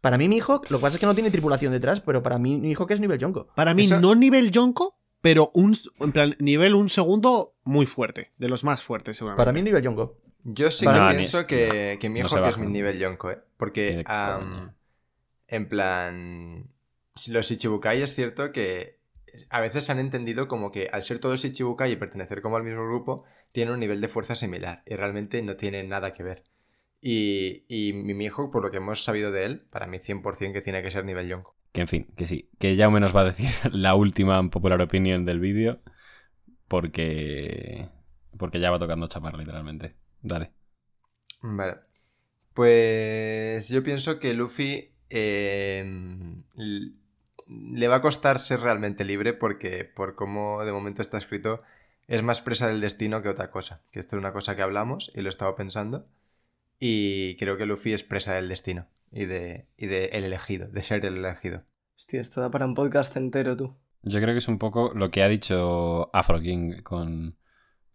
Para 0.00 0.18
mí 0.18 0.28
Mihawk, 0.28 0.70
lo 0.70 0.78
que 0.78 0.82
pasa 0.82 0.96
es 0.96 1.00
que 1.00 1.06
no 1.06 1.14
tiene 1.14 1.32
tripulación 1.32 1.72
detrás, 1.72 2.00
pero 2.00 2.22
para 2.22 2.38
mí 2.38 2.56
Mihawk 2.58 2.90
es 2.92 3.00
nivel 3.00 3.18
Yonko. 3.18 3.48
Para 3.56 3.74
mí, 3.74 3.82
Eso- 3.86 4.00
no 4.00 4.14
nivel 4.14 4.52
Yonko, 4.52 4.96
pero 5.20 5.50
un 5.54 5.76
en 5.98 6.12
plan, 6.12 6.36
nivel 6.38 6.76
un 6.76 6.88
segundo 6.88 7.56
muy 7.64 7.86
fuerte, 7.86 8.32
de 8.38 8.48
los 8.48 8.62
más 8.62 8.82
fuertes 8.84 9.16
seguramente. 9.16 9.40
Para 9.40 9.52
mí 9.52 9.62
nivel 9.62 9.82
Yonko. 9.82 10.20
Yo 10.44 10.70
sí 10.70 10.84
Para 10.84 11.08
que 11.08 11.10
mí- 11.10 11.16
pienso 11.16 11.46
que, 11.48 11.98
que 12.00 12.08
no 12.08 12.12
Mihawk 12.14 12.30
se 12.44 12.48
es 12.50 12.58
mi 12.58 12.68
nivel 12.68 12.98
Yonko, 13.00 13.32
¿eh? 13.32 13.38
Porque, 13.56 14.04
en 15.48 15.68
plan, 15.68 16.70
los 17.28 17.50
Ichibukai 17.50 18.02
es 18.02 18.14
cierto 18.14 18.52
que 18.52 19.00
a 19.50 19.60
veces 19.60 19.84
se 19.84 19.92
han 19.92 19.98
entendido 19.98 20.48
como 20.48 20.70
que 20.70 20.88
al 20.92 21.02
ser 21.02 21.18
todos 21.18 21.44
Ichibukai 21.44 21.92
y 21.92 21.96
pertenecer 21.96 22.42
como 22.42 22.56
al 22.56 22.62
mismo 22.62 22.84
grupo, 22.84 23.24
tienen 23.52 23.74
un 23.74 23.80
nivel 23.80 24.00
de 24.00 24.08
fuerza 24.08 24.36
similar 24.36 24.82
y 24.86 24.94
realmente 24.94 25.42
no 25.42 25.56
tienen 25.56 25.88
nada 25.88 26.12
que 26.12 26.22
ver. 26.22 26.44
Y, 27.00 27.64
y 27.68 27.92
mi 27.92 28.14
Mihawk, 28.14 28.50
por 28.50 28.62
lo 28.62 28.70
que 28.70 28.78
hemos 28.78 29.04
sabido 29.04 29.30
de 29.30 29.44
él, 29.44 29.60
para 29.70 29.86
mí 29.86 29.98
100% 29.98 30.52
que 30.52 30.62
tiene 30.62 30.82
que 30.82 30.90
ser 30.90 31.04
nivel 31.04 31.28
Yonko. 31.28 31.56
Que 31.72 31.82
en 31.82 31.88
fin, 31.88 32.06
que 32.16 32.26
sí. 32.26 32.50
Que 32.58 32.74
ya 32.74 32.88
nos 32.88 33.14
va 33.14 33.20
a 33.20 33.24
decir 33.24 33.50
la 33.72 33.94
última 33.94 34.42
popular 34.48 34.80
opinion 34.80 35.24
del 35.24 35.40
vídeo. 35.40 35.82
Porque. 36.68 37.88
Porque 38.38 38.60
ya 38.60 38.70
va 38.70 38.78
tocando 38.78 39.06
chapar, 39.06 39.36
literalmente. 39.36 39.94
Dale. 40.22 40.52
Vale. 41.42 41.76
Pues 42.54 43.68
yo 43.68 43.82
pienso 43.82 44.18
que 44.18 44.32
Luffy 44.32 44.94
eh, 45.10 45.84
le 47.48 47.88
va 47.88 47.96
a 47.96 48.02
costar 48.02 48.38
ser 48.38 48.60
realmente 48.60 49.04
libre 49.04 49.32
porque 49.32 49.84
por 49.84 50.14
cómo 50.14 50.64
de 50.64 50.72
momento 50.72 51.02
está 51.02 51.18
escrito 51.18 51.62
es 52.08 52.22
más 52.22 52.40
presa 52.40 52.68
del 52.68 52.80
destino 52.80 53.22
que 53.22 53.28
otra 53.28 53.50
cosa. 53.50 53.82
Que 53.90 54.00
esto 54.00 54.16
es 54.16 54.20
una 54.20 54.32
cosa 54.32 54.54
que 54.56 54.62
hablamos 54.62 55.10
y 55.14 55.22
lo 55.22 55.28
estaba 55.28 55.56
pensando. 55.56 56.06
Y 56.78 57.36
creo 57.36 57.56
que 57.56 57.66
Luffy 57.66 57.92
es 57.92 58.04
presa 58.04 58.34
del 58.34 58.48
destino 58.48 58.86
y 59.10 59.24
de, 59.24 59.66
y 59.76 59.86
de 59.86 60.06
el 60.06 60.24
elegido, 60.24 60.68
de 60.68 60.82
ser 60.82 61.04
el 61.04 61.16
elegido. 61.16 61.64
Hostia, 61.96 62.20
esto 62.20 62.40
da 62.40 62.50
para 62.50 62.66
un 62.66 62.74
podcast 62.74 63.16
entero, 63.16 63.56
tú. 63.56 63.74
Yo 64.02 64.20
creo 64.20 64.34
que 64.34 64.38
es 64.38 64.48
un 64.48 64.58
poco 64.58 64.92
lo 64.94 65.10
que 65.10 65.22
ha 65.22 65.28
dicho 65.28 66.10
Afro 66.12 66.40
King 66.40 66.82
con, 66.82 67.38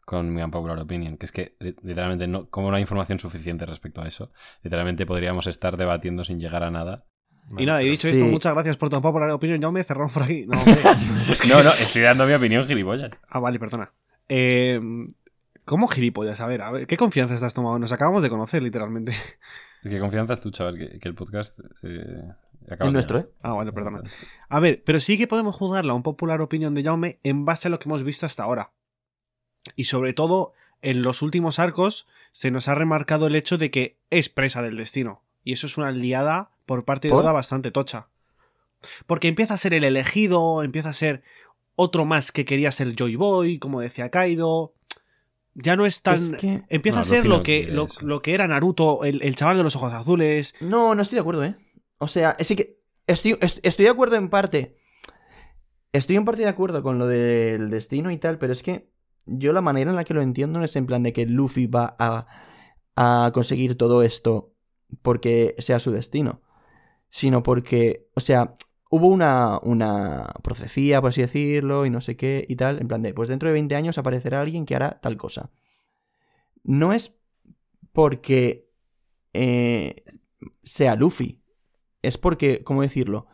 con 0.04 0.34
mi 0.34 0.42
unpopular 0.42 0.80
opinion, 0.80 1.18
que 1.18 1.26
es 1.26 1.32
que 1.32 1.56
li- 1.60 1.76
literalmente 1.84 2.28
no, 2.28 2.50
como 2.50 2.70
no 2.70 2.76
hay 2.76 2.82
información 2.82 3.20
suficiente 3.20 3.66
respecto 3.66 4.02
a 4.02 4.08
eso, 4.08 4.32
literalmente 4.64 5.06
podríamos 5.06 5.48
estar 5.48 5.78
debatiendo 5.78 6.24
sin 6.24 6.40
llegar 6.40 6.64
a 6.64 6.72
nada. 6.72 7.06
Y 7.58 7.66
nada, 7.66 7.84
y 7.84 7.90
dicho 7.90 8.08
Sí. 8.08 8.14
esto, 8.14 8.26
muchas 8.26 8.54
gracias 8.54 8.78
por 8.78 8.90
tu 8.90 9.02
popular 9.02 9.30
opinión. 9.32 9.60
Ya 9.60 9.70
me 9.72 9.84
cerramos 9.84 10.14
por 10.14 10.24
aquí. 10.24 10.46
No. 10.48 10.58
No, 11.48 11.64
no, 11.64 11.70
estoy 11.72 12.02
dando 12.02 12.26
mi 12.26 12.34
opinión, 12.34 12.66
gilipollas. 12.66 13.20
ah, 13.30 13.40
vale, 13.40 13.60
perdona. 13.60 13.92
Eh, 14.30 14.80
¿Cómo 15.66 15.88
gilipollas? 15.88 16.42
A 16.42 16.48
ver, 16.48 16.62
a 16.62 16.72
ver, 16.72 16.88
¿qué 16.88 16.98
confianza 16.98 17.36
estás 17.36 17.54
tomando? 17.54 17.80
Nos 17.80 17.92
acabamos 17.92 18.22
de 18.24 18.30
conocer, 18.30 18.62
literalmente. 18.64 19.14
¿Qué 19.84 20.00
confianza 20.00 20.34
es 20.34 20.40
tú, 20.40 20.52
chaval? 20.52 20.78
Que, 20.78 21.00
que 21.00 21.08
el 21.08 21.16
podcast... 21.16 21.60
Eh, 21.84 22.24
nuestro. 22.92 23.18
¿eh? 23.20 23.28
Ah, 23.42 23.54
vale, 23.54 23.72
perdona. 23.74 24.02
A 24.48 24.60
ver, 24.60 24.84
pero 24.86 25.00
sí 25.00 25.18
que 25.18 25.28
podemos 25.28 25.56
juzgarla 25.56 25.94
un 25.94 26.04
popular 26.04 26.42
opinión 26.42 26.74
de 26.74 26.84
Jaume 26.84 27.20
en 27.24 27.44
base 27.46 27.68
a 27.68 27.72
lo 27.72 27.80
que 27.80 27.90
hemos 27.90 28.04
visto 28.04 28.26
hasta 28.26 28.44
ahora. 28.44 28.72
Y 29.76 29.86
sobre 29.86 30.14
todo, 30.14 30.54
en 30.82 31.02
los 31.02 31.22
últimos 31.22 31.60
arcos 31.60 32.08
se 32.32 32.52
nos 32.52 32.68
ha 32.68 32.76
remarcado 32.76 33.28
el 33.28 33.36
hecho 33.36 33.58
de 33.58 33.72
que 33.72 33.98
es 34.10 34.30
presa 34.30 34.62
del 34.62 34.78
destino. 34.78 35.24
Y 35.44 35.54
eso 35.54 35.68
es 35.68 35.78
una 35.78 35.92
liada 35.92 36.52
por 36.72 36.86
parte 36.86 37.10
de 37.10 37.14
¿Por? 37.14 37.24
Oda 37.24 37.34
bastante 37.34 37.70
tocha. 37.72 38.08
Porque 39.08 39.28
empieza 39.28 39.56
a 39.56 39.58
ser 39.58 39.74
el 39.74 39.84
elegido, 39.84 40.64
empieza 40.64 40.90
a 40.90 40.94
ser 40.94 41.22
otro 41.76 42.06
más 42.06 42.32
que 42.32 42.46
quería 42.46 42.72
ser 42.72 42.96
Joy 42.96 43.18
Boy, 43.18 43.60
como 43.60 43.82
decía 43.82 44.10
Kaido. 44.10 44.74
Ya 45.54 45.76
no 45.76 45.86
es 45.86 46.02
tan... 46.02 46.16
Es 46.16 46.34
que- 46.40 46.64
Empieza 46.70 47.00
No, 47.00 47.02
a 47.02 47.06
ser 47.06 47.26
lo 47.26 47.44
que, 47.44 47.68
lo, 47.68 48.22
que 48.22 48.34
era 48.34 48.48
Naruto, 48.48 49.04
el, 49.04 49.22
el 49.22 49.36
chaval 49.36 49.58
de 49.58 49.64
los 49.64 49.76
ojos 49.76 49.92
azules. 49.92 50.56
No, 50.62 50.96
no 50.96 51.02
estoy 51.02 51.18
de 51.18 51.22
acuerdo, 51.22 51.44
¿eh? 51.44 51.56
O 51.98 52.08
sea, 52.08 52.38
sí 52.40 52.56
que. 52.56 52.80
Estoy, 53.06 53.38
est- 53.42 53.60
estoy 53.64 53.84
de 53.86 53.92
acuerdo 53.92 54.16
en 54.16 54.30
parte. 54.30 54.78
Estoy 55.92 56.16
en 56.16 56.24
parte 56.24 56.42
de 56.44 56.48
acuerdo 56.48 56.82
con 56.84 56.98
lo 57.00 57.06
del 57.08 57.70
destino 57.70 58.12
y 58.12 58.18
tal, 58.18 58.38
pero 58.38 58.54
es 58.54 58.64
que 58.64 58.90
yo 59.26 59.52
la 59.52 59.60
manera 59.62 59.90
en 59.90 59.98
la 59.98 60.06
que 60.06 60.14
lo 60.14 60.22
entiendo 60.22 60.60
no 60.60 60.66
es 60.66 60.76
en 60.78 60.86
plan 60.86 61.04
de 61.04 61.12
que 61.12 61.26
Luffy 61.26 61.68
va 61.68 61.96
a, 62.00 62.28
a 62.96 63.32
conseguir 63.34 63.76
todo 63.78 64.02
esto 64.04 64.54
porque 65.02 65.54
sea 65.60 65.80
su 65.80 65.92
destino, 65.92 66.42
sino 67.12 67.44
porque, 67.44 68.08
o 68.16 68.22
sea, 68.22 68.56
hubo 68.90 69.10
una, 69.10 69.60
una 69.64 70.34
profecía, 70.44 71.02
por 71.02 71.10
así 71.12 71.22
decirlo, 71.22 71.86
y 71.86 71.92
no 71.92 72.02
sé 72.02 72.18
qué 72.18 72.46
y 72.50 72.56
tal, 72.58 72.82
en 72.82 72.88
plan 72.90 73.04
de, 73.04 73.14
pues 73.14 73.30
dentro 73.30 73.50
de 73.50 73.54
20 73.54 73.76
años 73.76 74.00
aparecerá 74.00 74.42
alguien 74.42 74.66
que 74.66 74.76
hará 74.76 75.00
tal 75.02 75.18
cosa. 75.18 75.52
No 76.64 76.94
es 76.94 77.16
porque 77.94 78.70
eh, 79.34 80.04
sea 80.64 80.96
Luffy, 80.96 81.44
es 82.02 82.18
porque, 82.18 82.64
¿cómo 82.64 82.82
decirlo? 82.82 83.28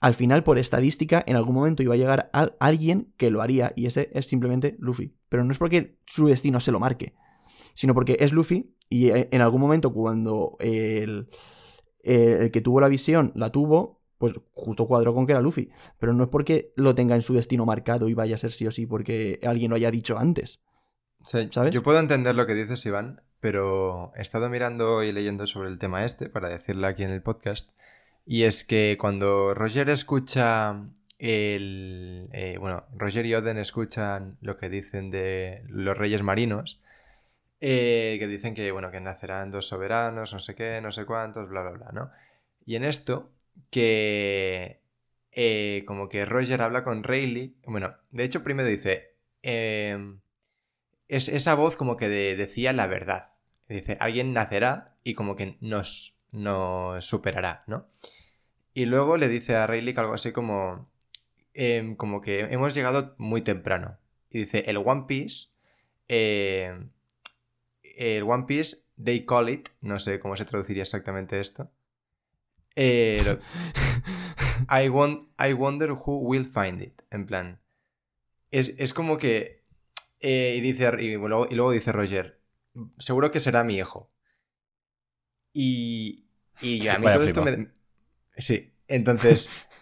Al 0.00 0.14
final, 0.14 0.44
por 0.44 0.58
estadística, 0.58 1.24
en 1.26 1.36
algún 1.36 1.54
momento 1.54 1.82
iba 1.82 1.94
a 1.94 1.98
llegar 1.98 2.30
al- 2.32 2.56
alguien 2.60 3.12
que 3.18 3.30
lo 3.30 3.42
haría, 3.42 3.72
y 3.76 3.86
ese 3.86 4.10
es 4.14 4.26
simplemente 4.26 4.76
Luffy. 4.78 5.14
Pero 5.28 5.44
no 5.44 5.52
es 5.52 5.58
porque 5.58 5.98
su 6.06 6.26
destino 6.28 6.60
se 6.60 6.72
lo 6.72 6.80
marque, 6.80 7.14
sino 7.74 7.94
porque 7.94 8.16
es 8.20 8.32
Luffy, 8.32 8.74
y 8.88 9.10
eh, 9.10 9.28
en 9.32 9.42
algún 9.42 9.60
momento, 9.60 9.92
cuando 9.92 10.56
el, 10.60 11.28
el 12.04 12.50
que 12.50 12.60
tuvo 12.60 12.80
la 12.80 12.88
visión 12.88 13.32
la 13.34 13.50
tuvo, 13.50 14.00
pues 14.18 14.34
justo 14.52 14.86
cuadró 14.86 15.14
con 15.14 15.26
que 15.26 15.32
era 15.32 15.40
Luffy. 15.40 15.70
Pero 15.98 16.12
no 16.12 16.24
es 16.24 16.30
porque 16.30 16.72
lo 16.76 16.94
tenga 16.94 17.14
en 17.14 17.22
su 17.22 17.34
destino 17.34 17.64
marcado 17.64 18.08
y 18.08 18.14
vaya 18.14 18.34
a 18.34 18.38
ser 18.38 18.52
sí 18.52 18.66
o 18.66 18.70
sí 18.70 18.86
porque 18.86 19.40
alguien 19.42 19.70
lo 19.70 19.76
haya 19.76 19.90
dicho 19.90 20.18
antes. 20.18 20.62
Yo 21.70 21.82
puedo 21.82 21.98
entender 21.98 22.34
lo 22.34 22.46
que 22.46 22.54
dices, 22.54 22.84
Iván, 22.86 23.22
pero 23.40 24.12
he 24.16 24.22
estado 24.22 24.48
mirando 24.48 25.02
y 25.02 25.12
leyendo 25.12 25.46
sobre 25.46 25.68
el 25.68 25.78
tema 25.78 26.04
este 26.04 26.28
para 26.28 26.48
decirlo 26.48 26.86
aquí 26.86 27.02
en 27.02 27.10
el 27.10 27.22
podcast. 27.22 27.70
Y 28.24 28.44
es 28.44 28.64
que 28.64 28.96
cuando 29.00 29.54
Roger 29.54 29.88
escucha 29.90 30.84
el. 31.18 32.28
eh, 32.32 32.56
bueno, 32.58 32.84
Roger 32.94 33.26
y 33.26 33.34
Oden 33.34 33.58
escuchan 33.58 34.36
lo 34.40 34.56
que 34.56 34.68
dicen 34.68 35.10
de 35.10 35.62
los 35.68 35.96
reyes 35.96 36.22
marinos. 36.22 36.80
Eh, 37.60 38.16
que 38.18 38.26
dicen 38.26 38.54
que, 38.54 38.70
bueno, 38.72 38.90
que 38.90 39.00
nacerán 39.00 39.50
dos 39.50 39.68
soberanos, 39.68 40.32
no 40.32 40.40
sé 40.40 40.54
qué, 40.54 40.80
no 40.82 40.92
sé 40.92 41.04
cuántos, 41.06 41.48
bla, 41.48 41.62
bla, 41.62 41.72
bla, 41.72 41.90
¿no? 41.92 42.10
Y 42.66 42.76
en 42.76 42.84
esto, 42.84 43.32
que. 43.70 44.80
eh, 45.32 45.84
como 45.86 46.08
que 46.08 46.24
Roger 46.26 46.62
habla 46.62 46.84
con 46.84 47.02
Rayleigh. 47.04 47.54
Bueno, 47.66 47.96
de 48.10 48.24
hecho, 48.24 48.42
primero 48.44 48.68
dice. 48.68 49.14
em, 49.42 50.20
es, 51.08 51.28
esa 51.28 51.54
voz 51.54 51.76
como 51.76 51.96
que 51.96 52.08
de- 52.08 52.36
decía 52.36 52.72
la 52.72 52.86
verdad. 52.86 53.30
Dice, 53.68 53.96
alguien 54.00 54.32
nacerá 54.32 54.86
y 55.04 55.14
como 55.14 55.36
que 55.36 55.56
nos, 55.60 56.16
nos 56.32 57.04
superará, 57.04 57.64
¿no? 57.66 57.86
Y 58.74 58.86
luego 58.86 59.16
le 59.16 59.28
dice 59.28 59.56
a 59.56 59.66
Rayleigh 59.66 59.98
algo 59.98 60.14
así 60.14 60.32
como, 60.32 60.90
em, 61.54 61.96
como 61.96 62.20
que 62.22 62.40
hemos 62.42 62.74
llegado 62.74 63.14
muy 63.18 63.42
temprano. 63.42 63.98
Y 64.30 64.40
dice, 64.40 64.64
el 64.68 64.78
One 64.78 65.04
Piece, 65.08 65.48
eh, 66.08 66.74
el 68.00 68.22
One 68.24 68.44
Piece, 68.46 68.78
they 69.02 69.24
call 69.26 69.48
it, 69.50 69.68
no 69.82 69.98
sé 69.98 70.18
cómo 70.20 70.36
se 70.36 70.44
traduciría 70.46 70.82
exactamente 70.82 71.38
esto. 71.38 71.70
Eh, 72.76 73.38
I, 74.70 74.88
won- 74.88 75.28
I 75.38 75.52
wonder 75.52 75.90
who 75.92 76.18
will 76.18 76.46
find 76.46 76.80
it. 76.82 77.02
En 77.10 77.26
plan, 77.26 77.60
es, 78.50 78.74
es 78.78 78.94
como 78.94 79.18
que 79.18 79.64
eh, 80.20 80.54
y, 80.56 80.60
dice, 80.60 80.90
y, 80.98 81.16
luego, 81.16 81.46
y 81.50 81.54
luego 81.54 81.72
dice 81.72 81.92
Roger, 81.92 82.40
seguro 82.98 83.30
que 83.30 83.40
será 83.40 83.64
mi 83.64 83.76
hijo. 83.76 84.10
Y, 85.52 86.26
y 86.60 86.88
a 86.88 86.98
mí 86.98 87.06
Vaya 87.06 87.16
todo 87.16 87.24
esto 87.26 87.42
me... 87.42 87.72
Sí, 88.36 88.72
entonces, 88.88 89.50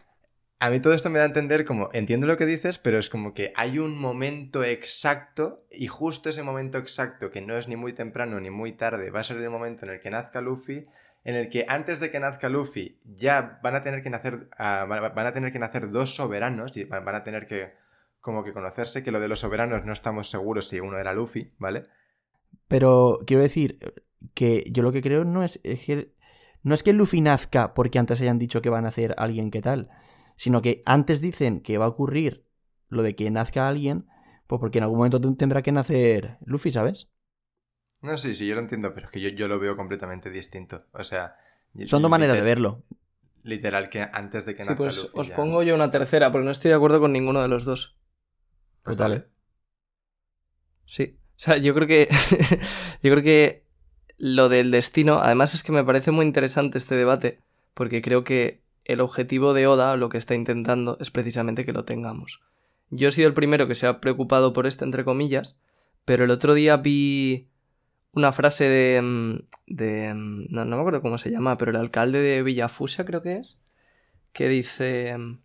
a 0.61 0.71
mí 0.71 0.81
todo 0.81 0.93
esto 0.93 1.09
me 1.09 1.19
da 1.19 1.25
a 1.25 1.29
entender 1.29 1.65
como, 1.65 1.89
entiendo 1.93 2.27
lo 2.27 2.37
que 2.37 2.47
dices, 2.47 2.79
pero 2.79 2.99
es 2.99 3.09
como 3.09 3.33
que 3.33 3.53
hay 3.55 3.79
un 3.79 3.99
momento 3.99 4.65
exacto 4.65 5.57
y 5.71 5.87
justo 5.87 6.31
ese 6.31 6.43
momento 6.43 6.79
exacto, 6.79 7.31
que 7.31 7.41
no 7.41 7.57
es 7.57 7.69
ni 7.69 7.77
muy 7.77 7.93
temprano 7.93 8.41
ni 8.41 8.51
muy 8.51 8.73
tarde, 8.73 9.11
va 9.11 9.21
a 9.21 9.25
ser 9.25 9.37
el 9.37 9.51
momento 9.51 9.87
en 9.87 9.93
el 9.93 10.01
que 10.01 10.11
nazca 10.11 10.41
Luffy, 10.41 10.87
en 11.25 11.37
el 11.37 11.49
que 11.49 11.65
antes 11.69 12.01
de 12.01 12.11
que 12.11 12.19
nazca 12.19 12.49
Luffy 12.49 12.99
ya 13.05 13.61
van 13.63 13.77
a 13.77 13.83
tener 13.83 14.03
que 14.03 14.11
nacer, 14.11 14.49
ah, 14.59 14.85
van 14.89 15.27
a 15.27 15.33
tener 15.33 15.53
que 15.53 15.59
nacer 15.61 15.91
dos 15.91 16.17
soberanos 16.17 16.77
y 16.77 16.85
van 16.85 17.15
a 17.15 17.23
tener 17.23 17.47
que 17.47 17.75
como 18.21 18.43
que 18.43 18.53
conocerse, 18.53 19.05
que 19.05 19.13
lo 19.13 19.21
de 19.21 19.29
los 19.29 19.41
soberanos 19.41 19.85
no 19.85 19.93
estamos 19.93 20.29
seguros 20.29 20.69
si 20.69 20.81
uno 20.81 20.99
era 20.99 21.15
Luffy, 21.15 21.53
¿vale? 21.59 21.87
Pero 22.67 23.21
quiero 23.27 23.43
decir 23.43 23.79
que 24.35 24.65
yo 24.71 24.83
lo 24.83 24.93
que 24.93 25.03
creo 25.03 25.25
no 25.25 25.45
es, 25.45 25.61
es 25.63 25.81
que 25.81 26.15
no 26.63 26.75
es 26.75 26.83
que 26.83 26.93
Luffy 26.93 27.21
nazca 27.21 27.75
porque 27.75 27.99
antes 27.99 28.21
hayan 28.21 28.39
dicho 28.39 28.61
que 28.61 28.71
van 28.71 28.85
a 28.85 28.89
hacer 28.89 29.15
alguien 29.19 29.51
que 29.51 29.63
tal, 29.63 29.89
sino 30.39 30.63
que 30.63 30.81
antes 30.87 31.21
dicen 31.21 31.61
que 31.61 31.79
va 31.79 31.87
a 31.87 31.89
ocurrir 31.89 32.47
lo 32.89 33.03
de 33.03 33.15
que 33.17 33.31
nazca 33.31 33.69
alguien, 33.69 34.07
pues 34.49 34.61
porque 34.61 34.79
en 34.79 34.85
algún 34.85 34.99
momento 35.01 35.21
ten- 35.21 35.37
tendrá 35.37 35.63
que 35.63 35.73
nacer 35.73 36.39
Luffy, 36.47 36.73
¿sabes? 36.73 37.13
No, 38.03 38.17
sí, 38.17 38.35
sí, 38.35 38.47
yo 38.47 38.55
lo 38.55 38.61
entiendo, 38.61 38.95
pero 38.95 39.07
es 39.07 39.13
que 39.13 39.21
yo, 39.21 39.29
yo 39.31 39.49
lo 39.49 39.59
veo 39.59 39.77
completamente 39.77 40.31
distinto. 40.31 40.87
O 40.93 41.05
sea... 41.05 41.37
Son 41.87 42.03
dos 42.03 42.11
maneras 42.11 42.37
de 42.37 42.43
verlo. 42.43 42.83
Literal, 43.43 43.89
que 43.91 44.01
antes 44.13 44.47
de 44.47 44.55
que 44.57 44.63
Sí, 44.63 44.69
nazca 44.69 44.85
pues 44.85 44.97
Luffy 44.97 45.19
os 45.21 45.29
ya- 45.29 45.37
pongo 45.37 45.63
yo 45.65 45.75
una 45.75 45.91
tercera, 45.91 46.31
porque 46.33 46.45
no 46.47 46.51
estoy 46.53 46.71
de 46.71 46.77
acuerdo 46.77 47.01
con 47.01 47.13
ninguno 47.13 47.43
de 47.43 47.49
los 47.49 47.65
dos. 47.65 47.97
Pues 48.83 48.97
dale. 48.97 49.17
¿eh? 49.17 49.25
Sí. 50.87 51.19
O 51.37 51.41
sea, 51.41 51.57
yo 51.59 51.75
creo 51.75 51.87
que. 51.87 52.09
yo 53.03 53.11
creo 53.13 53.23
que 53.23 53.65
lo 54.17 54.49
del 54.49 54.71
destino. 54.71 55.21
Además, 55.21 55.55
es 55.55 55.63
que 55.63 55.73
me 55.73 55.85
parece 55.85 56.11
muy 56.11 56.27
interesante 56.27 56.79
este 56.79 56.95
debate. 56.97 57.43
Porque 57.75 58.03
creo 58.03 58.25
que 58.25 58.63
el 58.89 59.01
objetivo 59.01 59.55
de 59.55 59.67
Oda, 59.69 59.97
lo 59.97 60.09
que 60.09 60.19
está 60.19 60.35
intentando, 60.35 60.97
es 60.99 61.11
precisamente 61.11 61.65
que 61.65 61.73
lo 61.73 61.85
tengamos. 61.85 62.41
yo 62.91 63.09
he 63.09 63.13
sido 63.13 63.29
el 63.29 63.35
primero 63.35 63.69
que 63.69 63.75
se 63.75 63.87
ha 63.87 64.01
preocupado 64.01 64.53
por 64.53 64.67
esto, 64.67 64.85
entre 64.85 65.05
comillas, 65.05 65.57
pero 66.05 66.25
el 66.25 66.31
otro 66.31 66.55
día 66.55 66.79
vi 66.79 67.49
una 68.13 68.33
frase 68.33 68.65
de... 68.65 69.03
mm, 69.03 69.39
de 69.67 70.15
mm, 70.15 70.47
no, 70.49 70.65
me 70.65 70.77
acuerdo 70.77 71.03
cómo 71.03 71.19
se 71.19 71.31
llama, 71.31 71.59
pero 71.59 71.71
el 71.71 71.77
alcalde 71.77 72.19
de 72.21 72.43
Villafusia 72.43 73.05
creo 73.05 73.23
que 73.23 73.37
es, 73.37 73.59
que 74.33 74.49
dice 74.49 75.17
mm, 75.17 75.41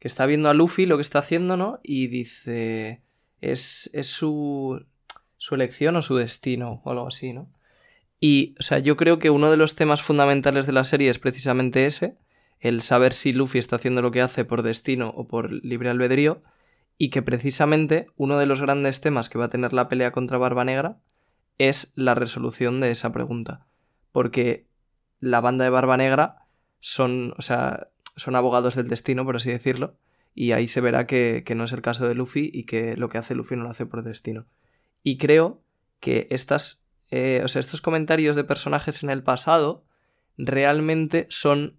que 0.00 0.08
está 0.08 0.26
viendo 0.26 0.48
a 0.48 0.54
Luffy 0.54 0.86
lo 0.86 0.96
que 0.96 1.02
está 1.02 1.20
haciendo, 1.20 1.56
¿no? 1.56 1.78
Y 1.84 2.08
dice, 2.08 3.02
es, 3.40 3.88
es 3.92 4.08
su, 4.08 4.84
su 5.36 5.54
elección 5.54 5.94
o 5.94 6.02
su 6.02 6.16
destino 6.16 6.82
o 6.84 6.90
algo 6.90 7.06
así, 7.06 7.32
¿no? 7.32 7.48
Y, 8.18 8.56
o 8.58 8.62
sea, 8.62 8.80
yo 8.80 8.96
creo 8.96 9.20
que 9.20 9.30
uno 9.30 9.50
de 9.52 9.56
los 9.56 9.76
temas 9.76 10.02
fundamentales 10.02 10.66
de 10.66 10.72
la 10.72 10.84
serie 10.84 11.10
es 11.10 11.20
precisamente 11.20 11.86
ese, 11.86 12.16
el 12.60 12.82
saber 12.82 13.12
si 13.12 13.32
Luffy 13.32 13.58
está 13.58 13.76
haciendo 13.76 14.02
lo 14.02 14.10
que 14.10 14.22
hace 14.22 14.44
por 14.44 14.62
destino 14.62 15.12
o 15.16 15.26
por 15.26 15.52
libre 15.52 15.90
albedrío, 15.90 16.42
y 16.98 17.10
que 17.10 17.22
precisamente 17.22 18.06
uno 18.16 18.38
de 18.38 18.46
los 18.46 18.62
grandes 18.62 19.00
temas 19.00 19.28
que 19.28 19.38
va 19.38 19.46
a 19.46 19.50
tener 19.50 19.72
la 19.72 19.88
pelea 19.88 20.12
contra 20.12 20.38
Barba 20.38 20.64
Negra 20.64 20.98
es 21.58 21.92
la 21.94 22.14
resolución 22.14 22.80
de 22.80 22.90
esa 22.90 23.12
pregunta. 23.12 23.66
Porque 24.12 24.66
la 25.20 25.40
banda 25.40 25.64
de 25.64 25.70
Barba 25.70 25.96
Negra 25.96 26.46
son, 26.80 27.34
o 27.36 27.42
sea, 27.42 27.88
son 28.16 28.34
abogados 28.34 28.74
del 28.74 28.88
destino, 28.88 29.24
por 29.24 29.36
así 29.36 29.50
decirlo, 29.50 29.96
y 30.34 30.52
ahí 30.52 30.68
se 30.68 30.80
verá 30.80 31.06
que, 31.06 31.42
que 31.44 31.54
no 31.54 31.64
es 31.64 31.72
el 31.72 31.82
caso 31.82 32.06
de 32.06 32.14
Luffy 32.14 32.50
y 32.52 32.64
que 32.64 32.96
lo 32.96 33.08
que 33.08 33.18
hace 33.18 33.34
Luffy 33.34 33.56
no 33.56 33.64
lo 33.64 33.70
hace 33.70 33.86
por 33.86 34.02
destino. 34.02 34.46
Y 35.02 35.18
creo 35.18 35.62
que 36.00 36.26
estas, 36.30 36.84
eh, 37.10 37.42
o 37.44 37.48
sea, 37.48 37.60
estos 37.60 37.80
comentarios 37.80 38.36
de 38.36 38.44
personajes 38.44 39.02
en 39.02 39.10
el 39.10 39.22
pasado 39.22 39.84
realmente 40.36 41.26
son 41.30 41.78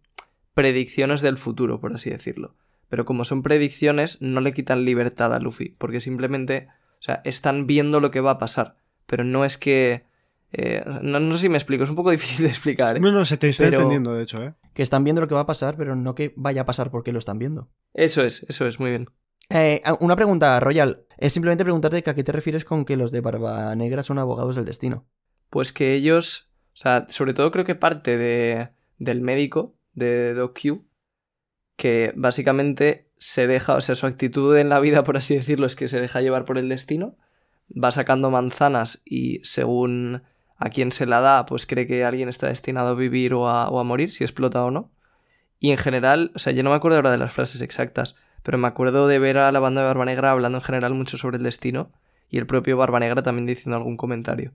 predicciones 0.57 1.21
del 1.21 1.37
futuro, 1.37 1.79
por 1.79 1.93
así 1.93 2.09
decirlo. 2.09 2.55
Pero 2.89 3.05
como 3.05 3.25
son 3.25 3.43
predicciones, 3.43 4.19
no 4.23 4.41
le 4.41 4.53
quitan 4.53 4.85
libertad 4.85 5.31
a 5.35 5.39
Luffy, 5.39 5.75
porque 5.77 6.01
simplemente, 6.01 6.67
o 6.99 7.03
sea, 7.03 7.21
están 7.25 7.67
viendo 7.67 7.99
lo 7.99 8.09
que 8.09 8.21
va 8.21 8.31
a 8.31 8.39
pasar. 8.39 8.75
Pero 9.05 9.23
no 9.23 9.45
es 9.45 9.59
que... 9.59 10.05
eh, 10.51 10.83
no, 11.03 11.19
no 11.19 11.33
sé 11.33 11.39
si 11.43 11.49
me 11.49 11.59
explico, 11.59 11.83
es 11.83 11.91
un 11.91 11.95
poco 11.95 12.09
difícil 12.17 12.43
de 12.45 12.49
explicar. 12.49 12.97
¿eh? 12.97 12.99
No, 12.99 13.11
no, 13.11 13.23
se 13.23 13.37
te 13.37 13.49
está 13.49 13.65
Pero- 13.65 13.77
entendiendo, 13.77 14.15
de 14.15 14.23
hecho, 14.23 14.41
¿eh? 14.43 14.55
Que 14.73 14.81
están 14.81 15.03
viendo 15.03 15.21
lo 15.21 15.27
que 15.27 15.35
va 15.35 15.41
a 15.41 15.45
pasar, 15.45 15.75
pero 15.77 15.95
no 15.95 16.15
que 16.15 16.33
vaya 16.35 16.61
a 16.61 16.65
pasar 16.65 16.89
porque 16.89 17.13
lo 17.13 17.19
están 17.19 17.37
viendo. 17.37 17.69
Eso 17.93 18.23
es, 18.23 18.43
eso 18.49 18.65
es, 18.65 18.79
muy 18.79 18.89
bien. 18.89 19.07
Eh, 19.51 19.83
una 19.99 20.15
pregunta, 20.15 20.59
Royal. 20.59 21.03
Es 21.17 21.33
simplemente 21.33 21.63
preguntarte 21.65 22.01
que 22.01 22.09
a 22.09 22.15
qué 22.15 22.23
te 22.23 22.31
refieres 22.31 22.65
con 22.65 22.83
que 22.83 22.97
los 22.97 23.11
de 23.11 23.21
Barba 23.21 23.75
Negra 23.75 24.01
son 24.01 24.17
abogados 24.17 24.55
del 24.55 24.65
destino. 24.65 25.05
Pues 25.51 25.71
que 25.71 25.93
ellos, 25.93 26.49
o 26.73 26.77
sea, 26.77 27.05
sobre 27.09 27.33
todo 27.35 27.51
creo 27.51 27.63
que 27.63 27.75
parte 27.75 28.17
de, 28.17 28.69
del 28.97 29.21
médico 29.21 29.76
de 29.97 30.35
Doc 30.35 30.59
Q, 30.61 30.85
que 31.75 32.13
básicamente 32.15 33.09
se 33.17 33.47
deja, 33.47 33.73
o 33.73 33.81
sea, 33.81 33.95
su 33.95 34.05
actitud 34.05 34.55
en 34.55 34.69
la 34.69 34.79
vida, 34.79 35.03
por 35.03 35.17
así 35.17 35.35
decirlo, 35.35 35.65
es 35.65 35.75
que 35.75 35.87
se 35.87 35.99
deja 35.99 36.21
llevar 36.21 36.45
por 36.45 36.59
el 36.59 36.69
destino, 36.69 37.17
va 37.71 37.91
sacando 37.91 38.29
manzanas 38.29 39.01
y 39.03 39.39
según 39.43 40.21
a 40.57 40.69
quién 40.69 40.91
se 40.91 41.07
la 41.07 41.19
da, 41.19 41.45
pues 41.47 41.65
cree 41.65 41.87
que 41.87 42.05
alguien 42.05 42.29
está 42.29 42.47
destinado 42.47 42.89
a 42.89 42.93
vivir 42.93 43.33
o 43.33 43.49
a, 43.49 43.65
a 43.65 43.83
morir, 43.83 44.11
si 44.11 44.23
explota 44.23 44.63
o 44.63 44.71
no. 44.71 44.91
Y 45.59 45.71
en 45.71 45.77
general, 45.77 46.31
o 46.35 46.39
sea, 46.39 46.53
yo 46.53 46.61
no 46.61 46.69
me 46.69 46.75
acuerdo 46.75 46.97
ahora 46.97 47.11
de 47.11 47.17
las 47.17 47.33
frases 47.33 47.61
exactas, 47.61 48.15
pero 48.43 48.59
me 48.59 48.67
acuerdo 48.67 49.07
de 49.07 49.17
ver 49.17 49.39
a 49.39 49.51
la 49.51 49.59
banda 49.59 49.81
de 49.81 49.87
Barba 49.87 50.05
Negra 50.05 50.31
hablando 50.31 50.59
en 50.59 50.63
general 50.63 50.93
mucho 50.93 51.17
sobre 51.17 51.37
el 51.37 51.43
destino 51.43 51.91
y 52.29 52.37
el 52.37 52.45
propio 52.45 52.77
Barba 52.77 52.99
Negra 52.99 53.23
también 53.23 53.47
diciendo 53.47 53.77
algún 53.77 53.97
comentario. 53.97 54.53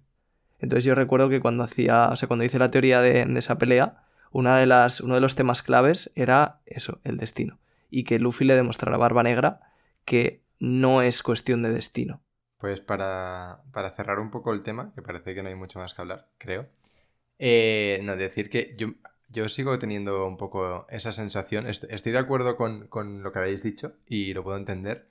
Entonces 0.60 0.84
yo 0.84 0.94
recuerdo 0.94 1.28
que 1.28 1.40
cuando 1.40 1.64
hacía, 1.64 2.10
o 2.10 2.16
sea, 2.16 2.28
cuando 2.28 2.44
hice 2.44 2.60
la 2.60 2.70
teoría 2.70 3.02
de 3.02 3.22
esa 3.36 3.58
pelea, 3.58 4.01
una 4.32 4.58
de 4.58 4.66
las, 4.66 5.00
uno 5.00 5.14
de 5.14 5.20
los 5.20 5.34
temas 5.34 5.62
claves 5.62 6.10
era 6.14 6.60
eso, 6.66 7.00
el 7.04 7.16
destino. 7.16 7.58
Y 7.90 8.04
que 8.04 8.18
Luffy 8.18 8.44
le 8.44 8.56
demostrara 8.56 8.96
a 8.96 8.98
Barba 9.00 9.22
Negra 9.22 9.60
que 10.04 10.42
no 10.58 11.02
es 11.02 11.22
cuestión 11.22 11.62
de 11.62 11.72
destino. 11.72 12.20
Pues 12.58 12.80
para, 12.80 13.62
para 13.72 13.90
cerrar 13.96 14.20
un 14.20 14.30
poco 14.30 14.52
el 14.52 14.62
tema, 14.62 14.92
que 14.94 15.02
parece 15.02 15.34
que 15.34 15.42
no 15.42 15.48
hay 15.48 15.54
mucho 15.56 15.78
más 15.80 15.94
que 15.94 16.02
hablar, 16.02 16.28
creo. 16.38 16.68
eh, 17.38 18.00
no, 18.04 18.16
decir 18.16 18.50
que 18.50 18.74
yo, 18.78 18.88
yo 19.30 19.48
sigo 19.50 19.78
teniendo 19.78 20.26
un 20.26 20.36
poco 20.38 20.86
esa 20.90 21.12
sensación. 21.12 21.66
Est- 21.68 21.84
Estoy 21.90 22.12
de 22.12 22.18
acuerdo 22.18 22.56
con, 22.56 22.88
con 22.88 23.22
lo 23.22 23.32
que 23.32 23.40
habéis 23.40 23.62
dicho 23.64 23.94
y 24.08 24.34
lo 24.34 24.44
puedo 24.44 24.58
entender. 24.58 25.06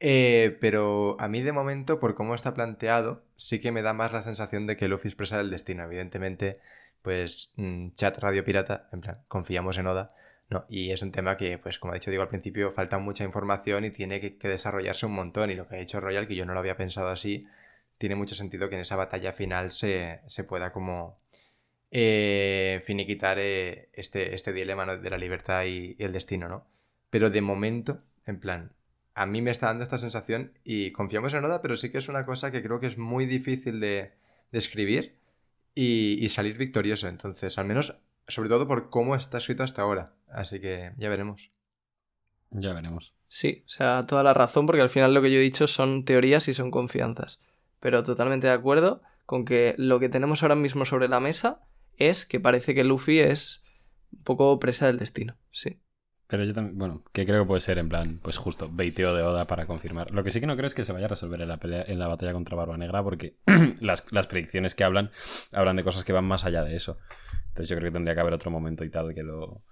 Eh, 0.00 0.58
pero 0.60 1.16
a 1.20 1.28
mí 1.28 1.42
de 1.42 1.52
momento, 1.52 2.00
por 2.00 2.14
cómo 2.16 2.34
está 2.34 2.54
planteado, 2.54 3.24
sí 3.36 3.60
que 3.60 3.72
me 3.72 3.82
da 3.82 3.94
más 3.94 4.12
la 4.12 4.22
sensación 4.22 4.66
de 4.66 4.76
que 4.76 4.88
Luffy 4.88 5.08
expresa 5.08 5.40
el 5.40 5.50
destino. 5.50 5.84
Evidentemente, 5.84 6.60
pues 7.06 7.52
mm, 7.54 7.90
chat 7.94 8.18
radio 8.18 8.42
pirata, 8.42 8.88
en 8.92 9.00
plan, 9.00 9.22
confiamos 9.28 9.78
en 9.78 9.86
Oda. 9.86 10.10
No, 10.50 10.66
y 10.68 10.90
es 10.90 11.02
un 11.02 11.12
tema 11.12 11.36
que, 11.36 11.56
pues 11.56 11.78
como 11.78 11.92
ha 11.92 11.94
dicho 11.94 12.10
Diego 12.10 12.24
al 12.24 12.28
principio, 12.28 12.72
falta 12.72 12.98
mucha 12.98 13.22
información 13.22 13.84
y 13.84 13.90
tiene 13.90 14.20
que, 14.20 14.48
desarrollarse 14.48 15.06
un 15.06 15.12
montón. 15.12 15.52
Y 15.52 15.54
lo 15.54 15.68
que 15.68 15.76
ha 15.76 15.78
dicho 15.78 16.00
Royal, 16.00 16.26
que 16.26 16.34
yo 16.34 16.44
no 16.44 16.52
lo 16.52 16.58
había 16.58 16.76
pensado 16.76 17.06
así, 17.06 17.46
tiene 17.96 18.16
mucho 18.16 18.34
sentido 18.34 18.68
que 18.68 18.74
en 18.74 18.80
esa 18.80 18.96
batalla 18.96 19.32
final 19.32 19.70
se, 19.70 20.20
se 20.26 20.42
pueda 20.42 20.72
como 20.72 21.20
eh, 21.92 22.82
finiquitar 22.84 23.38
eh, 23.38 23.88
este, 23.92 24.34
este 24.34 24.52
dilema 24.52 24.96
de 24.96 25.10
la 25.10 25.18
libertad 25.18 25.64
y, 25.64 25.94
el 26.00 26.10
destino, 26.12 26.48
¿no? 26.48 26.66
Pero 27.08 27.30
de 27.30 27.40
momento, 27.40 28.02
en 28.26 28.40
plan, 28.40 28.72
a 29.14 29.26
mí 29.26 29.42
me 29.42 29.52
está 29.52 29.66
dando 29.66 29.84
esta 29.84 29.98
sensación 29.98 30.58
y 30.64 30.90
confiamos 30.90 31.34
en 31.34 31.44
Oda, 31.44 31.62
pero 31.62 31.76
sí 31.76 31.92
que 31.92 31.98
es 31.98 32.08
una 32.08 32.26
cosa 32.26 32.50
que 32.50 32.64
creo 32.64 32.80
que 32.80 32.88
es 32.88 32.98
muy 32.98 33.26
difícil 33.26 33.78
de, 33.78 34.10
de 34.50 34.58
escribir 34.58 35.14
y, 35.76 36.18
y 36.20 36.28
salir 36.30 36.58
victorioso. 36.58 37.06
Entonces, 37.06 37.56
al 37.58 37.66
menos, 37.66 37.96
sobre 38.26 38.48
todo 38.48 38.66
por 38.66 38.90
cómo 38.90 39.14
está 39.14 39.38
escrito 39.38 39.62
hasta 39.62 39.82
ahora. 39.82 40.14
Así 40.26 40.60
que 40.60 40.92
ya 40.96 41.08
veremos. 41.08 41.52
Ya 42.50 42.72
veremos. 42.72 43.14
Sí, 43.28 43.62
o 43.66 43.68
sea, 43.68 44.06
toda 44.06 44.22
la 44.22 44.34
razón, 44.34 44.66
porque 44.66 44.82
al 44.82 44.88
final 44.88 45.14
lo 45.14 45.22
que 45.22 45.30
yo 45.30 45.38
he 45.38 45.42
dicho 45.42 45.66
son 45.66 46.04
teorías 46.04 46.48
y 46.48 46.54
son 46.54 46.70
confianzas. 46.70 47.42
Pero 47.80 48.02
totalmente 48.02 48.46
de 48.46 48.52
acuerdo 48.52 49.02
con 49.26 49.44
que 49.44 49.74
lo 49.78 50.00
que 50.00 50.08
tenemos 50.08 50.42
ahora 50.42 50.54
mismo 50.54 50.84
sobre 50.84 51.08
la 51.08 51.20
mesa 51.20 51.60
es 51.98 52.24
que 52.24 52.40
parece 52.40 52.74
que 52.74 52.84
Luffy 52.84 53.20
es 53.20 53.62
un 54.12 54.22
poco 54.22 54.58
presa 54.58 54.86
del 54.86 54.98
destino. 54.98 55.36
Sí. 55.50 55.78
Pero 56.28 56.42
yo 56.44 56.52
también, 56.52 56.76
bueno, 56.76 57.04
que 57.12 57.24
creo 57.24 57.42
que 57.42 57.46
puede 57.46 57.60
ser 57.60 57.78
en 57.78 57.88
plan, 57.88 58.18
pues 58.20 58.36
justo, 58.36 58.68
baiteo 58.68 59.14
de 59.14 59.22
Oda 59.22 59.44
para 59.44 59.66
confirmar. 59.66 60.10
Lo 60.10 60.24
que 60.24 60.32
sí 60.32 60.40
que 60.40 60.46
no 60.46 60.56
creo 60.56 60.66
es 60.66 60.74
que 60.74 60.84
se 60.84 60.92
vaya 60.92 61.06
a 61.06 61.08
resolver 61.08 61.40
en 61.40 61.48
la 61.48 61.58
pelea, 61.58 61.84
en 61.86 62.00
la 62.00 62.08
batalla 62.08 62.32
contra 62.32 62.56
Barba 62.56 62.76
Negra, 62.76 63.02
porque 63.02 63.36
las, 63.80 64.10
las 64.10 64.26
predicciones 64.26 64.74
que 64.74 64.82
hablan, 64.82 65.10
hablan 65.52 65.76
de 65.76 65.84
cosas 65.84 66.04
que 66.04 66.12
van 66.12 66.24
más 66.24 66.44
allá 66.44 66.64
de 66.64 66.74
eso. 66.74 66.98
Entonces 67.48 67.68
yo 67.68 67.76
creo 67.76 67.90
que 67.90 67.94
tendría 67.94 68.14
que 68.14 68.20
haber 68.20 68.34
otro 68.34 68.50
momento 68.50 68.84
y 68.84 68.90
tal 68.90 69.14
que 69.14 69.22
lo. 69.22 69.62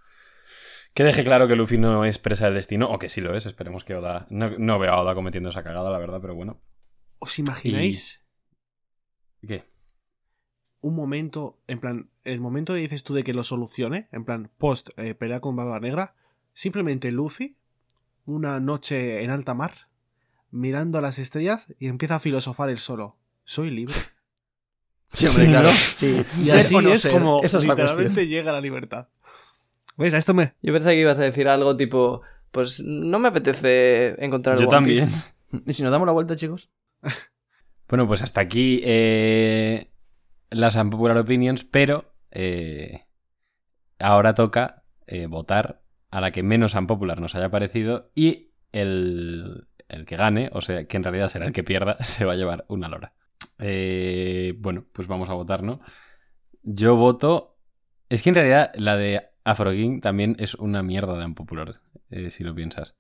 Que 0.94 1.02
deje 1.02 1.24
claro 1.24 1.48
que 1.48 1.56
Luffy 1.56 1.76
no 1.76 2.04
es 2.04 2.18
presa 2.18 2.44
del 2.44 2.54
destino, 2.54 2.88
o 2.88 3.00
que 3.00 3.08
sí 3.08 3.20
lo 3.20 3.36
es, 3.36 3.46
esperemos 3.46 3.82
que 3.82 3.96
Oda. 3.96 4.26
No, 4.30 4.50
no 4.56 4.78
veo 4.78 4.92
a 4.92 5.00
Oda 5.00 5.14
cometiendo 5.16 5.50
esa 5.50 5.64
cagada, 5.64 5.90
la 5.90 5.98
verdad, 5.98 6.20
pero 6.20 6.36
bueno. 6.36 6.60
¿Os 7.18 7.36
imagináis 7.40 8.24
¿Qué? 9.46 9.64
un 10.84 10.94
momento, 10.94 11.58
en 11.66 11.80
plan, 11.80 12.10
el 12.24 12.40
momento 12.40 12.74
de 12.74 12.80
dices 12.82 13.02
tú 13.04 13.14
de 13.14 13.24
que 13.24 13.32
lo 13.32 13.42
solucione, 13.42 14.08
en 14.12 14.26
plan, 14.26 14.50
post 14.58 14.90
eh, 14.98 15.14
pelea 15.14 15.40
con 15.40 15.56
Barba 15.56 15.80
Negra, 15.80 16.14
simplemente 16.54 17.12
Luffy, 17.12 17.56
una 18.24 18.60
noche 18.60 19.22
en 19.22 19.30
alta 19.30 19.52
mar, 19.52 19.88
mirando 20.50 20.98
a 20.98 21.02
las 21.02 21.18
estrellas 21.18 21.74
y 21.78 21.88
empieza 21.88 22.16
a 22.16 22.20
filosofar 22.20 22.70
él 22.70 22.78
solo. 22.78 23.18
Soy 23.44 23.70
libre. 23.70 23.94
Sí, 25.12 25.26
hombre, 25.26 25.46
claro. 25.46 25.68
Sí. 25.92 26.24
Y 26.40 26.44
Ser 26.44 26.58
así 26.58 26.74
o 26.74 26.82
no 26.82 26.92
es 26.92 27.02
ser, 27.02 27.12
como 27.12 27.40
esa 27.44 27.58
es 27.58 27.66
la 27.66 27.74
literalmente 27.74 28.26
llega 28.26 28.50
la 28.50 28.60
libertad. 28.60 29.06
¿Ves? 29.96 30.12
A 30.12 30.18
esto 30.18 30.34
me... 30.34 30.54
Yo 30.60 30.72
pensaba 30.72 30.92
que 30.92 31.02
ibas 31.02 31.20
a 31.20 31.22
decir 31.22 31.46
algo 31.46 31.76
tipo, 31.76 32.22
pues 32.50 32.80
no 32.80 33.20
me 33.20 33.28
apetece 33.28 34.16
encontrar 34.24 34.58
Yo 34.58 34.66
One 34.66 34.88
Piece. 34.88 35.02
también. 35.02 35.64
¿Y 35.66 35.72
si 35.72 35.84
nos 35.84 35.92
damos 35.92 36.06
la 36.06 36.12
vuelta, 36.12 36.34
chicos? 36.34 36.68
Bueno, 37.88 38.08
pues 38.08 38.22
hasta 38.22 38.40
aquí 38.40 38.80
eh, 38.82 39.92
las 40.50 40.74
unpopular 40.74 41.16
opinions, 41.16 41.62
pero 41.62 42.12
eh, 42.32 43.06
ahora 44.00 44.34
toca 44.34 44.82
eh, 45.06 45.26
votar 45.26 45.83
a 46.14 46.20
la 46.20 46.30
que 46.30 46.44
menos 46.44 46.74
unpopular 46.74 47.20
nos 47.20 47.34
haya 47.34 47.50
parecido 47.50 48.12
y 48.14 48.52
el, 48.70 49.66
el 49.88 50.06
que 50.06 50.14
gane, 50.16 50.48
o 50.52 50.60
sea, 50.60 50.86
que 50.86 50.96
en 50.96 51.02
realidad 51.02 51.28
será 51.28 51.44
el 51.44 51.52
que 51.52 51.64
pierda, 51.64 51.96
se 52.04 52.24
va 52.24 52.34
a 52.34 52.36
llevar 52.36 52.64
una 52.68 52.88
lora. 52.88 53.14
Eh, 53.58 54.54
bueno, 54.58 54.86
pues 54.92 55.08
vamos 55.08 55.28
a 55.28 55.34
votar, 55.34 55.64
¿no? 55.64 55.80
Yo 56.62 56.94
voto... 56.94 57.58
Es 58.08 58.22
que 58.22 58.28
en 58.28 58.36
realidad 58.36 58.70
la 58.76 58.96
de 58.96 59.22
Afro 59.42 59.72
King 59.72 60.00
también 60.00 60.36
es 60.38 60.54
una 60.54 60.84
mierda 60.84 61.18
de 61.18 61.24
unpopular, 61.24 61.80
eh, 62.10 62.30
si 62.30 62.44
lo 62.44 62.54
piensas. 62.54 62.96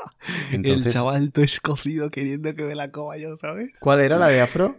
El 0.52 0.86
chaval 0.88 1.32
todo 1.32 1.44
escocido 1.44 2.10
queriendo 2.10 2.54
que 2.54 2.64
me 2.64 2.74
la 2.74 2.90
coma 2.90 3.18
yo, 3.18 3.36
¿sabes? 3.36 3.76
¿Cuál 3.80 4.00
era 4.00 4.16
la 4.16 4.28
de 4.28 4.40
Afro? 4.40 4.78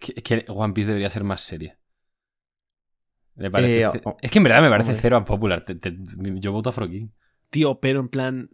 que, 0.00 0.14
que 0.14 0.46
One 0.48 0.72
Piece 0.72 0.88
debería 0.88 1.10
ser 1.10 1.24
más 1.24 1.42
seria. 1.42 1.76
Me 3.38 3.50
parece 3.50 3.80
Eh, 3.82 3.88
ce- 3.92 4.00
o- 4.04 4.16
es 4.20 4.30
que 4.30 4.38
en 4.38 4.44
verdad 4.44 4.60
me 4.62 4.68
parece 4.68 4.90
hombre. 4.90 5.02
cero 5.02 5.18
unpopular. 5.18 5.64
Te- 5.64 5.74
te- 5.76 5.96
yo 6.34 6.52
voto 6.52 6.68
a 6.70 6.72
Frokin. 6.72 7.12
Tío, 7.50 7.80
pero 7.80 8.00
en 8.00 8.08
plan... 8.08 8.50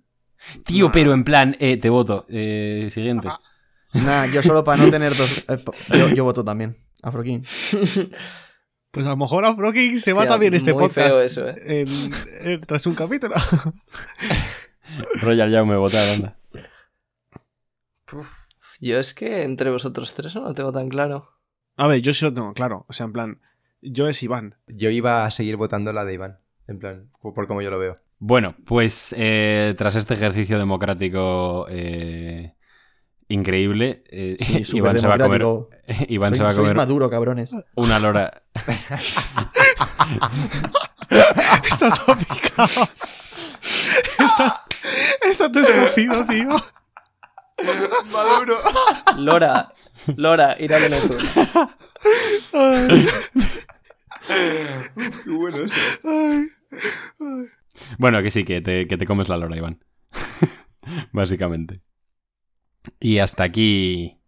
Tío, 0.64 0.86
Nah. 0.86 0.92
pero 0.92 1.12
en 1.14 1.24
plan, 1.24 1.56
eh, 1.58 1.76
te 1.78 1.88
voto. 1.90 2.26
Eh, 2.28 2.88
siguiente. 2.90 3.28
Ah. 3.30 3.40
Nah, 3.94 4.26
yo 4.26 4.42
solo 4.42 4.62
para 4.64 4.82
no 4.84 4.90
tener 4.90 5.16
dos. 5.16 5.44
eh, 5.48 5.64
yo, 5.98 6.08
yo 6.14 6.24
voto 6.24 6.44
también. 6.44 6.74
King. 7.24 7.42
Pues 8.90 9.04
a 9.06 9.08
lo 9.10 9.16
mejor 9.16 9.44
a 9.44 9.56
se 9.98 10.12
va 10.12 10.24
también 10.24 10.54
este 10.54 10.72
muy 10.72 10.82
podcast 10.84 11.08
feo 11.10 11.20
eso, 11.22 11.48
¿eh? 11.48 11.80
en- 11.80 11.88
en- 12.48 12.60
tras 12.60 12.86
un 12.86 12.94
capítulo. 12.94 13.34
Royal 15.20 15.50
ya 15.50 15.64
me 15.64 15.74
vota, 15.76 16.12
anda. 16.12 16.36
Yo 18.80 18.98
es 18.98 19.14
que 19.14 19.42
entre 19.42 19.70
vosotros 19.70 20.14
tres 20.14 20.34
no 20.36 20.42
lo 20.42 20.54
tengo 20.54 20.70
tan 20.72 20.88
claro. 20.88 21.30
A 21.76 21.86
ver, 21.88 22.00
yo 22.02 22.14
sí 22.14 22.24
lo 22.24 22.32
tengo 22.32 22.52
claro. 22.52 22.84
O 22.88 22.92
sea, 22.92 23.06
en 23.06 23.12
plan, 23.12 23.40
yo 23.84 24.08
es 24.08 24.22
Iván. 24.22 24.56
Yo 24.66 24.90
iba 24.90 25.24
a 25.24 25.30
seguir 25.30 25.56
votando 25.56 25.92
la 25.92 26.04
de 26.04 26.14
Iván. 26.14 26.38
En 26.66 26.78
plan, 26.78 27.10
por 27.20 27.46
como 27.46 27.62
yo 27.62 27.70
lo 27.70 27.78
veo. 27.78 27.96
Bueno, 28.18 28.54
pues 28.64 29.14
eh, 29.18 29.74
tras 29.76 29.96
este 29.96 30.14
ejercicio 30.14 30.58
democrático 30.58 31.66
eh, 31.68 32.54
increíble, 33.28 34.02
eh, 34.08 34.36
Sí, 34.64 34.76
Iván, 34.78 34.98
se 34.98 35.06
va, 35.06 35.14
a 35.14 35.18
comer. 35.18 35.42
Iván 36.08 36.30
Soy- 36.30 36.38
se 36.38 36.42
va 36.42 36.48
a 36.48 36.52
sois 36.52 36.62
comer 36.64 36.76
maduro, 36.76 37.10
cabrones. 37.10 37.52
una 37.76 37.98
lora. 37.98 38.42
Está 41.64 41.90
todo 41.90 42.16
picado. 42.18 42.88
Está, 44.18 44.64
está 45.22 45.52
todo 45.52 45.62
escocido, 45.62 46.24
tío. 46.26 46.48
Maduro. 48.12 48.56
Lora, 49.18 49.72
Lora, 50.16 50.56
ir 50.58 50.74
a 50.74 50.78
Venezuela. 50.78 51.76
Qué 54.26 55.30
bueno 55.30 55.58
eso. 55.58 55.80
Bueno, 57.98 58.22
que 58.22 58.30
sí, 58.30 58.44
que 58.44 58.60
te, 58.60 58.86
que 58.86 58.96
te 58.96 59.06
comes 59.06 59.28
la 59.28 59.36
lora, 59.36 59.56
Iván. 59.56 59.84
Básicamente. 61.12 61.82
Y 63.00 63.18
hasta 63.18 63.44
aquí 63.44 64.20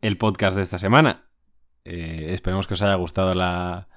el 0.00 0.16
podcast 0.16 0.56
de 0.56 0.62
esta 0.62 0.78
semana. 0.78 1.30
Eh, 1.84 2.28
esperemos 2.30 2.66
que 2.66 2.74
os 2.74 2.82
haya 2.82 2.94
gustado 2.94 3.34
la, 3.34 3.88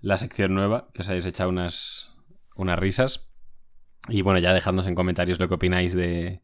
la 0.00 0.16
sección 0.16 0.54
nueva, 0.54 0.90
que 0.92 1.02
os 1.02 1.08
hayáis 1.08 1.26
echado 1.26 1.50
unas, 1.50 2.16
unas 2.56 2.78
risas. 2.78 3.30
Y 4.08 4.22
bueno, 4.22 4.38
ya 4.38 4.52
dejadnos 4.52 4.86
en 4.86 4.94
comentarios 4.94 5.38
lo 5.38 5.48
que 5.48 5.54
opináis 5.54 5.94
de. 5.94 6.42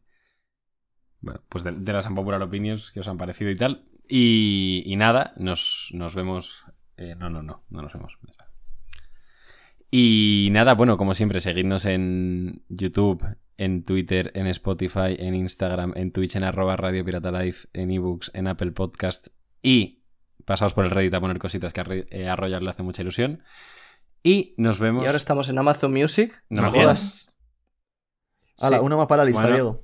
Pues 1.49 1.63
de, 1.63 1.71
de 1.71 1.93
las 1.93 2.07
unpopular 2.07 2.41
opinions 2.41 2.91
que 2.91 3.01
os 3.01 3.07
han 3.07 3.17
parecido 3.17 3.51
y 3.51 3.55
tal. 3.55 3.85
Y, 4.07 4.83
y 4.85 4.95
nada, 4.95 5.33
nos, 5.37 5.89
nos 5.93 6.15
vemos. 6.15 6.65
Eh, 7.01 7.15
no, 7.15 7.29
no, 7.29 7.41
no, 7.41 7.63
no 7.69 7.81
nos 7.81 7.93
vemos. 7.93 8.17
Y 9.89 10.49
nada, 10.51 10.73
bueno, 10.75 10.95
como 10.97 11.13
siempre, 11.15 11.41
seguidnos 11.41 11.85
en 11.85 12.63
YouTube, 12.69 13.25
en 13.57 13.83
Twitter, 13.83 14.31
en 14.35 14.47
Spotify, 14.47 15.15
en 15.19 15.35
Instagram, 15.35 15.93
en 15.95 16.11
Twitch, 16.11 16.35
en 16.37 16.43
arroba 16.43 16.77
Radio 16.77 17.03
Pirata 17.03 17.31
Life, 17.31 17.67
en 17.73 17.91
ebooks, 17.91 18.31
en 18.33 18.47
Apple 18.47 18.71
Podcast 18.71 19.27
y 19.61 20.03
pasaos 20.45 20.73
por 20.73 20.85
el 20.85 20.91
Reddit 20.91 21.13
a 21.13 21.19
poner 21.19 21.39
cositas 21.39 21.73
que 21.73 21.81
a, 21.81 21.85
eh, 21.89 22.27
a 22.29 22.35
Royal 22.35 22.63
le 22.63 22.69
hace 22.69 22.83
mucha 22.83 23.01
ilusión. 23.01 23.43
Y 24.23 24.53
nos 24.57 24.79
vemos. 24.79 25.03
Y 25.03 25.07
ahora 25.07 25.17
estamos 25.17 25.49
en 25.49 25.57
Amazon 25.57 25.91
Music. 25.91 26.43
No 26.49 26.61
me 26.61 26.69
jodas. 26.69 26.83
jodas. 26.85 27.31
Hala, 28.59 28.77
Sí. 28.77 28.85
una 28.85 28.95
más 28.95 29.07
para 29.07 29.23
la 29.23 29.25
lista, 29.25 29.41
Bueno. 29.41 29.55
Diego. 29.55 29.77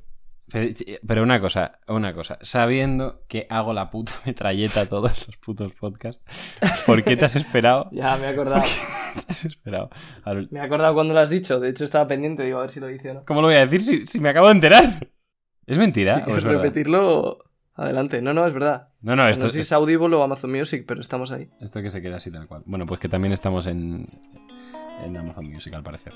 Pero, 0.52 0.74
pero 1.06 1.24
una 1.24 1.42
cosa, 1.42 1.80
una 1.90 2.14
cosa. 2.14 2.38
Sabiendo 2.42 3.24
que 3.28 3.48
hago 3.50 3.74
la 3.74 3.90
puta 3.90 4.14
metralleta 4.26 4.82
a 4.82 4.86
todos 4.86 5.28
los 5.28 5.38
putos 5.38 5.74
podcasts, 5.74 6.24
¿por 6.86 7.04
qué 7.04 7.18
te 7.18 7.26
has 7.26 7.36
esperado? 7.36 7.90
Ya, 7.92 8.16
me 8.18 8.28
he 8.28 8.30
acordado. 8.30 8.62
te 8.62 9.26
has 9.32 9.46
esperado? 9.46 9.90
al- 10.24 10.48
Me 10.52 10.60
he 10.60 10.64
acordado 10.64 10.94
cuando 10.94 11.14
lo 11.14 11.20
has 11.20 11.30
dicho. 11.30 11.60
De 11.60 11.70
hecho, 11.70 11.84
estaba 11.84 12.08
pendiente. 12.08 12.44
Digo, 12.44 12.60
a 12.60 12.62
ver 12.62 12.72
si 12.72 12.80
lo 12.80 12.88
dice 12.88 13.12
o 13.12 13.14
no. 13.16 13.26
¿Cómo 13.26 13.42
lo 13.42 13.48
voy 13.48 13.58
a 13.58 13.66
decir 13.66 13.82
si, 13.84 14.08
si 14.08 14.20
me 14.22 14.30
acabo 14.30 14.48
de 14.48 14.54
enterar? 14.54 14.84
¿Es 15.66 15.78
mentira? 15.78 16.16
Si 16.16 16.22
quieres 16.22 16.44
repetirlo, 16.44 17.40
adelante. 17.76 18.22
No, 18.22 18.34
no, 18.34 18.48
es 18.48 18.54
verdad. 18.54 18.90
No, 19.02 19.18
no, 19.18 19.24
O 19.24 19.26
sea, 19.26 19.32
esto, 19.32 19.46
no 19.48 19.52
sé 19.52 19.56
si 19.56 19.60
es 19.60 19.72
Audible 19.74 20.16
o 20.16 20.24
Amazon 20.24 20.52
Music, 20.52 20.86
pero 20.88 21.02
estamos 21.02 21.32
ahí. 21.32 21.50
esto 21.60 21.82
que 21.82 21.90
se 21.90 22.02
queda 22.02 22.16
así 22.18 22.32
tal 22.32 22.48
cual. 22.48 22.64
Bueno, 22.66 22.86
pues 22.86 23.02
que 23.02 23.10
también 23.10 23.34
estamos 23.34 23.68
en, 23.68 24.08
en 25.04 25.18
Amazon 25.18 25.46
Music 25.52 25.74
al 25.76 25.84
parecer. 25.84 26.14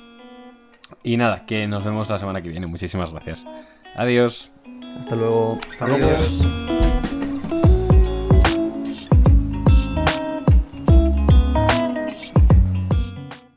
Y 1.04 1.18
nada, 1.18 1.46
que 1.46 1.68
nos 1.68 1.84
vemos 1.84 2.10
la 2.10 2.18
semana 2.18 2.42
que 2.42 2.48
viene. 2.50 2.66
Muchísimas 2.68 3.12
gracias. 3.12 3.46
Adiós. 3.96 4.52
Hasta 5.00 5.16
luego. 5.16 5.60
Hasta 5.70 5.88
luego. 5.88 6.06
Adiós. 6.08 7.01